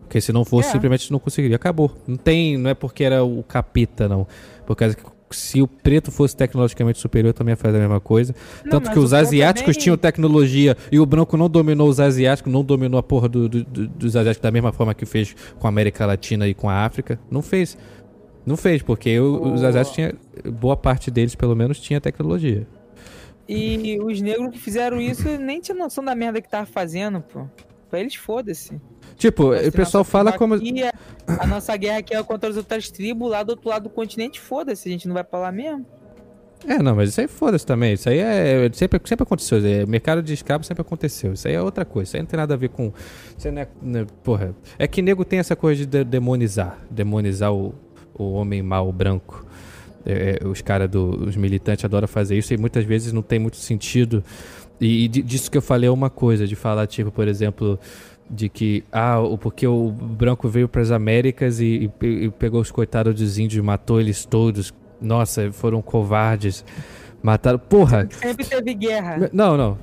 Porque 0.00 0.20
se 0.20 0.32
não 0.32 0.44
fosse, 0.44 0.68
É. 0.68 0.72
simplesmente 0.72 1.10
não 1.10 1.18
conseguiria. 1.18 1.56
Acabou. 1.56 1.90
Não 2.06 2.16
tem. 2.16 2.56
Não 2.58 2.70
é 2.70 2.74
porque 2.74 3.02
era 3.04 3.24
o 3.24 3.42
capeta, 3.42 4.08
não. 4.08 4.26
Por 4.66 4.76
causa 4.76 4.94
que 4.96 5.02
se 5.30 5.60
o 5.60 5.66
preto 5.66 6.12
fosse 6.12 6.36
tecnologicamente 6.36 7.00
superior, 7.00 7.32
também 7.32 7.52
ia 7.52 7.56
fazer 7.56 7.78
a 7.78 7.80
mesma 7.80 7.98
coisa. 7.98 8.32
Não, 8.64 8.70
Tanto 8.70 8.92
que 8.92 8.98
os 9.00 9.06
ponto 9.10 9.16
asiáticos 9.16 9.72
também- 9.74 9.82
tinham 9.82 9.96
tecnologia 9.96 10.76
e 10.92 11.00
o 11.00 11.06
branco 11.06 11.36
não 11.36 11.48
dominou 11.48 11.88
os 11.88 11.98
asiáticos, 11.98 12.52
não 12.52 12.62
dominou 12.62 13.00
a 13.00 13.02
porra 13.02 13.28
do- 13.28 13.48
do- 13.48 13.64
do- 13.64 13.88
dos 13.88 14.14
asiáticos 14.14 14.42
da 14.42 14.52
mesma 14.52 14.70
forma 14.72 14.94
que 14.94 15.04
fez 15.04 15.34
com 15.58 15.66
a 15.66 15.70
América 15.70 16.06
Latina 16.06 16.46
e 16.46 16.54
com 16.54 16.68
a 16.70 16.84
África. 16.84 17.18
Não 17.28 17.42
fez. 17.42 17.76
Não 18.46 18.56
fez, 18.56 18.82
porque 18.82 19.18
o- 19.18 19.52
os 19.54 19.62
asiáticos 19.64 19.94
tinham. 19.94 20.12
Boa 20.52 20.76
parte 20.76 21.10
deles, 21.10 21.34
pelo 21.34 21.54
menos, 21.56 21.80
tinha 21.80 22.00
tecnologia. 22.00 22.66
E 23.48 23.98
os 24.02 24.20
negros 24.20 24.50
que 24.50 24.58
fizeram 24.58 25.00
isso 25.00 25.28
nem 25.38 25.60
tinham 25.60 25.78
noção 25.78 26.02
da 26.04 26.14
merda 26.14 26.40
que 26.40 26.48
tava 26.48 26.66
fazendo, 26.66 27.20
pô. 27.20 27.44
Pra 27.90 28.00
eles, 28.00 28.14
foda-se. 28.14 28.80
Tipo, 29.16 29.48
Mas 29.50 29.68
o 29.68 29.72
pessoal 29.72 30.02
fala 30.04 30.32
como. 30.32 30.54
é- 30.56 30.92
A 31.26 31.46
nossa 31.46 31.76
guerra 31.76 31.98
aqui 31.98 32.14
é 32.14 32.22
contra 32.22 32.50
as 32.50 32.56
outras 32.56 32.90
tribos, 32.90 33.30
lá 33.30 33.42
do 33.42 33.50
outro 33.50 33.68
lado 33.68 33.84
do 33.84 33.90
continente, 33.90 34.40
foda-se, 34.40 34.88
a 34.88 34.92
gente 34.92 35.06
não 35.06 35.14
vai 35.14 35.22
pra 35.24 35.38
lá 35.38 35.52
mesmo. 35.52 35.86
É, 36.66 36.82
não, 36.82 36.96
mas 36.96 37.10
isso 37.10 37.20
aí 37.20 37.28
foda-se 37.28 37.64
também. 37.66 37.92
Isso 37.92 38.08
aí 38.08 38.18
é. 38.18 38.70
Sempre, 38.72 38.98
sempre 39.04 39.22
aconteceu. 39.22 39.58
É, 39.64 39.84
mercado 39.84 40.22
de 40.22 40.32
escravo 40.32 40.64
sempre 40.64 40.80
aconteceu. 40.80 41.34
Isso 41.34 41.46
aí 41.46 41.52
é 41.54 41.60
outra 41.60 41.84
coisa. 41.84 42.08
Isso 42.08 42.16
aí 42.16 42.22
não 42.22 42.26
tem 42.26 42.38
nada 42.38 42.54
a 42.54 42.56
ver 42.56 42.70
com. 42.70 42.90
Isso 43.36 43.46
aí 43.48 43.52
não 43.54 43.62
é, 43.62 43.68
não 43.82 44.00
é- 44.00 44.06
porra. 44.22 44.54
É 44.78 44.88
que 44.88 45.02
nego 45.02 45.24
tem 45.26 45.38
essa 45.38 45.54
coisa 45.54 45.84
de- 45.84 46.04
demonizar. 46.04 46.78
Demonizar 46.90 47.52
o, 47.52 47.74
o 48.14 48.32
homem 48.32 48.62
mau 48.62 48.92
branco. 48.92 49.44
É, 50.06 50.38
é, 50.42 50.46
os 50.46 50.60
caras 50.60 50.90
dos 50.90 51.34
militantes 51.34 51.84
adoram 51.84 52.06
fazer 52.06 52.36
isso 52.36 52.52
e 52.52 52.58
muitas 52.58 52.84
vezes 52.84 53.12
não 53.12 53.22
tem 53.22 53.38
muito 53.38 53.56
sentido. 53.56 54.22
E, 54.80 55.04
e 55.04 55.08
di- 55.08 55.22
disso 55.22 55.50
que 55.50 55.56
eu 55.56 55.62
falei 55.62 55.88
é 55.88 55.92
uma 55.92 56.10
coisa, 56.10 56.46
de 56.46 56.54
falar, 56.54 56.86
tipo, 56.86 57.10
por 57.10 57.26
exemplo, 57.26 57.78
de 58.30 58.48
que, 58.50 58.84
ah, 58.92 59.20
o, 59.20 59.38
porque 59.38 59.66
o 59.66 59.90
branco 59.90 60.46
veio 60.48 60.68
para 60.68 60.82
as 60.82 60.90
Américas 60.90 61.58
e, 61.60 61.90
e 62.02 62.06
e 62.06 62.30
pegou 62.30 62.60
os 62.60 62.70
coitados 62.70 63.14
dos 63.14 63.38
índios, 63.38 63.64
matou 63.64 63.98
eles 64.00 64.24
todos. 64.26 64.74
Nossa, 65.00 65.50
foram 65.52 65.80
covardes. 65.80 66.64
Mataram. 67.22 67.58
Porra! 67.58 68.06
Sempre 68.10 68.44
teve 68.44 68.74
guerra. 68.74 69.30
Não, 69.32 69.56
não. 69.56 69.78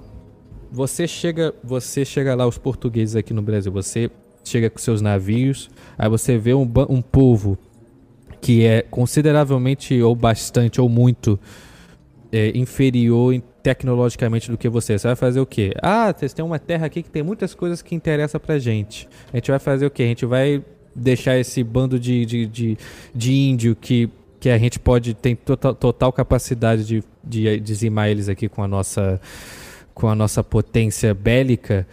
Você 0.71 1.07
chega, 1.07 1.53
você 1.63 2.05
chega 2.05 2.36
lá, 2.36 2.45
os 2.47 2.57
portugueses 2.59 3.15
aqui 3.15 3.34
no 3.34 3.41
Brasil, 3.41 3.71
você 3.71 4.09
chega 4.43 4.69
com 4.69 4.77
seus 4.79 5.01
navios, 5.01 5.69
aí 5.97 6.07
você 6.07 6.38
vê 6.38 6.53
um, 6.53 6.69
um 6.89 7.01
povo 7.01 7.57
que 8.42 8.66
é 8.66 8.82
consideravelmente 8.82 10.02
ou 10.02 10.16
bastante 10.16 10.82
ou 10.82 10.89
muito 10.89 11.39
é, 12.32 12.52
inferior 12.58 13.34
em- 13.34 13.44
tecnologicamente 13.62 14.50
do 14.50 14.58
que 14.58 14.68
você. 14.68 14.98
Você 14.98 15.08
vai 15.08 15.16
fazer 15.16 15.39
o 15.39 15.46
quê? 15.46 15.72
Ah, 15.82 16.12
vocês 16.12 16.34
têm 16.34 16.44
uma 16.44 16.58
terra 16.58 16.88
aqui 16.88 17.04
que 17.04 17.10
tem 17.10 17.22
muitas 17.22 17.54
coisas 17.54 17.82
que 17.82 17.94
interessam 17.94 18.42
pra 18.42 18.58
gente. 18.58 19.08
A 19.32 19.38
gente 19.38 19.52
vai 19.52 19.60
fazer 19.60 19.86
o 19.86 19.92
quê? 19.92 20.04
A 20.04 20.08
gente 20.08 20.26
vai 20.26 20.64
deixar 20.96 21.38
esse 21.38 21.64
bando 21.64 22.00
de, 22.00 22.26
de, 22.26 22.46
de, 22.48 22.78
de 23.14 23.34
índio 23.34 23.76
que, 23.80 24.10
que 24.39 24.50
a 24.50 24.58
gente 24.58 24.80
pode, 24.80 25.14
tem 25.14 25.36
total, 25.36 25.76
total 25.76 26.12
capacidade 26.12 26.84
de, 26.84 27.04
de 27.24 27.60
dizimar 27.60 28.10
eles 28.10 28.28
aqui 28.28 28.50
com 28.50 28.64
a 28.64 28.68
nossa 28.68 29.22
com 29.94 30.08
a 30.08 30.16
nossa 30.16 30.42
potência 30.42 31.14
bélica, 31.14 31.86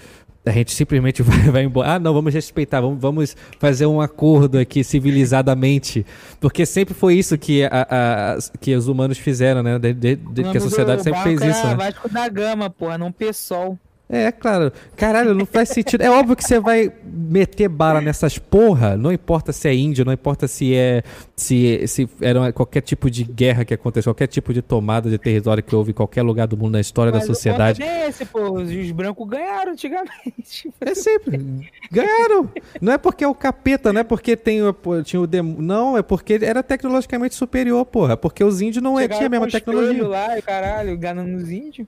a 0.48 0.52
gente 0.52 0.72
simplesmente 0.72 1.22
vai, 1.24 1.38
vai 1.50 1.64
embora. 1.64 1.92
Ah, 1.92 1.98
não, 1.98 2.12
vamos 2.12 2.32
respeitar, 2.32 2.80
vamos, 2.80 3.00
vamos 3.00 3.36
fazer 3.58 3.86
um 3.86 4.00
acordo 4.00 4.58
aqui 4.58 4.82
civilizadamente. 4.82 6.04
Porque 6.40 6.64
sempre 6.64 6.94
foi 6.94 7.14
isso 7.14 7.36
que, 7.36 7.64
a, 7.64 7.86
a 7.90 8.38
que 8.60 8.74
os 8.74 8.88
humanos 8.88 9.18
fizeram, 9.18 9.62
né? 9.62 9.78
Desde 9.78 9.98
de, 9.98 10.16
de, 10.16 10.44
que 10.44 10.58
a 10.58 10.60
sociedade 10.60 11.02
sempre 11.02 11.22
fez 11.22 11.40
isso. 11.40 11.66
Né? 11.66 11.74
Vasco 11.74 12.08
da 12.08 12.28
Gama, 12.28 12.70
porra, 12.70 12.98
não 12.98 13.12
pessoal. 13.12 13.78
É, 14.08 14.32
claro. 14.32 14.72
Caralho, 14.96 15.34
não 15.34 15.44
faz 15.44 15.68
sentido. 15.68 16.00
É 16.00 16.10
óbvio 16.10 16.34
que 16.34 16.42
você 16.42 16.58
vai 16.58 16.90
meter 17.04 17.68
bala 17.68 18.00
nessas 18.00 18.38
porra, 18.38 18.96
não 18.96 19.12
importa 19.12 19.52
se 19.52 19.68
é 19.68 19.74
índio, 19.74 20.04
não 20.04 20.12
importa 20.12 20.48
se 20.48 20.74
é 20.74 21.02
se, 21.36 21.86
se 21.86 22.08
era 22.20 22.50
qualquer 22.52 22.80
tipo 22.80 23.10
de 23.10 23.22
guerra 23.22 23.66
que 23.66 23.74
aconteceu, 23.74 24.12
qualquer 24.14 24.26
tipo 24.26 24.54
de 24.54 24.62
tomada 24.62 25.10
de 25.10 25.18
território 25.18 25.62
que 25.62 25.74
houve 25.76 25.90
em 25.90 25.94
qualquer 25.94 26.22
lugar 26.22 26.46
do 26.46 26.56
mundo 26.56 26.72
na 26.72 26.80
história 26.80 27.12
Mas 27.12 27.22
da 27.22 27.26
sociedade. 27.26 27.82
É 27.82 28.08
esse, 28.08 28.24
pô, 28.24 28.52
os 28.52 28.90
brancos 28.92 29.28
ganharam 29.28 29.72
antigamente. 29.72 30.72
É 30.80 30.94
sempre. 30.94 31.68
Ganharam. 31.92 32.50
Não 32.80 32.92
é 32.94 32.98
porque 32.98 33.22
é 33.22 33.28
o 33.28 33.34
capeta, 33.34 33.92
não 33.92 34.00
é 34.00 34.04
porque 34.04 34.36
tem 34.36 34.60
tinha 35.04 35.20
o 35.20 35.26
demo, 35.26 35.60
não, 35.60 35.98
é 35.98 36.02
porque 36.02 36.38
era 36.40 36.62
tecnologicamente 36.62 37.34
superior, 37.34 37.84
porra, 37.84 38.16
porque 38.16 38.42
os 38.42 38.62
índios 38.62 38.82
não 38.82 38.98
é, 38.98 39.06
tinha 39.06 39.26
a 39.26 39.28
mesma 39.28 39.48
tecnologia. 39.48 40.08
lá, 40.08 40.40
caralho, 40.40 40.96
ganhando 40.96 41.36
os 41.36 41.50
índios. 41.50 41.86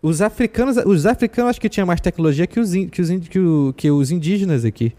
Os 0.00 0.22
africanos, 0.22 0.76
os 0.76 1.06
africanos 1.06 1.50
acho 1.50 1.60
que 1.60 1.68
tinha 1.68 1.84
mais 1.84 2.00
tecnologia 2.00 2.46
que 2.46 2.60
os, 2.60 2.72
que 2.72 3.02
os, 3.02 3.10
que, 3.28 3.38
o, 3.38 3.74
que 3.76 3.90
os 3.90 4.10
indígenas 4.10 4.64
aqui. 4.64 4.94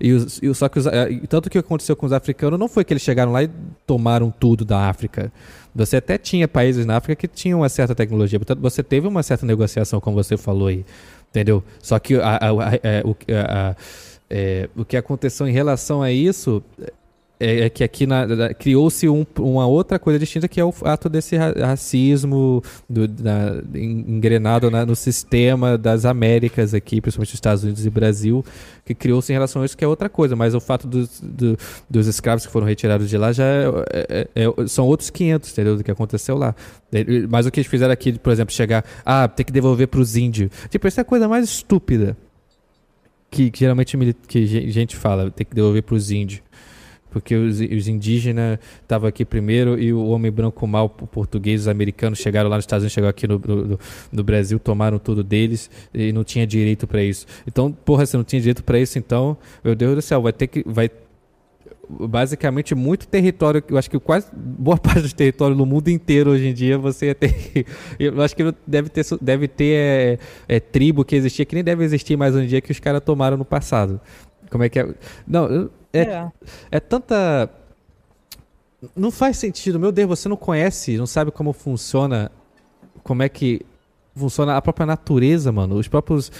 E, 0.00 0.12
os, 0.12 0.40
e 0.42 0.52
só 0.52 0.68
que 0.68 0.80
os, 0.80 0.86
eh, 0.86 1.20
tanto 1.28 1.48
que 1.48 1.56
aconteceu 1.56 1.94
com 1.94 2.04
os 2.04 2.12
africanos 2.12 2.58
não 2.58 2.66
foi 2.66 2.82
que 2.84 2.92
eles 2.92 3.02
chegaram 3.02 3.30
lá 3.30 3.44
e 3.44 3.50
tomaram 3.86 4.32
tudo 4.32 4.64
da 4.64 4.88
África. 4.88 5.32
Você 5.72 5.96
até 5.96 6.18
tinha 6.18 6.48
países 6.48 6.84
na 6.84 6.96
África 6.96 7.14
que 7.14 7.28
tinham 7.28 7.60
uma 7.60 7.68
certa 7.68 7.94
tecnologia, 7.94 8.38
portanto 8.38 8.60
você 8.60 8.82
teve 8.82 9.06
uma 9.06 9.22
certa 9.22 9.46
negociação, 9.46 10.00
como 10.00 10.16
você 10.16 10.36
falou 10.36 10.66
aí, 10.66 10.84
entendeu? 11.30 11.62
Só 11.80 11.98
que 12.00 12.16
a, 12.16 12.36
a, 12.36 12.50
a, 12.50 12.74
é, 12.82 13.76
é, 14.28 14.68
o 14.76 14.84
que 14.84 14.96
aconteceu 14.96 15.46
em 15.46 15.52
relação 15.52 16.02
a 16.02 16.10
isso 16.10 16.62
é, 17.42 17.64
é 17.64 17.70
que 17.70 17.82
aqui 17.82 18.06
criou-se 18.58 19.08
um, 19.08 19.26
uma 19.40 19.66
outra 19.66 19.98
coisa 19.98 20.18
distinta 20.18 20.46
que 20.46 20.60
é 20.60 20.64
o 20.64 20.72
ato 20.84 21.08
desse 21.08 21.36
racismo 21.36 22.62
do, 22.88 23.08
da, 23.08 23.60
engrenado 23.74 24.70
na, 24.70 24.86
no 24.86 24.94
sistema 24.94 25.76
das 25.76 26.04
Américas 26.04 26.72
aqui, 26.72 27.00
principalmente 27.00 27.34
Estados 27.34 27.64
Unidos 27.64 27.84
e 27.84 27.90
Brasil, 27.90 28.44
que 28.84 28.94
criou-se 28.94 29.32
em 29.32 29.34
relação 29.34 29.62
a 29.62 29.64
isso 29.64 29.76
que 29.76 29.84
é 29.84 29.88
outra 29.88 30.08
coisa, 30.08 30.36
mas 30.36 30.54
o 30.54 30.60
fato 30.60 30.86
dos, 30.86 31.20
do, 31.20 31.58
dos 31.90 32.06
escravos 32.06 32.46
que 32.46 32.52
foram 32.52 32.66
retirados 32.66 33.10
de 33.10 33.18
lá 33.18 33.32
já 33.32 33.44
é, 33.44 33.64
é, 33.92 34.28
é, 34.34 34.44
é 34.44 34.66
são 34.68 34.86
outros 34.86 35.10
500, 35.10 35.50
entendeu, 35.50 35.76
do 35.76 35.82
que 35.82 35.90
aconteceu 35.90 36.36
lá. 36.36 36.54
Mas 37.28 37.46
o 37.46 37.50
que 37.50 37.58
eles 37.58 37.70
fizeram 37.70 37.92
aqui, 37.92 38.12
por 38.18 38.32
exemplo, 38.32 38.54
chegar, 38.54 38.84
ah, 39.04 39.26
tem 39.26 39.44
que 39.44 39.52
devolver 39.52 39.88
para 39.88 40.00
os 40.00 40.16
índios. 40.16 40.50
Tipo, 40.70 40.86
essa 40.86 41.00
é 41.00 41.02
a 41.02 41.04
coisa 41.04 41.26
mais 41.26 41.44
estúpida 41.44 42.16
que, 43.32 43.50
que 43.50 43.60
geralmente 43.60 43.96
que 44.28 44.46
gente 44.46 44.94
fala, 44.94 45.30
tem 45.30 45.46
que 45.46 45.54
devolver 45.54 45.82
para 45.82 45.94
os 45.94 46.10
índios 46.10 46.42
porque 47.12 47.36
os, 47.36 47.60
os 47.60 47.86
indígenas 47.86 48.58
estavam 48.80 49.08
aqui 49.08 49.24
primeiro 49.24 49.78
e 49.78 49.92
o 49.92 50.06
homem 50.06 50.32
branco 50.32 50.66
mal, 50.66 50.86
o 50.86 51.06
português, 51.06 51.62
os 51.62 51.68
americanos 51.68 52.18
chegaram 52.18 52.48
lá 52.48 52.56
nos 52.56 52.64
Estados 52.64 52.82
Unidos, 52.82 52.94
chegou 52.94 53.10
aqui 53.10 53.28
no, 53.28 53.38
no, 53.38 53.78
no 54.10 54.24
Brasil, 54.24 54.58
tomaram 54.58 54.98
tudo 54.98 55.22
deles 55.22 55.70
e 55.92 56.12
não 56.12 56.24
tinha 56.24 56.46
direito 56.46 56.86
para 56.86 57.02
isso. 57.02 57.26
Então, 57.46 57.70
porra, 57.70 58.06
você 58.06 58.16
não 58.16 58.24
tinha 58.24 58.40
direito 58.40 58.64
para 58.64 58.78
isso, 58.78 58.98
então, 58.98 59.36
meu 59.62 59.74
Deus 59.74 59.94
do 59.94 60.02
céu, 60.02 60.22
vai 60.22 60.32
ter 60.32 60.46
que 60.46 60.64
vai 60.66 60.90
basicamente 61.88 62.74
muito 62.74 63.06
território, 63.06 63.62
eu 63.68 63.76
acho 63.76 63.90
que 63.90 63.98
quase 63.98 64.26
boa 64.34 64.78
parte 64.78 65.02
do 65.02 65.14
território 65.14 65.54
no 65.54 65.66
mundo 65.66 65.88
inteiro 65.88 66.30
hoje 66.30 66.46
em 66.46 66.54
dia 66.54 66.78
você 66.78 67.06
ia 67.06 67.14
ter, 67.14 67.66
eu 67.98 68.22
acho 68.22 68.34
que 68.34 68.54
deve 68.66 68.88
ter, 68.88 69.04
deve 69.20 69.48
ter 69.48 69.74
é, 69.74 70.18
é, 70.48 70.60
tribo 70.60 71.04
que 71.04 71.14
existia 71.14 71.44
que 71.44 71.54
nem 71.54 71.62
deve 71.62 71.84
existir 71.84 72.16
mais 72.16 72.34
um 72.34 72.46
dia 72.46 72.60
que 72.62 72.70
os 72.70 72.80
caras 72.80 73.02
tomaram 73.04 73.36
no 73.36 73.44
passado. 73.44 74.00
Como 74.50 74.64
é 74.64 74.68
que 74.68 74.78
é? 74.78 74.94
Não, 75.26 75.70
é, 75.92 76.00
é. 76.00 76.30
é 76.70 76.80
tanta. 76.80 77.50
Não 78.96 79.10
faz 79.10 79.36
sentido. 79.36 79.78
Meu 79.78 79.92
Deus, 79.92 80.08
você 80.08 80.28
não 80.28 80.36
conhece, 80.36 80.96
não 80.96 81.06
sabe 81.06 81.30
como 81.30 81.52
funciona. 81.52 82.30
Como 83.02 83.22
é 83.22 83.28
que 83.28 83.64
funciona 84.14 84.56
a 84.56 84.62
própria 84.62 84.86
natureza, 84.86 85.52
mano. 85.52 85.76
Os 85.76 85.88
próprios. 85.88 86.32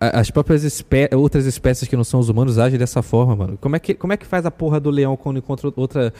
As 0.00 0.30
próprias 0.30 0.64
espé 0.64 1.08
outras 1.14 1.46
espécies 1.46 1.88
que 1.88 1.96
não 1.96 2.04
são 2.04 2.20
os 2.20 2.28
humanos 2.28 2.58
agem 2.58 2.78
dessa 2.78 3.02
forma, 3.02 3.36
mano. 3.36 3.58
Como 3.60 3.76
é 3.76 3.78
que, 3.78 3.94
como 3.94 4.12
é 4.12 4.16
que 4.16 4.26
faz 4.26 4.44
a 4.46 4.50
porra 4.50 4.80
do 4.80 4.90
leão 4.90 5.16
quando 5.16 5.38
encontra 5.38 5.72
outra. 5.76 6.12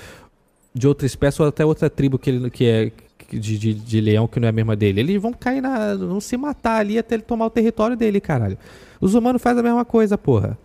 De 0.75 0.87
outra 0.87 1.07
espécie 1.07 1.41
ou 1.41 1.49
até 1.49 1.65
outra 1.65 1.89
tribo 1.89 2.19
que, 2.19 2.29
ele, 2.29 2.51
que 2.51 2.67
é 2.67 2.93
de, 3.31 3.59
de, 3.59 3.73
de, 3.73 4.01
leão 4.01 4.29
que 4.29 4.39
não 4.39 4.47
é 4.47 4.51
a 4.51 4.53
mesma 4.53 4.77
dele. 4.77 5.01
Eles 5.01 5.21
vão 5.21 5.33
cair 5.33 5.63
na. 5.63 5.95
vão 5.95 6.21
se 6.21 6.37
matar 6.37 6.81
ali 6.81 6.99
até 6.99 7.15
ele 7.15 7.23
tomar 7.23 7.47
o 7.47 7.51
território 7.51 7.97
dele, 7.97 8.21
caralho. 8.21 8.59
Os 9.01 9.15
humanos 9.15 9.41
fazem 9.41 9.61
a 9.61 9.63
mesma 9.63 9.85
coisa, 9.87 10.19
porra. 10.19 10.59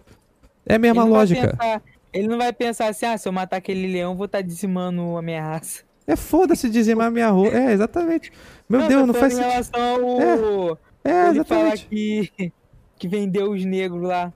É 0.65 0.75
a 0.75 0.79
mesma 0.79 1.03
lógica. 1.03 1.55
Pensar, 1.57 1.81
ele 2.13 2.27
não 2.27 2.37
vai 2.37 2.51
pensar 2.51 2.87
assim, 2.89 3.05
ah, 3.05 3.17
se 3.17 3.27
eu 3.27 3.31
matar 3.31 3.57
aquele 3.57 3.87
leão, 3.87 4.15
vou 4.15 4.25
estar 4.25 4.39
tá 4.39 4.41
dizimando 4.41 5.17
a 5.17 5.21
minha 5.21 5.41
raça. 5.41 5.83
É 6.05 6.15
foda-se 6.15 6.69
dizimar 6.69 7.07
a 7.07 7.11
minha 7.11 7.31
raça. 7.31 7.57
É, 7.57 7.71
exatamente. 7.73 8.31
Meu 8.67 8.81
não, 8.81 8.87
Deus, 8.87 9.07
não 9.07 9.13
faz 9.13 9.33
sentido. 9.33 9.47
Em 9.47 9.51
relação 9.51 9.81
ao... 9.81 10.79
É, 11.03 11.11
é 11.11 11.29
ele 11.29 11.39
exatamente. 11.39 11.87
que, 11.87 12.53
que 12.97 13.07
vendeu 13.07 13.51
os 13.51 13.63
negros 13.63 14.01
lá. 14.01 14.33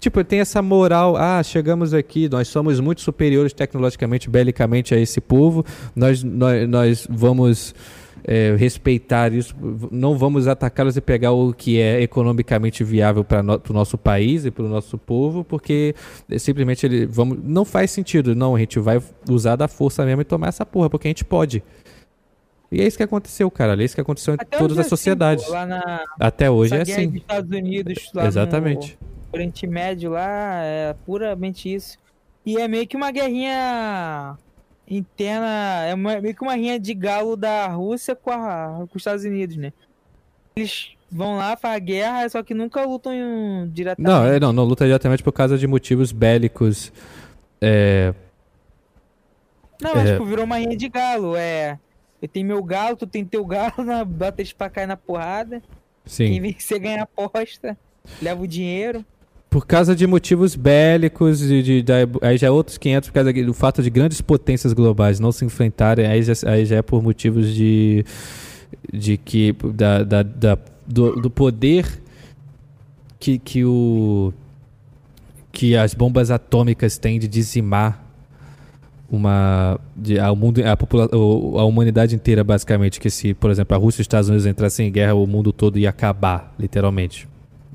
Tipo, 0.00 0.22
tem 0.24 0.40
essa 0.40 0.60
moral, 0.60 1.16
ah, 1.16 1.42
chegamos 1.42 1.94
aqui, 1.94 2.28
nós 2.28 2.48
somos 2.48 2.80
muito 2.80 3.00
superiores 3.00 3.52
tecnologicamente, 3.52 4.28
belicamente 4.28 4.94
a 4.94 4.98
esse 4.98 5.20
povo, 5.20 5.64
nós, 5.94 6.22
nós, 6.22 6.68
nós 6.68 7.06
vamos 7.08 7.74
é, 8.30 8.54
respeitar 8.56 9.32
isso, 9.32 9.56
não 9.90 10.18
vamos 10.18 10.46
atacá-los 10.46 10.98
e 10.98 11.00
pegar 11.00 11.32
o 11.32 11.54
que 11.54 11.80
é 11.80 12.02
economicamente 12.02 12.84
viável 12.84 13.24
para 13.24 13.42
no, 13.42 13.54
o 13.54 13.72
nosso 13.72 13.96
país 13.96 14.44
e 14.44 14.50
para 14.50 14.66
o 14.66 14.68
nosso 14.68 14.98
povo, 14.98 15.42
porque 15.42 15.94
simplesmente 16.38 16.84
ele, 16.84 17.06
vamos, 17.06 17.38
não 17.42 17.64
faz 17.64 17.90
sentido. 17.90 18.36
Não, 18.36 18.54
a 18.54 18.58
gente 18.58 18.78
vai 18.78 19.00
usar 19.30 19.56
da 19.56 19.66
força 19.66 20.04
mesmo 20.04 20.20
e 20.20 20.24
tomar 20.26 20.48
essa 20.48 20.66
porra, 20.66 20.90
porque 20.90 21.08
a 21.08 21.10
gente 21.10 21.24
pode. 21.24 21.64
E 22.70 22.82
é 22.82 22.86
isso 22.86 22.98
que 22.98 23.02
aconteceu, 23.02 23.50
cara. 23.50 23.80
É 23.80 23.84
isso 23.86 23.94
que 23.94 24.00
aconteceu 24.02 24.34
em 24.34 24.38
Até 24.38 24.58
todas 24.58 24.76
as 24.76 24.78
é 24.78 24.80
assim, 24.82 24.90
sociedades. 24.90 25.44
Assim, 25.46 25.66
na... 25.66 26.04
Até 26.20 26.50
hoje 26.50 26.76
é 26.76 26.82
assim. 26.82 27.06
Dos 27.06 27.16
Estados 27.22 27.50
Unidos, 27.50 28.10
lá 28.12 28.26
Exatamente. 28.26 28.98
No 29.00 29.38
Oriente 29.38 29.66
Médio 29.66 30.10
lá, 30.10 30.62
é 30.62 30.94
puramente 31.06 31.74
isso. 31.74 31.96
E 32.44 32.58
é 32.58 32.68
meio 32.68 32.86
que 32.86 32.94
uma 32.94 33.10
guerrinha 33.10 34.36
interna. 34.88 35.84
É 35.86 35.94
uma, 35.94 36.20
meio 36.20 36.34
que 36.34 36.42
uma 36.42 36.54
rinha 36.54 36.78
de 36.78 36.94
galo 36.94 37.36
da 37.36 37.66
Rússia 37.68 38.14
com, 38.14 38.30
a, 38.30 38.86
com 38.88 38.96
os 38.96 39.00
Estados 39.00 39.24
Unidos, 39.24 39.56
né? 39.56 39.72
Eles 40.56 40.96
vão 41.10 41.36
lá, 41.36 41.56
fazem 41.56 41.84
guerra, 41.84 42.28
só 42.28 42.42
que 42.42 42.54
nunca 42.54 42.84
lutam 42.84 43.12
diretamente. 43.72 44.12
Não, 44.12 44.26
é, 44.26 44.40
não, 44.40 44.52
não 44.52 44.64
luta 44.64 44.84
diretamente 44.84 45.22
por 45.22 45.32
causa 45.32 45.56
de 45.56 45.66
motivos 45.66 46.12
bélicos. 46.12 46.92
É... 47.60 48.14
Não, 49.80 49.94
mas 49.94 50.08
é... 50.08 50.12
tipo, 50.12 50.24
virou 50.24 50.44
uma 50.44 50.56
rinha 50.56 50.76
de 50.76 50.88
galo. 50.88 51.36
É. 51.36 51.78
Eu 52.20 52.28
tenho 52.28 52.46
meu 52.46 52.62
galo, 52.62 52.96
tu 52.96 53.06
tem 53.06 53.24
teu 53.24 53.44
galo, 53.44 53.82
na, 53.84 54.04
bota 54.04 54.40
eles 54.42 54.52
pra 54.52 54.68
cair 54.68 54.86
na 54.86 54.96
porrada. 54.96 55.62
Sim. 56.04 56.26
Quem 56.26 56.40
vencer 56.40 56.80
ganha 56.80 57.02
aposta, 57.02 57.76
leva 58.20 58.42
o 58.42 58.46
dinheiro. 58.46 59.04
Por 59.50 59.66
causa 59.66 59.96
de 59.96 60.06
motivos 60.06 60.54
bélicos, 60.54 61.38
de, 61.38 61.62
de, 61.62 61.82
de, 61.82 61.92
aí 62.20 62.36
já 62.36 62.48
é 62.48 62.50
outros 62.50 62.76
500, 62.76 63.08
por 63.08 63.14
causa 63.14 63.32
do 63.32 63.54
fato 63.54 63.82
de 63.82 63.88
grandes 63.88 64.20
potências 64.20 64.74
globais 64.74 65.18
não 65.18 65.32
se 65.32 65.44
enfrentarem, 65.44 66.06
aí 66.06 66.22
já, 66.22 66.34
aí 66.46 66.66
já 66.66 66.76
é 66.76 66.82
por 66.82 67.02
motivos 67.02 67.54
de, 67.54 68.04
de 68.92 69.16
que, 69.16 69.54
da, 69.74 70.02
da, 70.02 70.22
da 70.22 70.58
do, 70.86 71.20
do, 71.20 71.30
poder 71.30 72.02
que, 73.18 73.38
que, 73.38 73.64
o, 73.64 74.34
que 75.50 75.76
as 75.76 75.94
bombas 75.94 76.30
atômicas 76.30 76.98
têm 76.98 77.18
de 77.18 77.26
dizimar 77.26 78.04
uma 79.10 79.80
de, 79.96 80.18
a, 80.18 80.34
mundo, 80.34 80.62
a, 80.62 80.76
popula, 80.76 81.08
a 81.10 81.64
humanidade 81.64 82.14
inteira 82.14 82.44
basicamente 82.44 83.00
que 83.00 83.08
se 83.08 83.32
por 83.32 83.50
exemplo 83.50 83.74
a 83.74 83.80
Rússia 83.80 84.00
e 84.00 84.02
os 84.02 84.04
Estados 84.04 84.28
Unidos 84.28 84.44
entrassem 84.44 84.88
em 84.88 84.92
guerra 84.92 85.14
o 85.14 85.26
mundo 85.26 85.50
todo 85.52 85.78
ia 85.78 85.88
acabar 85.88 86.54
literalmente 86.58 87.26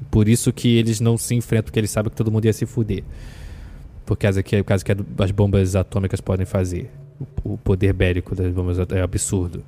por 0.09 0.27
isso 0.27 0.51
que 0.51 0.77
eles 0.77 0.99
não 0.99 1.17
se 1.17 1.35
enfrentam, 1.35 1.65
porque 1.65 1.79
eles 1.79 1.91
sabem 1.91 2.09
que 2.09 2.15
todo 2.15 2.31
mundo 2.31 2.45
ia 2.45 2.53
se 2.53 2.65
fuder. 2.65 3.03
Por 4.05 4.17
causa 4.17 4.43
que, 4.43 4.57
por 4.57 4.65
causa 4.65 4.83
que 4.83 4.91
as 5.19 5.31
bombas 5.31 5.75
atômicas 5.75 6.21
podem 6.21 6.45
fazer. 6.45 6.89
O, 7.43 7.53
o 7.53 7.57
poder 7.57 7.93
bélico 7.93 8.35
das 8.35 8.51
bombas 8.53 8.77
é 8.91 9.01
absurdo. 9.01 9.63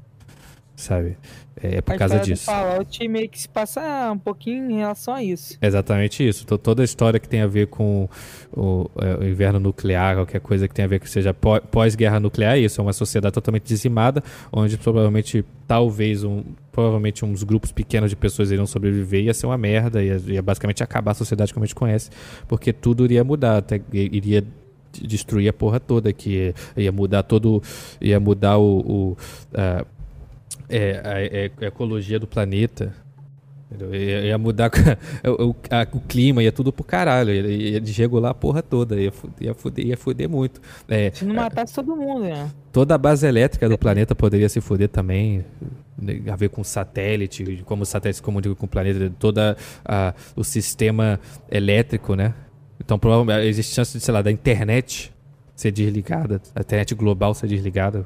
Sabe? 0.76 1.18
É, 1.62 1.78
é 1.78 1.82
por 1.82 1.98
causa 1.98 2.20
disso. 2.20 2.46
Fallout 2.46 3.08
meio 3.08 3.30
que 3.30 3.40
se 3.40 3.48
passa 3.48 4.12
um 4.12 4.18
pouquinho 4.18 4.70
em 4.70 4.78
relação 4.78 5.14
a 5.14 5.24
isso. 5.24 5.58
Exatamente 5.62 6.28
isso. 6.28 6.44
Então, 6.44 6.58
toda 6.58 6.84
a 6.84 6.86
história 6.86 7.20
que 7.20 7.30
tem 7.30 7.42
a 7.42 7.48
ver 7.48 7.68
com 7.68 8.10
o, 8.56 8.90
é, 9.02 9.16
o 9.16 9.28
inverno 9.28 9.60
nuclear, 9.60 10.16
qualquer 10.16 10.42
coisa 10.42 10.68
que 10.68 10.74
tenha 10.74 10.86
a 10.86 10.90
ver 10.90 11.00
com 11.00 11.06
seja 11.06 11.34
pós-guerra 11.34 12.20
nuclear, 12.20 12.58
isso 12.60 12.82
é 12.82 12.84
uma 12.84 12.94
sociedade 12.94 13.34
totalmente 13.34 13.64
dizimada, 13.64 14.22
onde 14.52 14.78
provavelmente, 14.78 15.46
talvez, 15.66 16.24
um, 16.26 16.44
provavelmente 16.74 17.24
uns 17.24 17.42
grupos 17.44 17.72
pequenos 17.72 18.10
de 18.10 18.18
pessoas 18.18 18.52
iriam 18.52 18.68
sobreviver, 18.68 19.24
ia 19.24 19.34
ser 19.34 19.46
uma 19.46 19.58
merda, 19.58 20.04
ia, 20.04 20.22
ia 20.28 20.42
basicamente 20.42 20.84
acabar 20.84 21.12
a 21.12 21.16
sociedade 21.16 21.54
como 21.54 21.64
a 21.64 21.68
gente 21.68 21.76
conhece, 21.76 22.10
porque 22.50 22.74
tudo 22.74 23.06
iria 23.06 23.24
mudar, 23.24 23.58
até, 23.58 23.80
iria 23.94 24.44
destruir 25.02 25.50
a 25.50 25.54
porra 25.54 25.80
toda, 25.80 26.12
que 26.14 26.54
ia 26.76 26.92
mudar 26.92 27.24
todo, 27.24 27.62
ia 28.00 28.20
mudar 28.20 28.58
o, 28.58 28.80
o 28.80 29.18
uh, 29.54 29.86
é, 30.70 31.02
a, 31.04 31.22
é, 31.22 31.52
a, 31.62 31.66
ecologia 31.68 32.20
do 32.20 32.28
planeta. 32.28 32.94
Ia, 33.92 34.22
ia, 34.22 34.38
mudar 34.38 34.72
o, 35.28 35.56
a, 35.70 35.88
o, 35.92 36.00
clima, 36.00 36.42
ia 36.42 36.52
tudo 36.52 36.72
pro 36.72 36.84
caralho. 36.84 37.32
Ia, 37.32 37.72
ia 37.72 37.82
desregular 37.82 38.32
a 38.32 38.34
porra 38.34 38.62
toda. 38.62 38.96
Ia, 39.00 39.12
ia, 39.42 39.54
fuder, 39.54 39.86
ia 39.86 39.98
fuder 39.98 40.30
muito. 40.30 40.62
É, 40.88 41.12
se 41.12 41.26
não 41.26 41.36
matasse 41.36 41.74
todo 41.74 41.96
mundo, 41.96 42.24
né? 42.24 42.52
Toda 42.72 42.96
a 42.96 42.98
base 42.98 43.28
elétrica 43.28 43.68
do 43.68 43.78
planeta 43.78 44.14
poderia 44.16 44.50
se 44.50 44.62
fuder 44.62 44.90
também. 44.90 45.46
Né, 45.98 46.22
a 46.30 46.36
ver 46.36 46.50
com 46.50 46.62
satélite, 46.62 47.64
como 47.66 47.84
o 47.84 47.86
satélite 47.86 48.18
se 48.18 48.22
comunica 48.22 48.54
com 48.54 48.66
o 48.66 48.70
planeta, 48.70 49.10
todo 49.18 49.40
o 50.36 50.44
sistema 50.44 51.20
elétrico, 51.50 52.16
né? 52.16 52.34
Então, 52.80 53.00
provavelmente, 53.00 53.48
existe 53.48 53.74
chance 53.74 53.98
de, 53.98 54.04
sei 54.04 54.14
lá, 54.14 54.22
da 54.22 54.32
internet 54.32 55.14
ser 55.56 55.72
desligada, 55.72 56.42
a 56.54 56.60
internet 56.60 56.94
global 56.94 57.34
ser 57.34 57.48
desligada 57.48 58.06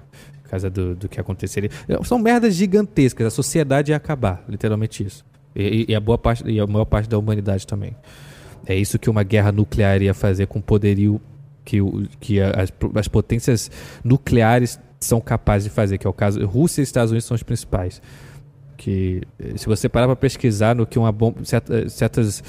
por 0.50 0.52
causa 0.52 0.70
do, 0.70 0.96
do 0.96 1.08
que 1.08 1.20
aconteceria. 1.20 1.70
São 2.04 2.18
merdas 2.18 2.56
gigantescas, 2.56 3.28
a 3.28 3.30
sociedade 3.30 3.92
ia 3.92 3.98
acabar, 3.98 4.44
literalmente 4.50 5.06
isso. 5.06 5.24
E, 5.56 5.86
e, 5.90 5.96
a 5.96 6.00
boa 6.00 6.18
parte 6.18 6.44
e 6.50 6.60
a 6.60 6.66
maior 6.66 6.86
parte 6.86 7.08
da 7.08 7.18
humanidade 7.18 7.68
também. 7.68 7.96
É 8.66 8.76
isso 8.76 8.98
que 8.98 9.10
uma 9.10 9.24
guerra 9.24 9.52
nuclear 9.52 10.02
ia 10.02 10.14
fazer 10.14 10.48
com 10.48 10.60
o 10.60 10.62
poderio 10.62 11.22
que, 11.64 11.78
que 12.20 12.42
as, 12.42 12.74
as 12.96 13.08
potências 13.08 13.70
nucleares 14.04 14.80
são 15.00 15.22
capazes 15.22 15.70
de 15.70 15.70
fazer, 15.70 15.98
que 15.98 16.08
é 16.08 16.10
o 16.10 16.14
caso. 16.14 16.44
Rússia 16.46 16.82
e 16.82 16.84
Estados 16.84 17.12
Unidos 17.12 17.26
são 17.26 17.36
os 17.36 17.44
principais. 17.44 18.02
Que 18.76 19.22
se 19.56 19.66
você 19.66 19.88
parar 19.88 20.08
para 20.08 20.16
pesquisar 20.16 20.76
no 20.76 20.86
que 20.86 20.98
uma 20.98 21.12
bomba, 21.12 21.44
certas, 21.44 21.94
certas 21.94 22.44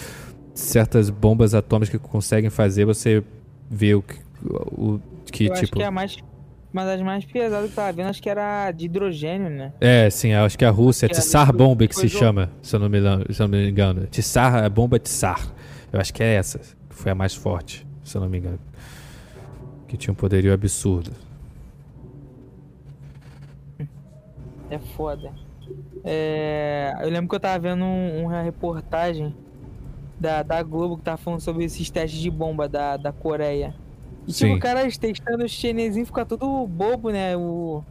certas 0.55 1.11
bombas 1.11 1.55
atômicas 1.55 1.91
que 1.91 1.99
conseguem 1.99 2.51
fazer, 2.51 2.85
você 2.85 3.23
vê 3.71 3.95
o 3.95 4.03
que, 4.03 4.17
o, 4.45 5.01
que 5.31 5.45
Eu 5.45 5.55
tipo. 5.55 5.65
Acho 5.65 5.73
que 5.73 5.83
é 5.83 5.87
a 5.87 5.91
mais 5.91 6.17
mas 6.73 6.89
as 6.89 7.03
mais 7.03 7.25
pesadas 7.25 7.67
que 7.67 7.73
eu 7.73 7.77
tava 7.77 7.93
vendo, 7.93 8.09
acho 8.09 8.23
que 8.23 8.31
era 8.31 8.71
de 8.71 8.85
hidrogênio, 8.87 9.51
né? 9.51 9.73
É, 9.81 10.09
sim, 10.09 10.33
acho 10.33 10.57
que 10.57 10.65
a 10.65 10.71
Rússia, 10.71 11.07
é 11.07 11.09
Tsar 11.09 11.53
Bomba 11.53 11.87
que 11.87 11.95
se 11.95 12.09
chama, 12.09 12.51
se 12.63 12.77
eu, 12.77 12.81
não 12.81 12.89
me, 12.89 12.99
se 13.33 13.43
eu 13.43 13.49
não 13.49 13.59
me 13.59 13.69
engano. 13.69 14.07
Tsar, 14.07 14.65
a 14.65 14.69
bomba 14.69 14.99
Tsar. 14.99 15.53
Eu 15.93 16.01
acho 16.01 16.15
que 16.15 16.23
é 16.23 16.35
essa. 16.35 16.61
Foi 16.89 17.11
a 17.11 17.15
mais 17.15 17.35
forte, 17.35 17.87
se 18.05 18.17
eu 18.17 18.21
não 18.21 18.29
me 18.29 18.39
engano. 18.39 18.61
Que 19.89 19.97
tinha 19.97 20.13
um 20.13 20.15
poderio 20.17 20.53
absurdo. 20.53 21.11
É 24.71 24.79
foda. 24.97 25.33
É, 26.05 26.95
eu 27.03 27.11
lembro 27.11 27.29
que 27.29 27.35
eu 27.35 27.41
tava 27.41 27.59
vendo 27.59 27.85
um, 27.85 28.27
uma 28.27 28.43
reportagem 28.43 29.35
da, 30.19 30.43
da 30.43 30.63
Globo 30.63 30.97
que 30.97 31.03
tava 31.03 31.17
falando 31.17 31.41
sobre 31.41 31.65
esses 31.65 31.91
testes 31.91 32.21
de 32.21 32.31
bomba 32.31 32.69
da, 32.69 32.97
da 32.97 33.13
Coreia. 33.13 33.75
E 34.31 34.33
tipo, 34.33 34.55
o 34.55 34.61
cara 34.61 34.89
testando 34.89 35.45
os 35.45 35.51
chinesinhos 35.51 36.09
fica 36.09 36.25
tudo 36.25 36.67
bobo, 36.67 37.11
né? 37.11 37.37
O, 37.37 37.85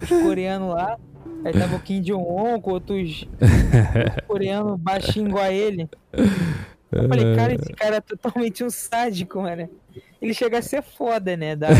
os 0.00 0.08
coreanos 0.08 0.74
lá. 0.74 0.98
Aí 1.44 1.52
tava 1.52 1.76
o 1.76 1.80
Kim 1.80 2.00
Jong-un 2.00 2.58
com 2.60 2.70
outros 2.70 3.28
coreanos 4.26 4.80
baixinho 4.80 5.28
igual 5.28 5.44
a 5.44 5.52
ele. 5.52 5.88
Eu 6.90 7.08
falei, 7.08 7.36
cara, 7.36 7.54
esse 7.54 7.72
cara 7.72 7.96
é 7.96 8.00
totalmente 8.00 8.64
um 8.64 8.70
sádico, 8.70 9.42
mano. 9.42 9.68
Ele 10.22 10.32
chega 10.32 10.58
a 10.58 10.62
ser 10.62 10.82
foda, 10.82 11.36
né? 11.36 11.54
Da... 11.54 11.68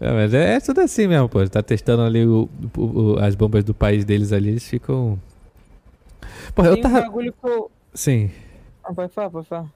É, 0.00 0.10
mas 0.10 0.32
é, 0.32 0.54
é, 0.54 0.60
tudo 0.60 0.80
assim 0.80 1.06
mesmo, 1.06 1.28
pô. 1.28 1.46
Tá 1.48 1.62
testando 1.62 2.02
ali 2.02 2.26
o, 2.26 2.48
o, 2.78 3.18
as 3.18 3.34
bombas 3.34 3.62
do 3.62 3.74
país 3.74 4.06
deles 4.06 4.32
ali, 4.32 4.48
eles 4.48 4.66
ficam. 4.66 5.20
Pô, 6.54 6.64
eu 6.64 6.80
tava. 6.80 7.00
Um 7.00 7.02
bagulho 7.02 7.32
que 7.32 7.46
eu... 7.46 7.70
Sim. 7.92 8.30
Ah, 8.82 8.94
pode 8.94 9.12
falar, 9.12 9.28
pode 9.28 9.46
falar. 9.46 9.75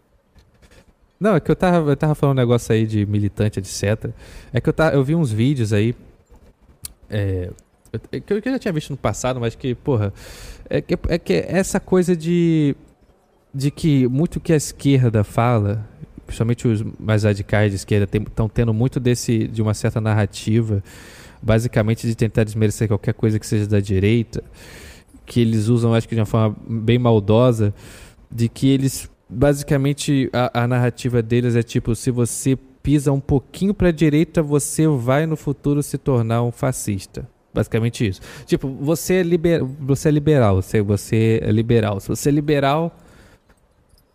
Não, 1.21 1.37
é 1.37 1.41
que 1.41 1.51
eu 1.51 1.57
tava, 1.57 1.91
eu 1.91 1.97
tava 1.97 2.15
falando 2.15 2.39
um 2.39 2.41
negócio 2.41 2.73
aí 2.75 2.87
de 2.87 3.05
militante, 3.05 3.59
etc. 3.59 4.11
É 4.55 4.61
que 4.61 4.71
eu, 4.71 4.73
tava, 4.73 4.97
eu 4.97 5.05
vi 5.05 5.15
uns 5.15 5.31
vídeos 5.31 5.71
aí. 5.71 5.95
É, 7.11 7.51
que 8.27 8.33
eu 8.33 8.41
já 8.43 8.59
tinha 8.59 8.73
visto 8.73 8.89
no 8.89 8.97
passado, 8.97 9.39
mas 9.39 9.55
que, 9.55 9.75
porra. 9.75 10.15
É 10.71 10.81
que, 10.81 10.99
é 11.09 11.19
que 11.19 11.35
essa 11.47 11.79
coisa 11.79 12.17
de. 12.17 12.75
De 13.53 13.71
que 13.71 14.07
muito 14.09 14.41
que 14.41 14.53
a 14.53 14.57
esquerda 14.57 15.25
fala, 15.25 15.87
principalmente 16.25 16.69
os 16.69 16.83
mais 16.99 17.25
radicais 17.25 17.73
de 17.73 17.77
esquerda, 17.77 18.09
estão 18.17 18.49
tendo 18.49 18.73
muito 18.73 18.99
desse. 18.99 19.47
de 19.47 19.61
uma 19.61 19.75
certa 19.75 20.01
narrativa, 20.01 20.83
basicamente 21.43 22.07
de 22.07 22.15
tentar 22.15 22.45
desmerecer 22.45 22.89
qualquer 22.89 23.13
coisa 23.13 23.39
que 23.39 23.47
seja 23.47 23.67
da 23.67 23.81
direita. 23.81 24.43
Que 25.27 25.41
eles 25.43 25.69
usam, 25.69 25.93
acho 25.93 26.09
que 26.09 26.15
de 26.15 26.21
uma 26.21 26.27
forma 26.27 26.57
bem 26.67 26.99
maldosa, 26.99 27.75
de 28.31 28.49
que 28.49 28.69
eles 28.69 29.11
basicamente 29.31 30.29
a, 30.33 30.63
a, 30.63 30.67
narrativa 30.67 31.23
deles 31.23 31.55
é 31.55 31.63
tipo: 31.63 31.95
se 31.95 32.11
você 32.11 32.59
pisa 32.83 33.13
um 33.13 33.21
pouquinho 33.21 33.73
para 33.73 33.89
a 33.89 33.93
direita, 33.93 34.43
você 34.43 34.87
vai 34.87 35.27
no 35.27 35.37
futuro 35.37 35.83
se 35.83 35.97
tornar 35.97 36.43
um 36.43 36.51
fascista. 36.51 37.29
Basicamente 37.53 38.07
isso. 38.07 38.21
Tipo, 38.47 38.69
você 38.69 39.15
é, 39.15 39.23
liber, 39.23 39.65
você 39.65 40.09
é 40.09 40.13
liberal, 40.13 40.63
você, 40.63 40.81
você 40.81 41.41
é 41.43 41.51
liberal. 41.51 41.99
Se 42.01 42.09
você 42.09 42.29
é 42.29 42.33
liberal, 42.33 42.97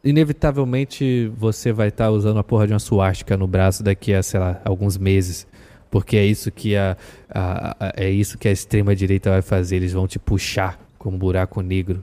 inevitavelmente 0.04 1.32
você 1.38 1.74
vai 1.74 1.90
estar 1.90 2.06
tá 2.06 2.12
usando 2.12 2.40
a 2.40 2.44
porra 2.44 2.68
de 2.68 2.74
uma 2.74 2.80
suástica 2.80 3.36
no 3.36 3.48
braço 3.48 3.84
daqui 3.84 4.14
a, 4.14 4.24
sei 4.24 4.40
lá, 4.40 4.62
alguns 4.64 4.98
meses. 4.98 5.46
Porque 5.92 6.18
é 6.18 6.26
isso 6.26 6.52
que 6.52 6.76
a, 6.76 6.98
a, 7.30 7.88
a 7.88 7.94
é 7.96 8.10
isso 8.10 8.38
que 8.38 8.48
a 8.48 8.52
extrema 8.52 8.96
direita 8.96 9.30
vai 9.30 9.42
fazer. 9.42 9.78
Eles 9.78 9.94
vão 9.94 10.08
te 10.08 10.18
puxar 10.18 10.80
como 10.98 11.16
um 11.16 11.20
buraco 11.20 11.62
negro 11.62 12.02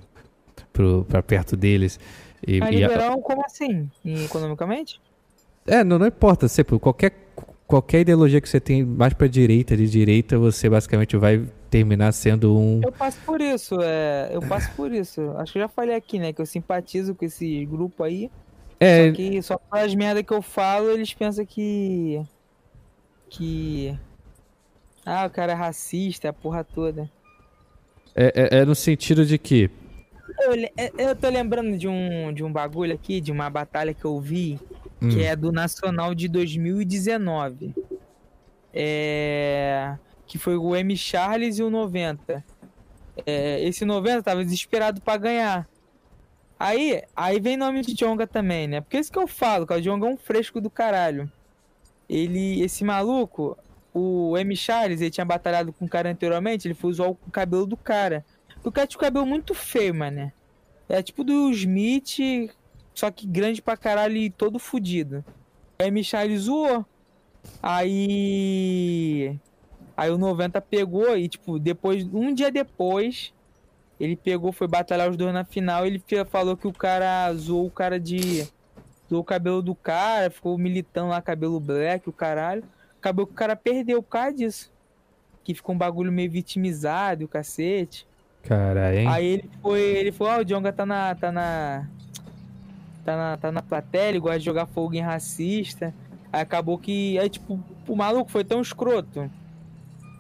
para 1.09 1.23
perto 1.23 1.57
deles. 1.57 1.99
E, 2.47 2.59
Mas 2.59 2.75
liberal, 2.75 3.19
a... 3.19 3.23
como 3.23 3.45
assim? 3.45 3.89
economicamente? 4.05 5.01
É, 5.67 5.85
não, 5.85 5.99
não 5.99 6.07
importa. 6.07 6.49
Sempre, 6.49 6.79
qualquer, 6.79 7.13
qualquer 7.67 8.01
ideologia 8.01 8.41
que 8.41 8.49
você 8.49 8.61
tem 8.61 8.85
mais 8.85 9.15
pra 9.15 9.27
direita, 9.27 9.77
de 9.77 9.89
direita, 9.89 10.39
você 10.39 10.69
basicamente 10.69 11.17
vai 11.17 11.47
terminar 11.71 12.13
sendo 12.13 12.57
um. 12.57 12.81
Eu 12.83 12.93
passo 12.93 13.19
por 13.25 13.41
isso, 13.41 13.77
é. 13.81 14.31
Eu 14.33 14.43
passo 14.43 14.71
por 14.77 14.93
isso. 14.93 15.31
Acho 15.37 15.53
que 15.53 15.59
eu 15.59 15.63
já 15.63 15.69
falei 15.69 15.95
aqui, 15.95 16.19
né? 16.19 16.33
Que 16.33 16.43
eu 16.43 16.47
simpatizo 16.47 17.15
com 17.15 17.25
esse 17.25 17.65
grupo 17.67 18.03
aí. 18.03 18.31
É. 18.81 19.07
Só 19.07 19.13
que 19.15 19.43
só 19.43 19.61
as 19.71 19.95
merdas 19.95 20.25
que 20.25 20.33
eu 20.33 20.43
falo, 20.43 20.91
eles 20.91 21.15
pensam 21.15 21.47
que. 21.47 22.21
Que. 23.29 23.97
Ah, 25.07 25.27
o 25.27 25.31
cara 25.31 25.53
é 25.53 25.55
racista, 25.55 26.29
a 26.29 26.33
porra 26.33 26.65
toda. 26.65 27.11
É, 28.15 28.57
é, 28.57 28.59
é 28.59 28.65
no 28.65 28.75
sentido 28.75 29.25
de 29.25 29.39
que 29.39 29.71
eu, 30.41 30.55
é, 30.77 30.93
eu 30.99 31.17
tô 31.17 31.29
lembrando 31.29 31.77
de 31.77 31.89
um, 31.89 32.33
de 32.33 32.43
um 32.43 32.53
bagulho 32.53 32.95
aqui, 32.95 33.21
de 33.21 33.33
uma 33.33 33.49
batalha 33.51 33.95
que 33.95 34.05
eu 34.05 34.21
vi, 34.21 34.59
hum. 35.01 35.09
que 35.09 35.23
é 35.23 35.37
do 35.37 35.53
Nacional 35.53 36.15
de 36.15 36.29
2019. 36.29 37.75
É... 38.73 39.97
Que 40.27 40.39
foi 40.39 40.57
o 40.57 40.75
M. 40.75 40.97
Charles 40.97 41.59
e 41.59 41.63
o 41.63 41.71
90. 41.71 42.45
É, 43.27 43.63
esse 43.63 43.85
90 43.85 44.23
tava 44.23 44.45
desesperado 44.45 45.01
para 45.01 45.19
ganhar. 45.19 45.69
Aí, 46.59 47.03
aí 47.15 47.41
vem 47.41 47.57
nome 47.57 47.83
de 47.83 47.93
Jonga 47.93 48.27
também, 48.27 48.69
né? 48.69 48.81
Porque 48.81 48.97
é 48.97 49.01
isso 49.01 49.13
que 49.13 49.19
eu 49.19 49.27
falo, 49.27 49.67
que 49.67 49.75
o 49.75 49.81
Jonga 49.81 50.07
é 50.07 50.11
um 50.11 50.17
fresco 50.17 50.61
do 50.61 50.71
caralho. 50.71 51.31
Ele, 52.09 52.63
esse 52.63 52.85
maluco, 52.85 53.59
o 53.93 54.37
M. 54.39 54.57
Charles, 54.57 55.01
ele 55.01 55.11
tinha 55.11 55.25
batalhado 55.25 55.73
com 55.73 55.85
o 55.85 55.89
cara 55.89 56.11
anteriormente, 56.11 56.67
ele 56.67 56.75
foi 56.75 56.91
usar 56.91 57.09
o 57.09 57.15
cabelo 57.33 57.67
do 57.67 57.77
cara. 57.77 58.25
O 58.65 58.71
cara 58.71 58.87
tinha 58.87 58.99
o 58.99 59.01
cabelo 59.01 59.27
muito 59.27 59.55
feio, 59.55 59.95
mano. 59.95 60.33
É 60.89 61.03
tipo 61.03 61.25
do 61.25 61.51
Smith, 61.51 62.51
só 62.95 63.11
que 63.11 63.27
grande 63.27 63.61
pra 63.61 63.77
caralho 63.77 64.17
e 64.17 64.31
todo 64.31 64.59
fudido. 64.59 65.25
Aí 65.79 65.91
Michelle 65.91 66.37
zoou. 66.39 66.87
Aí. 67.63 69.39
Aí 69.97 70.11
o 70.11 70.19
90 70.19 70.61
pegou 70.61 71.17
e, 71.17 71.29
tipo, 71.29 71.59
depois. 71.59 72.05
Um 72.05 72.33
dia 72.33 72.51
depois. 72.51 73.33
Ele 73.99 74.17
pegou, 74.17 74.53
foi 74.53 74.67
batalhar 74.67 75.11
os 75.11 75.17
dois 75.17 75.33
na 75.33 75.45
final. 75.45 75.87
Ele 75.87 76.03
falou 76.31 76.57
que 76.57 76.67
o 76.67 76.73
cara 76.73 77.33
zoou 77.35 77.67
o 77.67 77.71
cara 77.71 77.99
de. 77.99 78.47
Zoou 79.09 79.23
o 79.23 79.25
cabelo 79.25 79.63
do 79.63 79.75
cara, 79.75 80.31
ficou 80.31 80.57
militando 80.57 81.09
lá, 81.09 81.21
cabelo 81.21 81.61
black, 81.61 82.09
o 82.09 82.13
caralho. 82.13 82.65
Acabou 82.99 83.27
que 83.27 83.33
o 83.33 83.37
cara 83.37 83.57
perdeu 83.57 84.03
por 84.03 84.11
causa 84.11 84.37
disso. 84.37 84.73
Que 85.45 85.55
ficou 85.55 85.75
um 85.75 85.79
bagulho 85.79 86.13
meio 86.13 86.31
vitimizado, 86.31 87.25
o 87.25 87.29
cacete. 87.29 88.07
Hein? 88.95 89.09
Aí 89.09 89.27
ele 89.27 89.51
foi, 89.61 89.81
ele 89.81 90.13
foi, 90.13 90.29
ó, 90.29 90.37
oh, 90.37 90.41
o 90.41 90.45
Jonga 90.45 90.73
tá 90.73 90.85
na. 90.85 91.15
tá 91.15 91.31
na. 91.31 91.89
Tá 93.05 93.17
na, 93.17 93.37
tá 93.37 93.53
na 93.53 93.63
plateia, 93.63 94.11
ele 94.11 94.21
gosta 94.21 94.39
de 94.39 94.45
jogar 94.45 94.67
fogo 94.67 94.95
em 94.95 95.01
racista. 95.01 95.95
Aí 96.33 96.41
acabou 96.41 96.79
que. 96.79 97.19
Aí, 97.19 97.29
tipo, 97.29 97.61
o 97.87 97.97
maluco 97.97 98.31
foi 98.31 98.45
tão 98.45 98.61
escroto. 98.61 99.31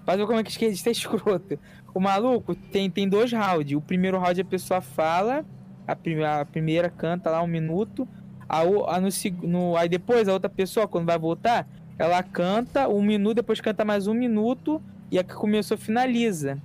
Ver 0.07 0.27
como 0.27 0.39
é 0.39 0.43
que 0.43 0.51
esquerdista 0.51 0.91
é 0.91 0.93
escroto. 0.93 1.59
O 1.95 2.01
maluco 2.01 2.55
tem, 2.55 2.91
tem 2.91 3.09
dois 3.09 3.33
rounds. 3.33 3.77
O 3.77 3.81
primeiro 3.81 4.19
round 4.19 4.41
a 4.41 4.45
pessoa 4.45 4.81
fala, 4.81 5.45
a, 5.87 5.93
a 6.41 6.45
primeira 6.45 6.91
canta 6.91 7.31
lá 7.31 7.43
um 7.43 7.47
minuto. 7.47 8.07
A, 8.49 8.61
a 8.61 9.01
no, 9.01 9.09
no, 9.43 9.77
aí 9.77 9.89
depois 9.89 10.29
a 10.29 10.33
outra 10.33 10.49
pessoa, 10.49 10.89
quando 10.89 11.07
vai 11.07 11.19
voltar, 11.19 11.67
ela 11.99 12.23
canta 12.23 12.89
um 12.89 13.03
minuto, 13.03 13.37
depois 13.37 13.61
canta 13.61 13.85
mais 13.85 14.07
um 14.07 14.15
minuto. 14.15 14.83
E 15.11 15.19
a 15.19 15.25
que 15.25 15.35
começou 15.35 15.77
finaliza. 15.77 16.59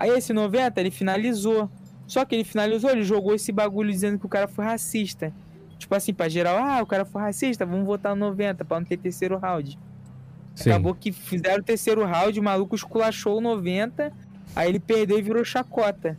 Aí 0.00 0.10
esse 0.10 0.32
90 0.32 0.80
ele 0.80 0.92
finalizou. 0.92 1.68
Só 2.06 2.24
que 2.24 2.36
ele 2.36 2.44
finalizou, 2.44 2.88
ele 2.90 3.02
jogou 3.02 3.34
esse 3.34 3.50
bagulho 3.50 3.90
dizendo 3.90 4.16
que 4.18 4.24
o 4.24 4.28
cara 4.28 4.46
foi 4.46 4.64
racista. 4.64 5.32
Tipo 5.76 5.92
assim, 5.94 6.14
pra 6.14 6.28
geral, 6.28 6.56
ah, 6.56 6.80
o 6.80 6.86
cara 6.86 7.04
foi 7.04 7.20
racista, 7.20 7.66
vamos 7.66 7.84
votar 7.84 8.14
no 8.14 8.26
90 8.28 8.64
pra 8.64 8.78
não 8.78 8.86
ter 8.86 8.96
terceiro 8.96 9.36
round. 9.36 9.76
Sim. 10.54 10.70
Acabou 10.70 10.94
que 10.94 11.10
fizeram 11.10 11.60
o 11.60 11.64
terceiro 11.64 12.04
round, 12.04 12.38
o 12.38 12.42
maluco 12.42 12.76
esculachou 12.76 13.38
o 13.38 13.40
90. 13.40 14.12
Aí 14.54 14.68
ele 14.68 14.78
perdeu 14.80 15.18
e 15.18 15.22
virou 15.22 15.44
chacota. 15.44 16.16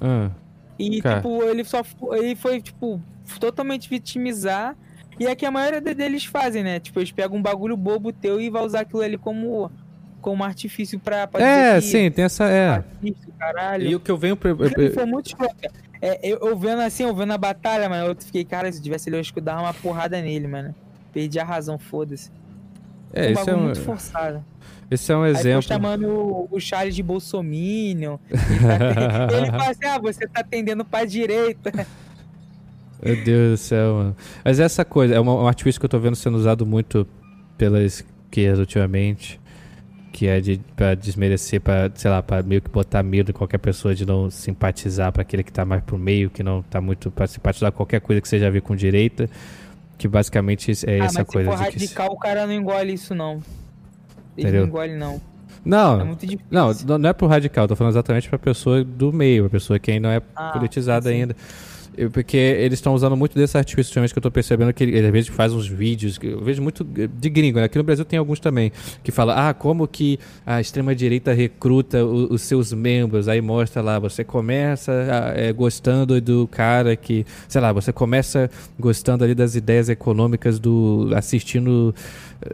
Ah, 0.00 0.30
E, 0.78 1.00
Cara. 1.00 1.16
tipo, 1.16 1.42
ele 1.44 1.62
só 1.64 1.82
ele 2.12 2.34
foi, 2.34 2.60
tipo, 2.60 3.00
totalmente 3.38 3.88
vitimizar. 3.88 4.76
E 5.20 5.26
é 5.26 5.34
que 5.36 5.46
a 5.46 5.50
maioria 5.50 5.80
de- 5.80 5.94
deles 5.94 6.24
fazem, 6.24 6.64
né? 6.64 6.80
Tipo, 6.80 6.98
eles 6.98 7.12
pegam 7.12 7.36
um 7.38 7.42
bagulho 7.42 7.76
bobo 7.76 8.12
teu 8.12 8.40
e 8.40 8.50
vai 8.50 8.64
usar 8.64 8.80
aquilo 8.80 9.02
ali 9.02 9.16
como, 9.18 9.70
como 10.22 10.42
artifício 10.44 10.98
pra, 10.98 11.26
pra 11.26 11.42
é, 11.42 11.74
que 11.74 11.82
sim, 11.82 12.10
tem 12.10 12.24
essa. 12.24 12.44
É. 12.44 12.68
racista, 12.76 13.32
caralho. 13.38 13.86
E 13.90 13.94
o 13.94 14.00
que 14.00 14.10
eu 14.10 14.16
venho. 14.16 14.36
foi 14.36 15.04
muito 15.04 15.26
escroto. 15.26 15.54
É, 16.00 16.18
eu, 16.22 16.38
eu 16.38 16.56
vendo 16.56 16.80
assim, 16.80 17.02
eu 17.02 17.14
vendo 17.14 17.32
a 17.32 17.38
batalha, 17.38 17.88
mano, 17.88 18.06
eu 18.06 18.16
fiquei, 18.18 18.44
cara, 18.44 18.72
se 18.72 18.80
tivesse 18.80 19.08
ele, 19.08 19.16
eu 19.16 19.20
acho 19.20 19.32
que 19.32 19.38
eu 19.38 19.42
dava 19.42 19.60
uma 19.60 19.74
porrada 19.74 20.20
nele, 20.22 20.48
mano. 20.48 20.74
Perdi 21.12 21.38
a 21.38 21.44
razão, 21.44 21.78
foda-se. 21.78 22.30
É, 23.12 23.28
um 23.28 23.32
esse 23.32 23.50
é 23.50 23.54
um, 23.54 23.62
muito 23.62 23.80
forçado. 23.82 24.44
esse 24.90 25.12
é 25.12 25.16
um 25.16 25.22
Aí 25.22 25.30
exemplo. 25.32 25.62
chamando 25.62 26.08
o, 26.08 26.48
o 26.50 26.58
Charles 26.58 26.96
de 26.96 27.02
Bolsominion. 27.02 28.16
Ele, 28.30 28.38
tá- 28.38 29.28
ele 29.36 29.46
fala 29.50 29.70
assim, 29.70 29.84
ah, 29.84 29.98
você 29.98 30.26
tá 30.26 30.42
tendendo 30.42 30.84
pra 30.84 31.04
direita. 31.04 31.70
Meu 33.04 33.22
Deus 33.24 33.50
do 33.50 33.56
céu, 33.62 33.94
mano. 33.94 34.16
Mas 34.44 34.60
essa 34.60 34.84
coisa, 34.84 35.14
é 35.14 35.20
um 35.20 35.46
artifício 35.46 35.80
que 35.80 35.84
eu 35.84 35.90
tô 35.90 35.98
vendo 35.98 36.14
sendo 36.14 36.36
usado 36.36 36.64
muito 36.64 37.06
pela 37.58 37.82
esquerda 37.82 38.60
ultimamente. 38.60 39.40
Que 40.12 40.26
é 40.28 40.40
de 40.40 40.60
pra 40.76 40.94
desmerecer, 40.94 41.58
pra, 41.60 41.90
sei 41.94 42.10
lá, 42.10 42.22
pra 42.22 42.42
meio 42.42 42.60
que 42.60 42.68
botar 42.68 43.02
medo 43.02 43.30
em 43.30 43.34
qualquer 43.34 43.56
pessoa 43.58 43.94
de 43.94 44.04
não 44.04 44.28
simpatizar 44.30 45.10
pra 45.10 45.22
aquele 45.22 45.42
que 45.42 45.50
tá 45.50 45.64
mais 45.64 45.82
pro 45.82 45.98
meio, 45.98 46.28
que 46.28 46.42
não 46.42 46.62
tá 46.62 46.80
muito 46.82 47.10
pra 47.10 47.26
simpatizar 47.26 47.72
qualquer 47.72 48.00
coisa 48.02 48.20
que 48.20 48.28
seja 48.28 48.46
a 48.46 48.50
ver 48.50 48.60
com 48.60 48.76
direita. 48.76 49.28
Que 49.96 50.06
basicamente 50.06 50.70
é 50.86 51.00
ah, 51.00 51.04
essa 51.06 51.24
coisa 51.24 51.50
se 51.50 51.56
for 51.56 51.64
de 51.64 51.70
que. 51.70 51.78
radical, 51.78 52.12
o 52.12 52.18
cara 52.18 52.46
não 52.46 52.52
engole 52.52 52.92
isso, 52.92 53.14
não. 53.14 53.40
Ele 54.36 54.48
Entendeu? 54.48 54.60
não 54.62 54.68
engole, 54.68 54.96
não. 54.96 55.14
É 55.14 55.20
Não, 55.64 56.06
muito 56.06 56.26
difícil. 56.26 56.46
não, 56.50 56.72
não 56.86 56.98
não 56.98 57.08
é 57.08 57.12
pro 57.12 57.26
radical, 57.28 57.66
tô 57.68 57.76
falando 57.76 57.92
exatamente 57.92 58.28
pra 58.28 58.38
pessoa 58.38 58.82
do 58.84 59.12
meio, 59.12 59.46
a 59.46 59.50
pessoa 59.50 59.78
que 59.78 59.92
ainda 59.92 60.08
não 60.08 60.14
é 60.14 60.20
Ah, 60.36 60.50
politizada 60.52 61.08
sim. 61.08 61.14
ainda. 61.22 61.36
Porque 62.12 62.36
eles 62.36 62.78
estão 62.78 62.94
usando 62.94 63.16
muito 63.16 63.34
desse 63.34 63.56
artifício 63.58 63.90
ultimamente 63.90 64.12
que 64.12 64.18
eu 64.18 64.22
tô 64.22 64.30
percebendo 64.30 64.72
que 64.72 64.82
ele, 64.82 64.98
às 65.06 65.12
vezes 65.12 65.28
faz 65.28 65.52
uns 65.52 65.66
vídeos, 65.66 66.16
que 66.16 66.26
eu 66.28 66.40
vejo 66.42 66.62
muito 66.62 66.82
de 66.84 67.28
gringo, 67.30 67.58
né? 67.58 67.64
aqui 67.64 67.76
no 67.76 67.84
Brasil 67.84 68.04
tem 68.04 68.18
alguns 68.18 68.40
também, 68.40 68.72
que 69.04 69.12
fala, 69.12 69.48
ah, 69.48 69.54
como 69.54 69.86
que 69.86 70.18
a 70.46 70.60
extrema-direita 70.60 71.32
recruta 71.32 72.04
o- 72.04 72.32
os 72.32 72.42
seus 72.42 72.72
membros, 72.72 73.28
aí 73.28 73.40
mostra 73.40 73.82
lá, 73.82 73.98
você 73.98 74.24
começa 74.24 74.92
ah, 74.92 75.32
é, 75.38 75.52
gostando 75.52 76.20
do 76.20 76.48
cara 76.48 76.96
que, 76.96 77.26
sei 77.46 77.60
lá, 77.60 77.72
você 77.72 77.92
começa 77.92 78.50
gostando 78.78 79.24
ali 79.24 79.34
das 79.34 79.54
ideias 79.54 79.88
econômicas 79.88 80.58
do, 80.58 81.10
assistindo, 81.14 81.94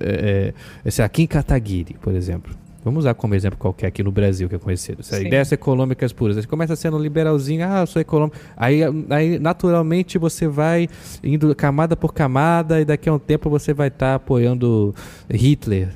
é, 0.01 0.52
lá, 0.85 1.09
Kim 1.09 1.27
Kataguiri, 1.27 1.97
por 2.01 2.15
exemplo. 2.15 2.55
Vamos 2.89 3.01
usar 3.05 3.15
como 3.15 3.35
exemplo 3.35 3.59
qualquer 3.59 3.89
aqui 3.89 4.02
no 4.02 4.10
Brasil 4.10 4.48
que 4.48 4.55
é 4.55 4.59
conhecido. 4.59 5.02
Ideias 5.20 5.52
econômicas 5.52 6.12
puras. 6.12 6.36
Você 6.36 6.47
começa 6.47 6.74
sendo 6.74 6.98
liberalzinho, 6.98 7.66
ah, 7.69 7.81
eu 7.81 7.86
sou 7.86 8.01
econômico. 8.01 8.36
Aí, 8.56 8.81
aí 9.10 9.39
naturalmente 9.39 10.16
você 10.16 10.48
vai 10.48 10.89
indo 11.23 11.55
camada 11.55 11.94
por 11.97 12.15
camada 12.15 12.81
e 12.81 12.85
daqui 12.85 13.09
a 13.09 13.12
um 13.15 13.19
tempo 13.19 13.51
você 13.51 13.74
vai 13.74 13.89
estar 13.89 14.15
apoiando 14.15 14.94
Hitler. 15.31 15.90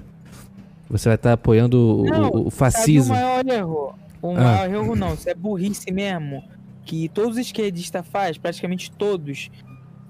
Você 0.90 1.08
vai 1.08 1.16
estar 1.16 1.32
apoiando 1.32 2.00
o- 2.02 2.04
Não, 2.04 2.28
o, 2.28 2.36
o 2.48 2.50
Sabe 2.50 2.50
fascismo. 2.50 3.14
o 3.14 3.16
maior 3.16 3.46
erro? 3.48 3.94
O 4.20 4.30
Ah. 4.32 4.40
maior 4.40 4.70
erro 4.74 4.94
não, 4.96 5.14
isso 5.14 5.28
é 5.30 5.34
burrice 5.34 5.90
mesmo. 5.90 6.44
Que 6.84 7.08
todos 7.08 7.32
os 7.32 7.38
esquerdistas 7.38 8.06
faz, 8.06 8.36
praticamente 8.36 8.90
todos, 8.90 9.50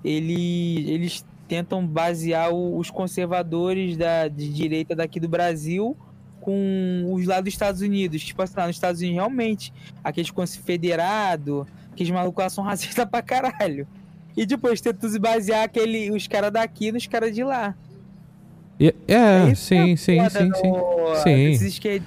ele, 0.04 0.90
eles 0.90 1.24
tentam 1.46 1.86
basear 1.86 2.50
os 2.52 2.90
conservadores 2.90 3.96
da, 3.96 4.26
de 4.26 4.48
direita 4.52 4.96
daqui 4.96 5.20
do 5.20 5.28
Brasil 5.28 5.96
com 6.42 7.06
os 7.14 7.24
lá 7.26 7.40
dos 7.40 7.52
Estados 7.54 7.80
Unidos. 7.80 8.22
Tipo 8.22 8.42
assim, 8.42 8.54
lá 8.56 8.66
nos 8.66 8.76
Estados 8.76 9.00
Unidos, 9.00 9.16
realmente, 9.16 9.72
aqueles 10.04 10.30
confederados, 10.30 11.66
aqueles 11.92 12.12
malucos 12.12 12.42
lá 12.44 12.50
são 12.50 12.62
racistas 12.64 13.04
pra 13.06 13.22
caralho. 13.22 13.86
E 14.36 14.44
depois 14.44 14.80
tentam 14.80 15.08
se 15.08 15.18
basear 15.18 15.64
aquele, 15.64 16.10
os 16.10 16.26
caras 16.26 16.50
daqui 16.52 16.90
nos 16.92 17.06
caras 17.06 17.34
de 17.34 17.44
lá. 17.44 17.74
E- 18.80 18.94
É, 19.06 19.50
Isso 19.52 19.64
sim, 19.66 19.92
é 19.92 19.96
sim, 19.96 20.28
sim, 20.28 20.50
sim. 20.54 20.70
no- 20.70 21.14
Sim. 21.22 21.50
esquer- 21.66 22.02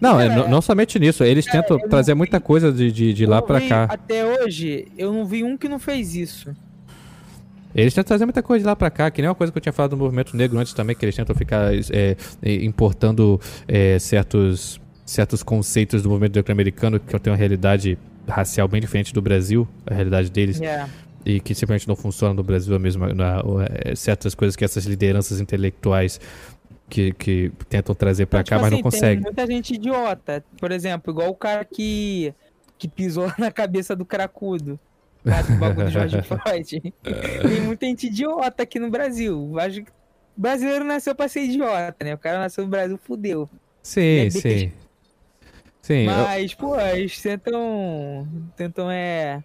Não, 0.00 0.20
é, 0.20 0.28
Cara, 0.28 0.40
não- 0.42 0.48
não 0.50 0.62
somente 0.62 0.98
nisso. 0.98 1.24
Eles 1.24 1.44
tentam 1.44 1.76
eu 1.76 1.82
não 1.82 1.88
trazer 1.88 2.14
muita 2.14 2.40
coisa 2.40 2.72
de, 2.72 2.90
de, 2.92 3.12
de 3.12 3.26
lá 3.26 3.40
vi- 3.40 3.68
cá. 3.68 3.84
Até 3.90 4.24
hoje, 4.24 4.86
eu 4.96 5.12
não 5.12 5.26
vi 5.26 5.42
um 5.44 5.56
que 5.56 5.68
não 5.68 5.78
fez 5.78 6.14
isso. 6.14 6.54
Eles 7.74 7.92
tentam 7.92 8.08
trazer 8.08 8.24
muita 8.24 8.42
coisa 8.42 8.62
de 8.62 8.66
lá 8.66 8.76
pra 8.76 8.90
cá, 8.90 9.10
que 9.10 9.20
nem 9.20 9.28
uma 9.28 9.34
coisa 9.34 9.52
que 9.52 9.58
eu 9.58 9.62
tinha 9.62 9.72
falado 9.72 9.90
do 9.92 9.96
movimento 9.96 10.36
negro 10.36 10.58
antes 10.58 10.72
também, 10.72 10.94
que 10.94 11.04
eles 11.04 11.16
tentam 11.16 11.34
ficar 11.34 11.74
é, 11.74 12.16
é, 12.42 12.54
importando 12.64 13.40
é, 13.66 13.98
certos, 13.98 14.80
certos 15.04 15.42
conceitos 15.42 16.02
do 16.02 16.08
movimento 16.08 16.36
negro 16.36 16.52
americano 16.52 17.00
que 17.00 17.18
tem 17.18 17.32
uma 17.32 17.36
realidade 17.36 17.98
racial 18.28 18.68
bem 18.68 18.80
diferente 18.80 19.12
do 19.12 19.20
Brasil, 19.20 19.66
a 19.86 19.92
realidade 19.94 20.30
deles, 20.30 20.60
É. 20.62 20.86
e 21.26 21.40
que 21.40 21.54
simplesmente 21.54 21.88
não 21.88 21.96
funciona 21.96 22.32
no 22.32 22.42
Brasil 22.42 22.74
a 22.74 22.78
mesma, 22.78 23.12
na, 23.12 23.42
é, 23.84 23.94
certas 23.96 24.34
coisas 24.34 24.54
que 24.56 24.64
essas 24.64 24.84
lideranças 24.86 25.40
intelectuais 25.40 26.20
que, 26.88 27.12
que 27.14 27.50
tentam 27.68 27.94
trazer 27.94 28.26
pra 28.26 28.40
Então, 28.40 28.50
cá, 28.50 28.56
tipo 28.56 28.62
mas 28.62 28.70
não 28.70 28.78
assim, 28.78 28.82
conseguem. 28.82 29.16
Tem 29.16 29.24
muita 29.24 29.46
gente 29.46 29.74
idiota. 29.74 30.44
Por 30.60 30.70
exemplo, 30.70 31.12
igual 31.12 31.28
o 31.30 31.34
cara 31.34 31.64
que, 31.64 32.32
que 32.78 32.86
pisou 32.86 33.32
na 33.36 33.50
cabeça 33.50 33.96
do 33.96 34.04
cracudo. 34.04 34.78
Lá 35.24 35.42
do 35.42 35.52
bagulho 35.54 35.86
do 35.86 35.90
George 35.92 36.22
Floyd. 36.22 36.80
Tem 37.02 37.60
muita 37.62 37.86
gente 37.86 38.06
idiota 38.08 38.62
aqui 38.62 38.78
no 38.78 38.90
Brasil. 38.90 39.50
Eu 39.52 39.58
Acho 39.58 39.82
que 39.82 39.90
o 39.90 40.40
brasileiro 40.40 40.84
nasceu 40.84 41.14
pra 41.14 41.28
ser 41.28 41.42
idiota, 41.44 42.04
né? 42.04 42.14
O 42.14 42.18
cara 42.18 42.38
nasceu 42.38 42.64
no 42.64 42.70
Brasil, 42.70 42.98
fudeu. 42.98 43.48
Sim, 43.82 44.26
é 44.26 44.30
sim. 44.30 44.72
Sim, 45.82 46.04
eu- 46.06 46.12
Mas, 46.12 46.54
pô, 46.54 46.78
eles 46.80 47.20
tentam. 47.20 48.26
Tentam, 48.56 48.90
é. 48.90 49.42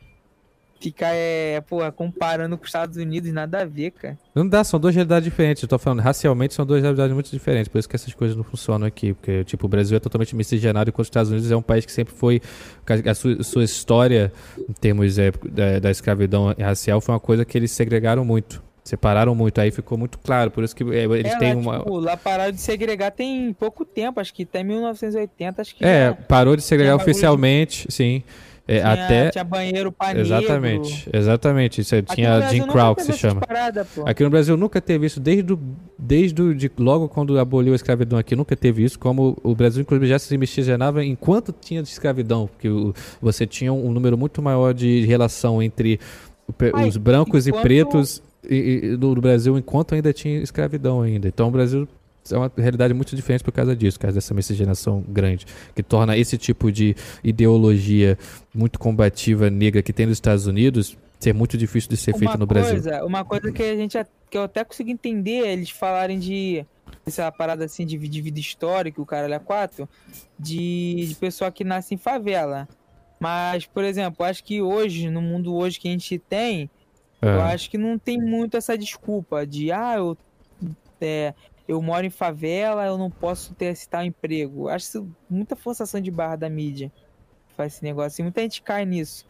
Ficar, 0.80 1.11
é. 1.14 1.60
Pô, 1.61 1.80
comparando 1.91 2.57
com 2.57 2.64
os 2.64 2.69
Estados 2.69 2.95
Unidos, 2.97 3.31
nada 3.34 3.61
a 3.61 3.65
ver, 3.65 3.91
cara. 3.91 4.18
Não 4.34 4.47
dá, 4.47 4.64
são 4.64 4.80
duas 4.80 4.95
realidades 4.95 5.26
diferentes. 5.26 5.61
Eu 5.61 5.68
tô 5.69 5.77
falando, 5.77 5.99
racialmente 5.99 6.53
são 6.53 6.65
duas 6.65 6.81
realidades 6.81 7.14
muito 7.14 7.30
diferentes. 7.30 7.68
Por 7.68 7.80
isso 7.80 7.89
que 7.89 7.95
essas 7.95 8.14
coisas 8.14 8.38
não 8.38 8.43
funcionam 8.43 8.88
aqui. 8.88 9.14
Porque, 9.14 9.43
tipo, 9.43 9.65
o 9.65 9.69
Brasil 9.69 9.97
é 9.97 9.99
totalmente 9.99 10.35
miscigenado, 10.35 10.89
enquanto 10.89 11.03
os 11.06 11.07
Estados 11.07 11.31
Unidos 11.31 11.51
é 11.51 11.56
um 11.56 11.61
país 11.61 11.85
que 11.85 11.91
sempre 11.91 12.14
foi. 12.14 12.41
A 13.06 13.14
sua, 13.14 13.43
sua 13.43 13.64
história, 13.64 14.31
em 14.69 14.73
termos 14.73 15.19
é, 15.19 15.31
da, 15.49 15.80
da 15.80 15.91
escravidão 15.91 16.56
racial, 16.57 17.01
foi 17.01 17.14
uma 17.14 17.19
coisa 17.19 17.43
que 17.43 17.57
eles 17.57 17.72
segregaram 17.72 18.23
muito. 18.23 18.64
Separaram 18.84 19.35
muito. 19.35 19.60
Aí 19.60 19.69
ficou 19.72 19.97
muito 19.97 20.18
claro. 20.18 20.49
Por 20.49 20.64
isso 20.64 20.76
que 20.76 20.84
é, 20.84 21.03
eles 21.03 21.34
é, 21.34 21.38
têm 21.38 21.53
lá, 21.56 21.60
uma. 21.60 21.77
tipo, 21.80 21.99
lá 21.99 22.18
pararam 22.18 22.51
de 22.51 22.61
segregar 22.61 23.11
tem 23.11 23.53
pouco 23.53 23.84
tempo, 23.85 24.19
acho 24.19 24.34
que 24.34 24.43
até 24.43 24.64
1980, 24.64 25.61
acho 25.61 25.76
que 25.76 25.84
É, 25.85 26.07
já 26.07 26.14
parou 26.15 26.56
de 26.56 26.61
segregar 26.64 26.93
bagulho 26.93 27.06
de- 27.06 27.11
oficialmente, 27.11 27.85
sim. 27.91 28.23
É, 28.71 28.79
tinha, 28.81 28.93
até. 28.93 29.29
tinha 29.31 29.43
banheiro 29.43 29.91
pra 29.91 30.17
Exatamente, 30.19 31.09
exatamente. 31.11 31.81
Isso 31.81 31.95
tinha 32.03 32.41
Jim 32.49 32.67
Crow 32.67 32.95
que 32.95 33.03
se 33.03 33.13
chama. 33.13 33.41
paradas, 33.41 33.87
pô. 33.95 34.03
Aqui 34.07 34.23
no 34.23 34.29
Brasil 34.29 34.55
nunca 34.55 34.79
teve 34.79 35.07
isso, 35.07 35.19
desde, 35.19 35.53
o, 35.53 35.59
desde 35.97 36.41
o, 36.41 36.53
de, 36.53 36.71
logo 36.77 37.09
quando 37.09 37.39
aboliu 37.39 37.73
a 37.73 37.75
escravidão 37.75 38.19
aqui, 38.19 38.35
nunca 38.35 38.55
teve 38.55 38.83
isso. 38.83 38.99
Como 38.99 39.37
o 39.43 39.55
Brasil, 39.55 39.81
inclusive, 39.81 40.07
já 40.07 40.19
se 40.19 40.37
miscigenava 40.37 41.03
enquanto 41.03 41.51
tinha 41.51 41.81
de 41.81 41.89
escravidão, 41.89 42.47
porque 42.47 42.69
o- 42.69 42.93
você 43.21 43.47
tinha 43.47 43.73
um 43.73 43.91
número 43.91 44.17
muito 44.17 44.41
maior 44.41 44.73
de 44.73 45.05
relação 45.05 45.61
entre 45.63 45.99
o 46.47 46.53
Ai, 46.75 46.87
os 46.87 46.95
brancos 46.97 47.47
enquanto- 47.47 47.61
e 47.61 47.63
pretos 47.63 48.23
e, 48.47 48.55
e- 48.93 48.97
no 48.97 49.13
Brasil, 49.15 49.57
enquanto 49.57 49.95
ainda 49.95 50.13
tinha 50.13 50.39
escravidão 50.41 51.01
ainda. 51.01 51.27
Então 51.27 51.47
o 51.47 51.51
Brasil 51.51 51.87
é 52.31 52.37
uma 52.37 52.51
realidade 52.57 52.93
muito 52.93 53.15
diferente 53.15 53.43
por 53.43 53.51
causa 53.51 53.75
disso, 53.75 53.97
por 53.97 54.03
causa 54.03 54.15
dessa 54.15 54.33
miscigenação 54.33 55.01
grande, 55.07 55.45
que 55.75 55.81
torna 55.83 56.17
esse 56.17 56.37
tipo 56.37 56.71
de 56.71 56.95
ideologia 57.23 58.17
muito 58.53 58.77
combativa 58.79 59.49
negra 59.49 59.81
que 59.81 59.93
tem 59.93 60.05
nos 60.05 60.17
Estados 60.17 60.45
Unidos 60.47 60.97
ser 61.19 61.33
muito 61.33 61.57
difícil 61.57 61.89
de 61.89 61.97
ser 61.97 62.15
feito 62.17 62.37
no 62.37 62.45
Brasil. 62.45 62.73
coisa, 62.81 63.03
Uma 63.05 63.25
coisa 63.25 63.51
que 63.51 63.61
a 63.63 63.75
gente 63.75 63.97
que 64.29 64.37
eu 64.37 64.43
até 64.43 64.63
consigo 64.63 64.89
entender 64.89 65.45
é 65.45 65.53
eles 65.53 65.69
falarem 65.71 66.19
de 66.19 66.65
essa 67.05 67.31
parada 67.31 67.65
assim 67.65 67.85
de, 67.85 67.97
de 67.97 68.21
vida 68.21 68.39
histórica, 68.39 69.01
o 69.01 69.05
cara 69.05 69.33
é 69.33 69.39
quatro, 69.39 69.89
de, 70.39 71.07
de 71.07 71.15
pessoa 71.15 71.51
que 71.51 71.63
nasce 71.63 71.95
em 71.95 71.97
favela. 71.97 72.67
Mas, 73.19 73.65
por 73.65 73.83
exemplo, 73.83 74.17
eu 74.23 74.25
acho 74.29 74.43
que 74.43 74.61
hoje, 74.61 75.09
no 75.09 75.21
mundo 75.21 75.53
hoje 75.53 75.79
que 75.79 75.87
a 75.87 75.91
gente 75.91 76.17
tem, 76.19 76.69
eu 77.21 77.29
É. 77.29 77.53
acho 77.53 77.69
que 77.69 77.77
não 77.77 77.97
tem 77.99 78.17
muito 78.17 78.55
essa 78.55 78.77
desculpa 78.77 79.45
de 79.45 79.71
ah, 79.71 79.95
eu, 79.97 80.17
é, 81.01 81.33
eu 81.69 81.79
moro 81.81 82.03
em 82.05 82.09
favela, 82.09 82.83
eu 82.85 82.97
não 82.97 83.11
posso 83.11 83.53
ter 83.53 83.65
esse 83.65 83.87
tal 83.87 84.03
emprego. 84.03 84.67
Acho 84.69 84.85
isso 84.85 85.07
muita 85.29 85.55
forçação 85.55 86.01
de 86.01 86.09
barra 86.09 86.35
da 86.35 86.49
mídia. 86.49 86.91
Faz 87.55 87.73
esse 87.75 87.83
negócio. 87.83 88.21
E 88.21 88.23
muita 88.23 88.41
gente 88.41 88.61
cai 88.63 88.85
nisso. 88.85 89.29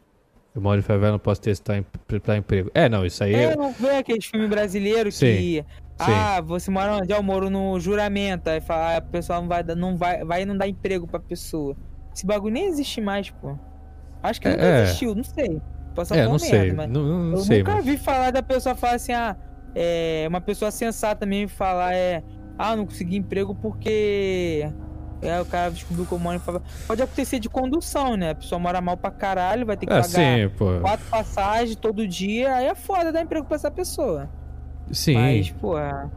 Eu 0.55 0.61
moro 0.61 0.79
em 0.79 0.83
favela, 0.83 1.11
não 1.11 1.19
posso 1.19 1.41
testar 1.41 1.77
em, 1.77 1.85
prestar 2.07 2.37
emprego. 2.37 2.71
É, 2.73 2.87
não, 2.87 3.05
isso 3.05 3.23
aí 3.23 3.35
É, 3.35 3.43
é. 3.51 3.55
não 3.57 3.71
vê 3.73 3.97
aqueles 3.97 4.25
filmes 4.25 4.49
brasileiros 4.49 5.15
Sim, 5.15 5.25
que. 5.35 5.65
Ah, 5.99 6.39
você 6.39 6.71
mora 6.71 6.95
onde? 6.95 7.11
Eu 7.11 7.21
moro 7.21 7.49
no 7.49 7.77
juramento. 7.77 8.49
Aí 8.49 8.61
fala, 8.61 8.95
ah, 8.95 8.99
o 8.99 9.11
pessoal 9.11 9.41
não 9.41 9.49
vai, 9.49 9.63
não 9.63 9.97
vai, 9.97 10.23
vai 10.23 10.45
não 10.45 10.55
dar 10.57 10.67
emprego 10.67 11.05
pra 11.05 11.19
pessoa. 11.19 11.75
Esse 12.15 12.25
bagulho 12.25 12.53
nem 12.53 12.67
existe 12.67 13.01
mais, 13.01 13.29
pô. 13.29 13.57
Acho 14.23 14.39
que 14.39 14.47
É, 14.47 14.51
nunca 14.51 14.63
é. 14.63 14.83
existiu, 14.83 15.13
não 15.13 15.23
sei. 15.25 15.61
Posso 15.93 16.13
É, 16.13 16.23
não 16.23 16.31
merda, 16.37 16.45
sei. 16.45 16.71
não, 16.71 16.87
não 16.87 17.31
eu 17.31 17.37
sei, 17.39 17.59
nunca 17.59 17.75
mas. 17.75 17.85
vi 17.85 17.97
falar 17.97 18.31
da 18.31 18.41
pessoa 18.41 18.75
falar 18.75 18.93
assim, 18.93 19.11
ah, 19.11 19.35
é, 19.75 20.25
uma 20.27 20.41
pessoa 20.41 20.71
sensata 20.71 21.25
mesmo 21.25 21.49
falar 21.49 21.93
é, 21.93 22.23
ah, 22.57 22.75
não 22.75 22.85
consegui 22.85 23.17
emprego 23.17 23.53
porque 23.55 24.69
É, 25.21 25.39
o 25.41 25.45
cara 25.45 25.69
descobriu 25.69 26.05
que 26.05 26.11
eu 26.13 26.19
moro 26.19 26.37
em 26.37 26.39
favela. 26.39 26.63
Pode 26.87 27.01
acontecer 27.01 27.39
de 27.39 27.49
condução, 27.49 28.15
né? 28.15 28.29
A 28.29 28.35
pessoa 28.35 28.57
mora 28.57 28.79
mal 28.79 28.95
pra 28.95 29.11
caralho, 29.11 29.65
vai 29.65 29.75
ter 29.75 29.85
que 29.85 29.91
É, 29.91 29.95
pagar 30.01 30.07
sim, 30.07 30.49
quatro 30.81 31.05
passagens 31.09 31.75
todo 31.75 32.07
dia, 32.07 32.55
aí 32.55 32.67
é 32.67 32.73
foda 32.75 33.11
dar 33.11 33.21
emprego 33.21 33.45
pra 33.45 33.55
essa 33.55 33.69
pessoa. 33.69 34.29
Sim, 34.91 35.15
Mas, 35.15 35.51
pô, 35.51 35.77
é 35.77 36.09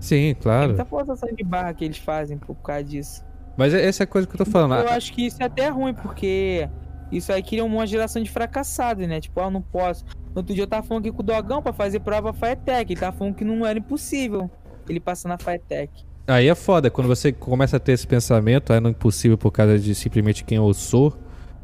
sim, 0.00 0.34
claro. 0.40 0.68
muita 0.68 0.84
forçação 0.84 1.28
de 1.34 1.44
barra 1.44 1.72
que 1.74 1.84
eles 1.84 1.98
fazem 1.98 2.38
por 2.38 2.54
causa 2.56 2.84
disso. 2.84 3.24
Mas 3.56 3.72
é- 3.74 3.84
essa 3.86 4.02
é 4.02 4.04
a 4.04 4.06
coisa 4.06 4.26
que 4.26 4.34
eu 4.34 4.38
tô 4.44 4.50
falando. 4.50 4.80
Eu 4.82 4.88
acho 4.90 5.12
que 5.12 5.26
isso 5.26 5.42
é 5.42 5.46
até 5.46 5.68
ruim, 5.68 5.94
porque 5.94 6.68
isso 7.12 7.32
aí 7.32 7.42
cria 7.42 7.64
uma 7.64 7.86
geração 7.86 8.22
de 8.22 8.30
fracassados, 8.30 9.06
né? 9.06 9.20
Tipo, 9.20 9.40
ah, 9.40 9.44
eu 9.44 9.50
não 9.50 9.62
posso. 9.62 10.04
No 10.34 10.38
outro 10.40 10.54
dia 10.54 10.64
eu 10.64 10.68
tava 10.68 10.86
falando 10.86 11.06
aqui 11.06 11.12
com 11.12 11.22
o 11.22 11.24
Dogão 11.24 11.62
pra 11.62 11.72
fazer 11.72 12.00
prova 12.00 12.32
Firetech. 12.32 12.92
Ele 12.92 13.00
tava 13.00 13.16
falando 13.16 13.34
que 13.34 13.44
não 13.44 13.64
era 13.64 13.78
impossível 13.78 14.50
ele 14.88 15.00
passar 15.00 15.28
na 15.28 15.38
Firetech. 15.38 16.04
Aí 16.26 16.48
é 16.48 16.54
foda, 16.54 16.90
quando 16.90 17.06
você 17.06 17.32
começa 17.32 17.76
a 17.76 17.80
ter 17.80 17.92
esse 17.92 18.06
pensamento, 18.06 18.72
ah, 18.72 18.80
não 18.80 18.88
é 18.88 18.90
impossível 18.92 19.36
por 19.36 19.50
causa 19.50 19.78
de 19.78 19.94
simplesmente 19.94 20.44
quem 20.44 20.56
eu 20.56 20.72
sou. 20.72 21.16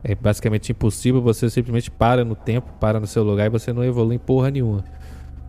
É 0.02 0.14
basicamente 0.14 0.72
impossível, 0.72 1.20
você 1.20 1.48
simplesmente 1.50 1.90
para 1.90 2.24
no 2.24 2.34
tempo, 2.34 2.72
para 2.80 2.98
no 2.98 3.06
seu 3.06 3.22
lugar 3.22 3.46
e 3.46 3.50
você 3.50 3.72
não 3.72 3.84
evolui 3.84 4.16
em 4.16 4.18
porra 4.18 4.50
nenhuma. 4.50 4.84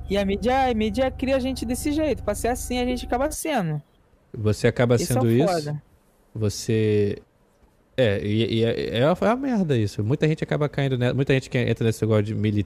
E 0.09 0.18
a 0.18 0.26
mídia, 0.26 0.69
a 0.69 0.73
mídia 0.73 1.09
cria 1.09 1.38
a 1.38 1.39
gente 1.39 1.65
desse 1.65 1.91
jeito. 1.93 2.22
Pra 2.22 2.35
ser 2.35 2.49
assim, 2.49 2.80
a 2.80 2.85
gente 2.85 3.05
acaba 3.05 3.31
sendo. 3.31 3.81
Você 4.34 4.68
acaba 4.68 4.95
é 4.95 4.97
sendo 4.97 5.30
isso, 5.30 5.47
foda. 5.47 5.81
você. 6.35 7.22
É, 7.97 8.19
e, 8.26 8.59
e 8.59 8.63
é, 8.63 8.97
é, 8.97 8.99
é 8.99 9.05
a 9.27 9.35
merda 9.35 9.77
isso. 9.77 10.03
Muita 10.03 10.27
gente 10.27 10.43
acaba 10.43 10.68
caindo 10.69 10.97
nessa. 10.97 11.13
Muita 11.13 11.34
gente 11.34 11.49
que 11.49 11.57
entra 11.57 11.85
nesse 11.85 12.01
negócio 12.03 12.23
de 12.23 12.35
mili- 12.35 12.65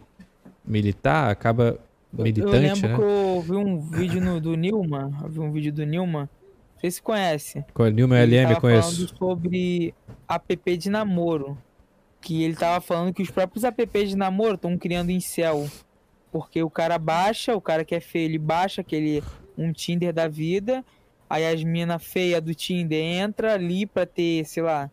militar 0.66 1.30
acaba 1.30 1.80
militante, 2.14 2.56
eu 2.56 2.62
lembro 2.62 2.88
né? 2.90 2.96
que 2.96 3.02
eu 3.02 3.42
vi 3.42 3.52
um 3.54 3.80
vídeo 3.82 4.22
no- 4.22 4.40
do 4.40 4.56
Nilma. 4.56 5.12
Eu 5.24 5.30
vi 5.30 5.40
um 5.40 5.52
vídeo 5.52 5.74
do 5.74 5.86
Nilma. 5.86 6.30
Não 6.76 6.80
sei 6.82 6.92
se 6.92 7.02
conhece. 7.02 7.66
Com 7.74 7.86
Nilma 7.88 8.20
Ele 8.20 8.36
LM, 8.38 8.56
conheço. 8.60 9.08
falando 9.08 9.18
sobre 9.18 9.94
app 10.28 10.78
de 10.78 10.90
namoro. 10.90 11.58
Que 12.22 12.44
ele 12.44 12.56
tava 12.56 12.82
falando 12.82 13.14
que 13.14 13.22
os 13.22 13.30
próprios 13.30 13.64
apps 13.64 14.10
de 14.10 14.16
namoro 14.16 14.56
estão 14.56 14.78
criando 14.78 15.12
incel. 15.12 15.68
Porque 16.32 16.62
o 16.64 16.70
cara 16.70 16.98
baixa, 16.98 17.56
o 17.56 17.62
cara 17.62 17.86
que 17.86 17.94
é 17.96 18.00
feio, 18.00 18.26
ele 18.26 18.38
baixa 18.40 18.82
aquele 18.82 19.22
um 19.58 19.72
Tinder 19.72 20.12
da 20.14 20.28
vida. 20.28 20.84
Aí 21.30 21.46
as 21.46 21.64
minas 21.64 22.04
feias 22.04 22.42
do 22.42 22.54
Tinder 22.54 23.00
entra 23.04 23.54
ali 23.54 23.86
pra 23.86 24.06
ter, 24.06 24.46
sei 24.46 24.62
lá, 24.64 24.90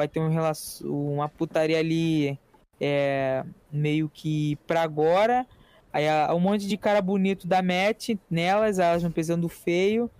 vai 0.00 0.08
ter 0.08 0.18
um 0.18 0.30
relacion... 0.30 0.88
uma 0.88 1.28
putaria 1.28 1.78
ali 1.78 2.38
é, 2.80 3.44
meio 3.70 4.08
que 4.08 4.56
pra 4.66 4.80
agora. 4.82 5.46
Aí 5.92 6.04
um 6.32 6.40
monte 6.40 6.66
de 6.66 6.76
cara 6.76 7.02
bonito 7.02 7.46
dá 7.46 7.60
match 7.60 8.10
nelas, 8.30 8.78
elas 8.78 9.02
não 9.02 9.10
precisam 9.10 9.38
do 9.38 9.48
feio 9.48 10.10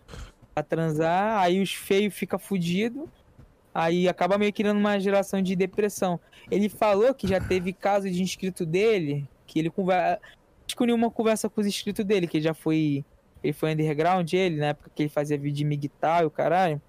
pra 0.53 0.63
transar, 0.63 1.39
aí 1.39 1.63
os 1.63 1.73
feios 1.73 2.13
fica 2.13 2.39
fudido, 2.39 3.09
aí 3.73 4.09
acaba 4.09 4.37
meio 4.37 4.53
criando 4.53 4.79
uma 4.79 4.99
geração 4.99 5.41
de 5.41 5.55
depressão. 5.55 6.19
Ele 6.51 6.69
falou 6.69 7.15
que 7.15 7.27
já 7.27 7.41
teve 7.41 7.73
caso 7.73 8.11
de 8.11 8.21
inscrito 8.21 8.67
dele, 8.67 9.29
que 9.47 9.61
ele 9.61 9.71
conversa, 9.71 10.21
acho 10.67 10.95
uma 10.95 11.11
conversa 11.11 11.49
com 11.49 11.61
os 11.61 11.67
inscritos 11.69 12.05
dele, 12.05 12.27
que 12.27 12.41
já 12.41 12.53
foi, 12.53 13.05
ele 13.43 13.53
foi 13.53 13.73
underground 13.73 14.31
ele, 14.33 14.57
na 14.57 14.67
época 14.67 14.91
que 14.93 15.05
ele 15.05 15.09
fazia 15.09 15.39
vídeo 15.39 15.59
de 15.59 15.65
migtal 15.65 16.23
e 16.23 16.27
o 16.27 16.31
caralho. 16.31 16.83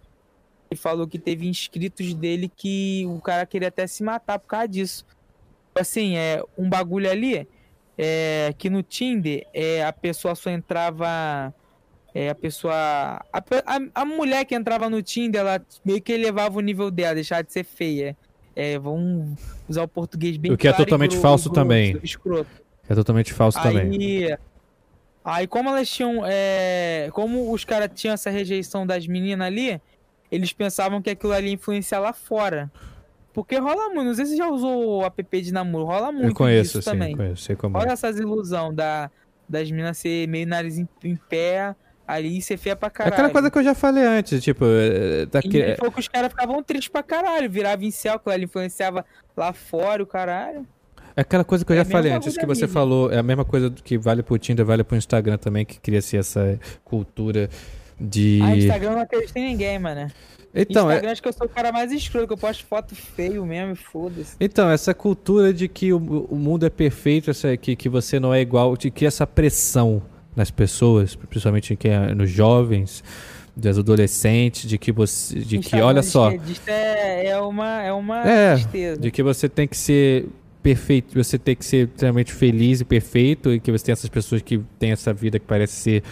Ele 0.71 0.79
falou 0.79 1.05
que 1.05 1.19
teve 1.19 1.47
inscritos 1.49 2.13
dele 2.13 2.49
que 2.55 3.05
o 3.05 3.19
cara 3.19 3.45
queria 3.45 3.67
até 3.67 3.85
se 3.85 4.01
matar 4.03 4.39
por 4.39 4.47
causa 4.47 4.69
disso. 4.69 5.05
Assim, 5.75 6.15
é 6.15 6.41
um 6.57 6.69
bagulho 6.69 7.11
ali 7.11 7.45
é, 7.97 8.53
que 8.57 8.69
no 8.69 8.81
Tinder 8.81 9.45
é, 9.53 9.83
a 9.83 9.91
pessoa 9.91 10.33
só 10.33 10.49
entrava 10.49 11.53
é, 12.15 12.29
a 12.29 12.35
pessoa. 12.35 12.73
A, 12.73 13.23
a, 13.33 14.01
a 14.01 14.05
mulher 14.05 14.45
que 14.45 14.55
entrava 14.55 14.89
no 14.89 15.01
Tinder, 15.01 15.41
ela 15.41 15.61
meio 15.83 16.01
que 16.01 16.13
elevava 16.13 16.57
o 16.57 16.61
nível 16.61 16.89
dela, 16.89 17.15
deixava 17.15 17.43
de 17.43 17.51
ser 17.51 17.65
feia. 17.65 18.15
É, 18.55 18.79
vamos 18.79 19.37
usar 19.67 19.83
o 19.83 19.87
português 19.87 20.37
bem 20.37 20.51
O 20.51 20.57
que 20.57 20.67
é 20.67 20.73
totalmente 20.73 21.17
falso 21.17 21.49
grosso, 21.49 21.53
também. 21.53 21.97
Escroto. 22.01 22.49
É 22.87 22.95
totalmente 22.95 23.33
falso 23.33 23.61
também. 23.61 23.89
Aí, 23.91 24.37
aí 25.23 25.47
como 25.47 25.69
elas 25.69 25.89
tinham. 25.89 26.23
é, 26.25 27.09
como 27.11 27.51
os 27.51 27.65
caras 27.65 27.89
tinham 27.93 28.13
essa 28.13 28.29
rejeição 28.29 28.87
das 28.87 29.05
meninas 29.05 29.47
ali, 29.47 29.81
eles 30.31 30.53
pensavam 30.53 31.01
que 31.01 31.09
aquilo 31.09 31.33
ali 31.33 31.47
ia 31.47 31.53
influenciar 31.53 31.99
lá 31.99 32.13
fora. 32.13 32.71
Porque 33.33 33.57
rola 33.57 33.89
muito, 33.89 34.07
não 34.07 34.13
sei 34.13 34.25
se 34.25 34.31
você 34.31 34.37
já 34.37 34.49
usou 34.49 34.99
o 35.01 35.05
app 35.05 35.41
de 35.41 35.53
namoro, 35.53 35.85
rola 35.85 36.11
muito 36.11 36.27
Eu 36.27 36.33
conheço, 36.33 36.79
disso 36.79 36.81
sim, 36.81 36.89
também. 36.91 37.15
conheço. 37.15 37.43
Sei 37.43 37.55
como 37.55 37.77
é. 37.77 37.81
Olha 37.81 37.91
essas 37.91 38.17
ilusão 38.19 38.73
da, 38.73 39.09
das 39.47 39.69
meninas 39.71 39.97
ser 39.97 40.27
meio 40.27 40.47
nariz 40.47 40.77
em, 40.77 40.87
em 41.03 41.15
pé, 41.15 41.73
ali 42.05 42.37
e 42.37 42.41
ser 42.41 42.57
feia 42.57 42.75
pra 42.75 42.89
caralho. 42.89 43.13
aquela 43.13 43.29
coisa 43.29 43.49
que 43.49 43.57
eu 43.57 43.63
já 43.63 43.73
falei 43.73 44.03
antes, 44.03 44.43
tipo, 44.43 44.65
tá 45.31 45.39
E 45.45 45.55
ele 45.57 45.75
falou 45.77 45.91
que 45.93 45.99
os 46.01 46.07
caras 46.09 46.29
ficavam 46.29 46.61
tristes 46.61 46.89
pra 46.89 47.01
caralho, 47.03 47.49
virava 47.49 47.85
em 47.85 47.91
céu, 47.91 48.19
que 48.19 48.29
ela 48.29 48.43
influenciava 48.43 49.05
lá 49.35 49.53
fora 49.53 50.03
o 50.03 50.05
caralho. 50.05 50.67
é 51.15 51.21
aquela 51.21 51.45
coisa 51.45 51.63
que 51.63 51.71
eu 51.71 51.75
é 51.75 51.79
já 51.79 51.85
falei 51.85 52.11
antes, 52.11 52.35
que 52.37 52.45
você 52.45 52.63
mídia. 52.63 52.73
falou, 52.73 53.09
é 53.13 53.17
a 53.17 53.23
mesma 53.23 53.45
coisa 53.45 53.69
que 53.69 53.97
vale 53.97 54.23
pro 54.23 54.37
Tinder, 54.37 54.65
vale 54.65 54.83
pro 54.83 54.97
Instagram 54.97 55.37
também, 55.37 55.63
que 55.65 55.79
cria-se 55.79 56.17
essa 56.17 56.59
cultura 56.83 57.49
de... 58.01 58.39
Ah, 58.41 58.55
Instagram 58.55 58.91
não 58.91 59.01
acredita 59.01 59.39
em 59.39 59.49
ninguém, 59.49 59.79
mano. 59.79 60.11
Então, 60.53 60.89
é, 60.89 60.95
Instagram 60.95 61.11
acho 61.11 61.21
que 61.21 61.27
eu 61.29 61.33
sou 61.33 61.47
o 61.47 61.49
cara 61.49 61.71
mais 61.71 61.91
escroto, 61.91 62.27
que 62.27 62.33
eu 62.33 62.37
posto 62.37 62.65
foto 62.65 62.95
feio 62.95 63.45
mesmo, 63.45 63.75
foda-se. 63.75 64.35
Então, 64.39 64.69
essa 64.69 64.93
cultura 64.93 65.53
de 65.53 65.67
que 65.67 65.93
o, 65.93 65.97
o 66.29 66.35
mundo 66.35 66.65
é 66.65 66.69
perfeito, 66.69 67.29
essa, 67.31 67.55
que, 67.55 67.75
que 67.75 67.87
você 67.87 68.19
não 68.19 68.33
é 68.33 68.41
igual, 68.41 68.75
de 68.75 68.91
que 68.91 69.05
essa 69.05 69.25
pressão 69.25 70.01
nas 70.35 70.51
pessoas, 70.51 71.15
principalmente 71.15 71.75
que 71.75 71.87
é 71.87 72.13
nos 72.13 72.29
jovens, 72.29 73.03
dos 73.55 73.77
adolescentes, 73.77 74.69
de 74.69 74.77
que 74.77 74.91
você. 74.91 75.39
De 75.39 75.59
que, 75.59 75.75
olha 75.79 76.01
só, 76.03 76.31
É, 76.67 77.27
é 77.27 77.37
uma, 77.39 77.81
é 77.83 77.93
uma 77.93 78.27
É, 78.27 78.53
tristeza. 78.55 79.01
de 79.01 79.11
que 79.11 79.21
você 79.23 79.47
tem 79.49 79.67
que 79.67 79.77
ser 79.77 80.27
perfeito, 80.63 81.13
você 81.21 81.37
tem 81.37 81.55
que 81.55 81.65
ser 81.65 81.87
extremamente 81.87 82.31
feliz 82.33 82.81
e 82.81 82.85
perfeito, 82.85 83.53
e 83.53 83.59
que 83.59 83.71
você 83.71 83.85
tem 83.85 83.93
essas 83.93 84.09
pessoas 84.09 84.41
que 84.41 84.59
têm 84.79 84.91
essa 84.91 85.13
vida 85.13 85.39
que 85.39 85.45
parece 85.45 85.73
ser. 85.73 86.03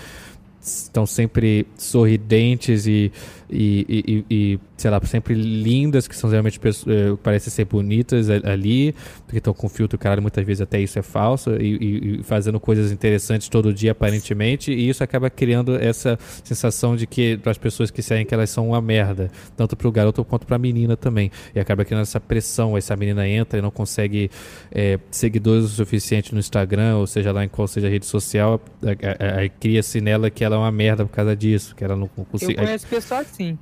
Estão 0.62 1.06
sempre 1.06 1.66
sorridentes 1.78 2.86
e, 2.86 3.12
e, 3.50 3.86
e- 3.90 4.26
e- 4.54 4.60
sei 4.78 4.90
lá, 4.92 5.02
sempre 5.06 5.34
lindas, 5.34 6.08
que 6.08 6.16
são 6.16 6.30
realmente 6.30 6.60
pessoas, 6.60 6.96
eh, 6.96 7.18
parecem 7.22 7.52
ser 7.52 7.66
bonitas 7.66 8.30
a- 8.30 8.36
ali, 8.52 8.94
porque 9.26 9.38
estão 9.38 9.54
com 9.54 9.68
filtro, 9.68 9.98
caralho, 9.98 10.22
muitas 10.22 10.46
vezes 10.46 10.62
até 10.62 10.80
isso 10.80 10.98
é 10.98 11.02
falso, 11.02 11.52
e, 11.60 12.20
e- 12.20 12.24
fazendo 12.24 12.60
coisas 12.60 12.92
interessantes 12.92 13.50
todo 13.50 13.74
dia, 13.74 13.92
aparentemente, 13.92 14.72
e 14.72 14.88
isso 14.90 15.04
acaba 15.04 15.30
criando 15.30 15.76
essa 15.76 16.18
sensação 16.44 16.96
de 16.96 17.06
que, 17.08 17.38
para 17.38 17.52
as 17.52 17.58
pessoas 17.58 17.92
que 17.92 18.02
seguem, 18.02 18.26
que 18.26 18.34
elas 18.34 18.50
são 18.50 18.70
uma 18.70 18.82
merda, 18.82 19.30
tanto 19.58 19.76
pro 19.76 19.92
garoto 19.92 20.24
quanto 20.24 20.46
pra 20.48 20.58
menina 20.58 20.96
também, 20.96 21.32
e 21.54 21.60
acaba 21.60 21.84
criando 21.84 22.04
essa 22.04 22.20
pressão, 22.20 22.78
essa 22.78 22.96
menina 22.96 23.28
entra 23.28 23.60
e 23.60 23.62
não 23.62 23.72
consegue 23.72 24.30
eh, 24.72 25.00
seguidores 25.12 25.66
o 25.66 25.70
suficiente 25.70 26.34
no 26.34 26.40
Instagram, 26.40 26.98
ou 26.98 27.08
seja 27.08 27.32
lá 27.32 27.44
em 27.44 27.50
qual 27.50 27.68
seja 27.68 27.88
a 27.88 27.90
rede 27.90 28.06
social, 28.06 28.62
a- 28.84 28.88
a- 28.90 29.36
a- 29.36 29.40
aí 29.40 29.50
cria-se 29.50 30.00
nela 30.00 30.30
que 30.30 30.44
ela 30.44 30.56
é 30.56 30.60
uma 30.60 30.72
merda 30.72 31.06
por 31.06 31.12
causa 31.12 31.36
disso, 31.36 31.76
que 31.76 31.84
ela 31.84 31.96
não 31.96 32.10
Eu 32.18 32.26
consegue 32.26 32.56
conheço 32.56 32.88
pessoa 32.88 33.20
assim. 33.44 33.58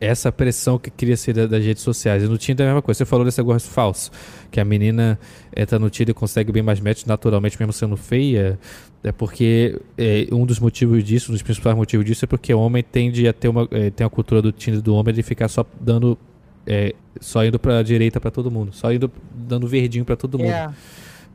essa 0.00 0.30
pressão 0.30 0.78
que 0.78 0.90
cria 0.90 1.16
ser 1.16 1.32
da- 1.32 1.46
das 1.46 1.64
redes 1.64 1.82
sociais. 1.82 2.22
E 2.22 2.26
no 2.26 2.36
Tinder 2.36 2.64
é 2.66 2.68
a 2.68 2.72
mesma 2.72 2.82
coisa. 2.82 2.98
Você 2.98 3.04
falou 3.06 3.24
desse 3.24 3.38
negócio 3.38 3.70
falso, 3.70 4.10
que 4.50 4.60
a 4.60 4.64
menina 4.64 5.18
entra 5.56 5.78
no 5.78 5.88
Tinder 5.88 6.10
e 6.10 6.14
consegue 6.14 6.52
bem 6.52 6.62
mais 6.62 6.78
match 6.80 7.06
naturalmente, 7.06 7.56
mesmo 7.58 7.72
sendo 7.72 7.96
feia. 7.96 8.58
É 9.02 9.12
porque 9.12 9.80
é, 9.96 10.26
um 10.32 10.44
dos 10.44 10.58
motivos 10.58 11.02
disso, 11.04 11.30
um 11.30 11.34
dos 11.34 11.42
principais 11.42 11.74
motivos 11.76 12.04
disso, 12.04 12.24
é 12.24 12.28
porque 12.28 12.52
o 12.52 12.58
homem 12.60 12.82
tende 12.82 13.26
a 13.26 13.32
ter 13.32 13.48
uma, 13.48 13.66
é, 13.70 13.88
tem 13.90 14.06
a 14.06 14.10
cultura 14.10 14.42
do 14.42 14.52
Tinder 14.52 14.82
do 14.82 14.94
homem 14.94 15.14
de 15.14 15.22
ficar 15.22 15.48
só 15.48 15.64
dando. 15.80 16.18
é, 16.66 16.94
só 17.20 17.44
indo 17.44 17.58
pra 17.58 17.82
direita 17.82 18.18
pra 18.20 18.30
todo 18.30 18.50
mundo, 18.50 18.72
só 18.72 18.90
indo 18.92 19.10
dando 19.34 19.66
verdinho 19.66 20.04
pra 20.04 20.16
todo 20.16 20.38
mundo. 20.38 20.48
É. 20.50 20.70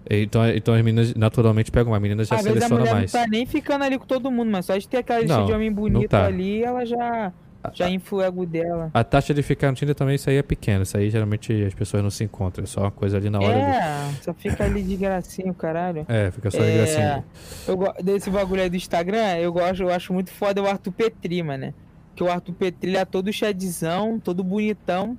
Então, 0.10 0.48
então 0.50 0.74
as 0.74 0.82
meninas 0.84 1.14
naturalmente 1.14 1.72
pegam 1.72 1.92
uma 1.94 2.00
menina 2.00 2.24
já 2.24 2.36
Às 2.36 2.44
vezes 2.44 2.58
a 2.64 2.68
seleciona 2.68 2.80
mulher 2.82 2.94
mais. 2.96 3.14
não 3.14 3.22
tá 3.22 3.28
nem 3.28 3.46
ficando 3.46 3.84
ali 3.84 3.98
com 4.00 4.06
todo 4.06 4.32
mundo, 4.32 4.50
mas 4.52 4.66
só 4.66 4.76
de 4.78 4.88
ter 4.88 4.98
aquela 4.98 5.20
lista 5.20 5.44
de 5.46 5.52
homem 5.54 5.72
bonito 5.72 6.10
tá. 6.10 6.26
ali, 6.26 6.64
ela 6.64 6.84
já, 6.86 7.32
já 7.74 7.90
influi 7.90 8.24
ego 8.26 8.46
dela. 8.46 8.90
A 8.94 9.04
taxa 9.04 9.34
de 9.34 9.44
ficar 9.44 9.70
no 9.70 9.76
Tinder 9.76 9.94
também, 9.96 10.16
isso 10.16 10.30
aí 10.30 10.38
é 10.38 10.42
pequena. 10.44 10.84
Isso 10.84 10.96
aí 10.98 11.10
geralmente 11.10 11.52
as 11.64 11.74
pessoas 11.74 12.02
não 12.02 12.10
se 12.10 12.24
encontram. 12.24 12.64
É 12.64 12.68
só 12.68 12.82
uma 12.82 12.92
coisa 12.92 13.18
ali 13.18 13.30
na 13.30 13.40
hora 13.40 13.54
de. 13.54 13.60
É, 13.62 14.12
só 14.22 14.34
fica 14.34 14.64
ali 14.64 14.82
de 14.82 14.96
gracinha, 14.96 15.52
o 15.52 15.56
caralho. 15.56 16.06
É, 16.08 16.32
fica 16.32 16.50
só 16.52 16.58
de 16.60 16.64
É, 16.70 16.78
gracinha. 16.78 17.26
eu 17.68 17.78
go- 17.78 17.94
desse 18.04 18.30
bagulho 18.30 18.62
aí 18.62 18.70
do 18.70 18.76
Instagram, 18.78 19.38
eu 19.38 19.52
gosto, 19.52 19.84
eu 19.84 19.90
acho 19.90 20.14
muito 20.14 20.32
foda 20.32 20.62
o 20.62 20.68
Arthur 20.68 20.92
Petri, 20.94 21.42
mano. 21.44 21.74
Que 22.16 22.24
o 22.24 22.30
Arthur 22.32 22.54
Petri 22.54 22.90
ele 22.90 22.98
é 22.98 23.06
todo 23.06 23.32
chadzão, 23.32 24.20
todo 24.20 24.44
bonitão. 24.44 25.18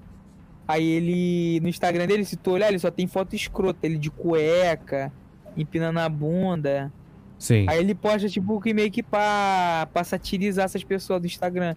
Aí 0.69 0.87
ele, 0.87 1.61
no 1.61 1.69
Instagram 1.69 2.07
dele, 2.07 2.25
se 2.25 2.37
tu 2.37 2.53
olhar, 2.53 2.69
ele 2.69 2.79
só 2.79 2.91
tem 2.91 3.07
foto 3.07 3.35
escrota, 3.35 3.87
ele 3.87 3.99
de 3.99 4.09
cueca, 4.11 5.13
empinando 5.57 5.99
a 5.99 6.09
bunda. 6.09 6.93
Sim. 7.39 7.67
Aí 7.69 7.81
ele 7.81 7.95
posta, 7.95 8.29
tipo, 8.29 8.61
que 8.61 8.73
meio 8.73 8.91
que 8.91 9.03
pra, 9.03 9.89
pra 9.93 10.05
satirizar 10.05 10.67
essas 10.67 10.85
pessoas 10.85 11.21
do 11.21 11.27
Instagram. 11.27 11.75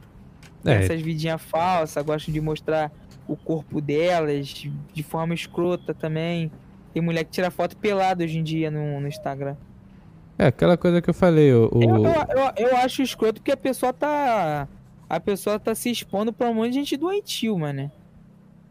É, 0.66 0.84
Essas 0.84 1.02
vidinhas 1.02 1.42
falsas, 1.42 2.04
gostam 2.06 2.34
de 2.34 2.40
mostrar 2.42 2.92
o 3.28 3.36
corpo 3.36 3.80
delas 3.82 4.48
de 4.94 5.04
forma 5.04 5.34
escrota 5.34 5.94
também. 5.94 6.52
Tem 6.94 7.02
mulher 7.02 7.24
que 7.24 7.32
tira 7.32 7.50
foto 7.52 7.76
pelada 7.78 8.24
hoje 8.24 8.38
em 8.38 8.44
dia 8.44 8.70
no, 8.70 9.00
no 9.02 9.08
Instagram. 9.08 9.56
é 10.38 10.48
aquela 10.48 10.78
coisa 10.78 11.02
que 11.02 11.10
eu 11.10 11.14
falei. 11.14 11.52
O, 11.54 11.70
Eu, 11.74 12.06
eu, 12.06 12.06
eu, 12.06 12.68
eu 12.70 12.78
acho 12.78 13.02
escroto 13.02 13.42
porque 13.42 13.52
a 13.52 13.58
pessoa 13.58 13.92
tá 13.94 14.68
a 15.10 15.20
pessoa 15.20 15.60
tá 15.60 15.76
se 15.76 15.92
expondo 15.92 16.32
pra 16.34 16.50
um 16.50 16.54
monte 16.56 16.70
de 16.70 16.76
gente 16.80 16.98
doentio, 16.98 17.58
mano. 17.58 17.92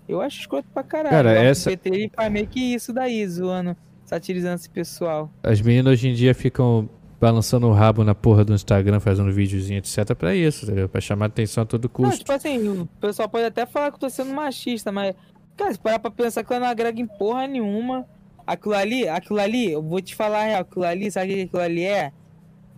Eu 0.09 0.21
acho 0.21 0.41
escroto 0.41 0.67
pra 0.75 0.83
caralho. 0.83 1.11
Cara, 1.15 1.33
essa- 1.33 1.71
PT 1.71 1.89
ele 1.89 2.11
faz 2.15 2.31
meio 2.33 2.47
que 2.47 2.59
isso 2.75 2.93
daí, 2.93 3.27
zoando, 3.27 3.77
satirizando 4.05 4.57
esse 4.57 4.69
pessoal. 4.69 5.31
As 5.43 5.61
meninas 5.61 5.93
hoje 5.93 6.09
em 6.09 6.15
dia 6.15 6.35
ficam 6.35 6.89
balançando 7.23 7.69
o 7.69 7.73
rabo 7.73 8.03
na 8.03 8.17
porra 8.17 8.45
do 8.45 8.53
Instagram, 8.53 8.99
fazendo 8.99 9.31
videozinho, 9.33 9.79
etc. 9.79 10.13
pra 10.13 10.35
isso, 10.35 10.65
entendeu? 10.65 10.89
Pra 10.89 11.01
chamar 11.01 11.27
atenção 11.27 11.63
a 11.63 11.67
todo 11.67 11.85
Não, 11.85 11.91
custo. 11.91 12.19
tipo 12.19 12.33
assim, 12.33 12.69
o 12.69 12.87
pessoal 13.01 13.29
pode 13.29 13.45
até 13.45 13.65
falar 13.65 13.91
que 13.93 13.95
eu 13.95 14.01
tô 14.01 14.11
sendo 14.11 14.35
machista, 14.35 14.91
mas, 14.91 15.15
cara, 15.57 15.73
se 15.73 15.79
parar 15.79 16.01
pra 16.01 16.11
pensar 16.11 16.43
que 16.43 16.53
ela 16.53 16.65
não 16.65 16.67
agrega 16.69 17.01
em 17.01 17.07
porra 17.07 17.47
nenhuma. 17.47 18.05
Aquilo 18.45 18.75
ali, 18.75 19.09
aquilo 19.09 19.39
ali, 19.39 19.71
eu 19.71 19.81
vou 19.81 20.01
te 20.01 20.17
falar 20.17 20.47
real, 20.47 20.63
aquilo 20.63 20.85
ali, 20.85 21.13
sabe 21.13 21.33
o 21.33 21.37
que 21.37 21.43
aquilo 21.43 21.63
ali 21.63 21.85
é? 21.85 22.11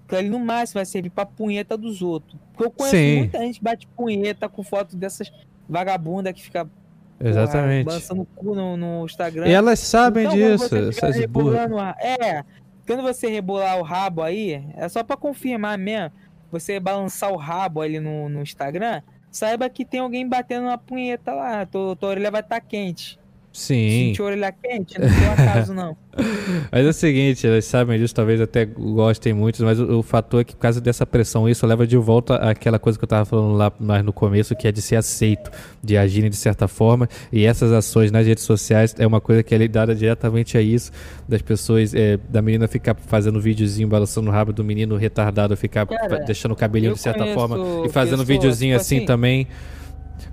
Aquilo 0.04 0.18
ali 0.20 0.28
no 0.28 0.38
máximo 0.38 0.78
vai 0.78 0.84
servir 0.84 1.08
pra 1.08 1.24
punheta 1.24 1.74
dos 1.74 2.02
outros. 2.02 2.38
Porque 2.52 2.64
eu 2.66 2.70
conheço 2.70 2.96
Sim. 2.96 3.16
muita 3.20 3.38
gente 3.38 3.58
que 3.60 3.64
bate 3.64 3.86
punheta 3.96 4.46
com 4.46 4.62
foto 4.62 4.94
dessas 4.94 5.32
vagabundas 5.66 6.34
que 6.34 6.42
fica 6.42 6.66
porra, 6.66 7.30
Exatamente. 7.30 7.86
balançando 7.86 8.20
o 8.20 8.26
cu 8.26 8.54
no, 8.54 8.76
no 8.76 9.06
Instagram. 9.06 9.48
E 9.48 9.52
elas 9.52 9.78
sabem 9.78 10.26
Então, 10.26 10.36
disso, 10.36 10.76
essas 10.76 11.24
burras. 11.24 11.70
É, 11.98 12.44
quando 12.86 13.02
você 13.02 13.28
rebolar 13.28 13.78
o 13.78 13.82
rabo 13.82 14.22
aí, 14.22 14.64
é 14.76 14.88
só 14.88 15.02
pra 15.02 15.16
confirmar 15.16 15.78
mesmo. 15.78 16.12
Você 16.50 16.78
balançar 16.78 17.32
o 17.32 17.36
rabo 17.36 17.80
ali 17.80 17.98
no, 17.98 18.28
no 18.28 18.42
Instagram, 18.42 19.02
saiba 19.30 19.68
que 19.68 19.84
tem 19.84 20.00
alguém 20.00 20.28
batendo 20.28 20.66
uma 20.66 20.78
punheta 20.78 21.32
lá. 21.32 21.66
Tua, 21.66 21.96
tua 21.96 22.10
orelha 22.10 22.30
vai 22.30 22.40
estar 22.40 22.60
quente. 22.60 23.18
Sim. 23.54 24.08
Sentir 24.08 24.20
a 24.20 24.24
orelha 24.24 24.52
quente, 24.52 25.00
não 25.00 25.08
tem 25.08 25.28
acaso 25.28 25.72
não. 25.72 25.96
Mas 26.72 26.84
é 26.84 26.88
o 26.88 26.92
seguinte, 26.92 27.46
elas 27.46 27.64
sabem 27.64 27.98
disso, 28.00 28.12
talvez 28.12 28.40
até 28.40 28.64
gostem 28.64 29.32
muito, 29.32 29.62
mas 29.64 29.78
o, 29.80 29.98
o 29.98 30.02
fator 30.02 30.40
é 30.40 30.44
que 30.44 30.54
por 30.54 30.60
causa 30.60 30.80
dessa 30.80 31.04
pressão, 31.06 31.48
isso 31.48 31.64
leva 31.66 31.86
de 31.86 31.96
volta 31.96 32.36
àquela 32.36 32.78
coisa 32.78 32.98
que 32.98 33.04
eu 33.04 33.08
tava 33.08 33.24
falando 33.24 33.54
lá 33.56 33.72
mais 33.80 34.04
no 34.04 34.12
começo, 34.12 34.54
que 34.54 34.66
é 34.68 34.72
de 34.72 34.80
ser 34.82 34.96
aceito, 34.96 35.50
de 35.82 35.96
agirem 35.96 36.30
de 36.30 36.36
certa 36.36 36.68
forma, 36.68 37.08
e 37.32 37.44
essas 37.44 37.72
ações 37.72 38.10
nas 38.12 38.26
redes 38.26 38.44
sociais 38.44 38.94
é 38.98 39.06
uma 39.06 39.20
coisa 39.20 39.42
que 39.42 39.54
é 39.54 39.58
ligada 39.58 39.94
diretamente 39.94 40.56
a 40.58 40.62
isso, 40.62 40.90
das 41.28 41.42
pessoas, 41.42 41.94
é, 41.94 42.16
da 42.28 42.42
menina 42.42 42.66
ficar 42.68 42.94
fazendo 43.06 43.40
videozinho, 43.40 43.88
balançando 43.88 44.28
o 44.30 44.32
rabo 44.32 44.52
do 44.52 44.62
menino 44.64 44.96
retardado, 44.96 45.56
ficar 45.56 45.86
Cara, 45.86 46.18
deixando 46.24 46.52
o 46.52 46.56
cabelinho 46.56 46.94
de 46.94 47.00
certa 47.00 47.26
forma, 47.34 47.56
e 47.84 47.88
fazendo 47.88 48.18
pessoas, 48.18 48.28
videozinho 48.28 48.72
tipo 48.74 48.80
assim, 48.80 48.96
assim- 48.98 49.06
também. 49.06 49.46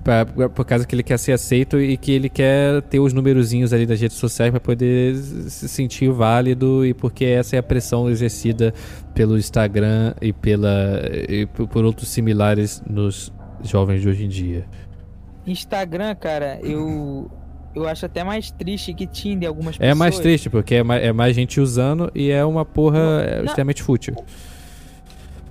Pra, 0.04 0.26
por 0.26 0.66
causa 0.66 0.86
que 0.86 0.96
ele 0.96 1.04
quer 1.04 1.18
ser 1.20 1.32
aceito 1.34 1.80
e 1.80 1.96
que 1.98 2.12
ele 2.12 2.30
quer 2.30 2.82
ter 2.84 3.00
os 3.00 3.14
numerozinhos 3.14 3.72
ali 3.74 3.86
das 3.86 4.00
redes 4.02 4.18
sociais 4.18 4.50
para 4.52 4.60
poder 4.60 5.16
se 5.16 5.68
sentir 5.70 6.10
válido 6.12 6.86
e 6.86 6.94
porque 6.94 7.26
essa 7.26 7.56
é 7.56 7.60
a 7.60 7.64
pressão 7.64 8.10
exercida 8.10 8.74
pelo 9.14 9.38
Instagram 9.38 10.14
e 10.22 10.32
pela 10.34 11.02
e 11.30 11.46
por 11.46 11.84
outros 11.86 12.10
similares 12.10 12.82
nos 12.90 13.32
jovens 13.64 14.02
de 14.02 14.10
hoje 14.10 14.26
em 14.26 14.30
dia. 14.30 14.66
Instagram, 15.46 16.16
cara, 16.16 16.60
eu 16.64 17.30
eu 17.74 17.88
acho 17.88 18.06
até 18.06 18.24
mais 18.24 18.52
triste 18.52 18.94
que 18.94 19.08
Tinder 19.08 19.48
algumas 19.50 19.76
É 19.76 19.80
pessoas. 19.80 19.98
mais 19.98 20.20
triste 20.20 20.50
porque 20.50 20.76
é 20.76 20.84
mais, 20.84 21.04
é 21.04 21.14
mais 21.14 21.36
gente 21.36 21.60
usando 21.62 22.12
e 22.14 22.30
é 22.30 22.44
uma 22.44 22.66
porra 22.66 23.00
é, 23.00 23.38
Não. 23.38 23.46
extremamente 23.46 23.82
fútil. 23.82 24.16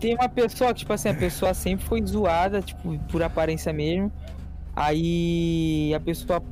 Tem 0.00 0.14
uma 0.14 0.28
pessoa 0.28 0.72
que, 0.72 0.80
tipo 0.80 0.92
assim, 0.92 1.10
a 1.10 1.14
pessoa 1.14 1.52
sempre 1.54 1.84
foi 1.84 2.02
zoada, 2.04 2.62
tipo, 2.62 2.98
por 3.10 3.22
aparência 3.22 3.72
mesmo. 3.72 4.10
Aí 4.74 5.92
a 5.94 6.00
pessoa 6.00 6.42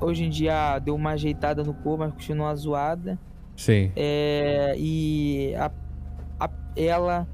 hoje 0.00 0.24
em 0.24 0.28
dia 0.30 0.78
deu 0.80 0.94
uma 0.94 1.10
ajeitada 1.12 1.62
no 1.64 1.72
corpo, 1.72 1.98
mas 2.04 2.12
continua 2.12 2.54
zoada. 2.54 3.18
Sim. 3.56 3.90
É, 3.96 4.74
e 4.76 5.54
a, 5.56 5.70
a- 6.40 6.50
ela 6.76 7.26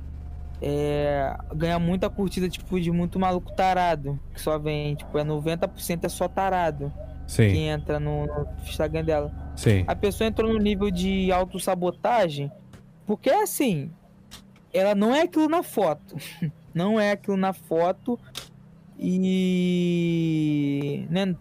é, 0.62 1.36
ganha 1.55 1.78
muita 1.78 2.09
curtida, 2.09 2.48
tipo, 2.48 2.81
de 2.81 2.90
muito 2.93 3.18
maluco 3.18 3.52
tarado. 3.55 4.20
Que 4.32 4.40
só 4.40 4.59
vem, 4.59 4.94
tipo, 4.94 5.18
é 5.18 5.24
90% 5.24 6.05
é 6.05 6.09
só 6.09 6.28
tarado 6.28 6.93
que 7.27 7.32
Sim. 7.32 7.56
entra 7.68 7.98
no, 7.98 8.27
no 8.27 8.47
Instagram 8.62 9.05
dela. 9.05 9.32
Sim. 9.56 9.85
A 9.86 9.94
pessoa 9.97 10.28
entrou 10.28 10.52
no 10.52 10.59
nível 10.59 10.90
de 10.90 11.31
autossabotagem, 11.32 12.51
porque 13.06 13.31
assim, 13.31 13.90
ela 14.73 14.95
não 14.95 15.15
é 15.15 15.23
aquilo 15.23 15.49
na 15.49 15.63
foto. 15.63 16.17
Não 16.73 17.01
é 17.01 17.11
aquilo 17.11 17.37
na 17.37 17.53
foto. 17.53 18.17
E. 19.71 21.07
Né, 21.11 21.35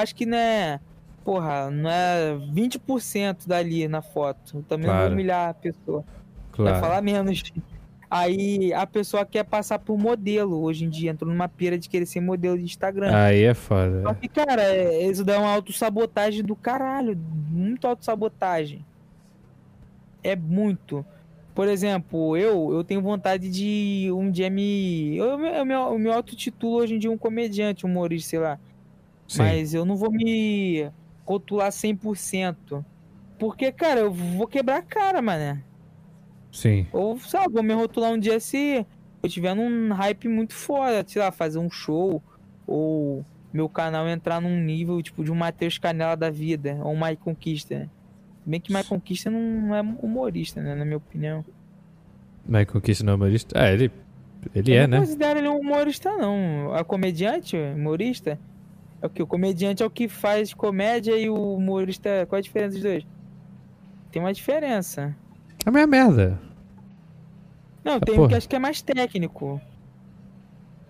acho 0.00 0.14
que 0.14 0.26
né. 0.26 0.80
Porra, 1.24 1.70
não 1.70 1.88
é 1.88 2.34
20% 2.52 3.46
dali 3.46 3.88
na 3.88 4.02
foto. 4.02 4.58
Eu 4.58 4.62
também 4.64 4.86
não 4.86 4.92
Claro. 4.94 5.06
vou 5.06 5.14
humilhar 5.14 5.48
a 5.50 5.54
pessoa. 5.54 6.00
Vai 6.02 6.66
Claro. 6.72 6.80
falar 6.80 7.00
menos. 7.02 7.42
Aí 8.10 8.72
a 8.74 8.86
pessoa 8.86 9.24
quer 9.24 9.42
passar 9.44 9.78
por 9.78 9.96
modelo 9.96 10.60
hoje 10.62 10.84
em 10.84 10.90
dia. 10.90 11.10
Entrou 11.12 11.30
numa 11.30 11.48
pira 11.48 11.78
de 11.78 11.88
querer 11.88 12.04
ser 12.04 12.20
modelo 12.20 12.58
de 12.58 12.64
Instagram. 12.64 13.10
Aí 13.16 13.42
é 13.44 13.54
foda. 13.54 14.02
Só 14.02 14.12
que, 14.12 14.28
cara, 14.28 14.62
é- 14.62 15.06
isso 15.06 15.24
dá 15.24 15.38
uma 15.38 15.50
autossabotagem 15.54 16.42
do 16.44 16.54
caralho. 16.54 17.16
Muito 17.48 17.86
autossabotagem. 17.86 18.84
É 20.22 20.36
muito. 20.36 21.04
Por 21.54 21.68
exemplo, 21.68 22.36
eu 22.36 22.72
eu 22.72 22.82
tenho 22.82 23.00
vontade 23.00 23.48
de 23.48 24.10
um 24.12 24.30
dia 24.30 24.50
me. 24.50 25.16
Eu, 25.16 25.40
eu, 25.40 25.64
me- 25.64 25.72
eu 25.74 25.98
me 25.98 26.10
autotitulo 26.10 26.76
hoje 26.78 26.94
em 26.94 26.98
dia 26.98 27.10
um 27.10 27.18
comediante, 27.18 27.86
um 27.86 27.90
humorista, 27.90 28.30
sei 28.30 28.38
lá. 28.40 28.58
Sim. 29.28 29.38
Mas 29.38 29.72
eu 29.72 29.84
não 29.84 29.96
vou 29.96 30.10
me 30.10 30.90
rotular 31.24 31.70
100%. 31.70 32.84
Porque, 33.38 33.70
cara, 33.72 34.00
eu 34.00 34.12
vou 34.12 34.46
quebrar 34.46 34.78
a 34.78 34.82
cara, 34.82 35.22
mané. 35.22 35.62
Sim. 36.52 36.86
Ou, 36.92 37.18
sei 37.18 37.38
lá, 37.40 37.46
vou 37.48 37.62
me 37.62 37.72
rotular 37.74 38.12
um 38.12 38.18
dia 38.18 38.38
se 38.40 38.84
eu 39.22 39.28
tiver 39.28 39.54
num 39.54 39.92
hype 39.92 40.28
muito 40.28 40.54
foda, 40.54 41.04
sei 41.06 41.20
lá, 41.22 41.32
fazer 41.32 41.58
um 41.58 41.70
show, 41.70 42.22
ou 42.66 43.24
meu 43.52 43.68
canal 43.68 44.08
entrar 44.08 44.40
num 44.40 44.60
nível, 44.60 45.00
tipo, 45.02 45.24
de 45.24 45.32
um 45.32 45.34
Matheus 45.34 45.78
Canela 45.78 46.16
da 46.16 46.30
vida, 46.30 46.78
ou 46.82 46.92
um 46.92 47.00
Mike 47.00 47.22
Conquista, 47.22 47.78
né? 47.78 47.88
Bem 48.46 48.60
que 48.60 48.72
Mike 48.72 48.88
Conquista 48.88 49.30
não 49.30 49.74
é 49.74 49.80
humorista, 49.80 50.60
né, 50.62 50.74
na 50.74 50.84
minha 50.84 50.98
opinião. 50.98 51.44
Mas 52.46 52.66
conquista 52.66 53.02
não 53.02 53.14
é 53.14 53.16
humorista? 53.16 53.58
Ah, 53.58 53.70
ele. 53.72 53.90
Ele 54.54 54.72
eu 54.72 54.82
é, 54.82 54.86
não 54.86 54.98
né? 55.00 55.06
considero 55.06 55.38
ele 55.38 55.48
um 55.48 55.58
humorista, 55.58 56.14
não. 56.16 56.74
A 56.74 56.84
comediante, 56.84 57.56
humorista, 57.56 58.38
é 59.00 59.06
o 59.06 59.08
que? 59.10 59.22
O 59.22 59.26
comediante 59.26 59.82
é 59.82 59.86
o 59.86 59.90
que 59.90 60.06
faz 60.08 60.52
comédia 60.52 61.16
e 61.18 61.30
o 61.30 61.54
humorista, 61.56 62.26
qual 62.28 62.38
a 62.38 62.42
diferença 62.42 62.72
dos 62.74 62.82
dois? 62.82 63.06
Tem 64.12 64.20
uma 64.20 64.32
diferença. 64.34 65.16
É 65.64 65.68
a 65.68 65.72
minha 65.72 65.86
merda. 65.86 66.38
Não, 67.82 67.94
Ah, 67.94 68.00
tem 68.00 68.14
um 68.14 68.16
porra. 68.18 68.28
que 68.28 68.34
acho 68.34 68.48
que 68.48 68.56
é 68.56 68.58
mais 68.58 68.82
técnico. 68.82 69.58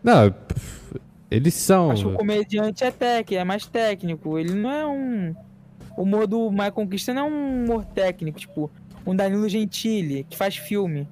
Não, 0.03 0.35
eles 1.31 1.55
são. 1.55 1.93
Acho 1.93 2.09
que 2.09 2.15
o 2.15 2.17
comediante 2.17 2.83
é 2.85 2.91
tec, 2.91 3.33
é 3.33 3.45
mais 3.45 3.65
técnico. 3.67 4.37
Ele 4.39 4.53
não 4.55 4.71
é 4.71 4.87
um. 4.87 5.35
O 5.97 6.03
humor 6.03 6.27
do 6.27 6.51
My 6.51 6.71
Conquista 6.73 7.13
não 7.15 7.27
é 7.27 7.31
um 7.31 7.65
humor 7.65 7.85
técnico, 7.85 8.39
tipo, 8.39 8.71
um 9.07 9.15
Danilo 9.15 9.49
Gentili, 9.49 10.25
que 10.25 10.37
faz 10.37 10.57
filme, 10.57 11.09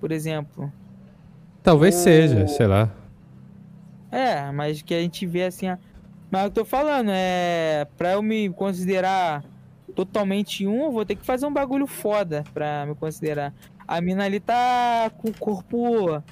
por 0.00 0.12
exemplo. 0.12 0.72
Talvez 1.62 1.94
seja, 1.94 2.46
sei 2.48 2.66
lá. 2.66 2.90
É, 4.10 4.50
mas 4.52 4.82
que 4.82 4.94
a 4.94 5.00
gente 5.00 5.26
vê 5.26 5.44
assim. 5.44 5.66
a- 5.68 5.78
Mas 6.30 6.44
eu 6.44 6.50
tô 6.50 6.64
falando, 6.64 7.10
é. 7.12 7.86
Pra 7.96 8.12
eu 8.12 8.22
me 8.22 8.48
considerar 8.50 9.44
totalmente 9.94 10.66
um, 10.66 10.84
eu 10.84 10.92
vou 10.92 11.04
ter 11.04 11.14
que 11.14 11.24
fazer 11.24 11.46
um 11.46 11.52
bagulho 11.52 11.86
foda 11.86 12.44
pra 12.52 12.84
me 12.86 12.94
considerar. 12.94 13.52
A 13.86 14.00
mina 14.00 14.24
ali 14.24 14.40
tá 14.40 15.10
com 15.16 15.28
o 15.28 15.38
corpo. 15.38 16.22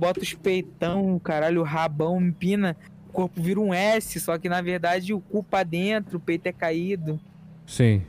Bota 0.00 0.20
os 0.20 0.34
peitão, 0.34 1.16
caralho, 1.20 1.60
o 1.60 1.64
rabão, 1.64 2.20
empina. 2.20 2.76
O 3.16 3.20
corpo 3.22 3.40
vira 3.40 3.58
um 3.58 3.72
S, 3.72 4.20
só 4.20 4.36
que 4.36 4.46
na 4.46 4.60
verdade 4.60 5.14
o 5.14 5.20
cu 5.20 5.42
pra 5.42 5.62
dentro, 5.62 6.18
o 6.18 6.20
peito 6.20 6.46
é 6.48 6.52
caído. 6.52 7.18
Sim. 7.66 8.02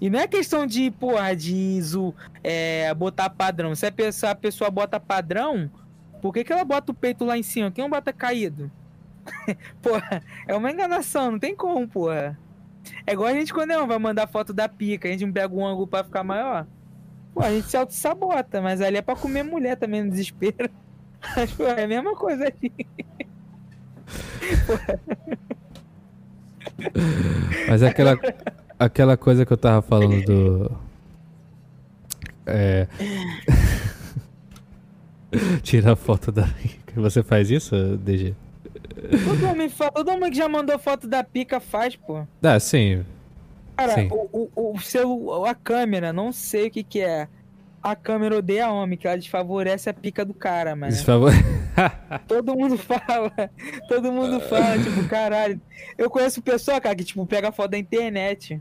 E 0.00 0.08
não 0.08 0.20
é 0.20 0.28
questão 0.28 0.64
de, 0.64 0.92
porra, 0.92 1.34
de 1.34 1.82
zo- 1.82 2.14
é, 2.44 2.94
botar 2.94 3.28
padrão. 3.30 3.74
Se 3.74 3.84
a 3.84 3.90
pessoa, 3.90 4.30
a 4.30 4.34
pessoa 4.36 4.70
bota 4.70 5.00
padrão, 5.00 5.68
por 6.22 6.32
que, 6.32 6.44
que 6.44 6.52
ela 6.52 6.64
bota 6.64 6.92
o 6.92 6.94
peito 6.94 7.24
lá 7.24 7.36
em 7.36 7.42
cima? 7.42 7.68
Quem 7.72 7.82
não 7.82 7.90
bota 7.90 8.12
caído? 8.12 8.70
porra, 9.82 10.22
é 10.46 10.54
uma 10.54 10.70
enganação, 10.70 11.32
não 11.32 11.38
tem 11.40 11.56
como, 11.56 11.88
porra. 11.88 12.38
É 13.04 13.12
igual 13.12 13.28
a 13.28 13.32
gente 13.32 13.52
quando 13.52 13.70
não 13.70 13.88
vai 13.88 13.98
mandar 13.98 14.28
foto 14.28 14.52
da 14.54 14.68
pica, 14.68 15.08
a 15.08 15.10
gente 15.10 15.26
não 15.26 15.32
pega 15.32 15.52
um 15.52 15.66
ângulo 15.66 15.88
pra 15.88 16.04
ficar 16.04 16.22
maior. 16.22 16.64
Pô, 17.34 17.42
a 17.42 17.50
gente 17.50 17.68
se 17.68 17.76
auto-sabota, 17.76 18.62
mas 18.62 18.80
ali 18.80 18.98
é 18.98 19.02
pra 19.02 19.16
comer 19.16 19.42
mulher 19.42 19.76
também 19.76 20.04
no 20.04 20.10
desespero. 20.10 20.70
Mas, 21.34 21.50
pô, 21.50 21.64
é 21.64 21.82
a 21.82 21.88
mesma 21.88 22.14
coisa 22.14 22.44
ali. 22.44 22.72
Mas 27.68 27.82
é 27.82 27.88
aquela, 27.88 28.18
aquela 28.78 29.16
coisa 29.16 29.44
que 29.46 29.52
eu 29.52 29.56
tava 29.56 29.82
falando 29.82 30.24
do. 30.24 30.70
É. 32.46 32.86
Tirar 35.62 35.96
foto 35.96 36.30
da. 36.30 36.48
Você 36.94 37.22
faz 37.22 37.50
isso, 37.50 37.96
DG? 37.98 38.34
Todo 39.24 39.50
homem, 39.50 39.70
todo 39.70 40.10
homem 40.10 40.30
que 40.30 40.36
já 40.36 40.48
mandou 40.48 40.78
foto 40.78 41.06
da 41.06 41.22
pica 41.22 41.60
faz, 41.60 41.94
pô. 41.96 42.26
Ah, 42.42 42.58
sim. 42.58 43.04
Cara, 43.76 43.94
Sim. 43.94 44.08
o, 44.10 44.48
o, 44.54 44.72
o 44.74 44.80
seu, 44.80 45.44
a 45.44 45.54
câmera, 45.54 46.10
não 46.10 46.32
sei 46.32 46.68
o 46.68 46.70
que 46.70 46.82
que 46.82 47.00
é. 47.00 47.28
A 47.82 47.94
câmera 47.94 48.36
odeia 48.38 48.68
homem, 48.70 48.98
que 48.98 49.06
ela 49.06 49.16
desfavorece 49.16 49.88
a 49.88 49.94
pica 49.94 50.24
do 50.24 50.34
cara, 50.34 50.74
mano. 50.74 50.90
Desfavor... 50.92 51.30
todo 52.26 52.56
mundo 52.56 52.76
fala. 52.76 53.32
Todo 53.88 54.10
mundo 54.10 54.40
fala, 54.40 54.76
tipo, 54.78 55.08
caralho. 55.08 55.60
Eu 55.96 56.10
conheço 56.10 56.42
pessoa, 56.42 56.80
cara, 56.80 56.96
que, 56.96 57.04
tipo, 57.04 57.24
pega 57.26 57.52
foto 57.52 57.70
da 57.72 57.78
internet. 57.78 58.60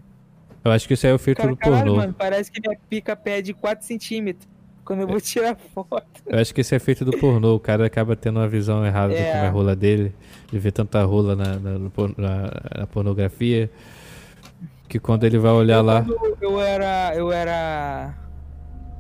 Eu 0.64 0.72
acho 0.72 0.88
que 0.88 0.94
isso 0.94 1.06
aí 1.08 1.12
é 1.12 1.16
o 1.16 1.20
filtro 1.20 1.44
Cara, 1.44 1.54
do 1.56 1.58
caralho, 1.58 1.84
pornô. 1.86 1.96
mano, 1.98 2.14
parece 2.18 2.52
que 2.52 2.60
minha 2.60 2.78
pica 2.90 3.16
pede 3.16 3.54
4 3.54 3.86
centímetros 3.86 4.48
quando 4.84 5.02
eu 5.02 5.08
vou 5.08 5.20
tirar 5.22 5.56
foto. 5.74 6.06
Eu 6.26 6.38
acho 6.40 6.54
que 6.54 6.62
isso 6.62 6.76
é 6.76 6.80
feito 6.80 7.04
do 7.06 7.18
pornô. 7.18 7.56
O 7.56 7.60
cara 7.60 7.86
acaba 7.86 8.16
tendo 8.16 8.40
uma 8.40 8.48
visão 8.48 8.86
errada 8.86 9.14
de 9.14 9.20
É. 9.20 9.32
como 9.32 9.44
é 9.44 9.48
a 9.48 9.52
rola 9.52 9.76
dele, 9.76 10.14
de 10.52 10.60
ver 10.60 10.72
tanta 10.72 11.04
rola 11.04 11.36
na, 11.36 11.56
na- 11.60 11.80
na- 11.80 12.52
na 12.80 12.88
pornografia, 12.88 13.70
que 14.88 15.00
quando 15.00 15.24
ele 15.24 15.38
vai 15.40 15.52
olhar 15.52 15.78
eu, 15.78 15.84
lá. 15.84 16.06
Eu 16.42 16.60
era. 16.62 17.14
Eu 17.16 17.32
era. 17.32 18.14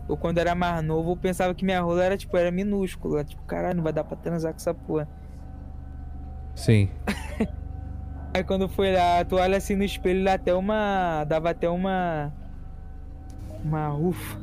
Eu 0.07 0.15
quando 0.15 0.38
era 0.38 0.53
mais 0.53 0.84
novo, 0.84 1.11
eu 1.11 1.18
pensava 1.18 1.53
que 1.53 1.65
minha 1.65 1.82
rola 1.82 2.03
era, 2.03 2.18
tipo, 2.18 2.38
era 2.38 2.52
minúscula. 2.52 3.23
Tipo, 3.23 3.41
caralho, 3.44 3.77
não 3.77 3.84
vai 3.84 3.94
dar 3.94 4.03
pra 4.03 4.15
transar 4.15 4.52
com 4.53 4.57
essa 4.57 4.73
porra. 4.73 5.07
Sim. 6.53 6.90
Aí 8.34 8.44
quando 8.44 8.68
foi 8.68 8.94
lá, 8.94 9.23
tu 9.23 9.38
olha 9.38 9.57
assim 9.57 9.76
no 9.76 9.84
espelho, 9.84 10.23
dá 10.23 10.34
até 10.34 10.53
uma. 10.53 11.23
Dava 11.23 11.49
até 11.49 11.69
uma. 11.69 12.34
Uma 13.64 13.94
ufa. 13.94 14.40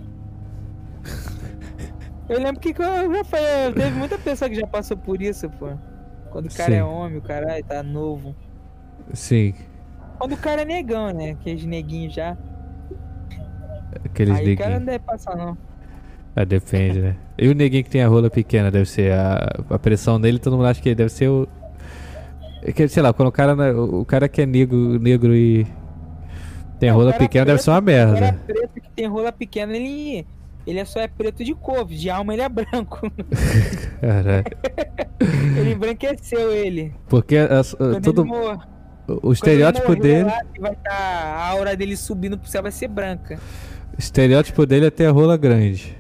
Eu 2.29 2.39
lembro 2.39 2.61
que 2.61 2.71
eu 2.71 3.15
já 3.15 3.25
falei, 3.25 3.73
teve 3.75 3.91
muita 3.91 4.17
pessoa 4.17 4.49
que 4.49 4.55
já 4.55 4.67
passou 4.67 4.97
por 4.97 5.21
isso, 5.21 5.51
pô. 5.51 5.69
Quando 6.31 6.47
o 6.47 6.55
cara 6.55 6.73
Sim. 6.73 6.79
é 6.79 6.85
homem, 6.85 7.19
o 7.19 7.23
cara 7.23 7.63
tá 7.63 7.83
novo. 7.83 8.35
Sim. 9.13 9.55
Quando 10.19 10.33
o 10.33 10.37
cara 10.39 10.63
é 10.63 10.65
negão, 10.65 11.11
né? 11.11 11.33
Aqueles 11.33 11.67
neguinhos 11.67 12.15
já. 12.15 12.39
Aqueles 14.05 14.37
Aí 14.39 14.55
o 14.55 14.57
cara 14.57 14.71
não 14.71 14.79
neguinhos. 14.81 14.87
deve 14.87 14.99
passar, 15.01 15.37
não. 15.37 15.57
Ah, 16.35 16.45
depende, 16.45 17.01
né? 17.01 17.17
E 17.39 17.49
o 17.49 17.55
neguinho 17.55 17.85
que 17.85 17.91
tem 17.91 18.03
a 18.03 18.09
rola 18.09 18.31
pequena, 18.31 18.71
deve 18.71 18.87
ser 18.89 19.13
a, 19.13 19.55
a 19.71 19.79
pressão 19.79 20.21
dele, 20.21 20.39
todo 20.39 20.57
mundo 20.57 20.67
acha 20.67 20.81
que 20.81 20.95
deve 20.95 21.11
ser 21.11 21.29
o. 21.29 21.47
é 22.63 22.73
que, 22.73 22.89
sei 22.89 23.03
lá, 23.03 23.13
quando 23.13 23.29
o 23.29 23.33
cara, 23.33 23.55
né, 23.55 23.71
o 23.73 24.05
cara 24.05 24.29
que 24.29 24.41
é 24.43 24.47
negro, 24.47 24.99
negro 24.99 25.35
e 25.35 25.67
tem 26.81 26.89
a 26.89 26.95
rola 26.95 27.13
pequena, 27.13 27.45
deve 27.45 27.59
preto- 27.59 27.65
ser 27.65 27.71
uma 27.71 27.79
O 27.81 27.85
cara 27.85 28.07
merda. 28.07 28.39
preto 28.47 28.81
que 28.81 28.91
tem 28.91 29.07
rola 29.07 29.31
pequena, 29.33 29.77
ele. 29.77 30.27
Ele 30.65 30.79
é 30.79 30.85
só 30.85 31.01
é 31.01 31.09
preto 31.09 31.43
de 31.43 31.55
couve, 31.57 31.97
de 31.97 32.09
alma 32.09 32.33
ele 32.33 32.43
é 32.43 32.49
branco. 32.49 33.11
Caralho. 34.01 34.45
ele 35.59 35.73
embranqueceu 35.73 36.53
ele. 36.53 36.95
Porque 37.09 37.37
Quando 37.77 38.01
todo, 38.01 38.25
o 39.23 39.33
estereótipo 39.33 39.89
morrer 39.89 40.01
dele. 40.01 40.25
lá, 40.25 40.41
vai 40.61 40.77
tá, 40.77 40.93
a 40.95 41.49
aura 41.49 41.77
dele 41.77 41.97
subindo 41.97 42.39
pro 42.39 42.49
céu 42.49 42.63
vai 42.63 42.71
ser 42.71 42.87
branca. 42.87 43.41
O 43.97 43.99
estereótipo 43.99 44.67
dele 44.67 44.87
é 44.87 44.91
ter 44.91 45.07
a 45.07 45.11
rola 45.11 45.37
grande. 45.37 45.97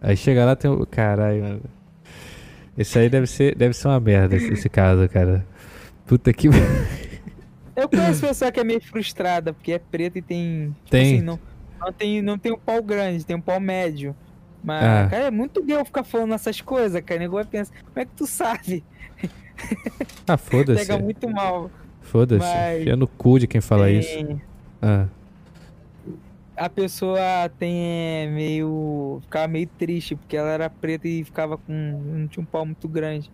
Aí 0.00 0.16
chega 0.16 0.44
lá 0.44 0.54
tem 0.54 0.70
o. 0.70 0.86
Caralho, 0.86 1.42
mano. 1.42 1.62
Esse 2.76 2.98
aí 2.98 3.08
deve 3.08 3.26
ser, 3.26 3.54
deve 3.56 3.74
ser 3.74 3.88
uma 3.88 3.98
merda, 3.98 4.36
esse, 4.36 4.52
esse 4.52 4.68
caso, 4.68 5.08
cara. 5.08 5.44
Puta 6.06 6.32
que. 6.32 6.48
Eu 7.74 7.88
conheço 7.90 8.26
pessoa 8.26 8.50
que 8.50 8.58
é 8.60 8.64
meio 8.64 8.80
frustrada, 8.80 9.52
porque 9.52 9.72
é 9.72 9.78
preto 9.78 10.16
e 10.18 10.22
tem. 10.22 10.68
Tipo 10.84 10.90
Tem. 10.90 11.14
assim, 11.16 11.20
não, 11.22 11.38
não 11.78 11.92
tem, 11.92 12.22
não 12.22 12.38
tem 12.38 12.52
um 12.52 12.58
pau 12.58 12.82
grande, 12.82 13.24
tem 13.24 13.36
um 13.36 13.40
pau 13.40 13.60
médio. 13.60 14.14
Mas, 14.64 14.82
Ah. 14.82 15.08
cara, 15.10 15.24
é 15.26 15.30
muito 15.30 15.62
gay 15.62 15.76
eu 15.76 15.84
ficar 15.84 16.02
falando 16.02 16.32
essas 16.34 16.60
coisas, 16.60 17.00
cara. 17.04 17.18
O 17.18 17.22
nego 17.22 17.34
vai 17.34 17.44
pensar, 17.44 17.72
como 17.84 17.98
é 18.00 18.04
que 18.04 18.12
tu 18.16 18.26
sabe? 18.26 18.82
Ah, 20.26 20.36
foda-se. 20.36 20.86
Pega 20.86 20.98
muito 21.02 21.28
mal. 21.30 21.70
Foda-se. 22.00 22.44
Mas- 22.46 22.98
no 22.98 23.06
cu 23.06 23.38
de 23.38 23.46
quem 23.46 23.60
fala 23.60 23.90
isso. 23.90 24.08
Tem- 24.08 24.40
Ah. 24.82 25.06
A 26.56 26.68
pessoa 26.70 27.20
tem 27.58 27.74
é, 27.84 28.30
meio. 28.32 29.18
ficava 29.22 29.46
meio 29.46 29.66
triste, 29.78 30.14
porque 30.16 30.36
ela 30.36 30.50
era 30.50 30.70
preta 30.70 31.06
e 31.06 31.22
ficava 31.22 31.58
com. 31.58 31.72
não 31.72 32.26
tinha 32.28 32.42
um 32.42 32.46
pau 32.46 32.64
muito 32.64 32.88
grande. 32.88 33.30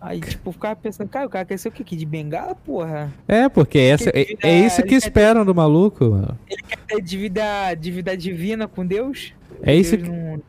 Aí, 0.00 0.20
tipo, 0.20 0.52
ficava 0.52 0.76
pensando, 0.76 1.08
cara, 1.08 1.26
o 1.26 1.30
cara 1.30 1.44
quer 1.44 1.56
ser 1.58 1.68
o 1.68 1.72
quê? 1.72 1.82
Que 1.82 1.96
de 1.96 2.04
bengala, 2.04 2.54
porra? 2.54 3.12
É, 3.26 3.48
porque 3.48 3.78
essa, 3.78 4.10
é, 4.10 4.26
é 4.42 4.58
isso 4.60 4.76
que 4.76 4.82
ele 4.82 4.88
quer 4.88 5.00
ter- 5.00 5.06
esperam 5.06 5.44
do 5.44 5.54
maluco, 5.54 6.04
mano. 6.10 6.38
É 6.90 7.00
de 7.00 7.16
vida, 7.16 7.74
de 7.74 7.90
vida 7.90 8.16
divina 8.16 8.68
com 8.68 8.84
Deus? 8.86 9.32
É 9.62 9.74
isso 9.74 9.96
Deus 9.96 10.08
que, 10.08 10.14
não 10.14 10.42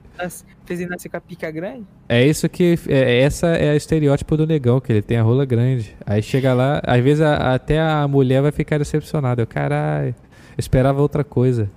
fez 0.66 0.80
ele 0.82 0.90
nascer 0.90 1.08
com 1.10 1.18
a 1.18 1.22
pica 1.22 1.50
grande? 1.50 1.86
é 2.10 2.26
isso 2.26 2.50
que 2.50 2.78
é, 2.90 3.22
essa 3.22 3.48
é 3.50 3.70
a 3.70 3.76
estereótipo 3.76 4.36
do 4.36 4.46
negão, 4.46 4.82
que 4.82 4.92
ele 4.92 5.02
tem 5.02 5.18
a 5.18 5.22
rola 5.24 5.46
grande. 5.46 5.96
Aí 6.06 6.22
chega 6.22 6.54
lá, 6.54 6.82
às 6.86 7.02
vezes 7.02 7.22
a- 7.22 7.54
até 7.54 7.80
a 7.80 8.06
mulher 8.08 8.42
vai 8.42 8.52
ficar 8.52 8.78
decepcionada. 8.80 9.42
Eu, 9.44 9.48
caralho, 9.48 10.14
eu 10.58 10.60
esperava 10.60 11.02
outra 11.02 11.24
coisa. 11.24 11.70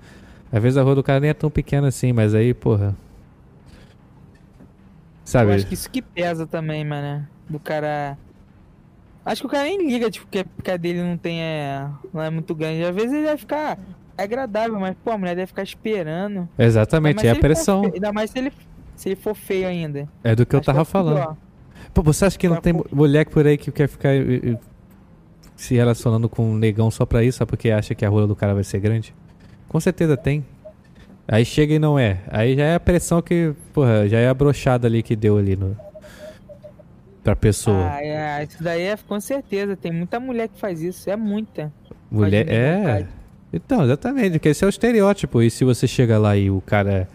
Às 0.53 0.63
vezes 0.63 0.77
a 0.77 0.83
rola 0.83 0.97
do 0.97 1.03
cara 1.03 1.21
nem 1.21 1.31
é 1.31 1.35
tão 1.35 1.51
pequena 1.51 1.89
assim, 1.89 2.13
mas 2.13 2.35
aí, 2.35 2.55
porra. 2.55 2.97
Sabe? 5.25 5.51
Eu 5.51 5.57
acho 5.57 5.67
que 5.67 5.75
isso 5.75 5.91
que 5.91 6.03
pesa 6.03 6.47
também, 6.47 6.85
mano. 6.85 7.27
Do 7.49 7.61
cara. 7.61 8.17
Acho 9.25 9.43
que 9.43 9.47
o 9.47 9.51
cara 9.51 9.65
nem 9.65 9.87
liga, 9.87 10.11
tipo, 10.11 10.27
que 10.27 10.41
a 10.41 10.45
pica 10.45 10.77
dele 10.77 11.03
não 11.03 11.17
tem. 11.17 11.41
É, 11.41 11.87
não 12.13 12.23
é 12.23 12.31
muito 12.31 12.55
grande. 12.55 12.83
Às 12.83 12.95
vezes 12.95 13.13
ele 13.13 13.27
vai 13.27 13.37
ficar 13.37 13.79
é 14.21 14.25
agradável, 14.25 14.79
mas, 14.79 14.95
pô, 15.03 15.13
a 15.13 15.19
mulher 15.19 15.35
deve 15.35 15.47
ficar 15.47 15.63
esperando. 15.63 16.47
Exatamente, 16.59 17.27
é 17.27 17.31
a 17.31 17.35
for 17.35 17.41
pressão. 17.41 17.91
Ainda 17.95 18.13
mais 18.13 18.31
se 18.31 18.39
ele, 18.39 18.53
se 18.95 19.09
ele 19.09 19.17
for 19.17 19.35
feio 19.35 19.67
ainda. 19.67 20.09
É 20.23 20.35
do 20.35 20.45
que 20.45 20.55
eu 20.55 20.61
Acho 20.61 20.67
tava 20.67 20.83
é 20.83 20.85
falando. 20.85 21.17
pior. 21.17 21.37
Pô, 21.95 22.03
você 22.03 22.27
acha 22.27 22.39
que 22.39 22.49
não 22.49 22.61
tem 22.61 22.75
mulher 22.93 23.27
por 23.27 23.47
aí 23.47 23.57
que 23.57 23.73
quer 23.73 23.89
ficar 23.89 24.11
se 25.61 25.75
relacionando 25.75 26.27
com 26.27 26.53
um 26.53 26.57
negão 26.57 26.91
só 26.91 27.05
pra 27.05 27.23
isso, 27.23 27.37
só 27.39 27.47
porque 27.47 27.71
acha 27.71 27.95
que 27.95 28.03
a 28.03 28.09
rola 28.09 28.27
do 28.27 28.35
cara 28.35 28.55
vai 28.55 28.65
ser 28.65 28.81
grande? 28.81 29.15
Com 29.69 29.79
certeza 29.79 30.17
tem. 30.17 30.43
Aí 31.29 31.45
chega 31.45 31.75
e 31.75 31.79
não 31.79 31.99
é. 31.99 32.21
Aí 32.29 32.57
já 32.57 32.65
é 32.65 32.75
a 32.77 32.81
pressão 32.81 33.21
que, 33.21 33.53
porra, 33.71 34.09
já 34.09 34.19
é 34.19 34.27
a 34.27 34.33
brochada 34.33 34.89
ali 34.89 35.03
que 35.03 35.15
deu 35.15 35.37
ali 35.37 35.57
no. 35.57 35.77
Pra 37.23 37.37
pessoa. 37.37 37.91
Ah, 37.93 38.03
é, 38.03 38.43
isso 38.45 38.63
daí 38.63 38.85
é 38.85 38.97
com 38.97 39.21
certeza. 39.21 39.77
Tem 39.77 39.93
muita 39.93 40.19
mulher 40.19 40.49
que 40.49 40.59
faz 40.59 40.81
isso. 40.81 41.11
É 41.11 41.15
muita. 41.15 41.71
Mulher. 42.11 42.49
É. 42.49 42.77
vontade. 42.79 43.09
Então, 43.53 43.85
exatamente, 43.85 44.33
porque 44.33 44.49
esse 44.49 44.65
é 44.65 44.67
o 44.67 44.71
estereótipo. 44.71 45.43
E 45.43 45.51
se 45.51 45.63
você 45.63 45.87
chega 45.87 46.19
lá 46.19 46.39
e 46.39 46.51
o 46.51 46.63
cara. 46.63 47.07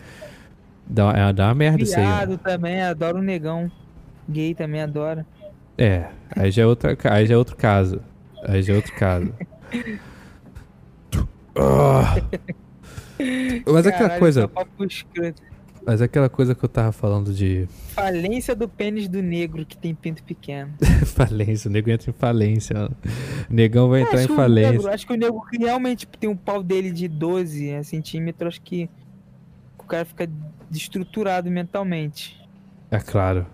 Dá, 0.85 1.11
é, 1.11 1.33
dá 1.33 1.47
uma 1.47 1.55
merda 1.55 1.81
isso 1.81 1.97
aí. 1.97 2.05
Viado 2.05 2.37
também, 2.37 2.79
adoro 2.79 3.17
o 3.17 3.23
negão. 3.23 3.71
Gay 4.29 4.53
também 4.53 4.81
adora. 4.81 5.25
É, 5.75 6.09
aí 6.35 6.51
já 6.51 6.61
é, 6.61 6.65
outra, 6.67 6.95
aí 7.05 7.25
já 7.25 7.33
é 7.33 7.37
outro 7.37 7.55
caso. 7.55 7.99
Aí 8.47 8.61
já 8.61 8.73
é 8.73 8.75
outro 8.77 8.93
caso. 8.93 9.33
Ah. 11.57 12.15
Mas 13.65 13.87
aquela 13.87 13.91
Caralho, 14.03 14.19
coisa, 14.19 14.41
só 14.41 14.47
papo 14.47 14.83
escroto. 14.85 15.41
mas 15.85 16.01
aquela 16.01 16.29
coisa 16.29 16.53
que 16.53 16.63
eu 16.65 16.69
tava 16.69 16.91
falando 16.91 17.33
de 17.33 17.65
Falência 17.93 18.53
do 18.53 18.67
pênis 18.67 19.07
do 19.07 19.21
negro 19.23 19.65
que 19.65 19.77
tem 19.77 19.95
pinto 19.95 20.21
pequeno. 20.23 20.73
falência, 21.05 21.69
o 21.69 21.71
nego 21.71 21.89
entra 21.89 22.09
em 22.09 22.13
falência. 22.13 22.75
mano. 22.75 22.95
O 23.49 23.53
negão 23.53 23.89
vai 23.89 24.01
entrar 24.01 24.19
acho 24.19 24.33
em 24.33 24.35
falência. 24.35 24.71
negro- 24.73 24.89
acho 24.89 25.07
que 25.07 25.13
o 25.13 25.17
negro 25.17 25.41
que 25.49 25.57
realmente 25.57 26.05
tem 26.19 26.29
um 26.29 26.35
pau 26.35 26.61
dele 26.61 26.91
de 26.91 27.07
12 27.07 27.83
centímetros, 27.85 28.47
acho 28.55 28.61
que 28.61 28.89
o 29.79 29.83
cara 29.83 30.03
fica 30.03 30.29
destruturado 30.69 31.49
mentalmente. 31.49 32.37
É 32.91 32.99
claro. 32.99 33.45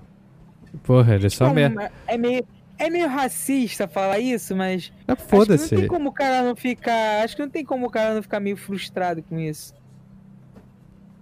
Porra, 0.84 1.16
ele 1.16 1.28
é 1.28 1.30
só 1.30 1.48
Não, 1.48 1.54
merda. 1.54 1.92
é 2.08 2.18
meio 2.18 2.44
é 2.86 2.90
meio 2.90 3.08
racista 3.08 3.88
falar 3.88 4.20
isso, 4.20 4.56
mas 4.56 4.92
Ah, 5.08 5.14
acho 5.14 5.24
que 5.26 5.32
não 5.34 5.40
Foda-se. 5.40 5.76
tem 5.76 5.88
como 5.88 6.10
o 6.10 6.12
cara 6.12 6.44
não 6.44 6.56
ficar, 6.56 7.24
acho 7.24 7.36
que 7.36 7.42
não 7.42 7.50
tem 7.50 7.64
como 7.64 7.88
o 7.88 7.90
cara 7.90 8.14
não 8.16 8.22
ficar 8.22 8.40
meio 8.40 8.58
frustrado 8.58 9.22
com 9.24 9.40
isso. 9.40 9.74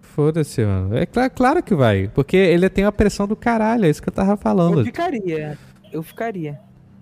Foda-se, 0.01 0.63
mano. 0.65 0.97
É 0.97 1.05
claro, 1.05 1.31
claro 1.31 1.63
que 1.63 1.73
vai. 1.75 2.07
Porque 2.13 2.35
ele 2.35 2.69
tem 2.69 2.83
uma 2.85 2.91
pressão 2.91 3.27
do 3.27 3.35
caralho, 3.35 3.85
é 3.85 3.89
isso 3.89 4.01
que 4.01 4.09
eu 4.09 4.13
tava 4.13 4.33
Eu 4.33 4.37
falando. 4.37 4.83
ficaria, 4.83 5.57
eu 5.91 6.01
ficaria. 6.03 6.59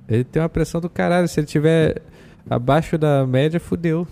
Ele 0.07 0.23
tem 0.23 0.41
uma 0.41 0.49
pressão 0.49 0.79
do 0.79 0.89
caralho. 0.89 1.27
Se 1.27 1.39
ele 1.39 1.47
tiver 1.47 2.01
abaixo 2.49 2.97
da 2.97 3.25
média, 3.25 3.59
fudeu. 3.59 4.07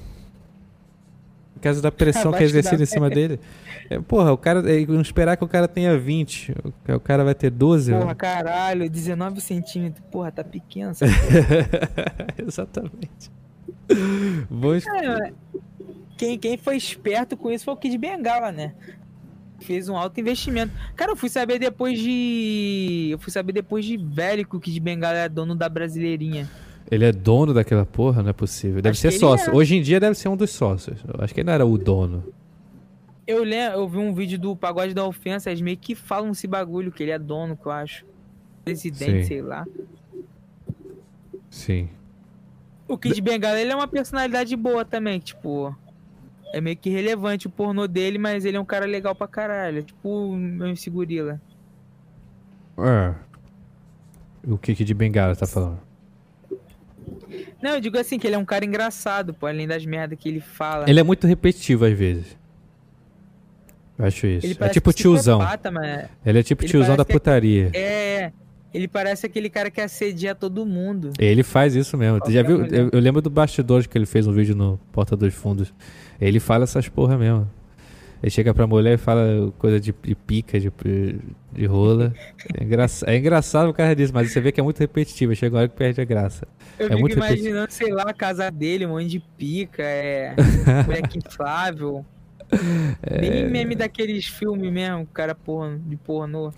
Por 1.65 1.69
causa 1.69 1.81
da 1.81 1.91
pressão 1.91 2.29
que 2.31 2.43
é 2.43 2.45
exercida 2.45 2.83
em 2.83 2.85
cima 2.85 3.09
dele. 3.09 3.39
É, 3.89 3.99
porra, 3.99 4.31
o 4.31 4.37
cara. 4.37 4.59
é, 4.71 4.85
não 4.85 5.01
esperar 5.01 5.35
que 5.35 5.43
o 5.43 5.47
cara 5.47 5.67
tenha 5.67 5.97
20. 5.97 6.51
O, 6.87 6.93
o 6.93 6.99
cara 6.99 7.23
vai 7.23 7.33
ter 7.33 7.49
12. 7.49 7.91
Porra, 7.91 8.05
mano. 8.05 8.15
caralho, 8.15 8.87
19 8.87 9.41
centímetros, 9.41 10.05
porra, 10.11 10.31
tá 10.31 10.43
pequeno 10.43 10.91
Exatamente. 12.37 13.31
Vou 14.49 14.75
es- 14.75 14.85
É, 14.85 15.31
quem, 16.17 16.37
quem 16.37 16.55
foi 16.57 16.75
esperto 16.77 17.35
com 17.35 17.51
isso 17.51 17.65
foi 17.65 17.73
o 17.73 17.77
Kid 17.77 17.97
Bengala, 17.97 18.51
né? 18.51 18.73
Fez 19.61 19.89
um 19.89 19.95
alto 19.97 20.19
investimento. 20.19 20.71
Cara, 20.95 21.11
eu 21.13 21.15
fui 21.15 21.29
saber 21.29 21.57
depois 21.57 21.97
de. 21.99 23.07
Eu 23.11 23.17
fui 23.17 23.31
saber 23.31 23.53
depois 23.53 23.85
de 23.85 23.97
velho 23.97 24.47
que 24.47 24.55
o 24.55 24.59
Kid 24.59 24.79
Bengala 24.79 25.17
é 25.17 25.29
dono 25.29 25.55
da 25.55 25.67
brasileirinha. 25.67 26.47
Ele 26.89 27.05
é 27.05 27.11
dono 27.11 27.53
daquela 27.53 27.85
porra? 27.85 28.21
Não 28.21 28.29
é 28.29 28.33
possível. 28.33 28.81
Deve 28.81 28.91
Acho 28.91 29.01
ser 29.01 29.11
que 29.11 29.19
sócio. 29.19 29.55
Hoje 29.55 29.75
em 29.75 29.81
dia 29.81 29.99
deve 29.99 30.15
ser 30.15 30.29
um 30.29 30.37
dos 30.37 30.51
sócios. 30.51 30.99
Eu 31.07 31.23
acho 31.23 31.33
que 31.33 31.39
ele 31.39 31.47
não 31.47 31.53
era 31.53 31.65
o 31.65 31.77
dono. 31.77 32.23
Eu 33.25 33.43
lembro, 33.43 33.79
eu 33.79 33.89
vi 33.89 33.97
um 33.97 34.13
vídeo 34.13 34.37
do 34.37 34.55
Pagode 34.55 34.93
da 34.93 35.03
Ofensa, 35.03 35.49
eles 35.49 35.61
meio 35.61 35.77
que 35.77 35.95
falam 35.95 36.31
esse 36.31 36.45
bagulho, 36.45 36.91
que 36.91 37.01
ele 37.01 37.11
é 37.11 37.17
dono, 37.17 37.57
que 37.57 37.65
eu 37.65 37.71
acho. 37.71 38.05
Presidente, 38.63 39.23
Sim. 39.23 39.27
sei 39.27 39.41
lá. 39.41 39.65
Sim. 41.49 41.89
O 42.87 42.97
Kid 42.97 43.19
Bengala, 43.19 43.59
ele 43.59 43.71
é 43.71 43.75
uma 43.75 43.87
personalidade 43.87 44.55
boa 44.55 44.85
também, 44.85 45.19
que, 45.19 45.27
tipo. 45.27 45.75
É 46.53 46.61
meio 46.61 46.77
que 46.77 46.89
relevante 46.89 47.47
o 47.47 47.49
pornô 47.49 47.87
dele, 47.87 48.17
mas 48.17 48.45
ele 48.45 48.55
é 48.55 48.59
um 48.59 48.65
cara 48.65 48.85
legal 48.85 49.13
pra 49.13 49.27
caralho. 49.27 49.83
Tipo 49.83 50.29
o 50.29 50.35
meu 50.35 50.67
MC 50.67 50.89
Gorila. 50.89 51.41
É. 52.77 53.13
O 54.47 54.57
Kiki 54.57 54.85
de 54.85 54.93
Bengala 54.93 55.35
tá 55.35 55.45
falando? 55.45 55.84
Não, 57.65 57.73
eu 57.73 57.81
digo 57.81 57.97
assim, 57.97 58.19
que 58.19 58.27
ele 58.27 58.35
é 58.35 58.37
um 58.37 58.45
cara 58.45 58.63
engraçado, 58.63 59.33
pô, 59.33 59.47
além 59.47 59.67
das 59.67 59.83
merdas 59.87 60.19
que 60.19 60.29
ele 60.29 60.39
fala. 60.39 60.87
Ele 60.87 60.99
é 60.99 61.03
muito 61.03 61.25
repetitivo 61.25 61.83
às 61.83 61.97
vezes. 61.97 62.37
Eu 63.97 64.05
acho 64.05 64.27
isso. 64.27 64.63
É 64.63 64.69
tipo 64.69 64.93
tiozão. 64.93 65.39
mas 65.73 66.09
Ele 66.23 66.37
é 66.37 66.43
tipo 66.43 66.61
Ele 66.61 66.69
tiozão 66.69 66.95
da 66.95 67.01
é- 67.01 67.05
putaria. 67.05 67.71
É, 67.73 68.31
ele 68.71 68.87
parece 68.87 69.25
aquele 69.25 69.49
cara 69.49 69.71
que 69.71 69.81
assedia 69.81 70.35
todo 70.35 70.63
mundo. 70.63 71.11
Ele 71.17 71.41
faz 71.41 71.73
isso 71.73 71.97
mesmo. 71.97 72.19
Tu 72.21 72.31
já 72.31 72.43
viu? 72.43 72.67
Eu, 72.67 72.89
eu 72.91 72.99
lembro 72.99 73.19
do 73.19 73.31
bastidores 73.31 73.87
que 73.87 73.97
ele 73.97 74.05
fez 74.05 74.27
um 74.27 74.31
vídeo 74.31 74.55
no 74.55 74.79
Porta 74.91 75.15
dos 75.15 75.33
Fundos. 75.33 75.73
Ele 76.21 76.39
fala 76.39 76.65
essas 76.65 76.87
porra 76.87 77.17
mesmo. 77.17 77.49
Ele 78.23 78.29
chega 78.31 78.53
pra 78.53 78.65
mulher 78.65 78.93
e 78.93 78.97
fala 78.97 79.51
coisa 79.59 79.79
de, 79.79 79.93
de 80.03 80.15
pica, 80.15 80.59
de, 80.59 80.71
de 81.53 81.65
rola. 81.65 82.13
É, 82.59 82.63
engraça- 82.63 83.05
é 83.09 83.17
engraçado 83.17 83.67
por 83.67 83.77
causa 83.77 83.95
disso, 83.95 84.11
mas 84.13 84.31
você 84.31 84.41
vê 84.41 84.51
que 84.51 84.59
é 84.59 84.63
muito 84.63 84.79
repetitivo. 84.79 85.35
Chega 85.35 85.55
uma 85.55 85.59
hora 85.61 85.69
que 85.69 85.75
perde 85.75 86.01
a 86.01 86.05
graça. 86.05 86.47
Eu 86.79 86.85
É 86.87 86.89
fico 86.89 86.99
muito 87.01 87.15
imaginando, 87.17 87.71
sei 87.71 87.91
lá, 87.91 88.03
a 88.03 88.13
casa 88.13 88.49
dele, 88.49 88.85
um 88.85 88.89
monte 88.89 89.07
de 89.07 89.19
pica, 89.37 89.83
é. 89.83 90.33
moleque 90.87 91.17
inflável. 91.19 92.05
É. 93.01 93.19
Bem 93.21 93.49
meme 93.49 93.75
daqueles 93.75 94.25
filmes 94.25 94.71
mesmo, 94.71 95.05
cara 95.07 95.33
porra, 95.35 95.79
de 95.85 95.95
pornô. 95.95 96.51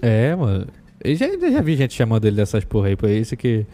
É, 0.00 0.34
mano. 0.34 0.66
Eu 1.04 1.14
já, 1.16 1.26
já 1.26 1.60
vi 1.60 1.76
gente 1.76 1.94
chamando 1.94 2.24
ele 2.26 2.36
dessas 2.36 2.64
porra 2.64 2.88
aí, 2.88 2.96
por 2.96 3.10
isso 3.10 3.36
que. 3.36 3.66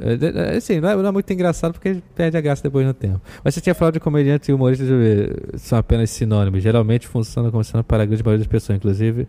É, 0.00 0.16
de- 0.16 0.26
é, 0.38 0.56
Assim, 0.56 0.80
não 0.80 0.88
é, 0.90 0.96
não 0.96 1.06
é 1.06 1.12
muito 1.12 1.32
engraçado 1.32 1.72
porque 1.72 2.02
perde 2.14 2.36
a 2.36 2.40
graça 2.40 2.62
depois 2.62 2.86
no 2.86 2.94
tempo. 2.94 3.20
Mas 3.44 3.54
você 3.54 3.60
tinha 3.60 3.74
falado 3.74 3.94
de 3.94 4.00
comediante 4.00 4.50
e 4.50 4.54
humorista, 4.54 4.84
ver, 4.84 5.50
são 5.56 5.78
apenas 5.78 6.10
sinônimos. 6.10 6.62
Geralmente 6.62 7.06
funcionam 7.06 7.50
como 7.50 7.62
sinônimo 7.64 7.84
para 7.84 8.02
a 8.02 8.06
grande 8.06 8.22
maioria 8.22 8.38
das 8.44 8.50
pessoas, 8.50 8.76
inclusive. 8.76 9.26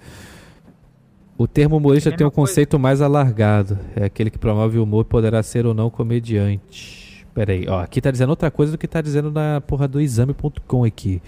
O 1.38 1.48
termo 1.48 1.78
humorista 1.78 2.10
Mesma 2.10 2.18
tem 2.18 2.28
um 2.28 2.32
coisa. 2.32 2.50
conceito 2.52 2.80
mais 2.80 3.02
alargado. 3.02 3.78
É 3.96 4.06
aquele 4.06 4.30
que 4.30 4.40
promove 4.40 4.80
o 4.80 4.84
humor 4.84 5.06
e 5.06 5.10
poderá 5.10 5.44
ser 5.44 5.66
ou 5.66 5.74
não 5.74 5.90
comediante. 5.90 7.26
Pera 7.34 7.54
aí, 7.54 7.66
ó, 7.70 7.82
aqui 7.82 8.02
tá 8.02 8.10
dizendo 8.10 8.30
outra 8.32 8.50
coisa 8.50 8.72
do 8.72 8.78
que 8.78 8.88
tá 8.88 9.00
dizendo 9.02 9.32
na 9.32 9.62
porra 9.62 9.88
do 9.88 10.02
exame.com 10.02 10.84
aqui. 10.84 11.22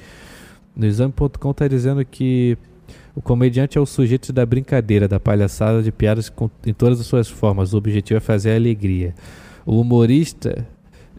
No 0.75 0.85
exame.com 0.87 1.53
tá 1.53 1.67
dizendo 1.67 2.03
que 2.03 2.57
o 3.19 3.21
comediante 3.21 3.77
é 3.77 3.81
o 3.81 3.85
sujeito 3.85 4.31
da 4.31 4.45
brincadeira, 4.45 5.05
da 5.05 5.19
palhaçada, 5.19 5.83
de 5.83 5.91
piadas 5.91 6.31
em 6.65 6.73
todas 6.73 7.01
as 7.01 7.05
suas 7.05 7.27
formas. 7.27 7.73
O 7.73 7.77
objetivo 7.77 8.15
é 8.17 8.21
fazer 8.21 8.51
a 8.51 8.55
alegria. 8.55 9.13
O 9.65 9.81
humorista 9.81 10.65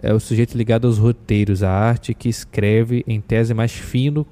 é 0.02 0.10
o 0.14 0.18
sujeito 0.18 0.56
ligado 0.56 0.86
aos 0.86 0.96
roteiros, 0.96 1.62
a 1.62 1.70
arte 1.70 2.14
que 2.14 2.26
escreve 2.30 3.04
em 3.06 3.20
tese 3.20 3.52
mais 3.52 3.72
fino, 3.72 4.26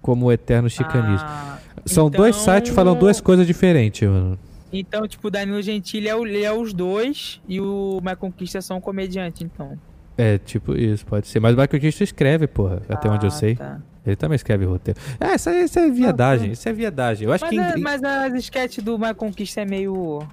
como 0.00 0.26
o 0.26 0.32
eterno 0.32 0.70
chicanismo. 0.70 1.28
Ah, 1.28 1.58
São 1.84 2.08
dois 2.08 2.34
então- 2.40 2.54
sites 2.54 2.72
falando 2.74 3.00
duas 3.00 3.20
coisas 3.20 3.46
diferentes, 3.46 4.08
mano. 4.08 4.38
Então, 4.72 5.06
tipo, 5.06 5.28
o 5.28 5.30
Danilo 5.30 5.60
Gentili 5.60 6.08
é, 6.08 6.16
o, 6.16 6.26
é 6.26 6.50
os 6.52 6.72
dois 6.72 7.38
e 7.46 7.60
o 7.60 8.00
My 8.02 8.16
Conquista 8.16 8.62
são 8.62 8.78
um 8.78 8.80
comediante, 8.80 9.44
então. 9.44 9.78
É, 10.16 10.38
tipo 10.38 10.74
isso, 10.74 11.04
pode 11.04 11.28
ser. 11.28 11.38
Mas 11.38 11.52
o 11.54 11.60
Michael 11.60 11.80
Cristo 11.80 12.02
escreve, 12.02 12.46
porra, 12.46 12.80
até 12.88 13.10
onde 13.10 13.26
eu 13.26 13.28
Ah, 13.28 13.30
sei. 13.30 13.56
tá. 13.56 13.78
Ele 14.08 14.16
também 14.16 14.36
escreve 14.36 14.64
roteiro. 14.64 14.98
É, 15.20 15.34
isso, 15.34 15.50
isso 15.50 15.78
é 15.78 15.90
viadagem, 15.90 16.52
isso 16.52 16.68
é 16.68 16.72
viadagem. 16.72 17.26
Eu 17.26 17.32
acho 17.32 17.44
Mas, 17.44 17.72
que... 17.72 17.78
em- 17.78 17.82
mas 17.82 18.02
as 18.02 18.32
sketches 18.34 18.82
do 18.84 18.98
My 18.98 19.14
Conquista 19.14 19.60
é 19.60 19.64
meio. 19.64 20.26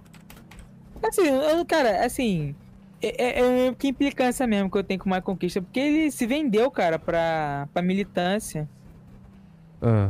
Assim, 1.04 1.28
eu- 1.28 1.66
cara, 1.66 2.06
assim. 2.06 2.56
É, 3.02 3.24
é, 3.42 3.68
é 3.68 3.74
que 3.74 3.88
implicância 3.90 4.48
mesmo 4.48 4.72
que 4.72 4.78
eu 4.78 4.84
tenho 4.84 5.00
com 5.00 5.10
o 5.10 5.14
My 5.14 5.22
Conquista, 5.22 5.62
porque 5.62 5.80
ele 5.80 6.12
se 6.12 6.26
vendeu, 6.26 6.72
cara, 6.72 6.98
pra, 6.98 7.68
pra 7.74 7.82
militância. 7.84 8.68
Ah. 9.82 10.10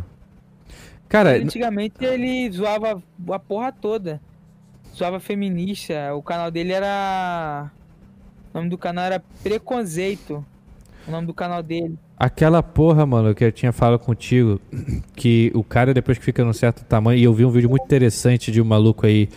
Cara, 1.10 1.36
Ele, 1.36 1.46
antigamente 1.46 2.04
ele 2.04 2.50
zoava 2.52 3.02
a 3.32 3.40
porra 3.40 3.72
toda. 3.72 4.22
Zoava 4.96 5.20
feminista. 5.20 6.14
O 6.16 6.22
canal 6.24 6.50
dele 6.50 6.72
era. 6.74 7.70
O 8.54 8.58
nome 8.58 8.70
do 8.70 8.78
canal 8.78 9.06
era 9.06 9.22
Preconceito. 9.44 10.46
O 11.08 11.12
nome 11.12 11.28
do 11.28 11.34
canal 11.34 11.62
dele. 11.62 11.98
Aquela 12.18 12.64
porra, 12.64 13.06
mano, 13.06 13.36
que 13.36 13.44
eu 13.44 13.52
tinha 13.52 13.74
falado 13.74 14.00
contigo, 14.00 14.60
que 15.16 15.52
o 15.54 15.64
cara 15.64 15.94
depois 15.94 16.18
que 16.18 16.24
fica 16.24 16.46
num 16.46 16.54
certo 16.54 16.84
tamanho, 16.86 17.20
e 17.20 17.24
eu 17.24 17.34
vi 17.34 17.44
um 17.44 17.52
vídeo 17.52 17.70
muito 17.70 17.84
interessante 17.84 18.52
de 18.52 18.62
um 18.62 18.66
maluco 18.66 19.06
aí, 19.06 19.28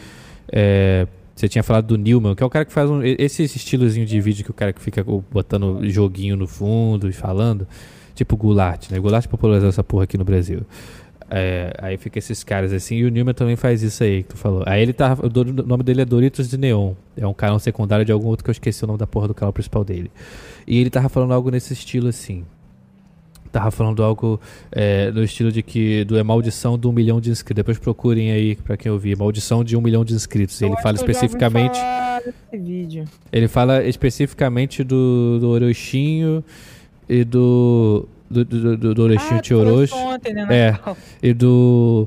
é, 0.53 1.07
você 1.35 1.49
tinha 1.49 1.63
falado 1.63 1.87
do 1.87 1.99
Newman, 1.99 2.37
que 2.37 2.43
é 2.43 2.47
o 2.47 2.51
cara 2.51 2.65
que 2.65 2.73
faz 2.73 2.89
um, 2.89 3.03
esse 3.03 3.43
estilozinho 3.43 4.07
de 4.07 4.21
vídeo 4.21 4.45
que 4.45 4.51
o 4.51 4.55
cara 4.55 4.73
que 4.73 4.81
fica 4.81 5.05
botando 5.05 5.89
joguinho 5.89 6.37
no 6.37 6.47
fundo 6.47 7.09
e 7.09 7.13
falando, 7.13 7.67
tipo 8.15 8.37
Goulart, 8.37 8.91
né? 8.91 8.99
Goulart 8.99 9.27
popularizou 9.27 9.69
essa 9.69 9.83
porra 9.83 10.05
aqui 10.05 10.17
no 10.17 10.25
Brasil. 10.25 10.63
É, 11.31 11.75
aí 11.79 11.97
fica 11.99 12.19
esses 12.19 12.43
caras 12.43 12.73
assim, 12.73 12.97
e 12.97 13.05
o 13.05 13.11
Newman 13.11 13.35
também 13.35 13.57
faz 13.57 13.83
isso 13.83 14.05
aí 14.05 14.23
que 14.23 14.31
tu 14.31 14.37
falou. 14.37 14.63
Aí 14.67 14.81
ele 14.81 14.93
tá, 14.93 15.15
o 15.15 15.63
nome 15.65 15.83
dele 15.83 16.03
é 16.03 16.05
Doritos 16.05 16.49
de 16.49 16.57
Neon, 16.57 16.95
é 17.17 17.27
um 17.27 17.35
canal 17.35 17.59
secundário 17.59 18.05
de 18.05 18.13
algum 18.13 18.29
outro 18.29 18.45
que 18.45 18.51
eu 18.51 18.53
esqueci 18.53 18.83
o 18.85 18.87
nome 18.87 18.99
da 18.99 19.07
porra 19.07 19.29
do 19.29 19.35
canal 19.35 19.53
principal 19.53 19.85
dele. 19.85 20.11
E 20.67 20.79
ele 20.79 20.91
tava 20.91 21.09
falando 21.09 21.33
algo 21.35 21.51
nesse 21.51 21.73
estilo 21.73 22.09
assim. 22.09 22.45
Tava 23.51 23.71
falando 23.71 24.03
algo 24.03 24.41
é, 24.71 25.11
no 25.11 25.23
estilo 25.23 25.51
de 25.51 25.63
que 25.63 26.05
do 26.05 26.17
é 26.19 26.23
maldição 26.23 26.79
do 26.79 26.91
um 26.91 26.93
milhão 26.93 27.21
de 27.21 27.31
inscritos. 27.31 27.57
Depois 27.57 27.79
procurem 27.79 28.31
aí 28.31 28.57
pra 28.57 28.77
quem 28.77 28.91
ouvir. 28.93 29.17
Maldição 29.17 29.65
de 29.65 29.77
um 29.77 29.81
milhão 29.81 30.05
de 30.05 30.15
inscritos. 30.15 30.61
Eu 30.61 30.69
ele 30.69 30.77
fala 30.83 30.97
especificamente. 30.97 31.79
Ele 33.33 33.49
fala 33.49 33.85
especificamente 33.85 34.83
do, 34.85 35.39
do 35.41 35.49
Orochinho 35.49 36.45
e 37.09 37.25
do. 37.25 38.07
Do, 38.31 38.45
do, 38.45 38.77
do, 38.77 38.95
do 38.95 39.03
Orochinho 39.03 39.39
Ah, 39.39 39.43
Tioroshi. 39.43 39.95
né, 40.35 40.47
É. 40.51 40.79
E 41.23 41.33
do. 41.33 42.07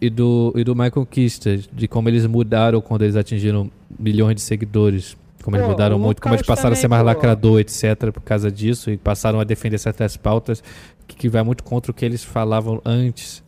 E 0.00 0.10
do, 0.10 0.52
e 0.56 0.64
do 0.64 0.74
My 0.74 0.90
Conquista, 0.90 1.56
de 1.56 1.86
como 1.86 2.08
eles 2.08 2.26
mudaram 2.26 2.80
quando 2.80 3.02
eles 3.02 3.14
atingiram 3.14 3.70
milhões 4.00 4.34
de 4.34 4.40
seguidores. 4.40 5.16
Como 5.42 5.56
eles 5.56 5.66
Pô, 5.66 5.72
mudaram 5.72 5.96
o 5.96 5.98
muito, 5.98 6.22
como 6.22 6.34
eles 6.34 6.46
passaram 6.46 6.72
a 6.72 6.76
ser 6.76 6.88
mais 6.88 7.04
lacrador, 7.04 7.60
etc., 7.60 8.12
por 8.12 8.22
causa 8.22 8.50
disso, 8.50 8.90
e 8.90 8.96
passaram 8.96 9.40
a 9.40 9.44
defender 9.44 9.78
certas 9.78 10.16
pautas 10.16 10.62
que, 11.06 11.16
que 11.16 11.28
vai 11.28 11.42
muito 11.42 11.64
contra 11.64 11.90
o 11.90 11.94
que 11.94 12.04
eles 12.04 12.22
falavam 12.22 12.80
antes. 12.84 13.42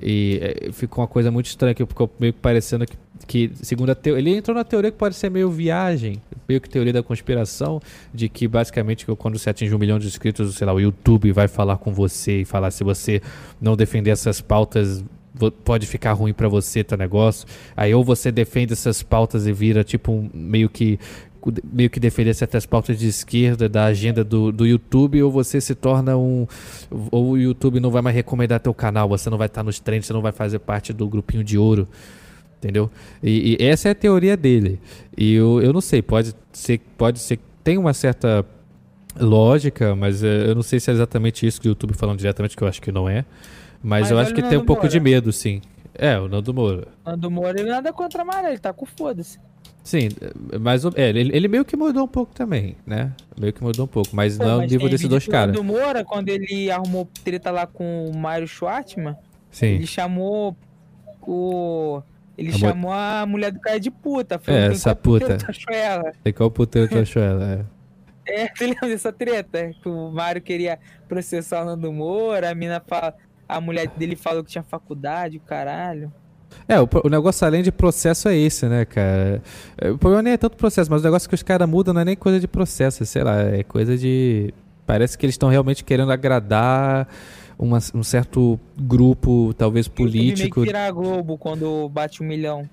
E 0.00 0.38
é, 0.40 0.72
ficou 0.72 1.02
uma 1.02 1.08
coisa 1.08 1.30
muito 1.30 1.46
estranha, 1.46 1.74
que 1.74 1.84
ficou 1.84 2.10
meio 2.18 2.32
que 2.32 2.38
parecendo 2.40 2.86
que, 2.86 2.96
que 3.26 3.50
segundo 3.62 3.90
a 3.90 3.94
teoria, 3.94 4.22
ele 4.22 4.38
entrou 4.38 4.56
na 4.56 4.64
teoria 4.64 4.90
que 4.90 4.96
pode 4.96 5.16
ser 5.16 5.30
meio 5.30 5.50
viagem, 5.50 6.22
meio 6.48 6.60
que 6.60 6.68
teoria 6.68 6.92
da 6.92 7.02
conspiração, 7.02 7.80
de 8.14 8.28
que 8.28 8.46
basicamente 8.46 9.04
quando 9.16 9.38
você 9.38 9.50
atinge 9.50 9.74
um 9.74 9.78
milhão 9.78 9.98
de 9.98 10.06
inscritos, 10.06 10.54
sei 10.56 10.66
lá, 10.66 10.72
o 10.72 10.80
YouTube 10.80 11.32
vai 11.32 11.48
falar 11.48 11.76
com 11.78 11.92
você 11.92 12.42
e 12.42 12.44
falar 12.44 12.70
se 12.70 12.84
você 12.84 13.20
não 13.60 13.76
defender 13.76 14.10
essas 14.10 14.40
pautas 14.40 15.04
pode 15.64 15.86
ficar 15.86 16.12
ruim 16.12 16.32
pra 16.32 16.48
você 16.48 16.82
teu 16.84 16.98
negócio. 16.98 17.46
Aí 17.76 17.94
ou 17.94 18.04
você 18.04 18.30
defende 18.30 18.72
essas 18.72 19.02
pautas 19.02 19.46
e 19.46 19.52
vira 19.52 19.84
tipo 19.84 20.12
um, 20.12 20.30
meio 20.32 20.68
que 20.68 20.98
meio 21.72 21.88
que 21.88 22.00
defender 22.00 22.34
certas 22.34 22.66
pautas 22.66 22.98
de 22.98 23.06
esquerda 23.06 23.68
da 23.68 23.84
agenda 23.84 24.24
do, 24.24 24.50
do 24.50 24.66
YouTube 24.66 25.22
ou 25.22 25.30
você 25.30 25.60
se 25.60 25.74
torna 25.74 26.16
um 26.16 26.46
ou 27.12 27.30
o 27.30 27.38
YouTube 27.38 27.80
não 27.80 27.90
vai 27.90 28.02
mais 28.02 28.14
recomendar 28.14 28.60
teu 28.60 28.74
canal, 28.74 29.08
você 29.08 29.30
não 29.30 29.38
vai 29.38 29.46
estar 29.46 29.62
nos 29.62 29.78
trends, 29.78 30.06
você 30.06 30.12
não 30.12 30.20
vai 30.20 30.32
fazer 30.32 30.58
parte 30.58 30.92
do 30.92 31.08
grupinho 31.08 31.44
de 31.44 31.56
ouro. 31.56 31.88
Entendeu? 32.58 32.90
E, 33.22 33.56
e 33.60 33.64
essa 33.64 33.88
é 33.88 33.92
a 33.92 33.94
teoria 33.94 34.36
dele. 34.36 34.80
E 35.16 35.34
eu, 35.34 35.62
eu 35.62 35.72
não 35.72 35.80
sei, 35.80 36.02
pode 36.02 36.34
ser, 36.52 36.80
pode 36.96 37.20
ser 37.20 37.38
tem 37.62 37.78
uma 37.78 37.94
certa 37.94 38.44
lógica, 39.20 39.94
mas 39.94 40.22
eh, 40.24 40.48
eu 40.48 40.54
não 40.54 40.62
sei 40.62 40.80
se 40.80 40.90
é 40.90 40.94
exatamente 40.94 41.46
isso 41.46 41.60
que 41.60 41.68
o 41.68 41.70
YouTube 41.70 41.94
falando 41.94 42.18
diretamente, 42.18 42.56
que 42.56 42.62
eu 42.62 42.68
acho 42.68 42.80
que 42.80 42.90
não 42.90 43.08
é. 43.08 43.24
Mas, 43.82 44.02
Mas 44.02 44.10
eu 44.10 44.18
acho 44.18 44.32
o 44.32 44.34
que 44.34 44.42
tem 44.42 44.58
um 44.58 44.64
pouco 44.64 44.82
Moura. 44.82 44.88
de 44.92 45.00
medo, 45.00 45.32
sim. 45.32 45.60
É, 45.94 46.18
o 46.18 46.28
Nando 46.28 46.52
Moura. 46.54 46.88
Nando 47.04 47.30
Moura, 47.30 47.58
ele 47.60 47.68
nada 47.70 47.92
contra 47.92 48.22
a 48.22 48.24
Maré, 48.24 48.48
ele 48.50 48.58
tá 48.58 48.72
com 48.72 48.86
foda-se. 48.86 49.38
Sim, 49.82 50.08
mas 50.60 50.84
o- 50.84 50.92
é, 50.94 51.08
ele, 51.08 51.34
ele 51.34 51.48
meio 51.48 51.64
que 51.64 51.74
mudou 51.76 52.04
um 52.04 52.08
pouco 52.08 52.34
também, 52.34 52.76
né? 52.86 53.12
Meio 53.40 53.52
que 53.52 53.62
mudou 53.62 53.86
um 53.86 53.88
pouco, 53.88 54.10
mas 54.14 54.36
Pô, 54.36 54.44
não 54.44 54.50
é 54.50 54.54
o 54.54 54.58
mas 54.58 54.70
nível 54.70 54.86
tem 54.86 54.90
desses 54.90 55.08
dois 55.08 55.24
do 55.24 55.30
caras. 55.30 55.54
Nando 55.54 55.64
Moura, 55.64 56.04
quando 56.04 56.28
ele 56.28 56.70
arrumou 56.70 57.08
treta 57.24 57.50
lá 57.50 57.66
com 57.66 58.06
o 58.10 58.16
Mário 58.16 58.46
Schwartzman, 58.46 59.16
Sim. 59.50 59.66
ele 59.66 59.86
chamou 59.86 60.54
o... 61.22 62.02
Ele 62.36 62.50
A 62.50 62.58
chamou 62.58 62.92
a 62.92 63.26
mulher 63.26 63.50
do 63.50 63.58
cara 63.58 63.80
de 63.80 63.90
puta. 63.90 64.36
É, 64.36 64.38
"Tem 64.38 64.54
essa 64.76 64.94
puta. 64.94 65.36
É 66.24 66.32
qual 66.32 66.50
puteiro 66.50 66.88
tu 66.88 66.98
achou 66.98 67.22
ela? 67.22 67.44
É. 67.52 67.78
É, 68.30 68.46
tu 68.46 68.62
lembra 68.62 68.86
dessa 68.88 69.10
treta? 69.10 69.70
Que 69.82 69.88
o 69.88 70.10
Mário 70.10 70.42
queria 70.42 70.78
processar 71.08 71.62
o 71.62 71.64
Nando 71.64 71.90
Moura, 71.90 72.50
a 72.50 72.54
mina 72.54 72.78
fala... 72.86 73.14
A 73.48 73.60
mulher 73.60 73.88
dele 73.96 74.14
falou 74.16 74.44
que 74.44 74.50
tinha 74.50 74.62
faculdade, 74.62 75.38
o 75.38 75.40
caralho. 75.40 76.12
É, 76.66 76.80
o, 76.80 76.88
o 77.04 77.08
negócio 77.08 77.46
além 77.46 77.62
de 77.62 77.70
processo 77.72 78.28
é 78.28 78.36
esse, 78.36 78.66
né, 78.66 78.84
cara? 78.84 79.42
É, 79.78 79.90
O 79.90 79.98
problema 79.98 80.22
nem 80.22 80.32
é 80.34 80.36
tanto 80.36 80.56
processo, 80.56 80.90
mas 80.90 81.00
o 81.00 81.04
negócio 81.04 81.28
que 81.28 81.34
os 81.34 81.42
caras 81.42 81.68
mudam 81.68 81.92
não 81.94 82.00
é 82.00 82.04
nem 82.04 82.16
coisa 82.16 82.38
de 82.40 82.48
processo, 82.48 83.04
sei 83.06 83.22
lá, 83.22 83.40
é 83.40 83.62
coisa 83.62 83.96
de. 83.96 84.52
Parece 84.86 85.16
que 85.18 85.24
eles 85.26 85.34
estão 85.34 85.48
realmente 85.50 85.84
querendo 85.84 86.10
agradar 86.10 87.06
uma- 87.58 87.78
um 87.94 88.02
certo 88.02 88.58
grupo, 88.80 89.52
talvez 89.56 89.86
político. 89.88 90.60
meio 90.60 90.66
que 90.68 90.72
vira 90.72 90.86
a 90.86 90.90
Globo 90.90 91.36
quando 91.36 91.88
bate 91.90 92.22
um 92.22 92.26
milhão. 92.26 92.68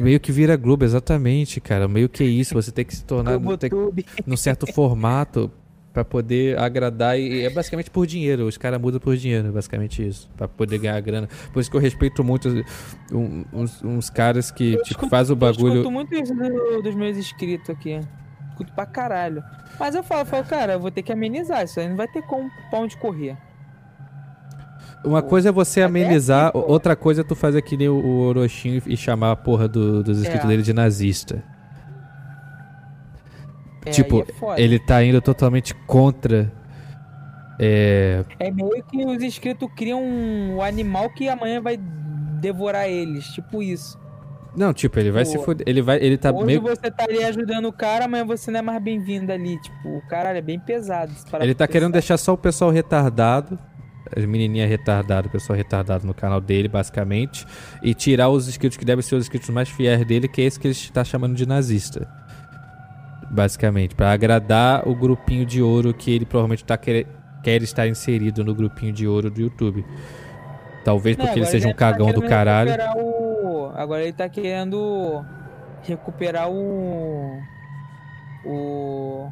Meio 0.00 0.18
que 0.20 0.30
vira 0.32 0.56
Globo, 0.56 0.84
exatamente, 0.84 1.60
cara. 1.60 1.86
Meio 1.88 2.08
que 2.08 2.22
é 2.22 2.26
isso, 2.26 2.54
você 2.54 2.70
tem 2.70 2.84
que 2.84 2.94
se 2.94 3.04
tornar. 3.04 3.38
Tube. 3.68 4.06
num 4.26 4.36
certo 4.36 4.66
formato. 4.72 5.50
Pra 5.92 6.04
poder 6.04 6.58
agradar 6.58 7.18
e 7.18 7.44
é 7.44 7.50
basicamente 7.50 7.90
por 7.90 8.06
dinheiro. 8.06 8.46
Os 8.46 8.56
caras 8.56 8.80
mudam 8.80 8.98
por 8.98 9.14
dinheiro, 9.14 9.48
é 9.48 9.50
basicamente 9.50 10.06
isso. 10.06 10.30
Pra 10.36 10.48
poder 10.48 10.78
ganhar 10.78 10.98
grana. 11.00 11.28
Por 11.52 11.60
isso 11.60 11.70
que 11.70 11.76
eu 11.76 11.80
respeito 11.80 12.24
muito 12.24 12.48
um, 13.12 13.44
uns, 13.52 13.82
uns, 13.84 14.08
caras 14.08 14.50
que, 14.50 14.72
eu 14.72 14.82
tipo, 14.82 14.92
escuto, 14.92 15.10
faz 15.10 15.30
o 15.30 15.36
bagulho. 15.36 15.74
Eu 15.74 15.74
escuto 15.74 15.90
muito 15.90 16.14
isso 16.14 16.34
do, 16.34 16.82
dos 16.82 16.94
meus 16.94 17.18
inscritos 17.18 17.68
aqui. 17.68 18.00
Escuto 18.48 18.72
pra 18.72 18.86
caralho. 18.86 19.44
Mas 19.78 19.94
eu 19.94 20.02
falo, 20.02 20.22
eu 20.22 20.26
falo, 20.26 20.44
cara, 20.44 20.72
eu 20.74 20.80
vou 20.80 20.90
ter 20.90 21.02
que 21.02 21.12
amenizar. 21.12 21.62
Isso 21.62 21.78
aí 21.78 21.88
não 21.88 21.96
vai 21.96 22.08
ter 22.08 22.22
como 22.22 22.50
pra 22.70 22.78
onde 22.78 22.96
correr. 22.96 23.36
Uma 25.04 25.20
coisa 25.20 25.48
é 25.48 25.52
você 25.52 25.82
amenizar, 25.82 26.48
aqui, 26.48 26.58
outra 26.58 26.94
coisa 26.94 27.22
é 27.22 27.24
tu 27.24 27.34
fazer 27.34 27.60
que 27.62 27.76
nem 27.76 27.88
o, 27.88 27.94
o 27.94 28.20
Orochinho 28.20 28.80
e 28.86 28.96
chamar 28.96 29.32
a 29.32 29.36
porra 29.36 29.66
do, 29.66 30.02
dos 30.02 30.18
inscritos 30.18 30.44
é. 30.44 30.48
dele 30.48 30.62
de 30.62 30.72
nazista. 30.72 31.42
É, 33.84 33.90
tipo, 33.90 34.24
é 34.56 34.62
ele 34.62 34.78
tá 34.78 35.02
indo 35.02 35.20
totalmente 35.20 35.74
contra. 35.86 36.52
É... 37.58 38.24
é 38.38 38.50
meio 38.50 38.82
que 38.84 39.04
os 39.04 39.22
inscritos 39.22 39.68
criam 39.76 40.02
um 40.02 40.62
animal 40.62 41.10
que 41.10 41.28
amanhã 41.28 41.60
vai 41.60 41.78
devorar 42.40 42.88
eles, 42.88 43.26
tipo 43.26 43.62
isso. 43.62 44.00
Não, 44.54 44.72
tipo, 44.72 44.98
ele 44.98 45.10
vai 45.10 45.24
Pô, 45.24 45.30
se 45.30 45.38
foder. 45.38 45.66
Ele 45.66 45.80
vai. 45.80 45.98
Ele 45.98 46.18
tá 46.18 46.30
hoje 46.30 46.44
meio... 46.44 46.60
você 46.60 46.90
tá 46.90 47.04
ali 47.04 47.24
ajudando 47.24 47.66
o 47.66 47.72
cara, 47.72 48.04
amanhã 48.04 48.24
você 48.24 48.50
não 48.50 48.58
é 48.58 48.62
mais 48.62 48.82
bem-vindo 48.82 49.32
ali. 49.32 49.60
Tipo, 49.60 49.96
o 49.96 50.02
caralho, 50.08 50.38
é 50.38 50.42
bem 50.42 50.60
pesado. 50.60 51.12
Ele 51.40 51.54
tá 51.54 51.66
querendo 51.66 51.92
deixar 51.92 52.18
só 52.18 52.34
o 52.34 52.38
pessoal 52.38 52.70
retardado. 52.70 53.58
As 54.14 54.26
menininhas 54.26 54.68
retardado, 54.68 55.28
o 55.28 55.30
pessoal 55.30 55.56
retardado 55.56 56.06
no 56.06 56.12
canal 56.12 56.38
dele, 56.38 56.68
basicamente. 56.68 57.46
E 57.82 57.94
tirar 57.94 58.28
os 58.28 58.46
inscritos 58.46 58.76
que 58.76 58.84
devem 58.84 59.02
ser 59.02 59.14
os 59.14 59.24
inscritos 59.24 59.48
mais 59.48 59.70
fiéis 59.70 60.04
dele, 60.04 60.28
que 60.28 60.42
é 60.42 60.44
esse 60.44 60.60
que 60.60 60.66
ele 60.66 60.74
está 60.74 61.02
chamando 61.02 61.34
de 61.34 61.46
nazista 61.46 62.21
basicamente, 63.32 63.94
para 63.94 64.12
agradar 64.12 64.86
o 64.86 64.94
grupinho 64.94 65.46
de 65.46 65.62
ouro 65.62 65.94
que 65.94 66.14
ele 66.14 66.26
provavelmente 66.26 66.64
tá 66.64 66.76
quer, 66.76 67.06
quer 67.42 67.62
estar 67.62 67.88
inserido 67.88 68.44
no 68.44 68.54
grupinho 68.54 68.92
de 68.92 69.08
ouro 69.08 69.30
do 69.30 69.40
YouTube. 69.40 69.84
Talvez 70.84 71.16
porque 71.16 71.38
ele 71.38 71.46
seja 71.46 71.66
um 71.68 71.72
tá 71.72 71.78
cagão 71.78 72.08
tá 72.08 72.12
do 72.12 72.22
caralho. 72.22 72.70
O... 72.96 73.72
Agora 73.74 74.02
ele 74.02 74.12
tá 74.12 74.28
querendo 74.28 75.24
recuperar 75.82 76.50
o. 76.50 77.40
O. 78.44 79.30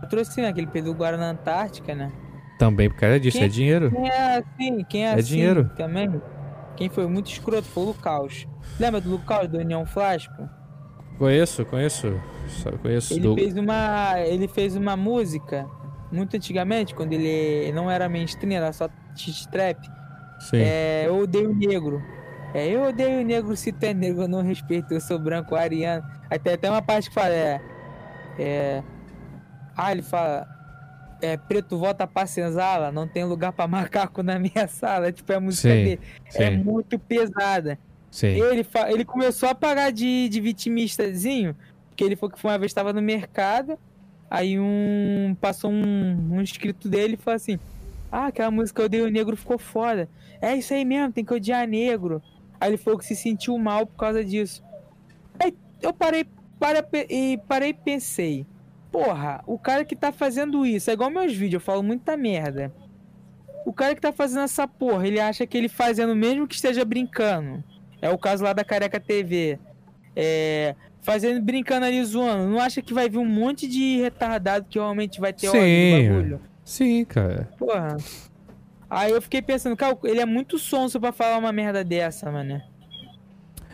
Patrocínio, 0.00 0.50
aquele 0.50 0.66
pediu 0.66 0.92
agora 0.92 1.16
na 1.16 1.30
Antártica, 1.30 1.94
né? 1.94 2.12
Também 2.58 2.90
por 2.90 2.98
causa 2.98 3.18
disso, 3.18 3.38
quem, 3.38 3.46
é 3.46 3.48
dinheiro. 3.48 3.90
Quem 3.90 4.08
é 4.08 4.36
assim, 4.36 4.84
quem 4.84 5.06
é, 5.06 5.10
é 5.10 5.14
assim 5.14 5.22
dinheiro. 5.22 5.70
também. 5.76 6.20
Quem 6.76 6.88
foi 6.90 7.06
muito 7.06 7.30
escroto 7.30 7.66
foi 7.68 7.84
o 7.84 7.86
Lucas. 7.86 8.46
Lembra 8.78 9.00
do 9.00 9.08
Lucas 9.08 9.48
do 9.48 9.58
União 9.58 9.86
Flash, 9.86 10.26
pô? 10.28 10.44
Conheço, 11.18 11.64
conheço. 11.64 12.20
Só 12.48 12.70
conheço. 12.72 13.14
Ele 13.14 13.20
do... 13.20 13.34
fez 13.34 13.56
uma, 13.56 14.20
ele 14.20 14.48
fez 14.48 14.76
uma 14.76 14.96
música 14.96 15.68
muito 16.10 16.36
antigamente, 16.36 16.94
quando 16.94 17.12
ele 17.12 17.72
não 17.72 17.90
era 17.90 18.08
mainstream, 18.08 18.52
era 18.52 18.72
só 18.72 18.88
cheat 19.14 19.48
trap. 19.48 19.78
Sim. 20.40 20.58
É, 20.58 21.04
eu 21.06 21.18
odeio 21.18 21.54
negro. 21.54 22.02
É, 22.52 22.68
eu 22.68 22.84
odeio 22.84 23.24
negro 23.24 23.56
se 23.56 23.72
tu 23.72 23.84
é 23.84 23.92
negro, 23.92 24.22
eu 24.22 24.28
não 24.28 24.42
respeito, 24.42 24.94
eu 24.94 25.00
sou 25.00 25.18
branco, 25.18 25.54
ariano. 25.54 26.04
Aí 26.30 26.38
tem 26.38 26.54
até 26.54 26.70
uma 26.70 26.82
parte 26.82 27.08
que 27.08 27.14
fala, 27.14 27.34
é. 27.34 27.60
é 28.38 28.82
ah, 29.76 29.92
ele 29.92 30.02
fala. 30.02 30.48
É, 31.22 31.38
preto 31.38 31.78
volta 31.78 32.06
pra 32.06 32.26
senzala, 32.26 32.92
não 32.92 33.08
tem 33.08 33.24
lugar 33.24 33.50
pra 33.52 33.66
macaco 33.66 34.22
na 34.22 34.38
minha 34.38 34.68
sala. 34.68 35.10
Tipo, 35.10 35.32
é 35.32 35.36
a 35.36 35.40
música 35.40 35.68
sim, 35.68 35.84
dele. 35.84 36.00
É 36.26 36.30
sim. 36.30 36.42
É 36.42 36.50
muito 36.50 36.98
pesada. 36.98 37.78
Ele, 38.52 38.64
ele 38.90 39.04
começou 39.04 39.48
a 39.48 39.56
pagar 39.56 39.90
de, 39.90 40.28
de 40.28 40.40
vitimistazinho, 40.40 41.56
porque 41.88 42.04
ele 42.04 42.14
falou 42.14 42.32
que 42.32 42.46
uma 42.46 42.56
vez 42.56 42.70
estava 42.70 42.92
no 42.92 43.02
mercado, 43.02 43.76
aí 44.30 44.56
um 44.56 45.36
passou 45.40 45.68
um, 45.72 46.30
um 46.30 46.40
inscrito 46.40 46.88
dele 46.88 47.14
e 47.14 47.16
falou 47.16 47.34
assim: 47.34 47.58
Ah, 48.12 48.26
aquela 48.26 48.52
música 48.52 48.82
Eu 48.82 48.86
Odeio 48.86 49.10
Negro 49.10 49.36
ficou 49.36 49.58
foda. 49.58 50.08
É 50.40 50.54
isso 50.54 50.72
aí 50.72 50.84
mesmo, 50.84 51.12
tem 51.12 51.24
que 51.24 51.34
odiar 51.34 51.66
negro. 51.66 52.22
Aí 52.60 52.70
ele 52.70 52.76
falou 52.76 53.00
que 53.00 53.04
se 53.04 53.16
sentiu 53.16 53.58
mal 53.58 53.84
por 53.84 53.96
causa 53.96 54.24
disso. 54.24 54.62
Aí 55.36 55.52
eu 55.82 55.92
parei, 55.92 56.24
para, 56.56 56.86
e 57.10 57.36
parei 57.48 57.70
e 57.70 57.74
pensei: 57.74 58.46
Porra, 58.92 59.42
o 59.44 59.58
cara 59.58 59.84
que 59.84 59.96
tá 59.96 60.12
fazendo 60.12 60.64
isso, 60.64 60.88
é 60.88 60.92
igual 60.92 61.10
meus 61.10 61.34
vídeos, 61.34 61.54
eu 61.54 61.66
falo 61.66 61.82
muita 61.82 62.16
merda. 62.16 62.72
O 63.66 63.72
cara 63.72 63.92
que 63.92 64.00
tá 64.00 64.12
fazendo 64.12 64.42
essa 64.42 64.68
porra, 64.68 65.04
ele 65.04 65.18
acha 65.18 65.44
que 65.48 65.58
ele 65.58 65.68
fazendo 65.68 66.14
mesmo 66.14 66.46
que 66.46 66.54
esteja 66.54 66.84
brincando 66.84 67.64
é 68.04 68.10
o 68.10 68.18
caso 68.18 68.44
lá 68.44 68.52
da 68.52 68.62
Careca 68.62 69.00
TV. 69.00 69.58
É, 70.14 70.74
fazendo, 71.00 71.42
brincando 71.42 71.86
ali, 71.86 72.04
zoando. 72.04 72.46
Não 72.46 72.60
acha 72.60 72.82
que 72.82 72.92
vai 72.92 73.08
vir 73.08 73.16
um 73.16 73.24
monte 73.24 73.66
de 73.66 73.96
retardado 73.96 74.66
que 74.68 74.78
realmente 74.78 75.18
vai 75.18 75.32
ter 75.32 75.48
Sim. 75.48 76.08
bagulho? 76.08 76.40
Sim, 76.62 77.02
cara. 77.06 77.48
Porra. 77.58 77.96
Aí 78.90 79.10
eu 79.10 79.22
fiquei 79.22 79.40
pensando, 79.40 79.74
cara, 79.74 79.96
ele 80.04 80.20
é 80.20 80.26
muito 80.26 80.58
sonso 80.58 81.00
pra 81.00 81.12
falar 81.12 81.38
uma 81.38 81.50
merda 81.50 81.82
dessa, 81.82 82.30
mano. 82.30 82.60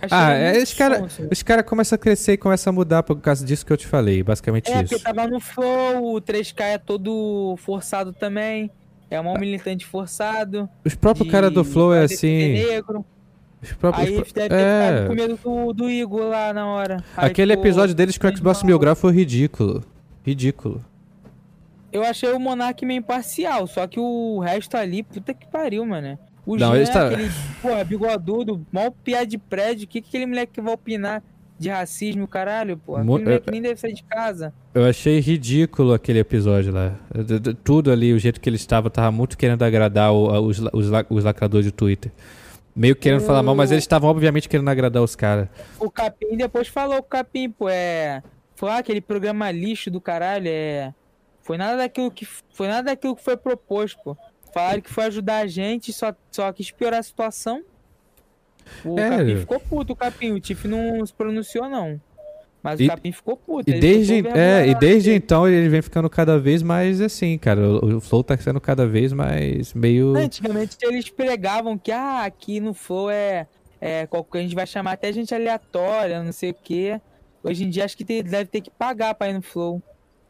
Ah, 0.09 0.32
é, 0.32 0.57
esse 0.57 0.77
cara, 0.77 1.05
esse 1.28 1.44
cara 1.44 1.65
começa 1.65 1.97
a 1.97 1.98
crescer 1.98 2.35
e 2.35 2.36
começa 2.39 2.70
a 2.70 2.73
mudar 2.73 3.02
por 3.02 3.20
causa 3.20 3.44
disso 3.44 3.66
que 3.66 3.73
eu 3.73 3.77
te 3.77 3.86
falei, 3.86 4.23
basicamente 4.23 4.70
é, 4.70 4.85
isso. 4.85 4.94
É, 4.94 4.98
porque 4.98 5.02
tava 5.02 5.27
no 5.27 5.40
flow, 5.40 6.15
o 6.15 6.20
3K 6.23 6.62
é 6.62 6.78
todo 6.78 7.57
forçado 7.59 8.12
também. 8.12 8.70
É 9.11 9.20
um 9.20 9.35
militante 9.35 9.85
forçado. 9.85 10.69
Os 10.85 10.94
próprios 10.94 11.28
caras 11.28 11.52
do 11.52 11.65
flow 11.65 11.93
é 11.93 12.05
assim. 12.05 12.52
Negro. 12.52 13.05
Próprios... 13.78 14.09
Aí 14.09 14.15
deve 14.15 14.32
ter 14.32 14.53
é... 14.53 15.05
com 15.07 15.15
medo 15.15 15.39
do, 15.43 15.73
do 15.73 15.91
Igor 15.91 16.28
lá 16.28 16.53
na 16.53 16.66
hora. 16.66 17.05
Aí 17.16 17.31
Aquele 17.31 17.53
ficou... 17.53 17.66
episódio 17.66 17.95
deles 17.95 18.16
com 18.16 18.27
o 18.27 18.37
Xbox 18.37 18.62
Mil 18.62 18.78
Grau 18.78 18.97
foi 18.97 19.12
ridículo. 19.12 19.85
Ridículo. 20.24 20.85
Eu 21.93 22.03
achei 22.03 22.32
o 22.32 22.39
Monark 22.39 22.85
meio 22.87 22.99
imparcial, 22.99 23.66
só 23.66 23.87
que 23.87 23.99
o 23.99 24.39
resto 24.39 24.77
ali, 24.77 25.03
puta 25.03 25.35
que 25.35 25.47
pariu, 25.47 25.85
mano. 25.85 26.19
O 26.47 26.57
Não, 26.57 26.74
Jean, 26.74 26.93
tá... 26.93 27.09
aquele, 27.09 27.31
porra, 27.61 27.85
bigodudo, 27.85 28.66
mal 28.73 28.91
piada 28.91 29.27
de 29.27 29.37
prédio, 29.37 29.85
o 29.85 29.89
que, 29.89 30.01
que 30.01 30.09
aquele 30.09 30.27
moleque 30.27 30.61
vai 30.61 30.73
opinar 30.73 31.23
de 31.59 31.69
racismo, 31.69 32.27
caralho, 32.27 32.78
porra? 32.78 33.03
Aquele 33.03 33.24
moleque 33.24 33.49
eu... 33.49 33.53
nem 33.53 33.61
deve 33.61 33.77
sair 33.77 33.93
de 33.93 34.03
casa. 34.05 34.55
Eu 34.73 34.87
achei 34.87 35.20
ridículo 35.20 35.93
aquele 35.93 36.20
episódio 36.20 36.73
lá. 36.73 36.95
Tudo 37.62 37.91
ali, 37.91 38.12
o 38.15 38.19
jeito 38.19 38.41
que 38.41 38.49
ele 38.49 38.57
estava, 38.57 38.89
tava 38.89 39.11
muito 39.11 39.37
querendo 39.37 39.62
agradar 39.62 40.12
os, 40.12 40.61
os, 40.73 40.91
os 41.11 41.24
lacradores 41.24 41.66
de 41.66 41.73
Twitter. 41.73 42.11
Meio 42.74 42.94
querendo 42.97 43.22
o... 43.22 43.26
falar 43.26 43.42
mal, 43.42 43.55
mas 43.55 43.70
eles 43.70 43.84
estavam 43.84 44.10
obviamente 44.10 44.48
querendo 44.48 44.68
agradar 44.68 45.02
os 45.02 45.16
caras. 45.16 45.48
O 45.78 45.90
Capim 45.90 46.36
depois 46.36 46.68
falou 46.68 46.98
o 46.98 47.02
Capim, 47.02 47.51
pô, 47.51 47.68
é. 47.68 48.22
Foi 48.55 48.70
ah, 48.70 48.78
aquele 48.78 49.01
programa 49.01 49.51
lixo 49.51 49.90
do 49.90 50.01
caralho, 50.01 50.48
é. 50.48 50.94
Foi 51.40 51.56
nada 51.56 51.78
daquilo 51.78 52.10
que. 52.10 52.24
Foi 52.24 52.68
nada 52.68 52.82
daquilo 52.84 53.16
que 53.16 53.24
foi 53.24 53.36
proposto, 53.36 53.98
pô. 54.02 54.16
Falaram 54.52 54.80
que 54.80 54.92
foi 54.92 55.05
ajudar 55.05 55.38
a 55.38 55.47
gente, 55.47 55.92
só, 55.92 56.14
só 56.30 56.52
quis 56.52 56.70
piorar 56.70 57.01
a 57.01 57.02
situação. 57.02 57.62
O 58.84 58.98
é. 58.98 59.10
Capim 59.10 59.36
ficou 59.36 59.60
puto, 59.60 59.92
o 59.92 59.97
Capim. 59.97 60.32
O 60.32 60.40
Tiff 60.40 60.68
não 60.68 61.05
se 61.05 61.12
pronunciou, 61.12 61.68
não. 61.68 62.01
Mas 62.62 62.78
e, 62.78 62.85
o 62.85 62.89
Capim 62.89 63.12
ficou 63.12 63.37
puto. 63.37 63.70
E 63.70 63.81
desde, 63.81 64.27
é, 64.28 64.69
e 64.69 64.74
desde 64.74 65.12
então 65.12 65.49
ele 65.49 65.69
vem 65.69 65.81
ficando 65.81 66.11
cada 66.11 66.39
vez 66.39 66.62
mais 66.62 67.01
assim, 67.01 67.39
cara. 67.39 67.61
O, 67.61 67.97
o 67.97 68.01
Flow 68.01 68.23
tá 68.23 68.37
sendo 68.37 68.61
cada 68.61 68.87
vez 68.87 69.12
mais 69.12 69.73
meio. 69.73 70.15
Antigamente 70.15 70.77
eles 70.82 71.09
pregavam 71.09 71.78
que 71.78 71.91
ah, 71.91 72.24
aqui 72.24 72.61
no 72.61 72.74
Flow 72.74 73.11
é, 73.11 73.47
é 73.81 74.07
que 74.07 74.39
a 74.39 74.43
gente 74.43 74.55
vai 74.55 74.66
chamar 74.66 74.93
até 74.93 75.12
gente 75.12 75.35
aleatória, 75.35 76.23
não 76.23 76.32
sei 76.32 76.51
o 76.51 76.55
quê. 76.55 77.01
Hoje 77.43 77.65
em 77.65 77.70
dia 77.70 77.85
acho 77.85 77.97
que 77.97 78.05
tem, 78.05 78.23
deve 78.23 78.47
ter 78.47 78.61
que 78.61 78.70
pagar 78.70 79.15
pra 79.15 79.31
ir 79.31 79.35
no 79.35 79.43
Flow. 79.43 79.82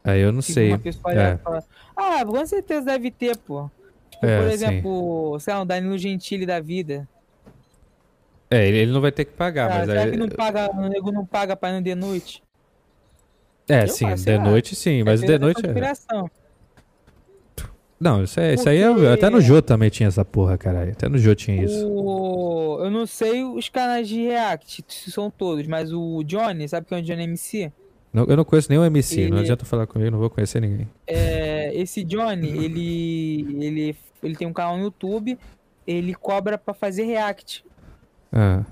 Aí 0.03 0.21
eu 0.21 0.31
não 0.31 0.41
tipo, 0.41 0.53
sei. 0.53 0.71
É. 0.71 1.39
ah, 1.95 2.25
com 2.25 2.45
certeza 2.45 2.85
deve 2.85 3.11
ter, 3.11 3.35
pô. 3.37 3.69
Tipo, 4.09 4.25
é, 4.25 4.41
por 4.41 4.51
exemplo, 4.51 5.33
sim. 5.33 5.45
sei 5.45 5.53
lá, 5.53 5.61
um 5.61 5.65
Danilo 5.65 5.97
Gentili 5.97 6.45
da 6.45 6.59
vida. 6.59 7.07
É, 8.51 8.67
ele 8.67 8.91
não 8.91 8.99
vai 8.99 9.13
ter 9.13 9.23
que 9.23 9.31
pagar, 9.31 9.71
ah, 9.71 9.77
mas 9.77 9.85
será 9.87 10.01
aí... 10.01 10.11
que 10.11 10.17
não 10.17 10.27
paga, 10.27 10.69
o 10.75 10.89
nego 10.89 11.09
não 11.09 11.25
paga 11.25 11.55
pra 11.55 11.69
ir 11.69 11.73
no 11.75 11.81
de 11.81 11.95
noite? 11.95 12.43
É, 13.69 13.83
eu 13.83 13.87
sim, 13.87 14.13
de 14.13 14.37
noite 14.37 14.75
sim, 14.75 15.03
mas 15.03 15.21
de 15.21 15.39
noite 15.39 15.61
é... 15.65 16.41
Não, 17.97 18.23
isso, 18.23 18.39
é, 18.39 18.55
isso 18.55 18.67
aí 18.67 18.79
é, 18.79 19.13
até 19.13 19.29
no 19.29 19.39
Jô 19.39 19.61
também 19.61 19.89
tinha 19.89 20.09
essa 20.09 20.25
porra, 20.25 20.57
caralho. 20.57 20.91
Até 20.91 21.07
no 21.07 21.19
Jô 21.19 21.35
tinha 21.35 21.63
isso. 21.63 21.87
O... 21.87 22.79
Eu 22.83 22.89
não 22.89 23.05
sei 23.05 23.43
os 23.43 23.69
canais 23.69 24.07
de 24.07 24.19
React, 24.23 24.83
se 24.87 25.11
são 25.11 25.29
todos, 25.29 25.67
mas 25.67 25.93
o 25.93 26.23
Johnny, 26.23 26.67
sabe 26.67 26.87
quem 26.87 26.97
é 26.97 27.01
o 27.01 27.03
Johnny 27.03 27.23
MC? 27.23 27.71
Não, 28.11 28.25
eu 28.25 28.35
não 28.35 28.43
conheço 28.43 28.69
nenhum 28.69 28.83
MC, 28.83 29.21
ele... 29.21 29.29
não 29.29 29.37
adianta 29.37 29.63
falar 29.63 29.87
comigo, 29.87 30.11
não 30.11 30.19
vou 30.19 30.29
conhecer 30.29 30.59
ninguém. 30.59 30.89
É, 31.07 31.71
esse 31.75 32.03
Johnny, 32.03 32.49
ele, 32.65 33.65
ele, 33.65 33.95
ele 34.21 34.35
tem 34.35 34.47
um 34.47 34.53
canal 34.53 34.77
no 34.77 34.83
YouTube, 34.83 35.37
ele 35.85 36.13
cobra 36.15 36.57
pra 36.57 36.73
fazer 36.73 37.03
React. 37.03 37.63
Ah. 38.31 38.63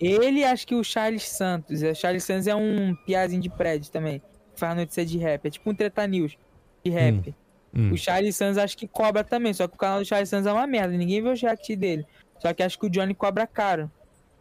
Ele, 0.00 0.42
acho 0.44 0.66
que 0.66 0.74
o 0.74 0.82
Charles 0.82 1.28
Santos. 1.28 1.82
O 1.82 1.94
Charles 1.94 2.24
Santos 2.24 2.46
é 2.46 2.54
um 2.54 2.94
piazinho 3.06 3.40
de 3.40 3.48
prédio 3.48 3.90
também. 3.90 4.20
Faz 4.54 4.76
notícia 4.76 5.06
de 5.06 5.16
rap. 5.18 5.46
É 5.46 5.50
tipo 5.50 5.70
um 5.70 5.74
Treta 5.74 6.06
News 6.06 6.36
de 6.84 6.90
rap. 6.90 7.28
Hum. 7.28 7.34
Hum. 7.74 7.92
O 7.92 7.96
Charles 7.96 8.36
Santos 8.36 8.58
acho 8.58 8.76
que 8.76 8.88
cobra 8.88 9.22
também. 9.22 9.52
Só 9.52 9.68
que 9.68 9.74
o 9.74 9.78
canal 9.78 10.00
do 10.00 10.04
Charles 10.04 10.28
Santos 10.28 10.46
é 10.46 10.52
uma 10.52 10.66
merda. 10.66 10.96
Ninguém 10.96 11.22
vê 11.22 11.28
o 11.28 11.34
react 11.34 11.76
dele. 11.76 12.04
Só 12.38 12.52
que 12.52 12.62
acho 12.62 12.78
que 12.78 12.86
o 12.86 12.90
Johnny 12.90 13.14
cobra 13.14 13.46
caro. 13.46 13.90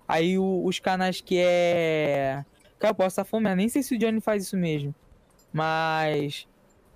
Aí 0.08 0.38
o, 0.38 0.66
os 0.66 0.80
canais 0.80 1.22
que 1.22 1.38
é. 1.40 2.44
Cara, 2.80 2.92
eu 2.92 2.96
posso 2.96 3.10
estar 3.10 3.24
fomendo. 3.24 3.58
Nem 3.58 3.70
sei 3.70 3.84
se 3.84 3.96
o 3.96 3.98
Johnny 4.00 4.20
faz 4.20 4.44
isso 4.44 4.58
mesmo. 4.58 4.94
Mas. 5.54 6.48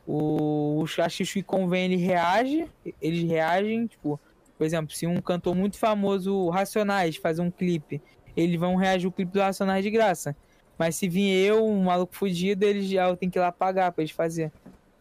O, 0.07 0.81
os 0.81 0.99
artistas 0.99 1.33
que 1.33 1.41
convém, 1.41 1.85
ele 1.85 1.95
reage, 1.95 2.67
eles 3.01 3.27
reagem, 3.27 3.87
tipo, 3.87 4.19
por 4.57 4.63
exemplo, 4.65 4.95
se 4.95 5.05
um 5.07 5.17
cantor 5.21 5.55
muito 5.55 5.77
famoso, 5.77 6.49
Racionais, 6.49 7.17
faz 7.17 7.39
um 7.39 7.49
clipe, 7.51 8.01
eles 8.35 8.59
vão 8.59 8.75
reagir 8.75 9.07
o 9.07 9.11
clipe 9.11 9.31
do 9.31 9.39
Racionais 9.39 9.83
de 9.83 9.91
graça. 9.91 10.35
Mas 10.77 10.95
se 10.95 11.07
vir 11.07 11.29
eu, 11.45 11.65
um 11.65 11.83
maluco 11.83 12.13
fudido, 12.15 12.65
eles 12.65 12.85
já 12.89 13.15
tem 13.15 13.29
que 13.29 13.37
ir 13.39 13.41
lá 13.41 13.51
pagar 13.51 13.91
pra 13.91 14.01
eles 14.03 14.11
fazer. 14.13 14.51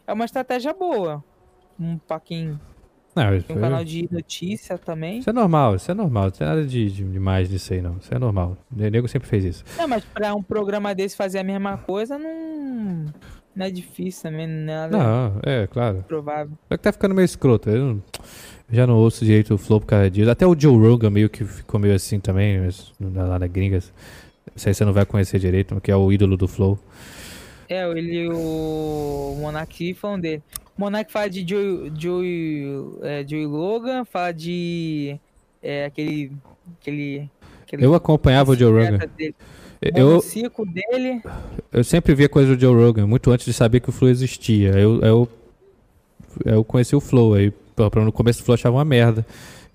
É 0.06 0.12
uma 0.12 0.24
estratégia 0.24 0.72
boa. 0.72 1.22
Um, 1.80 1.98
pra 1.98 2.20
quem 2.20 2.58
Não, 3.16 3.40
tem 3.42 3.56
um 3.56 3.60
canal 3.60 3.82
de 3.84 4.08
notícia 4.12 4.78
também. 4.78 5.18
Isso 5.18 5.30
é 5.30 5.32
normal, 5.32 5.74
isso 5.74 5.90
é 5.90 5.94
normal. 5.94 6.24
Não 6.24 6.30
tem 6.30 6.46
nada 6.46 6.64
de, 6.64 6.90
de 6.90 7.02
demais 7.04 7.48
disso 7.48 7.72
aí, 7.72 7.82
não. 7.82 7.96
Isso 7.96 8.14
é 8.14 8.18
normal. 8.20 8.56
O 8.72 8.76
nego 8.76 9.08
sempre 9.08 9.28
fez 9.28 9.44
isso. 9.44 9.64
Não, 9.76 9.88
mas 9.88 10.04
pra 10.04 10.32
um 10.34 10.42
programa 10.42 10.94
desse 10.94 11.16
fazer 11.16 11.40
a 11.40 11.44
mesma 11.44 11.76
coisa, 11.78 12.16
não, 12.16 13.06
não 13.56 13.66
é 13.66 13.70
difícil 13.70 14.22
também, 14.30 14.44
é 14.44 14.46
nada 14.46 14.96
Não, 14.96 15.40
é, 15.42 15.66
claro. 15.66 16.04
provável. 16.06 16.56
Só 16.68 16.76
que 16.76 16.82
tá 16.84 16.92
ficando 16.92 17.16
meio 17.16 17.24
escroto. 17.26 17.68
Eu 17.68 17.84
não- 17.84 18.02
já 18.70 18.86
não 18.86 18.96
ouço 18.96 19.24
direito 19.24 19.54
o 19.54 19.58
Flow 19.58 19.80
por 19.80 19.86
causa 19.86 20.10
disso. 20.10 20.30
Até 20.30 20.46
o 20.46 20.58
Joe 20.58 20.76
Rogan 20.76 21.10
meio 21.10 21.28
que 21.28 21.44
ficou 21.44 21.78
meio 21.78 21.94
assim 21.94 22.18
também, 22.18 22.60
lá 23.14 23.38
na 23.38 23.46
gringas. 23.46 23.92
Isso 24.54 24.68
aí 24.68 24.74
você 24.74 24.84
não 24.84 24.92
vai 24.92 25.04
conhecer 25.04 25.38
direito, 25.38 25.78
que 25.80 25.90
é 25.90 25.96
o 25.96 26.12
ídolo 26.12 26.36
do 26.36 26.48
Flow. 26.48 26.78
É, 27.68 27.88
ele 27.90 28.28
o 28.28 29.36
Monark 29.40 29.94
falando 29.94 30.22
dele. 30.22 30.42
O 30.76 30.80
Monark 30.80 31.10
fala 31.10 31.30
de 31.30 31.46
Joey, 31.48 31.92
Joey, 31.96 32.64
é, 33.02 33.24
Joey 33.26 33.46
Logan, 33.46 34.04
fala 34.04 34.32
de 34.32 35.18
é, 35.62 35.86
aquele, 35.86 36.32
aquele, 36.80 37.30
aquele 37.62 37.84
Eu 37.84 37.94
acompanhava 37.94 38.52
o 38.52 38.56
Joe 38.56 38.72
Rogan. 38.72 38.98
Dele. 39.16 39.34
Eu, 39.80 40.18
O 40.18 40.66
dele. 40.66 41.20
eu 41.70 41.84
sempre 41.84 42.14
via 42.14 42.28
coisa 42.28 42.54
do 42.54 42.60
Joe 42.60 42.74
Rogan, 42.74 43.06
muito 43.06 43.30
antes 43.30 43.44
de 43.44 43.52
saber 43.52 43.80
que 43.80 43.90
o 43.90 43.92
Flow 43.92 44.10
existia. 44.10 44.70
Eu, 44.70 45.00
eu, 45.02 45.28
eu 46.44 46.64
conheci 46.64 46.96
o 46.96 47.00
Flow, 47.00 47.34
aí 47.34 47.52
no 47.76 48.12
começo 48.12 48.40
do 48.40 48.44
Flow 48.44 48.54
achava 48.54 48.76
uma 48.76 48.84
merda. 48.84 49.26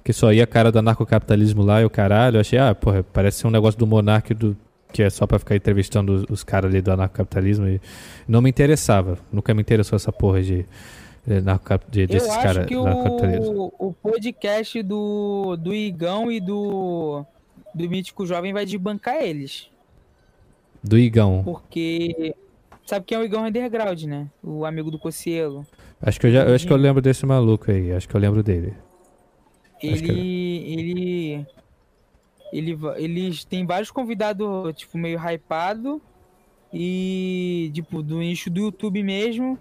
Que 0.04 0.14
só 0.14 0.32
ia 0.32 0.44
a 0.44 0.48
cara 0.48 0.72
do 0.72 0.80
anarcocapitalismo 0.80 1.62
lá 1.62 1.82
e 1.82 1.86
o 1.86 1.90
caralho. 1.90 2.38
Eu 2.38 2.42
achei, 2.42 2.58
ah, 2.58 2.74
porra, 2.74 3.04
parece 3.04 3.40
ser 3.40 3.48
um 3.48 3.52
negócio 3.52 3.78
do 3.78 3.86
Monark 3.86 4.34
do, 4.34 4.56
que 4.92 5.04
é 5.04 5.10
só 5.10 5.28
pra 5.28 5.38
ficar 5.38 5.56
entrevistando 5.56 6.14
os, 6.14 6.26
os 6.30 6.44
caras 6.44 6.72
ali 6.72 6.82
do 6.82 6.92
anarcocapitalismo. 6.92 7.68
E 7.68 7.82
não 8.28 8.42
me 8.42 8.50
interessava. 8.50 9.18
Nunca 9.32 9.54
me 9.54 9.62
interessou 9.62 9.96
essa 9.98 10.12
porra 10.12 10.42
de, 10.42 10.66
de, 11.90 12.02
Eu 12.02 12.08
desses 12.08 12.30
acho 12.30 12.42
caras 12.42 12.66
que 12.66 12.76
o, 12.76 13.74
o 13.78 13.94
podcast 13.94 14.82
do, 14.82 15.56
do 15.58 15.76
Igão 15.76 16.32
e 16.32 16.40
do, 16.40 17.24
do 17.74 17.90
Mítico 17.90 18.26
Jovem 18.26 18.54
vai 18.54 18.66
desbancar 18.66 19.22
eles. 19.22 19.70
Do 20.84 20.98
Igão. 20.98 21.42
Porque. 21.44 22.36
Sabe 22.86 23.06
quem 23.06 23.18
é 23.18 23.22
o 23.22 23.24
Igão 23.24 23.46
Underground, 23.46 24.04
né? 24.06 24.28
O 24.42 24.66
amigo 24.66 24.90
do 24.90 24.98
Cocielo. 24.98 25.68
Acho 26.02 26.20
que, 26.20 26.28
eu 26.28 26.32
já, 26.32 26.44
eu 26.44 26.56
acho 26.56 26.66
que 26.66 26.72
eu 26.74 26.78
lembro 26.78 27.02
desse 27.02 27.26
maluco 27.26 27.70
aí. 27.70 27.92
Acho 27.92 28.08
que 28.08 28.16
eu 28.16 28.20
lembro 28.22 28.42
dele. 28.42 28.74
Ele. 29.82 30.74
Ele. 30.74 31.48
Ele, 32.52 32.78
eles 32.98 33.44
têm 33.44 33.66
vários 33.66 33.92
convidados, 33.92 34.48
tipo, 34.76 34.98
meio 34.98 35.20
hypado. 35.20 36.02
E, 36.74 37.70
tipo, 37.74 38.02
do 38.02 38.20
nicho 38.20 38.50
do 38.50 38.62
YouTube 38.62 39.04
mesmo. 39.04 39.58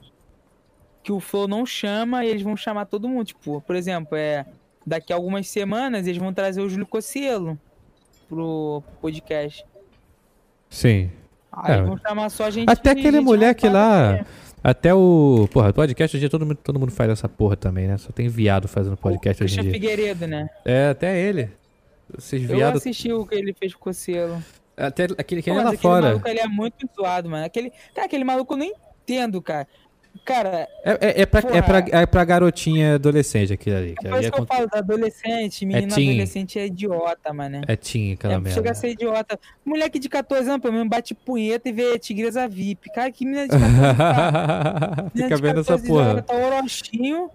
Que 1.02 1.12
o 1.12 1.20
Flow 1.20 1.48
não 1.48 1.65
chama 1.66 2.24
e 2.24 2.28
eles 2.28 2.43
vão 2.43 2.56
chamar 2.56 2.86
todo 2.86 3.09
mundo. 3.09 3.27
Tipo, 3.27 3.60
por 3.60 3.77
exemplo, 3.77 4.16
é. 4.16 4.47
Daqui 4.86 5.12
a 5.12 5.16
algumas 5.16 5.47
semanas 5.48 6.06
eles 6.06 6.19
vão 6.19 6.32
trazer 6.32 6.62
o 6.62 6.69
Júlio 6.69 6.86
Cocielo 6.86 7.59
pro 8.27 8.82
podcast. 9.02 9.65
Sim. 10.70 11.10
Aí 11.52 11.74
É. 11.74 11.82
vão 11.82 11.98
chamar 11.98 12.31
só 12.31 12.48
gente. 12.51 12.70
Até 12.70 12.93
aquele 12.93 13.20
moleque 13.20 13.69
lá. 13.69 14.24
Até 14.62 14.93
o. 14.94 15.48
Porra, 15.52 15.72
podcast 15.72 16.16
hoje 16.16 16.18
em 16.18 16.28
dia 16.28 16.30
todo 16.30 16.44
mundo, 16.44 16.56
todo 16.62 16.78
mundo 16.80 16.93
faz 16.93 17.10
essa 17.10 17.28
porra 17.28 17.56
também, 17.56 17.86
né? 17.86 17.97
Só 17.97 18.10
tem 18.10 18.28
viado 18.28 18.66
fazendo 18.68 18.97
podcast 18.97 19.43
o 19.43 19.44
hoje 19.44 19.59
em 19.59 19.62
dia. 19.62 19.72
Figueiredo, 19.72 20.26
né? 20.26 20.48
É, 20.64 20.89
até 20.89 21.18
ele. 21.20 21.51
Esses 22.16 22.43
Eu 22.48 22.56
viados. 22.56 22.80
assisti 22.80 23.12
o 23.12 23.26
que 23.26 23.35
ele 23.35 23.52
fez 23.52 23.72
com 23.74 23.80
o 23.80 23.82
Cocielo. 23.85 24.43
Até 24.76 25.05
aquele 25.16 25.43
que 25.43 25.51
é 25.51 25.55
lá 25.55 25.62
aquele 25.62 25.76
fora. 25.78 26.06
maluco 26.09 26.28
ele 26.28 26.40
é 26.40 26.47
muito 26.48 26.89
zoado, 26.97 27.28
mano. 27.28 27.44
Aquele, 27.44 27.70
cara, 27.94 28.06
aquele 28.06 28.24
maluco 28.24 28.55
eu 28.55 28.59
não 28.59 28.66
entendo, 28.66 29.40
cara. 29.43 29.66
Cara, 30.29 30.69
É, 30.85 30.91
é, 31.01 31.23
é, 31.23 31.27
pra, 31.27 31.41
é, 31.41 31.63
pra, 31.63 31.79
é 32.03 32.05
pra 32.05 32.23
garotinha 32.23 32.97
adolescente 32.97 33.51
aquilo 33.51 33.77
ali. 33.79 33.95
Que 33.99 34.07
é 34.07 34.11
por 34.11 34.17
ali 34.19 34.27
isso 34.27 34.29
é, 34.29 34.37
que 34.37 34.41
eu 34.43 34.47
falo, 34.47 34.69
adolescente, 34.73 35.65
menino 35.65 35.95
teen. 35.95 36.11
adolescente 36.11 36.59
é 36.59 36.67
idiota, 36.67 37.33
mano. 37.33 37.63
é 37.67 37.77
teen 37.77 38.13
aquela 38.13 38.35
É, 38.35 38.37
merda. 38.39 38.51
chega 38.51 38.71
a 38.71 38.75
ser 38.75 38.91
idiota. 38.91 39.41
Moleque 39.65 39.99
de 39.99 40.07
14 40.07 40.47
anos, 40.51 40.61
pelo 40.61 40.75
menos 40.75 40.89
bate 40.91 41.15
punheta 41.15 41.71
e 41.71 41.73
vê 41.73 41.99
Tigresa 41.99 42.47
VIP. 42.47 42.93
Cara, 42.93 43.11
que 43.11 43.25
menina 43.25 43.45
de 43.45 43.49
14 43.49 43.65
anos. 43.75 45.13
Fica 45.17 45.37
vendo 45.39 45.61
essa 45.61 45.73
14 45.79 45.87
porra. 45.89 46.05
anos, 46.11 46.25
Tá 46.27 46.35
orochinho, 46.35 47.31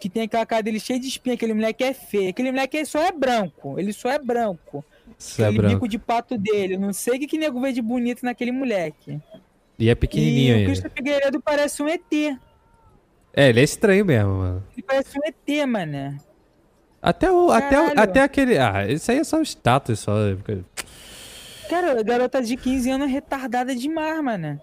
que 0.00 0.08
tem 0.08 0.24
aquela 0.24 0.44
cara 0.44 0.62
dele 0.64 0.80
cheia 0.80 0.98
de 0.98 1.06
espinha. 1.06 1.34
Aquele 1.36 1.54
moleque 1.54 1.84
é 1.84 1.94
feio. 1.94 2.30
Aquele 2.30 2.50
moleque 2.50 2.84
só 2.84 3.00
é 3.00 3.12
branco. 3.12 3.78
Ele 3.78 3.92
só 3.92 4.10
é 4.10 4.18
branco. 4.18 4.84
Isso 5.16 5.40
é 5.40 5.44
Aquele 5.44 5.58
branco. 5.58 5.74
bico 5.76 5.88
de 5.88 5.98
pato 6.00 6.36
dele. 6.36 6.74
Eu 6.74 6.80
não 6.80 6.92
sei 6.92 7.14
o 7.16 7.20
que, 7.20 7.28
que 7.28 7.38
nego 7.38 7.60
vê 7.60 7.70
de 7.72 7.80
bonito 7.80 8.24
naquele 8.24 8.50
moleque. 8.50 9.20
E 9.78 9.88
é 9.90 9.94
pequenininho 9.94 10.50
e 10.50 10.52
o 10.52 10.56
ainda. 10.58 10.66
Cristo 10.70 10.90
Figueiredo 10.90 11.40
parece 11.40 11.82
um 11.82 11.88
ET. 11.88 12.02
É, 13.36 13.48
ele 13.48 13.60
é 13.60 13.64
estranho 13.64 14.04
mesmo, 14.04 14.34
mano. 14.36 14.64
Ele 14.72 14.82
parece 14.82 15.18
um 15.18 15.22
ET, 15.24 15.66
mano. 15.66 16.16
Até, 17.02 17.30
o, 17.30 17.50
até, 17.50 17.80
o- 17.80 17.92
até 18.00 18.20
aquele. 18.22 18.56
Ah, 18.58 18.86
isso 18.88 19.10
aí 19.10 19.18
é 19.18 19.24
só 19.24 19.38
um 19.38 19.42
status 19.42 20.00
só. 20.00 20.12
Cara, 21.68 21.98
a 21.98 22.02
garota 22.02 22.42
de 22.42 22.56
15 22.56 22.90
anos 22.90 23.08
é 23.08 23.10
retardada 23.10 23.74
demais, 23.74 24.22
mano. 24.22 24.60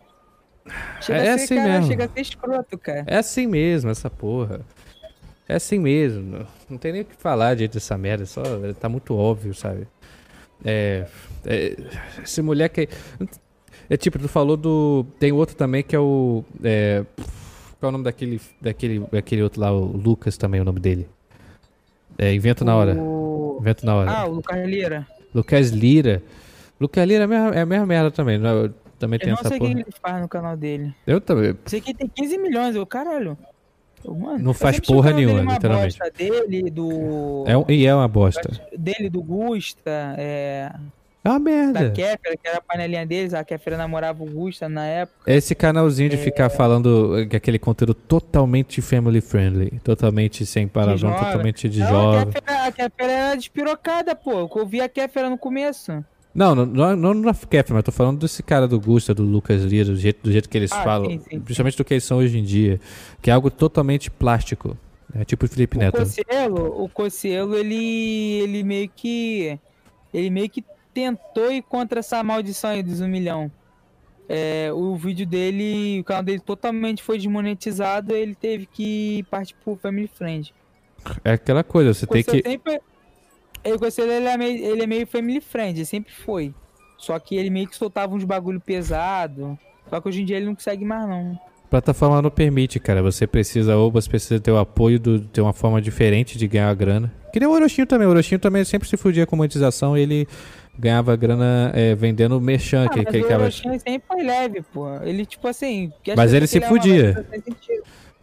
Chega 1.01 1.19
É 1.19 1.29
a 1.31 1.38
ser, 1.38 1.43
assim 1.43 1.55
cara, 1.55 1.69
mesmo. 1.69 1.88
chega 1.88 2.05
a 2.05 2.09
ser 2.09 2.21
escroto, 2.21 2.77
cara. 2.77 3.03
É 3.07 3.17
assim 3.17 3.47
mesmo, 3.47 3.89
essa 3.91 4.09
porra. 4.09 4.61
É 5.49 5.55
assim 5.55 5.79
mesmo. 5.79 6.47
Não 6.69 6.77
tem 6.77 6.93
nem 6.93 7.01
o 7.01 7.05
que 7.05 7.15
falar 7.15 7.55
diante 7.55 7.73
dessa 7.73 7.97
merda. 7.97 8.25
Só 8.25 8.41
tá 8.79 8.88
muito 8.88 9.15
óbvio, 9.15 9.53
sabe? 9.53 9.88
É. 10.63 11.05
é 11.45 11.75
esse 12.23 12.41
moleque. 12.41 12.81
aí- 12.81 13.27
É 13.91 13.97
tipo, 13.97 14.18
tu 14.18 14.30
falou 14.30 14.55
do. 14.55 15.05
Tem 15.19 15.34
outro 15.34 15.53
também 15.53 15.84
que 15.84 15.93
é 15.93 15.99
o. 15.99 16.45
É, 16.63 17.03
qual 17.77 17.88
é 17.88 17.89
o 17.89 17.91
nome 17.91 18.05
daquele, 18.05 18.39
daquele, 18.61 18.99
daquele 19.11 19.43
outro 19.43 19.59
lá, 19.59 19.69
o 19.73 19.85
Lucas 19.97 20.38
também, 20.38 20.61
o 20.61 20.63
nome 20.63 20.80
dele? 20.80 21.09
É, 22.18 22.34
Invento 22.34 22.63
na 22.63 22.73
hora. 22.73 22.93
Invento 23.59 23.85
na 23.85 23.95
hora. 23.95 24.09
Ah, 24.11 24.26
o 24.27 24.31
Lucas 24.35 24.65
Lira. 24.65 25.05
Lucas 25.35 25.69
Lira. 25.72 26.23
Lucas 26.80 27.05
Lira 27.05 27.23
é 27.23 27.26
a 27.26 27.27
mesma, 27.27 27.49
é 27.49 27.61
a 27.61 27.65
mesma 27.65 27.85
merda 27.85 28.09
também. 28.11 28.38
né? 28.38 28.49
Eu 28.49 28.73
também 28.97 29.18
Eu 29.18 29.19
tem 29.19 29.34
não 29.34 29.39
essa 29.39 29.49
sei 29.49 29.57
o 29.57 29.61
que 29.61 29.68
ele 29.68 29.85
faz 30.01 30.22
no 30.22 30.30
canal 30.30 30.55
dele. 30.55 30.95
Eu 31.05 31.19
também. 31.19 31.53
Sei 31.65 31.81
que 31.81 31.93
tem 31.93 32.07
15 32.07 32.38
milhões, 32.38 32.76
eu, 32.77 32.85
caralho. 32.85 33.38
Mano, 34.07 34.39
Não 34.39 34.53
faz 34.53 34.80
porra 34.80 35.11
nenhuma, 35.11 35.41
uma 35.41 35.53
literalmente. 35.53 35.99
bosta. 35.99 36.13
Dele, 36.18 36.72
do... 36.72 37.43
É 37.45 37.57
um, 37.57 37.65
e 37.68 37.85
é 37.85 37.93
uma 37.93 38.07
bosta. 38.07 38.49
Dele, 38.76 39.09
do 39.09 39.22
Gusta, 39.22 40.15
é... 40.18 40.72
É 41.23 41.30
uma 41.30 41.39
da 41.39 41.43
merda. 41.43 41.91
Kéfera, 41.91 42.35
que 42.35 42.48
era 42.48 42.57
a 42.57 42.61
panelinha 42.61 43.06
deles. 43.06 43.34
A 43.34 43.43
Kéfera 43.43 43.77
namorava 43.77 44.23
o 44.23 44.26
Gusta 44.26 44.68
na 44.68 44.85
época. 44.85 45.31
Esse 45.31 45.53
canalzinho 45.53 46.10
de 46.10 46.18
ficar 46.18 46.49
falando 46.49 47.19
eh, 47.19 47.26
que 47.27 47.35
aquele 47.35 47.60
conteúdo 47.60 47.93
totalmente 47.93 48.81
family 48.81 49.22
friendly, 49.22 49.80
totalmente 49.84 50.45
sem 50.45 50.68
palavrão, 50.68 51.14
totalmente 51.14 51.69
de 51.69 51.80
jovem. 51.80 52.22
A 52.22 52.26
Kéfera, 52.26 52.72
Kéfera 52.72 53.11
era 53.11 53.35
despirocada, 53.35 54.15
pô. 54.15 54.49
Eu 54.56 54.65
vi 54.65 54.81
a 54.81 54.89
Kéfera 54.89 55.30
no 55.30 55.38
começo. 55.38 56.03
Não, 56.34 56.56
não, 56.56 56.65
não, 56.65 56.95
não 56.95 57.14
na 57.14 57.34
Kefir, 57.34 57.73
mas 57.76 57.84
tô 57.84 57.91
falando 57.91 58.19
desse 58.22 58.41
cara 58.41 58.68
do 58.68 58.80
Gusta, 58.80 59.14
do 59.14 59.22
Lucas 59.22 59.64
Lira, 59.64 59.89
do 59.89 59.98
jeito, 59.98 60.23
do 60.23 60.31
jeito 60.31 60.48
que 60.48 60.57
eles 60.57 60.72
Ah, 60.72 60.81
falam, 60.81 61.10
sim, 61.10 61.19
sim, 61.30 61.39
principalmente 61.41 61.77
do 61.77 61.84
que 61.84 61.93
eles 61.93 62.06
são 62.06 62.19
hoje 62.19 62.39
em 62.39 62.43
dia, 62.43 62.80
que 63.22 63.30
é 63.30 63.34
algo 63.34 63.52
totalmente 63.52 64.10
plástico. 64.10 64.77
É 65.14 65.26
tipo 65.26 65.45
o 65.45 65.49
Felipe 65.49 65.76
O 65.76 65.80
Neto. 65.81 65.98
Cocielo, 65.98 66.84
o 66.84 66.88
Cocielo, 66.88 67.56
ele, 67.56 67.76
ele 68.43 68.64
meio 68.64 68.89
que. 68.95 69.60
Ele 70.14 70.30
meio 70.30 70.49
que 70.49 70.64
tentou 70.93 71.51
ir 71.51 71.61
contra 71.61 71.99
essa 71.99 72.23
maldição 72.23 72.72
aí 72.72 72.84
dos 72.84 73.01
um 73.01 73.07
milhão. 73.07 73.51
É, 74.30 74.72
o 74.73 74.95
vídeo 74.95 75.26
dele, 75.26 75.99
o 75.99 76.03
canal 76.03 76.23
dele 76.23 76.39
totalmente 76.39 77.03
foi 77.03 77.18
desmonetizado, 77.18 78.15
ele 78.15 78.34
teve 78.34 78.65
que 78.65 79.26
partir 79.30 79.55
pro 79.55 79.76
Family 79.76 80.07
Friend. 80.07 80.53
É 81.23 81.34
aquela 81.34 81.63
coisa, 81.63 81.93
você 81.93 82.07
tem 82.07 82.23
que. 82.23 82.41
sempre. 82.41 82.80
O 83.63 83.77
Cocielo, 83.77 84.11
ele 84.11 84.27
é, 84.27 84.38
meio, 84.38 84.65
ele 84.65 84.84
é 84.84 84.88
meio 84.88 85.05
Family 85.05 85.41
Friend, 85.41 85.77
ele 85.77 85.85
sempre 85.85 86.13
foi. 86.13 86.53
Só 86.97 87.18
que 87.19 87.35
ele 87.35 87.49
meio 87.49 87.68
que 87.68 87.76
soltava 87.76 88.15
uns 88.15 88.23
bagulho 88.23 88.59
pesado. 88.59 89.57
Só 89.89 89.99
que 89.99 90.07
hoje 90.07 90.22
em 90.22 90.26
dia 90.26 90.38
ele 90.38 90.45
não 90.45 90.55
consegue 90.55 90.85
mais, 90.85 91.07
não. 91.07 91.38
plataforma 91.69 92.22
não 92.22 92.30
permite, 92.30 92.80
cara. 92.80 93.01
Você 93.03 93.27
precisa, 93.27 93.76
ou 93.76 93.91
você 93.91 94.07
precisa 94.07 94.39
ter 94.39 94.51
o 94.51 94.57
apoio 94.57 94.99
do 94.99 95.19
ter 95.19 95.41
uma 95.41 95.53
forma 95.53 95.81
diferente 95.81 96.38
de 96.38 96.47
ganhar 96.47 96.73
grana. 96.73 97.11
Que 97.34 97.39
nem 97.39 97.49
o 97.49 97.51
Orochinho 97.51 97.88
também. 97.88 98.07
O 98.07 98.11
Orochinho 98.11 98.39
também 98.39 98.63
sempre 98.63 98.88
se 98.88 98.97
fudia 98.97 99.26
com 99.26 99.35
monetização 99.35 99.97
e 99.97 100.01
ele 100.01 100.27
ganhava 100.77 101.15
grana 101.15 101.72
é, 101.76 101.93
vendendo 101.95 102.39
merchan. 102.41 102.85
Ah, 102.85 102.89
que, 102.89 102.98
mas 103.03 103.11
que, 103.11 103.22
o 103.22 103.27
que, 103.27 103.34
Orochinho 103.34 103.80
sempre 103.80 104.03
foi 104.07 104.23
leve, 104.23 104.61
pô. 104.73 104.88
Ele, 105.03 105.26
tipo 105.26 105.48
assim... 105.48 105.91
que 106.03 106.11
as 106.11 106.18
Mas 106.18 106.34
ele 106.34 106.48
se 106.48 106.60
que 106.60 106.65
levam 106.65 106.77
fudia. 106.81 107.26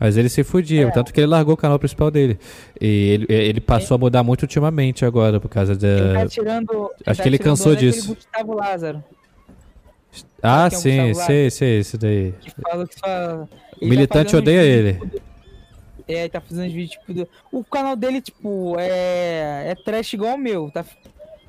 Mas 0.01 0.17
ele 0.17 0.29
se 0.29 0.45
fudia, 0.45 0.87
É. 0.87 0.91
tanto 0.91 1.13
que 1.13 1.21
ele 1.21 1.27
largou 1.27 1.55
o 1.55 1.57
canal 1.57 1.79
principal 1.79 2.11
dele. 2.11 2.39
E 2.81 2.87
ele, 2.87 3.27
ele 3.29 3.61
passou 3.61 3.95
a 3.97 3.99
mudar 3.99 4.23
muito 4.23 4.43
ultimamente 4.43 5.05
agora, 5.05 5.41
por 5.41 5.49
causa 5.49 5.73
Ele 5.73 6.15
tá 6.15 6.23
da. 6.25 6.29
tirando... 6.29 6.91
É. 7.05 7.11
acho 7.11 7.17
tá 7.19 7.23
que 7.23 7.29
ele 7.29 7.39
cansou 7.39 7.75
disso. 7.75 8.15
Gustavo 8.15 8.55
Lázaro, 8.55 9.03
Ah, 10.43 10.67
é 10.67 10.71
sim, 10.71 11.09
Gustavo 11.09 11.27
sei, 11.27 11.51
sei, 11.51 11.79
esse 11.81 11.99
daí. 11.99 12.33
que 12.41 12.51
fala 12.63 12.87
que 12.87 12.95
só... 12.99 13.49
O 13.83 13.87
militante 13.87 14.35
uns 14.37 14.39
odeia 14.41 14.63
ele. 14.63 14.93
tipo, 14.95 15.07
do- 15.07 15.23
É, 16.09 16.21
ele 16.21 16.29
tá 16.29 16.41
fazendo 16.41 16.67
uns 16.67 16.73
vídeos, 16.73 16.91
tipo, 16.93 17.13
do... 17.15 17.29
O 17.53 17.65
canal 17.65 17.95
dele, 17.97 18.21
tipo, 18.21 18.77
é... 18.79 19.65
É 19.71 19.75
trash 19.85 20.13
igual 20.15 20.37
o 20.37 20.39
meu, 20.39 20.71
tá... 20.71 20.85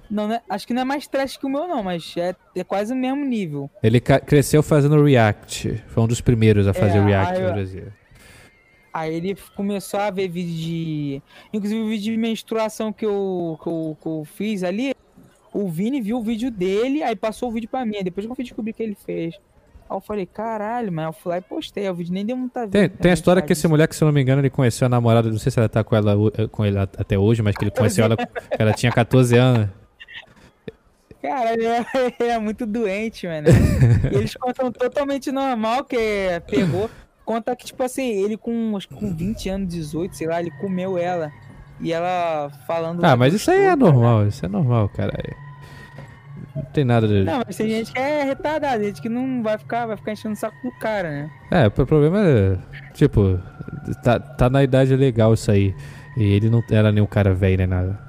Não, 0.10 0.28
né? 0.28 0.42
Acho 0.50 0.66
que 0.66 0.74
não 0.74 0.82
é 0.82 0.86
mais 0.86 1.08
trash 1.08 1.38
que 1.38 1.46
o 1.46 1.50
meu, 1.50 1.68
não, 1.68 1.84
mas 1.84 2.14
é, 2.18 2.36
é 2.56 2.64
quase 2.64 2.92
o 2.94 2.96
mesmo 2.96 3.24
nível. 3.24 3.70
Ele 3.84 4.00
cresceu 4.00 4.64
fazendo 4.64 5.04
React. 5.04 5.84
Foi 5.88 6.04
um 6.04 6.08
dos 6.08 6.20
primeiros 6.22 6.68
a 6.68 6.74
fazer 6.74 6.98
É, 6.98 7.06
React 7.06 7.34
aí 7.40 7.44
no 7.48 7.54
Brasil. 7.54 7.84
Aí 8.92 9.14
ele 9.16 9.38
começou 9.56 10.00
a 10.00 10.10
ver 10.10 10.28
vídeo 10.28 10.56
de. 10.56 11.22
Inclusive 11.54 11.80
o 11.82 11.88
vídeo 11.88 12.12
de 12.12 12.18
menstruação 12.18 12.92
que 12.92 13.06
eu, 13.06 13.60
que 13.62 13.70
eu, 13.70 13.98
que 14.02 14.08
eu 14.08 14.24
fiz 14.26 14.64
ali. 14.64 14.96
O 15.54 15.68
Vini 15.70 16.02
viu 16.02 16.18
o 16.18 16.24
vídeo 16.24 16.50
dele, 16.52 17.02
aí 17.04 17.16
passou 17.16 17.50
o 17.50 17.52
vídeo 17.52 17.70
pra 17.70 17.86
mim. 17.86 18.04
Depois 18.04 18.26
que 18.26 18.32
eu 18.32 18.36
fui 18.36 18.44
descobrir 18.44 18.74
que 18.74 18.82
ele 18.82 18.96
fez. 19.06 19.36
Aí 19.88 19.96
eu 19.96 20.02
falei, 20.02 20.26
caralho, 20.26 20.92
mas 20.92 21.06
eu 21.06 21.14
fui 21.14 21.32
lá 21.32 21.38
e 21.38 21.42
postei. 21.42 21.88
O 21.90 21.94
vídeo 21.94 22.14
nem 22.14 22.26
deu 22.26 22.36
muita 22.36 22.66
vida. 22.66 22.80
Tem, 22.80 22.90
tem 22.90 23.12
a 23.12 23.14
história 23.14 23.42
que 23.44 23.54
esse 23.54 23.68
moleque, 23.68 23.96
se 23.96 24.04
eu 24.04 24.08
não 24.08 24.14
me 24.14 24.22
engano, 24.22 24.42
ele 24.42 24.50
conheceu 24.50 24.86
a 24.88 24.90
namorada, 24.90 25.30
não 25.30 25.38
sei 25.40 25.52
se 25.52 25.60
ela 25.60 25.70
tá 25.70 25.84
com, 25.84 25.96
ela, 25.96 26.16
ho- 26.18 26.32
com 26.50 26.66
ele 26.66 26.78
até 26.80 27.18
hoje, 27.18 27.42
mas 27.44 27.56
que 27.56 27.64
ele 27.64 27.72
conheceu 27.72 28.06
ela, 28.06 28.16
ela 28.58 28.74
tinha 28.74 28.92
14 28.92 29.36
anos. 29.38 29.70
Caralho, 31.22 31.64
é, 31.64 31.86
é 32.32 32.40
muito 32.40 32.66
doente, 32.66 33.28
mano. 33.28 33.48
E 34.12 34.16
eles 34.16 34.34
contam 34.36 34.72
totalmente 34.72 35.32
normal 35.32 35.84
que 35.84 35.98
pegou. 36.50 36.90
Conta 37.26 37.56
que, 37.56 37.66
tipo 37.66 37.84
assim, 37.84 38.24
ele 38.24 38.38
com, 38.38 38.76
acho 38.76 38.90
com 38.90 39.14
20 39.14 39.50
anos, 39.50 39.68
18, 39.68 40.16
sei 40.16 40.28
lá, 40.28 40.40
ele 40.40 40.52
comeu 40.52 40.98
ela. 40.98 41.32
E 41.80 41.94
ela 41.94 42.50
falando. 42.66 43.04
Ah, 43.04 43.16
mas 43.16 43.34
isso 43.34 43.52
aí 43.52 43.62
é 43.62 43.76
gostoso, 43.76 43.92
normal, 43.94 44.28
isso 44.28 44.46
é 44.46 44.50
normal, 44.50 44.90
caralho. 44.90 45.36
Não 46.56 46.64
tem 46.64 46.84
nada 46.84 47.08
de. 47.08 47.24
Não, 47.24 47.42
mas 47.46 47.56
tem 47.56 47.70
gente 47.70 47.92
que 47.94 48.00
é 48.00 48.24
retardada, 48.24 48.84
gente 48.84 49.02
que 49.02 49.08
não 49.08 49.44
vai 49.44 49.58
ficar, 49.58 49.86
vai 49.86 49.96
ficar 49.96 50.14
enchendo 50.14 50.34
o 50.34 50.38
saco 50.38 50.58
do 50.64 50.72
cara, 50.80 51.10
né? 51.10 51.32
É, 51.52 51.68
o 51.68 51.72
problema 51.72 52.20
é. 52.26 52.58
Tipo, 52.94 53.40
tá, 54.04 54.20
tá 54.20 54.50
na 54.50 54.64
idade 54.64 54.96
legal 54.96 55.34
isso 55.34 55.52
aí. 55.52 55.74
E 56.18 56.24
ele 56.24 56.50
não 56.50 56.64
era 56.70 56.92
nenhum 56.92 57.06
cara 57.06 57.34
velho 57.34 57.58
nem 57.60 57.68
nada. 57.68 58.09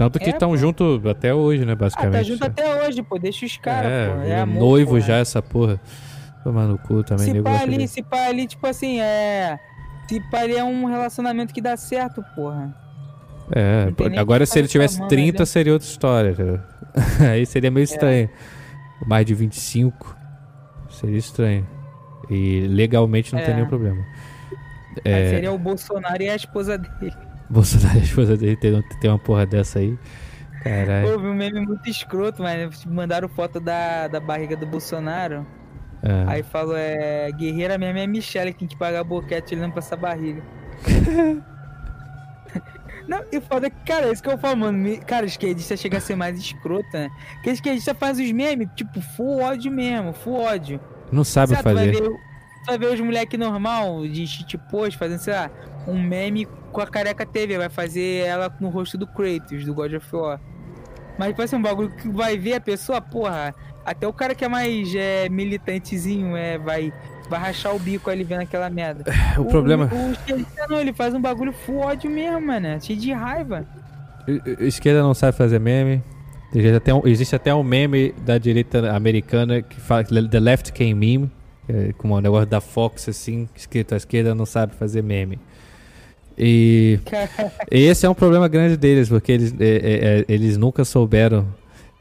Tanto 0.00 0.18
que 0.18 0.30
É, 0.30 0.32
estão 0.32 0.48
pô. 0.48 0.56
junto 0.56 1.02
até 1.10 1.34
hoje, 1.34 1.62
né, 1.66 1.72
Ah, 1.72 1.76
basicamente. 1.76 2.12
tá 2.14 2.22
junto 2.22 2.42
até 2.42 2.86
hoje, 2.86 3.02
pô, 3.02 3.18
deixa 3.18 3.44
os 3.44 3.58
caras, 3.58 3.92
é, 3.92 4.06
pô. 4.08 4.20
É 4.22 4.24
virou 4.24 4.42
amor, 4.42 4.58
noivo 4.60 4.90
porra. 4.92 5.00
já 5.02 5.16
essa 5.16 5.42
porra. 5.42 5.78
Tomar 6.42 6.64
no 6.64 6.78
cu 6.78 7.04
também, 7.04 7.26
Se 7.34 7.42
pá 7.42 7.60
ali, 7.60 7.86
se 7.86 8.02
pá 8.02 8.26
ali, 8.28 8.46
tipo 8.46 8.66
assim, 8.66 8.98
é. 8.98 9.58
Se 10.08 10.18
pá 10.30 10.38
ali 10.38 10.56
é 10.56 10.64
um 10.64 10.86
relacionamento 10.86 11.52
que 11.52 11.60
dá 11.60 11.76
certo, 11.76 12.24
porra. 12.34 12.74
É, 13.52 13.92
tem 13.94 13.94
pô, 13.94 14.18
agora 14.18 14.46
se 14.46 14.58
ele 14.58 14.68
tivesse 14.68 14.98
mão, 15.00 15.08
30 15.08 15.40
né? 15.40 15.44
seria 15.44 15.74
outra 15.74 15.86
história? 15.86 16.64
Aí 17.30 17.44
seria 17.44 17.68
É. 17.68 17.70
meio 17.70 17.84
estranho. 17.84 18.30
Mais 19.06 19.26
de 19.26 19.34
25 19.34 20.16
seria 20.88 21.18
estranho. 21.18 21.66
E 22.30 22.60
legalmente 22.68 23.34
não 23.34 23.40
tem 23.40 23.50
É. 23.50 23.54
nenhum 23.54 23.68
problema. 23.68 24.02
É, 25.04 25.28
seria 25.30 25.52
o 25.52 25.58
Bolsonaro 25.58 26.22
e 26.22 26.30
a 26.30 26.36
esposa 26.36 26.78
dele. 26.78 27.12
Bolsonaro 27.50 27.98
e 27.98 28.00
a 28.00 28.04
esposa 28.04 28.36
dele 28.36 28.56
tem, 28.56 28.82
tem 29.00 29.10
uma 29.10 29.18
porra 29.18 29.44
dessa 29.44 29.80
aí. 29.80 29.98
Caralho. 30.62 31.12
Houve 31.12 31.26
um 31.26 31.34
meme 31.34 31.60
muito 31.60 31.88
escroto, 31.88 32.42
mas 32.42 32.84
mandaram 32.84 33.28
foto 33.28 33.58
da, 33.58 34.08
da 34.08 34.20
barriga 34.20 34.56
do 34.56 34.66
Bolsonaro. 34.66 35.46
É. 36.02 36.24
Aí 36.26 36.42
falou, 36.42 36.76
é. 36.76 37.30
Guerreira 37.32 37.76
mesmo 37.76 37.98
é 37.98 38.06
Michelle 38.06 38.52
que 38.52 38.60
tem 38.60 38.68
que 38.68 38.76
pagar 38.76 39.02
boquete 39.04 39.54
olhando 39.54 39.72
pra 39.72 39.80
essa 39.80 39.96
barriga. 39.96 40.42
Não, 43.08 43.24
e 43.32 43.40
foda 43.40 43.68
que, 43.68 43.84
cara, 43.84 44.06
é 44.06 44.12
isso 44.12 44.22
que 44.22 44.30
eu 44.30 44.38
falo, 44.38 44.58
mano. 44.58 44.96
Cara, 45.04 45.26
esquerdista 45.26 45.76
chega 45.76 45.98
a 45.98 46.00
ser 46.00 46.14
mais 46.14 46.38
escroto, 46.38 46.88
né? 46.92 47.10
Porque 47.34 47.50
esquerdista 47.50 47.92
faz 47.92 48.20
os 48.20 48.30
memes, 48.30 48.68
tipo, 48.76 49.00
full 49.00 49.40
ódio 49.40 49.72
mesmo, 49.72 50.12
full 50.12 50.40
ódio. 50.40 50.80
Não 51.10 51.24
sabe 51.24 51.56
Sabe, 51.56 51.62
tu 51.62 51.64
vai 51.64 51.74
fazer. 51.74 51.90
ver, 51.90 52.08
tu 52.08 52.66
vai 52.66 52.78
ver 52.78 52.94
os 52.94 53.00
moleque 53.00 53.36
normal 53.36 54.06
de 54.06 54.24
shitpost 54.28 54.96
fazendo, 54.96 55.18
sei 55.18 55.34
lá, 55.34 55.50
um 55.88 56.00
meme 56.00 56.46
com 56.70 56.80
a 56.80 56.86
careca 56.86 57.26
TV, 57.26 57.58
vai 57.58 57.68
fazer 57.68 58.26
ela 58.26 58.54
no 58.60 58.68
rosto 58.68 58.96
do 58.96 59.06
Kratos, 59.06 59.64
do 59.64 59.74
God 59.74 59.94
of 59.94 60.16
War. 60.16 60.40
Mas 61.18 61.28
tipo 61.28 61.42
assim, 61.42 61.56
um 61.56 61.62
bagulho 61.62 61.90
que 61.90 62.08
vai 62.08 62.38
ver 62.38 62.54
a 62.54 62.60
pessoa, 62.60 63.00
porra, 63.00 63.54
até 63.84 64.06
o 64.06 64.12
cara 64.12 64.34
que 64.34 64.44
é 64.44 64.48
mais 64.48 64.94
é, 64.94 65.28
militantezinho 65.28 66.36
é, 66.36 66.56
vai, 66.58 66.92
vai 67.28 67.40
rachar 67.40 67.74
o 67.74 67.78
bico 67.78 68.08
ali 68.08 68.24
vendo 68.24 68.42
aquela 68.42 68.70
merda. 68.70 69.04
O 69.38 69.44
problema. 69.44 69.88
O, 69.92 70.32
o 70.34 70.46
não, 70.68 70.80
ele 70.80 70.92
faz 70.92 71.14
um 71.14 71.20
bagulho 71.20 71.52
full 71.52 71.80
ódio 71.80 72.10
mesmo, 72.10 72.40
mano, 72.40 72.80
cheio 72.80 72.98
de 72.98 73.12
raiva. 73.12 73.66
Esquerda 74.60 75.02
não 75.02 75.14
sabe 75.14 75.36
fazer 75.36 75.58
meme. 75.58 76.02
Existe 76.54 76.76
até 76.76 76.94
um, 76.94 77.02
existe 77.06 77.36
até 77.36 77.54
um 77.54 77.62
meme 77.62 78.12
da 78.24 78.36
direita 78.36 78.90
americana 78.94 79.62
que 79.62 79.80
fala 79.80 80.02
que 80.02 80.28
The 80.28 80.40
Left 80.40 80.72
Came 80.72 80.94
Meme, 80.94 81.30
é, 81.68 81.92
com 81.92 82.10
um 82.10 82.20
negócio 82.20 82.46
da 82.46 82.60
Fox 82.60 83.08
assim, 83.08 83.48
escrito 83.54 83.94
a 83.94 83.96
esquerda 83.96 84.34
não 84.34 84.46
sabe 84.46 84.74
fazer 84.74 85.02
meme. 85.02 85.38
E 86.42 86.98
esse 87.70 88.06
é 88.06 88.08
um 88.08 88.14
problema 88.14 88.48
grande 88.48 88.76
deles, 88.76 89.08
porque 89.08 89.30
eles, 89.30 89.54
é, 89.60 89.64
é, 89.64 90.18
é, 90.20 90.24
eles 90.26 90.56
nunca 90.56 90.84
souberam 90.84 91.46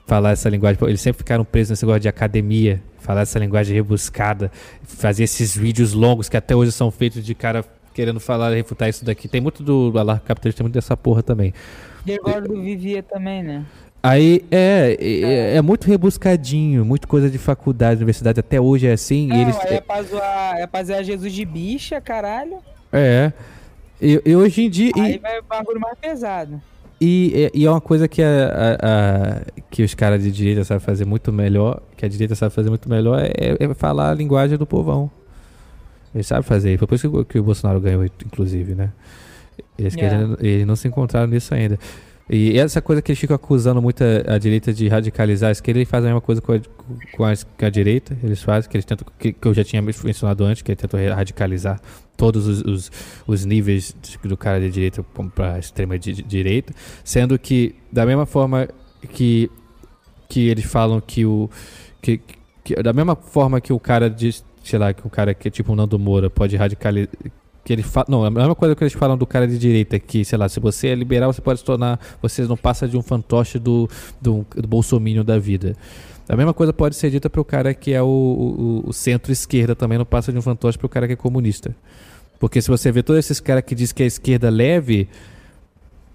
falar 0.08 0.32
essa 0.32 0.50
linguagem. 0.50 0.80
Eles 0.88 1.02
sempre 1.02 1.20
ficaram 1.20 1.44
presos 1.44 1.72
nesse 1.72 1.84
negócio 1.84 2.02
de 2.02 2.08
academia, 2.08 2.82
falar 3.00 3.22
essa 3.22 3.38
linguagem 3.38 3.76
rebuscada, 3.76 4.50
fazer 4.84 5.24
esses 5.24 5.56
vídeos 5.56 5.94
longos 5.94 6.30
que 6.30 6.38
até 6.38 6.56
hoje 6.56 6.72
são 6.72 6.90
feitos 6.90 7.24
de 7.24 7.36
cara 7.36 7.66
querendo 7.94 8.20
falar, 8.20 8.52
refutar 8.54 8.88
isso 8.88 9.04
daqui. 9.04 9.28
Tem 9.28 9.42
muito 9.42 9.62
do 9.62 9.98
alarme 10.00 10.22
capitalista, 10.26 10.60
tem 10.60 10.64
muito 10.64 10.74
dessa 10.74 10.96
porra 10.96 11.22
também. 11.22 11.54
e 12.06 12.14
agora 12.14 12.42
do 12.42 12.62
Vivia 12.62 13.04
também, 13.04 13.44
né? 13.44 13.66
Aí 14.02 14.46
é, 14.50 14.98
é, 14.98 15.58
é 15.58 15.62
muito 15.62 15.86
rebuscadinho, 15.86 16.86
muito 16.86 17.06
coisa 17.06 17.30
de 17.30 17.38
faculdade, 17.38 17.98
universidade, 17.98 18.40
até 18.40 18.60
hoje 18.60 18.88
é 18.88 18.94
assim. 18.94 19.28
Não, 19.28 19.36
e 19.36 19.42
eles, 19.42 19.58
é 19.66 19.82
pra 19.82 20.02
zoar, 20.02 20.58
é 20.58 20.66
pra 20.66 20.84
zoar 20.84 21.04
Jesus 21.04 21.34
de 21.34 21.44
bicha, 21.44 22.00
caralho. 22.00 22.60
é. 22.94 23.34
E, 24.02 24.22
e 24.26 24.36
hoje 24.36 24.64
em 24.64 24.70
dia. 24.70 24.92
e- 24.96 25.00
Aí 25.02 25.18
vai 25.18 25.40
o 25.40 25.44
bagulho 25.44 25.80
mais 25.80 25.98
pesado. 26.00 26.62
E, 27.02 27.50
e- 27.54 27.60
e 27.62 27.66
é 27.66 27.70
uma 27.72 27.80
coisa 27.82 28.08
que, 28.08 28.22
a, 28.22 28.28
a- 28.28 28.78
a- 28.82 29.42
que 29.72 29.84
os 29.84 29.94
caras 29.94 30.22
de 30.24 30.32
direita 30.32 30.64
sabem 30.66 30.82
fazer 30.84 31.06
muito 31.06 31.32
melhor, 31.32 31.82
que 31.96 32.06
a 32.06 32.10
direita 32.10 32.36
sabe 32.36 32.54
fazer 32.54 32.70
muito 32.70 32.90
melhor, 32.90 33.20
é, 33.22 33.56
é 33.60 33.74
falar 33.74 34.12
a 34.12 34.14
linguagem 34.14 34.58
do 34.58 34.66
povão. 34.66 35.10
Eles 36.14 36.28
sabem 36.28 36.44
fazer. 36.44 36.78
Foi 36.78 36.88
por 36.88 36.96
isso 36.96 37.10
que, 37.10 37.18
o- 37.18 37.26
que 37.26 37.40
o 37.40 37.44
Bolsonaro 37.44 37.80
ganhou, 37.80 38.04
inclusive, 38.04 38.76
né? 38.76 38.90
Eles, 39.78 39.96
É. 39.96 39.98
querem- 40.00 40.36
eles 40.40 40.66
não 40.68 40.76
se 40.76 40.88
encontraram 40.88 41.28
nisso 41.28 41.54
ainda. 41.54 41.78
E 42.30 42.60
essa 42.60 42.80
coisa 42.82 43.02
que 43.02 43.12
eles 43.12 43.20
ficam 43.20 43.36
acusando 43.36 43.82
muito 43.82 44.04
a, 44.04 44.36
a 44.36 44.38
direita 44.38 44.72
de 44.72 44.88
radicalizar 44.88 45.50
a 45.50 45.52
esquerda, 45.52 45.80
eles 45.80 45.90
fazem 45.90 46.10
a 46.12 46.14
mesma 46.14 46.22
coisa 46.22 46.40
com 46.42 46.54
a, 46.54 46.60
com 47.18 47.26
a, 47.26 47.34
com 47.58 47.66
a 47.66 47.70
direita. 47.70 48.16
Eles 48.24 48.42
fazem, 48.44 48.70
que 48.70 48.78
eles 48.78 48.86
tentam, 48.86 49.08
que, 49.18 49.34
que 49.34 49.48
eu 49.48 49.54
já 49.54 49.64
tinha 49.64 49.82
mencionado 49.82 50.44
antes, 50.46 50.62
que 50.62 50.72
eles 50.72 50.80
tentam 50.80 51.00
radicalizar 51.16 51.82
todos 52.16 52.46
os, 52.46 52.62
os, 52.62 52.92
os 53.26 53.46
níveis 53.46 53.96
do 54.24 54.38
cara 54.38 54.60
de 54.60 54.70
direita 54.70 55.04
para 55.34 55.56
a 55.56 55.60
extrema 55.60 55.98
di- 55.98 56.22
direita, 56.22 56.74
sendo 57.04 57.40
que 57.40 57.74
da 57.92 58.06
mesma 58.06 58.26
forma 58.26 58.68
que 59.14 59.50
que 60.28 60.48
eles 60.50 60.66
falam 60.66 61.02
que 61.02 61.26
o 61.26 61.50
que, 62.02 62.20
que- 62.64 62.76
da 62.84 62.94
mesma 62.94 63.16
forma 63.16 63.60
que 63.60 63.74
o 63.74 63.80
cara 63.80 64.08
diz, 64.10 64.46
sei 64.64 64.78
lá, 64.78 64.94
que 64.94 65.08
o 65.08 65.10
cara 65.10 65.34
que 65.34 65.48
é 65.48 65.52
tipo 65.52 65.72
o 65.74 65.76
Nando 65.76 65.98
Moura 65.98 66.30
pode 66.30 66.56
radicalizar 66.56 67.10
que 67.64 67.74
ele 67.74 67.84
fala, 67.84 68.06
não, 68.10 68.24
a 68.26 68.30
mesma 68.32 68.56
coisa 68.56 68.76
que 68.76 68.84
eles 68.84 68.94
falam 68.94 69.18
do 69.18 69.26
cara 69.28 69.48
de 69.48 69.58
direita, 69.58 70.00
que, 70.00 70.24
sei 70.26 70.38
lá, 70.38 70.48
se 70.50 70.60
você 70.60 70.88
é 70.88 70.96
liberal, 70.96 71.32
você 71.32 71.42
pode 71.42 71.60
se 71.60 71.66
tornar, 71.66 72.00
você 72.22 72.44
não 72.44 72.58
passa 72.58 72.88
de 72.88 72.98
um 72.98 73.02
fantoche 73.02 73.60
do, 73.60 73.88
do, 74.22 74.46
do 74.56 74.68
bolsomínio 74.68 75.24
da 75.24 75.38
vida. 75.38 75.76
A 76.28 76.36
mesma 76.36 76.54
coisa 76.54 76.72
pode 76.72 76.96
ser 76.96 77.10
dita 77.10 77.30
para 77.30 77.42
o 77.42 77.46
cara 77.46 77.74
que 77.74 77.92
é 77.94 78.02
o, 78.02 78.06
o, 78.06 78.84
o 78.90 78.94
centro-esquerda 78.94 79.76
também, 79.76 79.98
não 79.98 80.06
passa 80.06 80.32
de 80.32 80.38
um 80.38 80.42
fantoche 80.42 80.78
para 80.78 80.86
o 80.86 80.90
cara 80.90 81.08
que 81.08 81.14
é 81.14 81.16
comunista. 81.16 81.76
Porque 82.40 82.62
se 82.62 82.70
você 82.70 82.92
vê 82.92 83.04
todos 83.04 83.20
esses 83.20 83.40
caras 83.40 83.64
que 83.66 83.76
diz 83.76 83.92
que 83.92 84.04
a 84.04 84.06
esquerda 84.06 84.50
leve, 84.50 85.10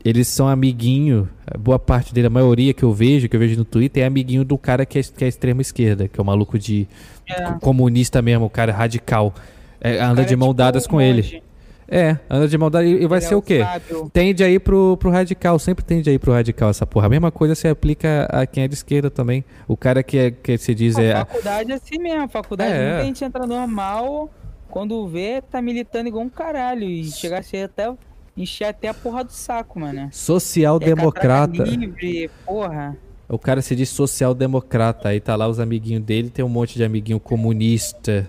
eles 0.05 0.29
são 0.29 0.49
amiguinho, 0.49 1.29
boa 1.59 1.79
parte 1.79 2.13
dele, 2.13 2.27
a 2.27 2.31
maioria 2.31 2.75
que 2.75 2.83
eu 2.83 2.93
vejo, 2.93 3.29
que 3.29 3.37
eu 3.37 3.41
vejo 3.41 3.57
no 3.57 3.65
Twitter, 3.65 4.03
é 4.03 4.07
amiguinho 4.07 4.45
do 4.45 4.57
cara 4.59 4.85
que 4.85 4.99
é, 4.99 5.03
que 5.03 5.25
é 5.25 5.29
extrema 5.29 5.63
esquerda, 5.63 6.09
que 6.09 6.19
é 6.19 6.23
o 6.23 6.27
maluco 6.27 6.59
de 6.59 6.87
É. 7.29 7.43
co- 7.43 7.59
comunista 7.61 8.21
mesmo, 8.21 8.45
o 8.45 8.51
cara 8.51 8.73
radical. 8.73 9.35
É, 9.85 10.01
anda 10.01 10.17
Cara, 10.17 10.29
de 10.29 10.35
mão 10.37 10.49
tipo, 10.49 10.55
dadas 10.59 10.87
com 10.87 11.01
ele. 11.01 11.43
É, 11.87 12.19
anda 12.31 12.49
de 12.49 12.57
mão 12.57 12.71
dadas 12.71 12.89
e 12.89 13.07
vai 13.07 13.19
Ele 13.19 13.27
ser 13.27 13.35
é 13.35 13.37
o 13.37 13.43
quê? 13.43 13.61
sábio. 13.61 14.11
Tende 14.11 14.43
aí 14.43 14.59
pro, 14.59 14.97
pro 14.97 15.11
radical, 15.11 15.59
sempre 15.59 15.85
tende 15.85 16.09
aí 16.09 16.19
pro 16.19 16.33
radical 16.33 16.71
essa 16.71 16.87
porra. 16.87 17.07
A 17.07 17.11
mesma 17.11 17.31
coisa 17.31 17.55
se 17.55 17.69
aplica 17.69 18.27
a 18.33 18.47
quem 18.47 18.65
é 18.65 18.69
de 18.69 18.73
esquerda 18.75 19.11
também. 19.11 19.45
O 19.69 19.77
cara 19.77 20.03
que, 20.03 20.17
é, 20.19 20.31
que 20.31 20.57
se 20.57 20.75
diz 20.75 20.97
A 20.97 21.03
é. 21.03 21.15
faculdade 21.17 21.71
é 21.71 21.75
assim 21.75 21.99
mesmo, 21.99 22.23
a 22.23 22.29
faculdade 22.29 22.73
É. 22.73 22.89
muita 22.93 23.05
gente 23.05 23.23
entra 23.25 23.47
normal, 23.47 24.31
quando 24.71 25.07
vê, 25.07 25.43
tá 25.43 25.61
militando 25.61 26.09
igual 26.09 26.25
um 26.25 26.31
caralho. 26.31 26.85
E 26.85 27.05
chegar 27.05 27.41
a 27.41 27.43
ser 27.43 27.65
até. 27.67 27.93
encher 28.35 28.65
até 28.65 28.89
a 28.89 28.95
porra 28.95 29.23
do 29.23 29.31
saco, 29.33 29.79
mano. 29.79 30.09
Social-democrata. 30.11 31.63
É 31.63 31.67
livre, 31.67 32.31
porra. 32.47 32.97
O 33.29 33.39
cara 33.39 33.61
se 33.63 33.77
diz 33.77 33.91
social-democrata. 33.91 35.11
Aí 35.11 35.21
tá 35.21 35.37
lá 35.37 35.47
os 35.47 35.61
amiguinhos 35.61 36.03
dele, 36.03 36.31
tem 36.31 36.45
um 36.45 36.49
monte 36.49 36.77
de 36.77 36.83
amiguinho 36.85 37.21
comunista. 37.21 38.27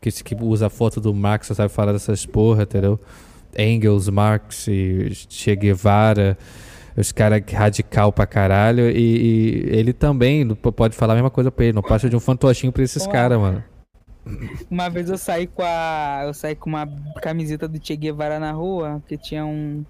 Que, 0.00 0.10
que 0.10 0.36
usa 0.40 0.66
a 0.66 0.70
foto 0.70 1.00
do 1.00 1.14
Marx, 1.14 1.48
sabe 1.48 1.72
falar 1.72 1.92
dessas 1.92 2.26
porra, 2.26 2.62
entendeu? 2.62 3.00
Engels, 3.58 4.08
Marx 4.08 4.66
e 4.68 5.12
Che 5.28 5.56
Guevara. 5.56 6.36
Os 6.96 7.12
caras 7.12 7.42
radical 7.52 8.10
pra 8.10 8.26
caralho. 8.26 8.88
E, 8.90 8.96
e 8.96 9.76
ele 9.76 9.92
também 9.92 10.46
pode 10.54 10.96
falar 10.96 11.12
a 11.12 11.16
mesma 11.16 11.30
coisa 11.30 11.50
pra 11.50 11.66
ele. 11.66 11.74
Não 11.74 11.82
passa 11.82 12.08
de 12.08 12.16
um 12.16 12.20
fantochinho 12.20 12.72
pra 12.72 12.82
esses 12.82 13.06
caras, 13.06 13.38
mano. 13.38 13.62
Uma 14.70 14.88
vez 14.88 15.08
eu 15.08 15.18
saí 15.18 15.46
com 15.46 15.62
a. 15.62 16.22
Eu 16.24 16.34
saí 16.34 16.56
com 16.56 16.68
uma 16.68 16.88
camiseta 17.22 17.68
do 17.68 17.84
Che 17.84 17.94
Guevara 17.94 18.40
na 18.40 18.50
rua, 18.50 18.98
porque 19.00 19.16
tinha 19.16 19.44
um. 19.44 19.84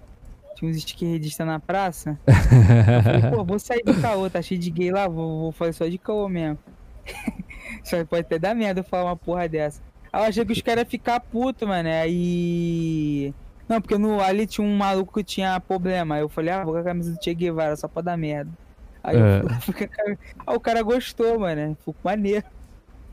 Tinha 0.55 0.69
uns 0.69 0.77
esquerdistas 0.77 1.45
na 1.45 1.59
praça. 1.59 2.19
Eu 2.25 3.03
falei, 3.03 3.29
pô, 3.29 3.43
vou 3.43 3.59
sair 3.59 3.83
do 3.83 3.93
caô, 4.01 4.27
tá 4.27 4.41
cheio 4.41 4.59
de 4.59 4.71
gay 4.71 4.89
lá, 4.89 5.07
vou, 5.07 5.41
vou 5.41 5.51
fazer 5.51 5.73
só 5.73 5.85
de 5.85 5.99
caô 5.99 6.27
mesmo. 6.27 6.57
só 7.83 8.03
pode 8.05 8.21
até 8.21 8.39
dar 8.39 8.55
merda 8.55 8.79
eu 8.79 8.83
falar 8.83 9.11
uma 9.11 9.15
porra 9.15 9.47
dessa. 9.47 9.83
Aí 10.17 10.23
eu 10.23 10.29
achei 10.29 10.43
que 10.45 10.51
os 10.51 10.61
caras 10.61 10.83
iam 10.83 10.89
ficar 10.89 11.19
putos, 11.19 11.67
mano. 11.67 11.87
Aí. 11.89 13.31
Não, 13.69 13.79
porque 13.79 13.99
no 13.99 14.19
ali 14.19 14.47
tinha 14.47 14.65
um 14.65 14.75
maluco 14.75 15.13
que 15.13 15.23
tinha 15.23 15.59
problema. 15.59 16.15
Aí 16.15 16.21
eu 16.21 16.29
falei, 16.29 16.51
ah, 16.51 16.63
vou 16.63 16.73
com 16.73 16.79
a 16.79 16.83
camisa 16.83 17.13
do 17.13 17.23
Che 17.23 17.35
Guevara 17.35 17.75
só 17.75 17.87
pra 17.87 18.01
dar 18.01 18.17
merda. 18.17 18.49
Aí, 19.03 19.15
É. 19.15 19.41
eu 19.41 19.49
fui 19.61 19.75
Aí 20.47 20.55
o 20.55 20.59
cara 20.59 20.81
gostou, 20.81 21.39
mano. 21.39 21.75
Ficou 21.79 21.95
maneiro. 22.03 22.43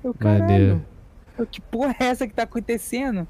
Eu. 0.03 0.17
Maneiro. 0.19 0.83
Eu, 1.39 1.47
Que 1.47 1.61
porra 1.61 1.95
é 2.01 2.05
essa 2.05 2.27
que 2.27 2.33
tá 2.33 2.45
acontecendo? 2.45 3.29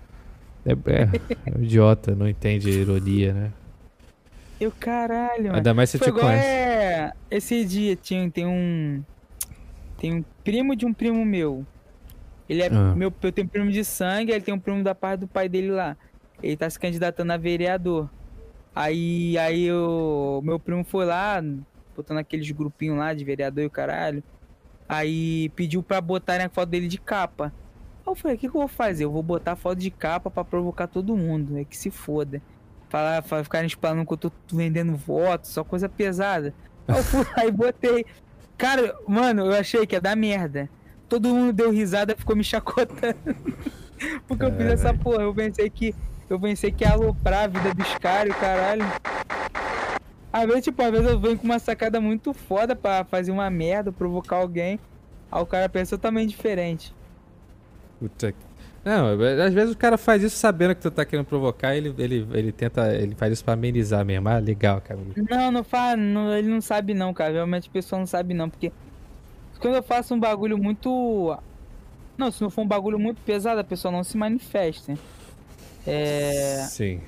É, 0.65 0.71
é, 0.73 1.09
é 1.53 1.59
um 1.59 1.63
idiota, 1.65 2.15
não 2.15 2.29
entende 2.29 2.71
ironia, 2.71 3.33
né? 3.33 3.53
Eu, 4.61 4.71
caralho, 4.71 5.47
mano. 5.47 5.57
Ainda 5.57 5.75
mais 5.75 5.91
se 5.91 5.99
Foi 5.99 6.13
te 6.13 6.21
conhece. 6.21 6.47
é... 6.47 7.13
Esse 7.29 7.65
dia 7.65 7.97
tinha, 7.97 8.31
tem 8.31 8.47
um... 8.47 9.03
Tem 9.99 10.15
um 10.15 10.25
primo 10.45 10.77
de 10.77 10.87
um 10.87 10.93
primo 10.95 11.25
meu. 11.25 11.67
Ele 12.49 12.63
é 12.63 12.67
Ah. 12.67 12.95
meu... 12.95 13.13
Eu 13.23 13.33
tenho 13.33 13.49
primo 13.49 13.71
de 13.71 13.85
sangue, 13.85 14.33
ele 14.33 14.41
tem 14.43 14.53
um 14.55 14.59
primo 14.59 14.83
da 14.83 14.95
parte 14.95 15.21
do 15.21 15.29
pai 15.29 15.49
dele 15.49 15.71
lá. 15.71 15.97
Ele 16.43 16.57
tá 16.57 16.69
se 16.69 16.79
candidatando 16.79 17.33
a 17.33 17.37
vereador. 17.37 18.09
Aí, 18.75 19.39
aí 19.39 19.71
o 19.73 20.41
meu 20.43 20.59
primo 20.59 20.85
foi 20.85 21.05
lá, 21.07 21.43
botando 21.97 22.19
aqueles 22.19 22.51
grupinhos 22.51 22.99
lá 22.99 23.15
de 23.15 23.25
vereador 23.25 23.63
e 23.63 23.67
o 23.67 23.71
caralho. 23.71 24.23
Aí 24.89 25.49
pediu 25.51 25.83
pra 25.83 26.01
botarem 26.01 26.47
a 26.47 26.51
foto 26.51 26.69
dele 26.69 26.89
de 26.89 26.99
capa. 26.99 27.47
Aí 28.05 28.11
eu 28.11 28.15
falei, 28.15 28.37
o 28.37 28.39
que, 28.41 28.49
que 28.49 28.55
eu 28.57 28.61
vou 28.61 28.69
fazer? 28.69 29.05
Eu 29.05 29.13
vou 29.13 29.23
botar 29.23 29.53
a 29.53 29.57
foto 29.57 29.79
de 29.79 29.91
capa 29.91 30.31
pra 30.31 30.45
provocar 30.45 30.87
todo 30.89 31.17
mundo. 31.17 31.57
É 31.57 31.65
que 31.65 31.77
se 31.77 31.91
foda. 31.91 32.43
Falar, 32.91 33.23
fa- 33.23 33.43
ficarem 33.43 33.67
espalhando 33.67 34.05
que 34.07 34.13
eu 34.13 34.17
tô 34.19 34.33
vendendo 34.53 34.95
votos, 34.97 35.51
só 35.51 35.65
coisa 35.65 35.89
pesada. 35.89 36.53
Aí 36.87 36.99
eu 36.99 37.03
fui 37.05 37.25
lá 37.37 37.47
e 37.47 37.51
botei. 37.51 38.05
Cara, 38.59 38.95
mano, 39.09 39.47
eu 39.47 39.53
achei 39.55 39.87
que 39.87 39.95
ia 39.97 40.01
dar 40.01 40.15
merda. 40.17 40.69
Todo 41.09 41.29
mundo 41.29 41.53
deu 41.53 41.71
risada, 41.71 42.15
ficou 42.17 42.35
me 42.35 42.43
chacotando. 42.45 43.17
Porque 44.27 44.45
eu 44.45 44.53
fiz 44.53 44.67
essa 44.67 44.93
porra. 44.95 45.23
Eu 45.23 45.35
pensei 45.35 45.69
que. 45.71 45.95
Eu 46.29 46.41
pensei 46.41 46.73
que 46.73 46.85
ia 46.85 46.93
aloprar 46.93 47.45
a 47.45 47.47
vida 47.47 47.75
dos 47.75 47.95
caras, 47.97 48.35
caralho. 48.37 48.85
Às 50.33 50.47
vezes, 50.47 50.65
tipo, 50.65 50.83
às 50.83 50.91
vezes 50.91 51.07
eu 51.09 51.19
venho 51.21 51.39
com 51.39 51.45
uma 51.45 51.59
sacada 51.59 52.01
muito 52.01 52.33
foda 52.35 52.75
pra 52.75 53.05
fazer 53.05 53.31
uma 53.31 53.49
merda, 53.51 53.93
provocar 53.93 54.37
alguém. 54.37 54.81
Aí 55.31 55.43
o 55.43 55.47
cara 55.47 55.69
pensa 55.69 55.97
totalmente 55.97 56.31
diferente. 56.31 56.93
Puta 58.01 58.33
que- 58.33 58.39
Não, 58.85 59.09
às 59.47 59.55
vezes 59.55 59.75
o 59.75 59.79
cara 59.79 59.97
faz 59.97 60.23
isso 60.23 60.37
sabendo 60.37 60.75
que 60.75 60.81
tu 60.83 60.91
tá 60.91 61.05
querendo 61.05 61.27
provocar, 61.27 61.77
ele, 61.77 61.95
ele, 61.99 62.27
ele 62.33 62.53
tenta. 62.53 62.93
Ele 62.95 63.15
faz 63.15 63.33
isso 63.33 63.45
pra 63.45 63.55
amenizar 63.55 64.05
mesmo. 64.05 64.29
Ah, 64.29 64.39
legal, 64.39 64.81
cara. 64.81 64.99
Não, 65.31 65.53
não 65.53 65.63
faz, 65.65 65.99
não, 65.99 66.35
ele 66.37 66.49
não 66.49 66.61
sabe 66.61 66.95
não, 66.95 67.15
cara. 67.15 67.33
Realmente 67.33 67.69
a 67.69 67.73
pessoa 67.73 67.99
não 68.01 68.07
sabe 68.07 68.35
não, 68.35 68.51
porque 68.51 68.73
quando 69.61 69.75
eu 69.75 69.83
faço 69.83 70.15
um 70.15 70.21
bagulho 70.21 70.57
muito. 70.59 71.37
Não, 72.17 72.31
se 72.31 72.41
não 72.43 72.51
for 72.51 72.63
um 72.63 72.69
bagulho 72.69 72.99
muito 72.99 73.21
pesado, 73.23 73.61
a 73.61 73.65
pessoa 73.65 73.91
não 73.91 74.05
se 74.05 74.17
manifesta. 74.17 74.95
É. 75.87 76.65
Sim. 76.69 77.01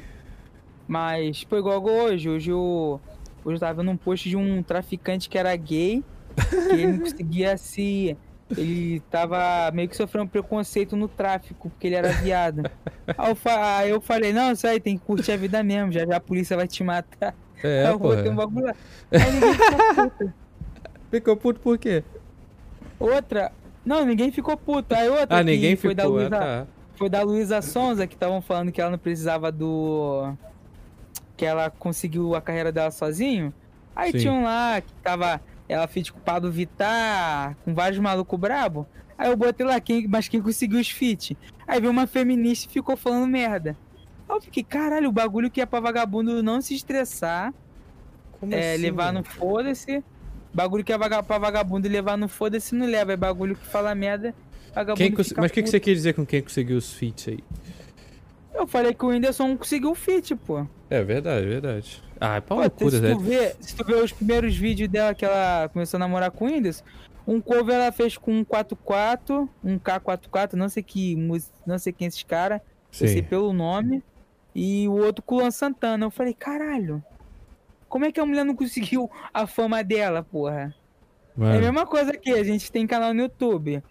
Mas, 0.86 1.44
pô, 1.44 1.56
igual 1.56 1.82
hoje, 1.84 2.28
hoje 2.28 2.50
eu. 2.50 3.00
Hoje 3.44 3.56
eu 3.56 3.60
tava 3.60 3.80
vendo 3.80 3.90
um 3.92 3.96
post 3.96 4.28
de 4.28 4.36
um 4.36 4.62
traficante 4.62 5.28
que 5.28 5.38
era 5.38 5.54
gay, 5.54 6.02
que 6.36 6.72
ele 6.74 6.86
não 6.92 6.98
conseguia 7.00 7.56
se. 7.56 8.16
Ele 8.56 9.00
tava 9.10 9.70
meio 9.72 9.88
que 9.88 9.96
sofrendo 9.96 10.28
preconceito 10.28 10.96
no 10.96 11.08
tráfico, 11.08 11.68
porque 11.68 11.88
ele 11.88 11.96
era 11.96 12.12
viado. 12.12 12.62
Aí 13.18 13.30
eu, 13.30 13.34
fa- 13.34 13.78
aí 13.78 13.90
eu 13.90 14.00
falei, 14.00 14.32
não, 14.32 14.52
isso 14.52 14.66
aí 14.66 14.78
tem 14.78 14.96
que 14.96 15.04
curtir 15.04 15.32
a 15.32 15.36
vida 15.36 15.62
mesmo, 15.64 15.90
já 15.90 16.06
já 16.06 16.16
a 16.16 16.20
polícia 16.20 16.56
vai 16.56 16.68
te 16.68 16.84
matar. 16.84 17.34
É, 17.64 17.86
aí 17.86 17.92
eu 17.92 17.98
pô. 17.98 18.08
botei 18.14 18.30
um 18.30 18.36
bagulho 18.36 18.66
lá. 18.66 18.74
Aí 19.10 19.32
ninguém 19.32 19.52
ficou 19.54 19.94
puto. 19.94 20.32
Ficou 21.10 21.36
puto 21.36 21.60
por 21.60 21.78
quê? 21.78 22.04
Outra. 22.98 23.52
Não, 23.84 24.04
ninguém 24.04 24.32
ficou 24.32 24.56
puto. 24.56 24.94
Aí 24.94 25.08
outra 25.08 25.38
Ah, 25.38 25.42
ninguém 25.42 25.76
foi 25.76 25.90
ficou. 25.90 25.94
da 25.94 26.02
ah, 26.04 26.06
Luísa, 26.06 26.30
tá. 26.30 26.66
foi 26.96 27.08
da 27.08 27.22
Luísa 27.22 27.62
Sonza, 27.62 28.06
que 28.06 28.14
estavam 28.14 28.40
falando 28.42 28.72
que 28.72 28.80
ela 28.80 28.90
não 28.90 28.98
precisava 28.98 29.52
do. 29.52 30.32
Que 31.36 31.44
ela 31.44 31.70
conseguiu 31.70 32.34
a 32.34 32.40
carreira 32.40 32.72
dela 32.72 32.90
sozinho. 32.90 33.52
Aí 33.94 34.12
Sim. 34.12 34.18
tinha 34.18 34.32
um 34.32 34.42
lá 34.44 34.80
que 34.80 34.92
tava. 35.02 35.40
Ela 35.68 35.86
fez 35.88 36.10
com 36.10 36.18
o 36.18 36.22
Pablo 36.22 36.50
Vittar, 36.50 37.56
com 37.64 37.74
vários 37.74 37.98
malucos 37.98 38.38
brabo. 38.38 38.86
Aí 39.18 39.30
eu 39.30 39.36
botei 39.36 39.64
lá, 39.66 39.80
quem, 39.80 40.06
mas 40.06 40.28
quem 40.28 40.40
conseguiu 40.40 40.78
os 40.78 40.88
feat? 40.90 41.36
Aí 41.66 41.80
veio 41.80 41.90
uma 41.90 42.06
feminista 42.06 42.68
e 42.68 42.72
ficou 42.72 42.96
falando 42.96 43.26
merda. 43.26 43.76
Aí 44.28 44.36
eu 44.36 44.40
fiquei, 44.40 44.62
caralho, 44.62 45.08
o 45.08 45.12
bagulho 45.12 45.50
que 45.50 45.60
é 45.60 45.66
pra 45.66 45.80
vagabundo 45.80 46.42
não 46.42 46.60
se 46.60 46.74
estressar, 46.74 47.52
Como 48.38 48.54
é, 48.54 48.74
assim, 48.74 48.82
levar 48.82 49.06
mano? 49.06 49.18
no 49.20 49.24
foda-se. 49.24 50.04
Bagulho 50.56 50.82
que 50.82 50.90
é 50.90 50.96
vaga, 50.96 51.22
pra 51.22 51.36
vagabundo 51.36 51.86
levar 51.86 52.16
no 52.16 52.28
foda-se 52.28 52.74
não 52.74 52.86
leva. 52.86 53.12
É 53.12 53.16
bagulho 53.16 53.54
que 53.54 53.66
fala 53.66 53.94
merda, 53.94 54.34
vagabundo 54.74 54.96
Quem 54.96 55.12
cons- 55.12 55.34
Mas 55.36 55.50
o 55.50 55.54
que, 55.54 55.62
que 55.62 55.68
você 55.68 55.78
quer 55.78 55.92
dizer 55.92 56.14
com 56.14 56.24
quem 56.24 56.40
conseguiu 56.40 56.78
os 56.78 56.94
feats 56.94 57.28
aí? 57.28 57.40
Eu 58.54 58.66
falei 58.66 58.94
que 58.94 59.04
o 59.04 59.08
Whindersson 59.08 59.54
conseguiu 59.54 59.90
o 59.90 59.94
fit, 59.94 60.34
pô. 60.34 60.66
É 60.88 61.02
verdade, 61.02 61.46
verdade. 61.46 62.02
Ah, 62.18 62.36
é 62.36 62.40
pau 62.40 62.62
no 62.62 62.70
cu, 62.70 62.90
se, 62.90 63.00
né? 63.02 63.10
tu 63.12 63.18
vê, 63.18 63.54
se 63.60 63.76
tu 63.76 63.84
vê 63.84 63.94
os 63.96 64.12
primeiros 64.12 64.56
vídeos 64.56 64.88
dela 64.88 65.14
que 65.14 65.26
ela 65.26 65.68
começou 65.68 65.98
a 65.98 66.00
namorar 66.00 66.30
com 66.30 66.46
o 66.46 66.48
Whindersson, 66.48 66.82
um 67.26 67.38
cover 67.38 67.74
ela 67.74 67.92
fez 67.92 68.16
com 68.16 68.32
um 68.32 68.42
44, 68.42 69.46
um 69.62 69.78
K44, 69.78 70.54
não 70.54 70.70
sei 70.70 70.82
que 70.82 71.14
não 71.66 71.78
sei 71.78 71.92
quem 71.92 72.06
é 72.06 72.08
esses 72.08 72.22
caras, 72.22 72.62
eu 72.98 73.08
sei 73.08 73.20
pelo 73.20 73.52
nome, 73.52 74.02
e 74.54 74.88
o 74.88 74.92
outro 74.92 75.22
com 75.22 75.34
o 75.34 75.38
Luan 75.40 75.50
Santana. 75.50 76.06
Eu 76.06 76.10
falei, 76.10 76.32
caralho, 76.32 77.04
como 77.96 78.04
é 78.04 78.12
que 78.12 78.20
a 78.20 78.26
mulher 78.26 78.44
não 78.44 78.54
conseguiu 78.54 79.10
a 79.32 79.46
fama 79.46 79.82
dela, 79.82 80.22
porra? 80.22 80.74
É 81.38 81.42
a 81.42 81.44
Mano, 81.46 81.60
mesma 81.60 81.86
coisa 81.86 82.10
aqui, 82.10 82.30
a 82.30 82.44
gente 82.44 82.70
tem 82.70 82.86
canal 82.86 83.14
no 83.14 83.22
YouTube, 83.22 83.82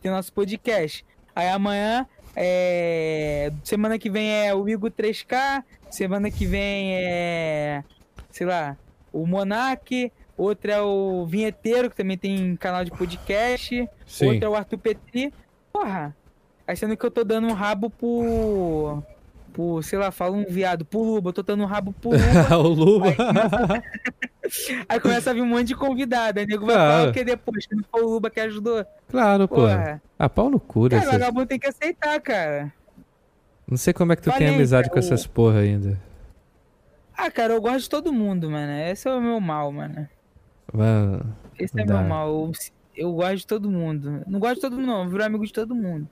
tem 0.00 0.10
nosso 0.10 0.32
podcast. 0.32 1.04
Aí 1.36 1.46
amanhã, 1.46 2.06
é... 2.34 3.52
semana 3.62 3.98
que 3.98 4.08
vem 4.08 4.32
é 4.32 4.54
o 4.54 4.66
Igor 4.66 4.90
3K, 4.90 5.62
semana 5.90 6.30
que 6.30 6.46
vem 6.46 6.94
é, 7.04 7.84
sei 8.30 8.46
lá, 8.46 8.78
o 9.12 9.26
Monark, 9.26 10.10
outro 10.38 10.70
é 10.70 10.80
o 10.80 11.26
Vinheteiro, 11.26 11.90
que 11.90 11.96
também 11.96 12.16
tem 12.16 12.56
canal 12.56 12.82
de 12.82 12.90
podcast, 12.90 13.86
sim. 14.06 14.26
outro 14.26 14.46
é 14.46 14.48
o 14.48 14.54
Arthur 14.54 14.78
Petri. 14.78 15.34
Porra, 15.70 16.16
achando 16.66 16.96
que 16.96 17.04
eu 17.04 17.10
tô 17.10 17.24
dando 17.24 17.46
um 17.46 17.52
rabo 17.52 17.90
pro... 17.90 19.02
Pro, 19.52 19.82
sei 19.82 19.98
lá, 19.98 20.10
fala 20.10 20.36
um 20.36 20.44
viado, 20.44 20.84
pro 20.84 21.02
Luba, 21.02 21.30
eu 21.30 21.32
tô 21.32 21.42
dando 21.42 21.62
um 21.62 21.66
rabo 21.66 21.92
pro 21.92 22.10
Luba. 22.12 22.56
o 22.58 22.68
Luba. 22.68 23.06
Aí 24.88 24.98
começa 25.00 25.30
a 25.30 25.34
vir 25.34 25.42
um 25.42 25.46
monte 25.46 25.68
de 25.68 25.76
convidado. 25.76 26.38
Aí 26.38 26.44
o 26.44 26.48
nego 26.48 26.66
vai 26.66 26.74
Claro. 26.74 26.90
falar 26.98 27.10
o 27.10 27.12
que 27.12 27.24
depois? 27.24 27.66
Que 27.66 27.74
não 27.74 27.84
foi 27.90 28.02
o 28.02 28.08
Luba 28.08 28.30
que 28.30 28.40
ajudou. 28.40 28.84
claro, 29.08 29.46
pô. 29.48 29.62
Ah, 30.18 30.28
pau 30.28 30.50
no 30.50 30.58
cu 30.58 30.88
Cara, 30.88 31.00
dessas... 31.02 31.12
vagabundo 31.12 31.46
tem 31.46 31.58
que 31.58 31.68
aceitar, 31.68 32.20
cara. 32.20 32.72
Não 33.68 33.76
sei 33.76 33.92
como 33.92 34.12
é 34.12 34.16
que 34.16 34.22
tu 34.22 34.32
tem 34.32 34.48
amizade 34.48 34.88
com 34.90 34.96
o- 34.96 34.98
essas 34.98 35.26
porra 35.26 35.60
ainda. 35.60 35.98
Ah, 37.16 37.30
cara, 37.30 37.52
eu 37.54 37.60
gosto 37.60 37.80
de 37.80 37.90
todo 37.90 38.12
mundo, 38.12 38.50
mano. 38.50 38.72
Esse 38.72 39.08
é 39.08 39.12
o 39.14 39.20
meu 39.20 39.40
mal, 39.40 39.70
mano. 39.70 40.08
Mano, 40.72 41.36
Esse 41.58 41.78
é 41.80 41.84
Dá. 41.84 41.98
meu 41.98 42.08
mal. 42.08 42.28
Eu, 42.28 42.52
eu 42.96 43.12
gosto 43.12 43.36
de 43.36 43.46
todo 43.46 43.70
mundo. 43.70 44.22
Não 44.26 44.40
gosto 44.40 44.54
de 44.56 44.60
todo 44.62 44.76
mundo, 44.76 44.86
não. 44.86 45.04
Eu 45.04 45.10
viro 45.10 45.24
amigo 45.24 45.46
de 45.46 45.52
todo 45.52 45.74
mundo. 45.74 46.08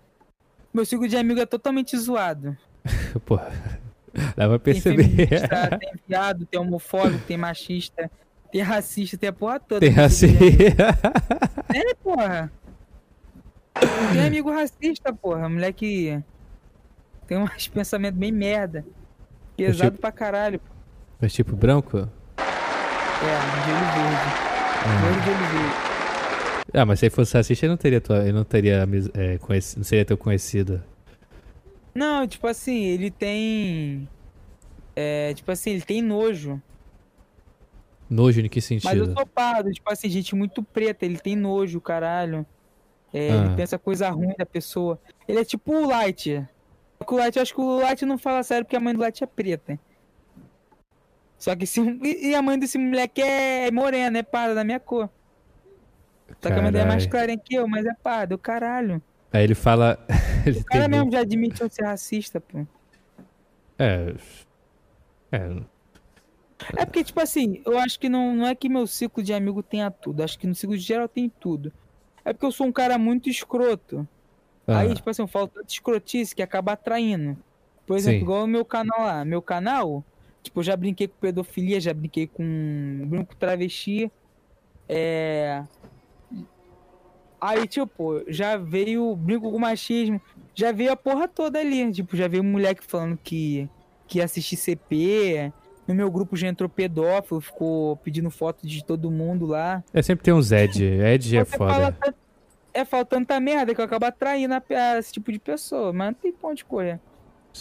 Meu 0.72 0.84
ciclo 0.84 1.08
de 1.08 1.16
amigo 1.16 1.40
é 1.40 1.46
totalmente 1.46 1.96
zoado. 1.96 2.56
porra. 3.26 3.50
Dá 4.36 4.48
pra 4.48 4.58
Tem 4.58 4.74
perceber. 4.74 5.04
feminista, 5.04 5.78
tem 5.78 5.92
viado, 6.08 6.46
tem 6.46 6.58
homofóbico, 6.60 7.22
tem 7.26 7.36
machista, 7.36 8.10
tem 8.50 8.62
racista, 8.62 9.16
tem 9.16 9.28
a 9.28 9.32
porra 9.32 9.60
toda. 9.60 9.80
Tem 9.80 9.90
amigos. 9.90 10.22
É, 11.74 11.94
porra. 12.02 12.50
Tem 14.12 14.26
amigo 14.26 14.50
racista, 14.50 15.12
porra. 15.12 15.48
Moleque 15.48 16.18
tem 17.26 17.38
uns 17.38 17.68
pensamentos 17.68 18.18
bem 18.18 18.32
merda. 18.32 18.84
Pesado 19.56 19.90
tipo- 19.90 20.00
pra 20.00 20.10
caralho. 20.12 20.60
Mas 21.20 21.32
tipo, 21.32 21.54
branco? 21.54 21.98
É, 21.98 22.02
de 23.64 23.70
olho 23.70 23.86
verde. 23.94 24.30
Ah. 24.84 25.10
De 25.22 25.30
olho 25.30 25.38
verde. 25.38 25.74
Ah, 26.74 26.84
mas 26.86 26.98
se 27.00 27.06
ele 27.06 27.14
fosse 27.14 27.34
racista, 27.36 27.66
ele 27.66 27.70
não 27.70 27.76
teria 27.76 28.00
tua, 28.00 28.18
ele 28.22 28.32
não 28.32 28.44
teria 28.44 28.86
é, 29.14 29.38
conheci- 29.38 29.76
não 29.76 29.84
seria 29.84 30.04
teu 30.04 30.16
conhecido. 30.18 30.82
Não, 31.98 32.28
tipo 32.28 32.46
assim, 32.46 32.84
ele 32.84 33.10
tem. 33.10 34.08
É, 34.94 35.34
tipo 35.34 35.50
assim, 35.50 35.70
ele 35.70 35.82
tem 35.82 36.00
nojo. 36.00 36.62
Nojo 38.08 38.40
em 38.40 38.48
que 38.48 38.60
Mas 38.60 38.64
eu 38.64 38.80
sentido? 38.80 39.14
sou 39.14 39.26
pardo, 39.26 39.72
tipo 39.72 39.92
assim, 39.92 40.08
gente 40.08 40.32
muito 40.36 40.62
preta, 40.62 41.04
ele 41.04 41.18
tem 41.18 41.34
nojo, 41.34 41.80
caralho. 41.80 42.46
É, 43.12 43.30
Ah. 43.32 43.34
Ele 43.46 43.56
pensa 43.56 43.76
coisa 43.80 44.08
ruim 44.10 44.32
da 44.38 44.46
pessoa. 44.46 45.00
Ele 45.26 45.40
é 45.40 45.44
tipo 45.44 45.72
o 45.72 45.88
Light. 45.88 46.46
O 47.04 47.16
Light, 47.16 47.34
eu 47.34 47.42
acho 47.42 47.52
que 47.52 47.60
o 47.60 47.80
Light 47.80 48.06
não 48.06 48.16
fala 48.16 48.44
sério 48.44 48.64
porque 48.64 48.76
a 48.76 48.80
mãe 48.80 48.94
do 48.94 49.00
Light 49.00 49.24
é 49.24 49.26
preta. 49.26 49.76
Só 51.36 51.56
que 51.56 51.66
se, 51.66 51.80
e 52.02 52.32
a 52.32 52.40
mãe 52.40 52.56
desse 52.58 52.78
moleque 52.78 53.20
é 53.20 53.72
morena, 53.72 54.18
é 54.18 54.22
parda 54.22 54.54
da 54.54 54.62
minha 54.62 54.78
cor. 54.78 55.10
Só 56.40 56.48
que 56.48 56.58
a 56.58 56.62
mãe 56.62 56.70
dele 56.70 56.84
é 56.84 56.88
mais 56.88 57.06
clarinha 57.06 57.38
que 57.38 57.56
eu, 57.56 57.66
mas 57.66 57.84
é 57.84 57.94
parda, 57.94 58.36
o 58.36 58.38
caralho. 58.38 59.02
Aí 59.32 59.44
ele 59.44 59.54
fala. 59.54 59.98
ele 60.46 60.60
O 60.60 60.64
cara 60.64 60.88
mesmo 60.88 61.10
já 61.10 61.20
admitiu 61.20 61.68
ser 61.68 61.84
racista, 61.84 62.40
pô. 62.40 62.66
É. 63.78 64.14
É. 65.30 65.62
É 66.76 66.84
porque, 66.84 67.04
tipo 67.04 67.20
assim, 67.20 67.62
eu 67.64 67.78
acho 67.78 67.98
que 68.00 68.08
não, 68.08 68.34
não 68.34 68.46
é 68.46 68.54
que 68.54 68.68
meu 68.68 68.86
ciclo 68.86 69.22
de 69.22 69.32
amigo 69.32 69.62
tenha 69.62 69.90
tudo. 69.90 70.22
Acho 70.22 70.38
que 70.38 70.46
no 70.46 70.54
ciclo 70.54 70.76
de 70.76 70.82
geral 70.82 71.08
tem 71.08 71.28
tudo. 71.28 71.72
É 72.24 72.32
porque 72.32 72.46
eu 72.46 72.52
sou 72.52 72.66
um 72.66 72.72
cara 72.72 72.98
muito 72.98 73.28
escroto. 73.28 74.06
ah, 74.66 74.80
Aí, 74.80 74.94
tipo 74.94 75.08
assim, 75.08 75.22
eu 75.22 75.28
falo 75.28 75.48
tanta 75.48 75.70
escrotice 75.70 76.34
que 76.34 76.42
acaba 76.42 76.72
atraindo. 76.72 77.36
Por 77.86 77.96
exemplo, 77.96 78.18
Sim. 78.18 78.24
igual 78.24 78.44
o 78.44 78.48
meu 78.48 78.64
canal 78.64 79.00
lá. 79.00 79.24
Meu 79.24 79.40
canal, 79.40 80.04
tipo, 80.42 80.60
eu 80.60 80.64
já 80.64 80.76
brinquei 80.76 81.08
com 81.08 81.16
pedofilia, 81.20 81.80
já 81.80 81.94
brinquei 81.94 82.26
com 82.26 82.44
brinco 83.06 83.32
com 83.32 83.38
travesti. 83.38 84.10
É. 84.88 85.62
Aí, 87.40 87.66
tipo, 87.68 88.22
já 88.28 88.56
veio 88.56 89.14
brinco 89.16 89.50
com 89.50 89.58
machismo. 89.58 90.20
Já 90.54 90.72
veio 90.72 90.90
a 90.92 90.96
porra 90.96 91.28
toda 91.28 91.58
ali. 91.60 91.90
Tipo, 91.92 92.16
já 92.16 92.26
veio 92.26 92.42
um 92.42 92.50
moleque 92.50 92.82
falando 92.84 93.16
que, 93.22 93.68
que 94.06 94.18
ia 94.18 94.24
assistir 94.24 94.56
CP. 94.56 95.52
No 95.86 95.94
meu 95.94 96.10
grupo 96.10 96.36
já 96.36 96.48
entrou 96.48 96.68
pedófilo, 96.68 97.40
ficou 97.40 97.96
pedindo 97.98 98.30
foto 98.30 98.66
de 98.66 98.84
todo 98.84 99.10
mundo 99.10 99.46
lá. 99.46 99.82
É, 99.94 100.02
sempre 100.02 100.24
tem 100.24 100.34
uns 100.34 100.52
Ed. 100.52 100.84
Ed 100.84 101.36
é 101.38 101.44
fala 101.46 101.92
foda. 101.92 102.14
É 102.74 102.84
falta 102.84 103.16
tanta 103.16 103.40
merda 103.40 103.74
que 103.74 103.80
eu 103.80 103.84
acabo 103.84 104.04
atraindo 104.04 104.54
a- 104.54 104.62
a 104.94 104.98
esse 104.98 105.12
tipo 105.12 105.32
de 105.32 105.38
pessoa, 105.38 105.92
mas 105.92 106.08
não 106.08 106.14
tem 106.14 106.32
ponto 106.32 106.54
de 106.56 106.60
escolha. 106.60 107.00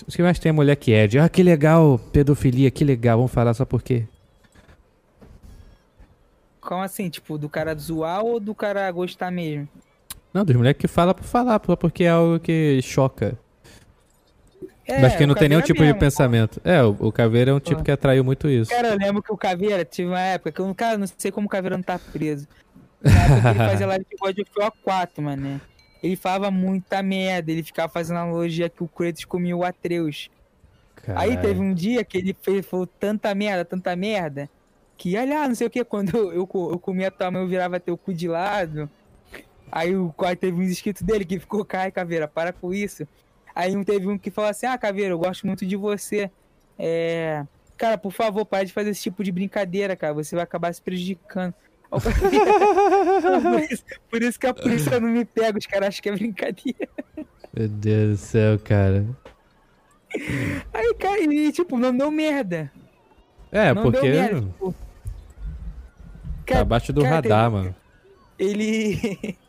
Os 0.06 0.16
que 0.16 0.22
mais 0.22 0.38
tem 0.38 0.49
é 0.49 0.54
mulher 0.54 0.76
que 0.76 0.91
Ed. 0.91 1.18
Ah, 1.18 1.30
que 1.30 1.41
legal, 1.41 1.98
pedofilia, 2.12 2.70
que 2.70 2.84
legal. 2.84 3.18
Vamos 3.18 3.32
falar 3.32 3.54
só 3.54 3.64
por 3.66 3.82
quê? 3.82 4.06
Como 6.68 6.81
assim? 6.81 7.10
Tipo, 7.10 7.38
do 7.38 7.48
cara 7.48 7.73
zoar 7.76 8.26
ou 8.26 8.41
do 8.41 8.53
cara 8.53 8.91
gostar 8.91 9.31
mesmo? 9.31 9.69
Não, 10.34 10.44
dos 10.44 10.53
moleques 10.53 10.81
que 10.81 10.88
fala 10.89 11.14
por 11.14 11.23
falar, 11.23 11.61
porque 11.61 12.03
é 12.03 12.10
algo 12.10 12.41
que 12.41 12.81
choca. 12.81 13.39
É, 14.85 14.99
Mas 14.99 15.15
que 15.15 15.26
não 15.26 15.34
tem 15.34 15.48
nenhum 15.48 15.61
tipo 15.61 15.80
de 15.80 15.85
mesmo. 15.85 15.99
pensamento. 15.99 16.60
É, 16.65 16.84
o, 16.84 16.89
o 16.99 17.10
Caveira 17.10 17.52
é 17.52 17.53
um 17.53 17.60
tipo 17.61 17.77
Pô. 17.77 17.84
que 17.85 17.91
atraiu 17.91 18.22
muito 18.22 18.49
isso. 18.49 18.69
Cara, 18.69 18.89
eu 18.89 18.98
lembro 18.98 19.23
que 19.23 19.31
o 19.31 19.38
Caveira 19.38 19.85
tive 19.85 20.10
uma 20.10 20.19
época 20.19 20.52
que 20.52 20.60
eu, 20.60 20.76
cara, 20.76 20.98
não 20.98 21.07
sei 21.18 21.31
como 21.31 21.48
o 21.48 21.49
Caveira 21.49 21.77
não 21.77 21.84
tá 21.84 21.98
preso. 21.98 22.45
Na 23.02 23.11
época 23.11 23.41
que 23.41 23.48
ele 23.48 23.69
fazia 23.69 23.88
live 23.88 24.06
de 24.10 24.18
God 24.18 24.39
of 24.39 24.52
War 24.57 24.73
4, 24.84 25.23
mano. 25.23 25.61
Ele 26.03 26.18
falava 26.18 26.52
muita 26.52 27.02
merda, 27.02 27.49
ele 27.49 27.64
ficava 27.64 27.88
fazendo 27.88 28.18
analogia 28.18 28.68
que 28.68 28.84
o 28.84 28.89
Kratos 28.89 29.23
comia 29.23 29.56
o 29.56 29.64
Atreus. 29.64 30.30
Aí 31.15 31.30
Caralho. 31.30 31.41
teve 31.41 31.61
um 31.61 31.73
dia 31.73 32.03
que 32.03 32.18
ele 32.18 32.35
fez, 32.41 32.65
falou 32.65 32.85
tanta 32.85 33.34
merda, 33.34 33.64
tanta 33.64 33.95
merda, 33.95 34.49
que, 34.98 35.18
olha, 35.18 35.48
não 35.48 35.56
sei 35.56 35.68
o 35.68 35.69
que, 35.69 35.84
quando 35.84 36.15
eu, 36.18 36.34
eu, 36.34 36.49
eu 36.53 36.80
comia 36.80 37.11
tua 37.11 37.30
mãe, 37.30 37.41
eu 37.41 37.48
virava 37.48 37.80
teu 37.80 37.98
cu 37.98 38.14
de 38.14 38.28
lado. 38.28 38.90
Aí 39.72 39.95
o 39.95 40.14
aí 40.19 40.36
teve 40.36 40.60
uns 40.61 40.69
inscritos 40.69 41.02
dele 41.02 41.26
que 41.26 41.40
ficou, 41.40 41.64
cai, 41.64 41.91
Caveira, 41.91 42.28
para 42.28 42.53
com 42.53 42.74
isso. 42.74 43.07
Aí 43.53 43.76
um 43.76 43.84
teve 43.84 44.07
um 44.07 44.18
que 44.18 44.32
falou 44.32 44.49
assim, 44.49 44.65
ah, 44.65 44.78
Caveira, 44.78 45.11
eu 45.11 45.19
gosto 45.19 45.45
muito 45.45 45.65
de 45.65 45.76
você. 45.76 46.32
É. 46.78 47.45
Cara, 47.76 47.98
por 47.98 48.11
favor, 48.11 48.45
pare 48.45 48.65
de 48.65 48.74
fazer 48.74 48.90
esse 48.90 49.03
tipo 49.03 49.24
de 49.24 49.32
brincadeira, 49.32 49.95
cara. 49.95 50.14
Você 50.14 50.36
vai 50.36 50.44
acabar 50.44 50.74
se 50.74 50.82
prejudicando. 50.82 51.53
Por, 51.90 53.61
isso, 53.61 53.84
por 54.11 54.22
isso 54.22 54.38
que 54.38 54.45
a 54.45 54.53
polícia 54.53 54.99
não 54.99 55.07
me 55.07 55.24
pega, 55.24 55.57
os 55.57 55.65
caras 55.65 55.88
acham 55.88 56.02
que 56.02 56.10
é 56.10 56.11
brincadeira. 56.11 56.90
Meu 57.53 57.69
Deus 57.69 58.10
do 58.10 58.18
céu, 58.18 58.60
cara. 58.60 59.06
Aí, 60.74 60.94
cara, 60.95 61.22
e 61.22 61.52
tipo, 61.53 61.78
não 61.78 61.95
deu 61.95 62.11
merda. 62.11 62.69
É, 63.52 63.74
não 63.74 63.84
porque 63.84 64.10
merda. 64.10 64.41
Tipo, 64.41 64.76
tá 66.53 66.61
abaixo 66.61 66.91
do 66.94 67.02
cara, 67.02 67.15
radar, 67.15 67.45
teve- 67.52 67.56
mano. 67.64 67.76
ele. 68.40 69.38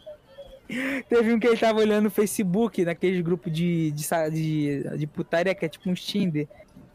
Teve 1.08 1.32
um 1.32 1.40
que 1.40 1.46
ele 1.46 1.56
tava 1.56 1.78
olhando 1.80 2.04
no 2.04 2.10
Facebook, 2.10 2.84
naqueles 2.84 3.22
grupos 3.22 3.50
de, 3.50 3.90
de, 3.92 4.04
de, 4.30 4.98
de 4.98 5.06
putaria, 5.06 5.54
que 5.54 5.64
é 5.64 5.68
tipo 5.68 5.88
um 5.88 5.94
Tinder. 5.94 6.46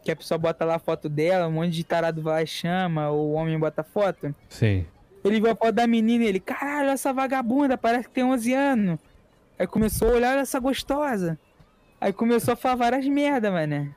Que 0.04 0.12
a 0.12 0.16
pessoa 0.16 0.38
bota 0.38 0.64
lá 0.64 0.76
a 0.76 0.78
foto 0.78 1.08
dela, 1.08 1.48
um 1.48 1.52
monte 1.52 1.70
de 1.72 1.82
tarado 1.82 2.22
vai 2.22 2.34
lá 2.34 2.42
e 2.42 2.46
chama, 2.46 3.10
ou 3.10 3.30
o 3.30 3.32
homem 3.32 3.58
bota 3.58 3.82
foto. 3.82 4.32
Sim. 4.48 4.86
Ele 5.24 5.40
viu 5.40 5.50
a 5.50 5.56
foto 5.56 5.72
da 5.72 5.86
menina 5.88 6.22
e 6.24 6.28
ele, 6.28 6.38
caralho, 6.38 6.90
essa 6.90 7.12
vagabunda, 7.12 7.76
parece 7.76 8.06
que 8.06 8.14
tem 8.14 8.22
11 8.22 8.52
anos. 8.54 8.98
Aí 9.58 9.66
começou 9.66 10.10
a 10.10 10.12
olhar 10.12 10.32
olha 10.34 10.40
essa 10.42 10.60
gostosa. 10.60 11.36
Aí 12.00 12.12
começou 12.12 12.52
a 12.52 12.56
falar 12.56 12.76
várias 12.76 13.06
merda, 13.08 13.50
mano. 13.50 13.92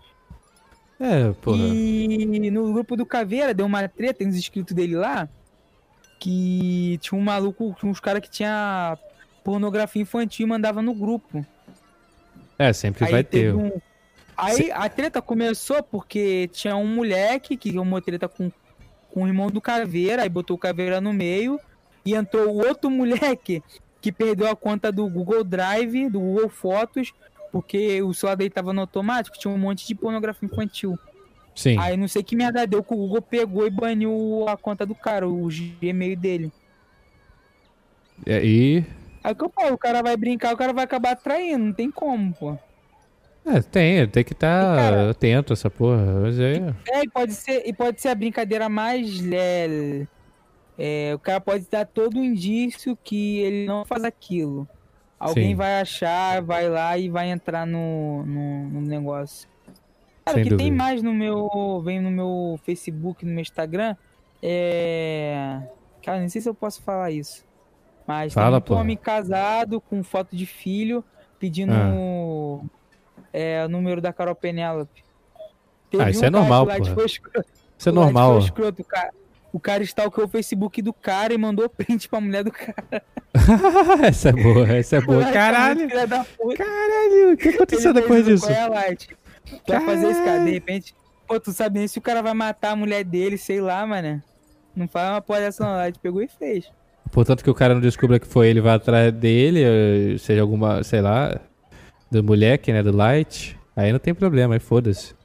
É, 0.99 1.31
porra. 1.33 1.57
E 1.57 2.49
no 2.49 2.73
grupo 2.73 2.95
do 2.95 3.05
Caveira 3.05 3.53
deu 3.53 3.65
uma 3.65 3.87
treta, 3.87 4.15
tem 4.19 4.27
uns 4.27 4.35
inscritos 4.37 4.73
dele 4.73 4.95
lá. 4.95 5.29
Que 6.19 6.97
tinha 7.01 7.19
um 7.19 7.23
maluco, 7.23 7.75
tinha 7.79 7.91
uns 7.91 7.99
caras 7.99 8.21
que 8.21 8.29
tinha 8.29 8.97
pornografia 9.43 10.01
infantil 10.01 10.45
e 10.45 10.49
mandava 10.49 10.81
no 10.81 10.93
grupo. 10.93 11.45
É, 12.57 12.73
sempre 12.73 13.05
Aí 13.05 13.11
vai 13.11 13.23
ter. 13.23 13.53
um- 13.53 13.71
Aí 14.35 14.71
a 14.71 14.87
treta 14.87 15.19
começou 15.21 15.81
porque 15.81 16.47
tinha 16.53 16.75
um 16.75 16.85
moleque 16.85 17.57
que 17.57 17.77
uma 17.79 17.99
treta 18.01 18.27
com, 18.27 18.51
com 19.11 19.23
o 19.23 19.27
irmão 19.27 19.47
do 19.47 19.59
Caveira, 19.59 20.21
aí 20.21 20.29
botou 20.29 20.55
o 20.55 20.59
Caveira 20.59 21.01
no 21.01 21.11
meio. 21.11 21.59
E 22.05 22.13
entrou 22.13 22.47
o 22.49 22.57
outro 22.67 22.89
moleque 22.91 23.63
que 23.99 24.11
perdeu 24.11 24.47
a 24.49 24.55
conta 24.55 24.91
do 24.91 25.07
Google 25.09 25.43
Drive, 25.43 26.09
do 26.09 26.19
Google 26.19 26.49
Fotos, 26.49 27.13
porque 27.51 28.01
o 28.03 28.13
celular 28.13 28.35
dele 28.35 28.49
tava 28.51 28.71
no 28.73 28.81
automático, 28.81 29.37
tinha 29.39 29.51
um 29.53 29.57
monte 29.57 29.87
de 29.87 29.95
pornografia 29.95 30.47
infantil. 30.47 30.97
Sim. 31.57 31.75
Aí 31.79 31.97
não 31.97 32.07
sei 32.07 32.21
que 32.21 32.35
merda 32.35 32.67
deu 32.67 32.83
que 32.83 32.93
o 32.93 32.97
Google 32.97 33.19
pegou 33.19 33.65
e 33.65 33.71
baniu 33.71 34.45
a 34.47 34.55
conta 34.55 34.85
do 34.85 34.93
cara, 34.93 35.27
o 35.27 35.47
Gmail 35.81 36.15
dele. 36.15 36.51
É, 38.25 38.45
E. 38.45 38.85
Aí 39.23 39.33
que 39.33 39.43
eu 39.43 39.49
falo, 39.49 39.73
o 39.73 39.77
cara 39.77 40.03
vai 40.03 40.15
brincar, 40.15 40.53
o 40.53 40.57
cara 40.57 40.71
vai 40.71 40.83
acabar 40.83 41.15
traindo, 41.15 41.65
não 41.65 41.73
tem 41.73 41.89
como, 41.89 42.31
pô. 42.31 42.55
É, 43.43 43.59
tem, 43.59 44.07
tem 44.07 44.23
que 44.23 44.33
estar 44.33 44.75
cara- 44.77 45.09
atento 45.09 45.51
a 45.51 45.55
essa 45.55 45.69
porra. 45.69 46.05
Mas 46.21 46.39
é. 46.39 46.75
É, 46.89 47.03
e 47.03 47.09
pode 47.09 47.33
ser, 47.33 47.63
e 47.65 47.73
pode 47.73 47.99
ser 47.99 48.09
a 48.09 48.15
brincadeira 48.15 48.69
mais 48.69 49.19
é, 49.31 50.05
é, 50.77 51.11
o 51.15 51.19
cara 51.19 51.41
pode 51.41 51.65
dar 51.71 51.87
todo 51.87 52.19
o 52.19 52.23
indício 52.23 52.95
que 53.03 53.39
ele 53.39 53.65
não 53.65 53.83
faz 53.83 54.03
aquilo. 54.03 54.67
Alguém 55.19 55.49
Sim. 55.49 55.55
vai 55.55 55.81
achar, 55.81 56.39
vai 56.43 56.69
lá 56.69 56.95
e 56.99 57.09
vai 57.09 57.31
entrar 57.31 57.65
no, 57.65 58.23
no, 58.23 58.69
no 58.69 58.81
negócio. 58.81 59.49
Cara, 60.27 60.39
o 60.39 60.43
que 60.43 60.49
tem 60.49 60.57
dúvida. 60.57 60.75
mais 60.75 61.01
no 61.03 61.13
meu. 61.13 61.81
Vem 61.83 61.99
no 61.99 62.11
meu 62.11 62.59
Facebook, 62.63 63.25
no 63.25 63.31
meu 63.31 63.41
Instagram. 63.41 63.95
É. 64.41 65.59
Cara, 66.03 66.19
nem 66.19 66.29
sei 66.29 66.41
se 66.41 66.47
eu 66.49 66.53
posso 66.53 66.81
falar 66.81 67.11
isso. 67.11 67.45
Mas 68.07 68.33
Fala, 68.33 68.61
tem 68.61 68.67
porra. 68.69 68.81
homem 68.81 68.95
casado 68.95 69.81
com 69.81 70.01
foto 70.03 70.35
de 70.35 70.45
filho 70.45 71.03
pedindo 71.39 71.73
Ah. 71.73 72.63
é, 73.33 73.65
o 73.65 73.69
número 73.69 73.99
da 73.99 74.13
Carol 74.13 74.33
Penélope. 74.35 75.03
Ah, 75.99 76.09
isso 76.09 76.23
é 76.23 76.29
cara 76.31 76.39
normal, 76.41 76.67
escroto. 77.05 77.49
Isso 77.77 77.89
é 77.89 77.91
normal. 77.91 78.31
foi 78.35 78.41
escroto, 78.43 78.81
o 78.81 78.85
cara, 78.85 79.11
o 79.51 79.59
cara 79.59 79.83
stalkeou 79.83 80.25
o 80.25 80.29
Facebook 80.29 80.81
do 80.81 80.93
cara 80.93 81.33
e 81.33 81.37
mandou 81.37 81.67
print 81.69 82.07
pra 82.07 82.21
mulher 82.21 82.43
do 82.45 82.51
cara. 82.51 83.03
essa 84.07 84.29
é 84.29 84.31
boa, 84.31 84.67
essa 84.71 84.95
é 84.95 85.01
boa. 85.01 85.27
É 85.27 85.31
Caralho! 85.33 85.89
Caralho! 85.89 87.33
O 87.33 87.37
que 87.37 87.49
aconteceu 87.49 87.93
depois 87.93 88.25
disso? 88.25 88.47
Qual 88.47 88.73
é? 88.77 88.95
Tu 88.95 89.07
vai 89.67 89.85
fazer 89.85 90.11
isso, 90.11 90.23
cara? 90.23 90.43
De 90.43 90.51
repente, 90.51 90.95
pô, 91.27 91.39
tu 91.39 91.51
sabe 91.51 91.79
nem 91.79 91.87
se 91.87 91.97
o 91.97 92.01
cara 92.01 92.21
vai 92.21 92.33
matar 92.33 92.71
a 92.71 92.75
mulher 92.75 93.03
dele, 93.03 93.37
sei 93.37 93.61
lá, 93.61 93.85
mano. 93.85 94.21
Não 94.75 94.87
faz 94.87 95.09
uma 95.09 95.21
porra 95.21 95.39
dessa 95.39 95.63
não, 95.63 95.91
pegou 95.93 96.21
e 96.21 96.27
fez. 96.27 96.71
Portanto 97.11 97.43
que 97.43 97.49
o 97.49 97.55
cara 97.55 97.73
não 97.73 97.81
descubra 97.81 98.19
que 98.19 98.27
foi 98.27 98.49
ele, 98.49 98.61
vai 98.61 98.75
atrás 98.75 99.11
dele, 99.13 99.63
eh, 99.63 100.17
seja 100.17 100.41
alguma, 100.41 100.83
sei 100.83 101.01
lá, 101.01 101.39
do 102.11 102.23
moleque, 102.23 102.71
né, 102.71 102.83
do 102.83 102.95
Light. 102.95 103.57
Aí 103.75 103.91
não 103.91 103.99
tem 103.99 104.13
problema, 104.13 104.55
aí 104.55 104.59
foda-se. 104.59 105.15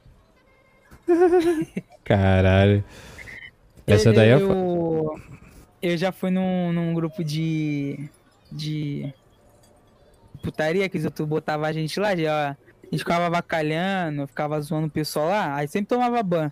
Caralho. 2.03 2.83
Essa 3.85 4.13
daí 4.13 4.29
é... 4.29 4.35
eu, 4.35 5.19
eu, 5.81 5.97
já 5.97 6.11
fui 6.11 6.29
num, 6.29 6.71
num 6.71 6.93
grupo 6.93 7.23
de. 7.23 8.09
de. 8.51 9.13
putaria 10.41 10.87
que 10.87 11.03
outros 11.03 11.27
botavam 11.27 11.65
a 11.65 11.71
gente 11.73 11.99
lá, 11.99 12.15
já, 12.15 12.55
gente 12.93 12.99
ficava 12.99 13.25
avacalhando, 13.27 14.25
ficava 14.27 14.59
zoando 14.61 14.87
o 14.87 14.89
pessoal 14.89 15.27
lá, 15.29 15.55
aí 15.55 15.67
sempre 15.67 15.87
tomava 15.87 16.21
ban. 16.23 16.51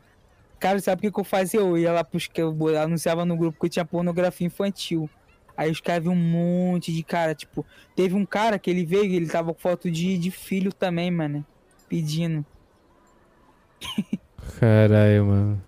Cara, 0.60 0.80
sabe 0.80 1.00
o 1.00 1.02
que, 1.02 1.12
que 1.12 1.20
eu 1.20 1.24
fazia? 1.24 1.60
Eu 1.60 1.78
ia 1.78 1.92
lá 1.92 2.04
pros 2.04 2.28
que 2.28 2.42
eu 2.42 2.56
anunciava 2.82 3.26
no 3.26 3.36
grupo 3.36 3.60
que 3.60 3.70
tinha 3.70 3.84
pornografia 3.86 4.46
infantil. 4.46 5.10
Aí 5.58 5.70
os 5.72 5.82
caras 5.82 6.04
viam 6.04 6.14
um 6.14 6.18
monte 6.18 6.92
de 6.94 7.04
cara, 7.04 7.34
tipo, 7.36 7.66
teve 7.96 8.16
um 8.16 8.26
cara 8.26 8.58
que 8.60 8.70
ele 8.70 8.86
veio, 8.86 9.14
ele 9.14 9.28
tava 9.28 9.54
com 9.54 9.60
foto 9.60 9.90
de, 9.92 10.18
de 10.18 10.32
filho 10.32 10.72
também, 10.72 11.10
mano, 11.12 11.46
pedindo. 11.90 12.46
Caralho, 14.60 15.26
mano. 15.26 15.62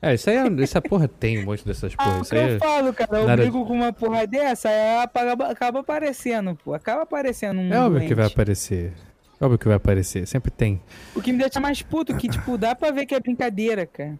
É, 0.00 0.14
isso 0.14 0.28
aí, 0.30 0.36
é- 0.36 0.62
essa 0.62 0.80
porra 0.80 1.08
tem 1.08 1.38
um 1.40 1.44
monte 1.44 1.64
dessas 1.66 1.92
Ah, 1.96 2.04
porras. 2.04 2.18
o 2.18 2.22
Isso 2.22 2.30
que 2.30 2.36
aí 2.38 2.50
eu 2.50 2.56
é- 2.56 2.58
falo, 2.58 2.92
cara, 2.92 3.18
eu 3.18 3.26
nada- 3.26 3.42
brigo 3.42 3.66
com 3.66 3.72
uma 3.74 3.92
porra 3.92 4.26
dessa, 4.26 4.68
aí 4.68 4.98
acaba, 5.02 5.46
acaba 5.50 5.80
aparecendo, 5.80 6.54
pô. 6.62 6.74
Acaba 6.74 7.02
aparecendo 7.02 7.58
um 7.60 7.72
é 7.72 7.80
óbvio 7.80 8.00
que 8.00 8.06
doente. 8.06 8.14
vai 8.14 8.26
aparecer. 8.26 8.92
Óbvio 9.40 9.58
que 9.58 9.66
vai 9.68 9.76
aparecer, 9.76 10.26
sempre 10.26 10.50
tem. 10.50 10.80
O 11.14 11.20
que 11.20 11.32
me 11.32 11.38
deixa 11.38 11.60
mais 11.60 11.82
puto, 11.82 12.16
que, 12.16 12.28
tipo, 12.28 12.56
dá 12.56 12.74
pra 12.74 12.90
ver 12.90 13.04
que 13.06 13.14
é 13.14 13.20
brincadeira, 13.20 13.84
cara. 13.86 14.18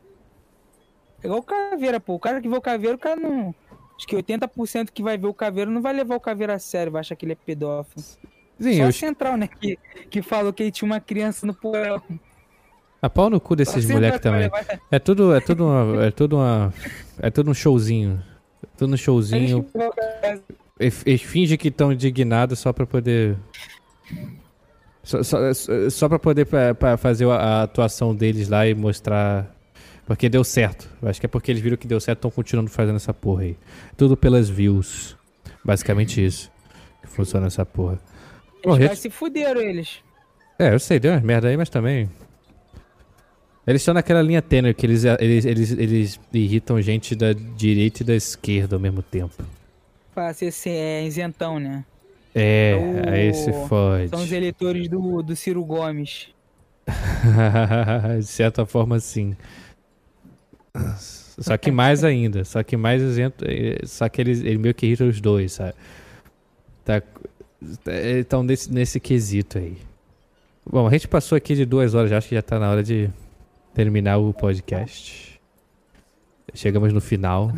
É 1.22 1.26
igual 1.26 1.40
o 1.40 1.42
caveira, 1.42 1.98
pô. 1.98 2.14
O 2.14 2.18
cara 2.20 2.40
que 2.40 2.48
vê 2.48 2.56
o 2.56 2.60
caveiro, 2.60 2.96
o 2.96 3.00
cara 3.00 3.16
não. 3.16 3.54
Acho 3.96 4.06
que 4.06 4.14
80% 4.14 4.90
que 4.92 5.02
vai 5.02 5.16
ver 5.16 5.26
o 5.26 5.32
caveiro 5.32 5.70
não 5.70 5.80
vai 5.80 5.94
levar 5.94 6.16
o 6.16 6.20
caveiro 6.20 6.52
a 6.52 6.58
sério, 6.58 6.92
vai 6.92 7.00
achar 7.00 7.16
que 7.16 7.24
ele 7.24 7.32
é 7.32 7.36
pedófilo. 7.36 8.04
Sim, 8.60 8.76
Só 8.76 8.82
eu... 8.82 8.88
a 8.88 8.92
central, 8.92 9.36
né? 9.38 9.46
Que, 9.48 9.78
que 10.10 10.20
falou 10.20 10.52
que 10.52 10.62
ele 10.62 10.70
tinha 10.70 10.86
uma 10.86 11.00
criança 11.00 11.46
no 11.46 11.54
porão. 11.54 12.02
A 13.00 13.08
pau 13.08 13.30
no 13.30 13.40
cu 13.40 13.56
desses 13.56 13.88
moleques 13.88 14.20
também. 14.20 14.40
levar- 14.42 14.80
É 14.90 14.98
tudo, 14.98 15.34
é 15.34 15.40
tudo 15.40 15.64
uma, 15.66 16.04
é 16.04 16.10
tudo 16.10 16.36
uma, 16.36 16.74
é 17.20 17.30
tudo 17.30 17.50
um 17.50 17.54
showzinho. 17.54 18.22
Tudo 18.76 18.92
um 18.94 18.96
showzinho. 18.96 19.66
Eles 20.78 21.22
fingem 21.22 21.56
que 21.56 21.68
estão 21.68 21.90
indignados 21.92 22.58
só 22.58 22.72
pra 22.72 22.86
poder. 22.86 23.36
Só, 25.06 25.22
só, 25.22 25.38
só 25.88 26.08
pra 26.08 26.18
poder 26.18 26.46
pra, 26.46 26.74
pra 26.74 26.96
fazer 26.96 27.28
a, 27.30 27.62
atuação 27.62 28.12
deles 28.12 28.48
lá 28.48 28.66
e 28.66 28.74
mostrar. 28.74 29.46
Porque 30.04 30.28
deu 30.28 30.42
certo. 30.42 30.88
Acho 31.02 31.20
que 31.20 31.26
é 31.26 31.28
porque 31.28 31.52
eles 31.52 31.62
viram 31.62 31.76
que 31.76 31.86
deu 31.86 32.00
certo 32.00 32.18
e 32.18 32.20
estão 32.20 32.30
continuando 32.30 32.68
fazendo 32.70 32.96
essa 32.96 33.14
porra 33.14 33.42
aí. 33.42 33.56
Tudo 33.96 34.16
pelas 34.16 34.48
views. 34.48 35.16
Basicamente 35.64 36.24
isso. 36.24 36.50
Que 37.02 37.08
funciona 37.08 37.46
essa 37.46 37.64
porra. 37.64 38.00
Eles 38.64 38.76
rede- 38.78 38.88
quase 38.88 39.00
se 39.02 39.10
fuderam, 39.10 39.60
eles. 39.60 39.98
É, 40.58 40.74
eu 40.74 40.78
sei, 40.80 40.98
deu 40.98 41.12
umas 41.12 41.22
merda 41.22 41.46
aí, 41.48 41.56
mas 41.56 41.68
também. 41.68 42.10
Eles 43.64 43.82
estão 43.82 43.94
naquela 43.94 44.22
linha 44.22 44.42
tênue 44.42 44.74
que 44.74 44.86
eles, 44.86 45.04
eles, 45.04 45.44
eles, 45.44 45.70
eles 45.72 46.20
irritam 46.32 46.80
gente 46.82 47.14
da 47.14 47.32
direita 47.32 48.02
e 48.02 48.06
da 48.06 48.14
esquerda 48.14 48.74
ao 48.76 48.80
mesmo 48.80 49.02
tempo. 49.02 49.34
Pra 50.14 50.32
ser- 50.32 50.52
é, 50.66 51.04
isentão, 51.04 51.58
né? 51.60 51.84
É, 52.38 52.76
O- 52.76 53.08
aí 53.10 53.32
se 53.32 53.50
fode. 53.66 54.08
São 54.10 54.20
os 54.22 54.30
eleitores 54.30 54.88
do, 54.88 55.22
do 55.22 55.34
Ciro 55.34 55.64
Gomes. 55.64 56.28
De 58.18 58.26
certa 58.26 58.66
forma, 58.66 59.00
sim. 59.00 59.34
Só 61.38 61.56
que 61.56 61.70
mais 61.70 62.04
ainda. 62.04 62.44
Só 62.44 62.62
que 62.62 62.76
mais 62.76 63.00
isento. 63.02 63.44
eh, 63.48 63.78
Só 63.86 64.08
que 64.08 64.20
eles, 64.20 64.40
ele 64.40 64.58
meio 64.58 64.74
que 64.74 64.86
irrita 64.86 65.04
os 65.04 65.20
dois, 65.20 65.52
sabe? 65.52 65.74
Tá, 66.84 67.02
então, 68.20 68.42
nesse, 68.42 68.70
nesse 68.72 69.00
quesito 69.00 69.56
aí. 69.58 69.78
Bom, 70.70 70.86
a 70.86 70.90
gente 70.90 71.08
passou 71.08 71.36
aqui 71.36 71.54
de 71.54 71.64
duas 71.64 71.94
horas, 71.94 72.10
já 72.10 72.18
acho 72.18 72.28
que 72.28 72.34
já 72.34 72.42
tá 72.42 72.58
na 72.58 72.70
hora 72.70 72.82
de 72.82 73.08
terminar 73.74 74.18
o 74.18 74.32
podcast. 74.34 75.40
Chegamos 76.54 76.92
no 76.92 77.00
final. 77.00 77.52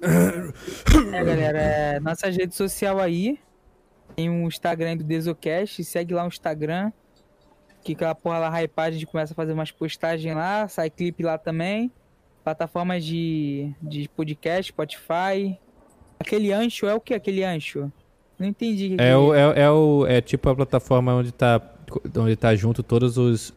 É, 0.00 1.24
galera, 1.24 1.58
é, 1.58 2.00
nossa 2.00 2.28
rede 2.30 2.54
social 2.54 2.98
aí. 3.00 3.38
Tem 4.16 4.30
o 4.30 4.46
Instagram 4.46 4.96
do 4.96 5.04
Desocast. 5.04 5.82
Segue 5.84 6.14
lá 6.14 6.24
o 6.24 6.28
Instagram. 6.28 6.92
Que 7.82 7.92
aquela 7.92 8.14
porra 8.14 8.38
lá 8.38 8.62
hypada, 8.62 8.88
a 8.88 8.92
gente 8.92 9.06
começa 9.06 9.32
a 9.34 9.36
fazer 9.36 9.52
umas 9.52 9.70
postagens 9.70 10.34
lá. 10.34 10.66
Sai 10.68 10.88
clipe 10.90 11.22
lá 11.22 11.36
também. 11.36 11.90
Plataformas 12.42 13.04
de, 13.04 13.72
de 13.82 14.08
podcast, 14.10 14.70
Spotify. 14.72 15.58
Aquele 16.18 16.52
ancho 16.52 16.86
é 16.86 16.94
o 16.94 17.00
que 17.00 17.12
aquele 17.14 17.42
ancho? 17.44 17.90
Não 18.38 18.46
entendi. 18.48 18.96
que 18.96 19.02
É, 19.02 19.16
o, 19.16 19.34
é, 19.34 19.60
é, 19.62 19.70
o, 19.70 20.06
é 20.06 20.20
tipo 20.20 20.48
a 20.48 20.54
plataforma 20.54 21.14
onde 21.14 21.32
tá, 21.32 21.60
onde 22.16 22.36
tá 22.36 22.54
junto 22.54 22.82
todos 22.82 23.16
os. 23.18 23.52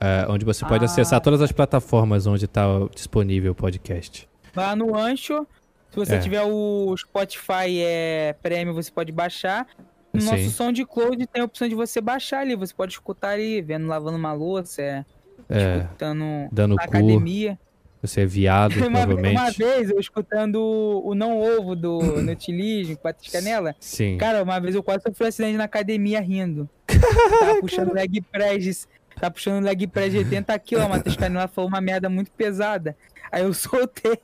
eh, 0.00 0.26
onde 0.28 0.44
você 0.44 0.64
pode 0.64 0.84
Ah. 0.84 0.86
acessar 0.86 1.20
todas 1.20 1.42
as 1.42 1.50
plataformas 1.52 2.26
onde 2.26 2.46
tá 2.46 2.64
disponível 2.94 3.52
o 3.52 3.54
podcast. 3.54 4.28
Vai 4.54 4.74
no 4.76 4.96
Ancho. 4.96 5.46
Se 5.90 5.96
você 5.96 6.14
É. 6.16 6.18
tiver 6.18 6.42
o 6.42 6.94
Spotify 6.96 7.80
é 7.80 8.34
premium, 8.42 8.74
você 8.74 8.90
pode 8.92 9.10
baixar. 9.10 9.66
No 10.12 10.20
Sim. 10.20 10.30
nosso 10.30 10.50
SoundCloud 10.50 11.26
tem 11.26 11.42
a 11.42 11.44
opção 11.44 11.68
de 11.68 11.74
você 11.74 12.00
baixar 12.00 12.40
ali. 12.40 12.54
Você 12.56 12.72
pode 12.74 12.92
escutar 12.92 13.30
ali, 13.30 13.60
vendo 13.60 13.86
lavando 13.86 14.16
uma 14.16 14.32
louça, 14.32 14.80
é, 14.82 15.04
É, 15.48 15.78
escutando 15.78 16.22
dando 16.50 16.74
na 16.74 16.82
cu, 16.82 16.88
academia. 16.88 17.58
você 18.02 18.22
é 18.22 18.26
viado, 18.26 18.72
Uma, 18.78 18.86
uma 18.88 19.06
provavelmente. 19.06 19.58
vez 19.58 19.90
eu 19.90 19.98
escutando 20.00 20.56
o 21.04 21.14
não 21.14 21.40
ovo 21.40 21.76
do 21.76 21.98
Nutilismo, 22.22 22.96
Patrícia 22.96 23.38
Canela. 23.40 23.74
Sim. 23.78 24.16
Cara, 24.18 24.42
uma 24.42 24.58
vez 24.58 24.74
eu 24.74 24.82
quase 24.82 25.02
sofri 25.02 25.24
um 25.24 25.28
acidente 25.28 25.56
na 25.58 25.64
academia 25.64 26.20
rindo. 26.20 26.68
Tava 27.40 27.60
puxando 27.60 27.92
leg 27.92 28.20
press. 28.32 28.88
Tá 29.20 29.30
puxando 29.30 29.64
leg 29.64 29.86
press 29.86 30.12
de 30.12 30.18
80 30.18 30.58
kg. 30.58 30.76
A 30.80 30.88
Matheus 30.88 31.16
Canela 31.16 31.48
falou 31.48 31.68
uma 31.68 31.80
merda 31.80 32.08
muito 32.08 32.30
pesada. 32.30 32.96
Aí 33.30 33.42
eu 33.42 33.52
soltei 33.54 34.18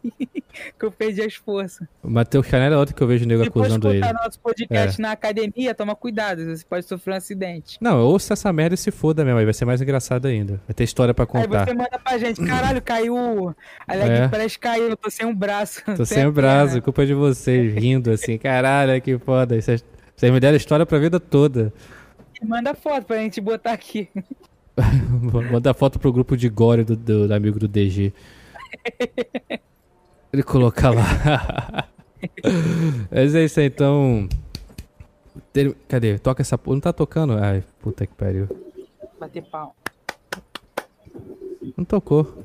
que 0.79 0.85
eu 0.85 0.91
perdi 0.91 1.21
as 1.23 1.35
forças. 1.35 1.87
O 2.03 2.09
Matheus 2.09 2.47
Canela 2.47 2.75
é 2.77 2.79
outro 2.79 2.95
que 2.95 3.03
eu 3.03 3.07
vejo 3.07 3.25
o 3.25 3.29
nego 3.29 3.43
for 3.45 3.49
acusando 3.49 3.89
ele. 3.91 3.99
É. 3.99 4.01
escutar 4.07 4.25
nosso 4.25 4.41
podcast 4.41 5.01
na 5.01 5.11
academia, 5.13 5.75
toma 5.75 5.95
cuidado. 5.95 6.45
Você 6.45 6.65
pode 6.65 6.87
sofrer 6.87 7.13
um 7.13 7.17
acidente. 7.17 7.77
Não, 7.81 8.01
ouça 8.01 8.33
essa 8.33 8.51
merda 8.53 8.75
e 8.75 8.79
se 8.79 8.91
foda 8.91 9.25
mesmo, 9.25 9.39
aí 9.39 9.45
vai 9.45 9.53
ser 9.53 9.65
mais 9.67 9.83
engraçado 9.83 10.27
ainda. 10.27 10.61
Vai 10.67 10.75
ter 10.75 10.85
história 10.85 11.13
pra 11.13 11.25
Aí 11.25 11.29
contar. 11.29 11.67
você 11.67 11.75
manda 11.75 11.99
pra 11.99 12.17
gente, 12.19 12.41
caralho, 12.47 12.81
caiu. 12.81 13.55
A 13.87 13.95
leg 13.95 14.11
É. 14.11 14.29
press 14.29 14.57
caiu, 14.57 14.89
eu 14.91 14.97
tô 14.97 15.11
sem 15.11 15.27
um 15.27 15.35
braço. 15.35 15.83
Tô 15.97 16.05
sem 16.07 16.25
o 16.27 16.33
braço, 16.33 16.81
culpa 16.81 17.05
de 17.05 17.13
vocês, 17.15 17.75
rindo 17.75 18.11
assim, 18.11 18.39
caralho, 18.39 19.01
que 19.03 19.19
foda. 19.19 19.61
Vocês 19.61 19.85
vocês 20.17 20.33
me 20.33 20.39
deram 20.39 20.57
história 20.57 20.87
pra 20.87 20.97
vida 20.99 21.19
toda. 21.19 21.73
Manda 22.43 22.73
foto 22.75 23.05
pra 23.07 23.17
gente 23.19 23.41
botar 23.41 23.73
aqui. 23.73 24.09
Vou 25.23 25.43
mandar 25.43 25.75
foto 25.75 25.99
pro 25.99 26.13
grupo 26.13 26.37
de 26.37 26.49
gore 26.49 26.85
do, 26.85 26.97
do- 26.97 27.29
do 27.29 27.35
amigo 27.35 27.59
do 27.59 27.69
DG. 27.69 28.13
Ele 30.33 30.43
colocar 30.43 30.91
lá. 30.91 31.89
Mas 33.11 33.35
é 33.35 33.45
isso 33.45 33.61
aí, 33.61 33.67
então. 33.67 34.29
Cadê? 35.89 36.19
Toca 36.19 36.43
essa 36.43 36.59
porra. 36.59 36.75
Não 36.77 36.81
tá 36.81 36.93
tocando? 36.93 37.35
Ai, 37.39 37.63
puta 37.81 38.07
que 38.07 38.15
pariu. 38.15 38.49
Bater 39.21 39.43
pau. 39.45 39.77
Não 41.77 41.85
tocou. 41.85 42.45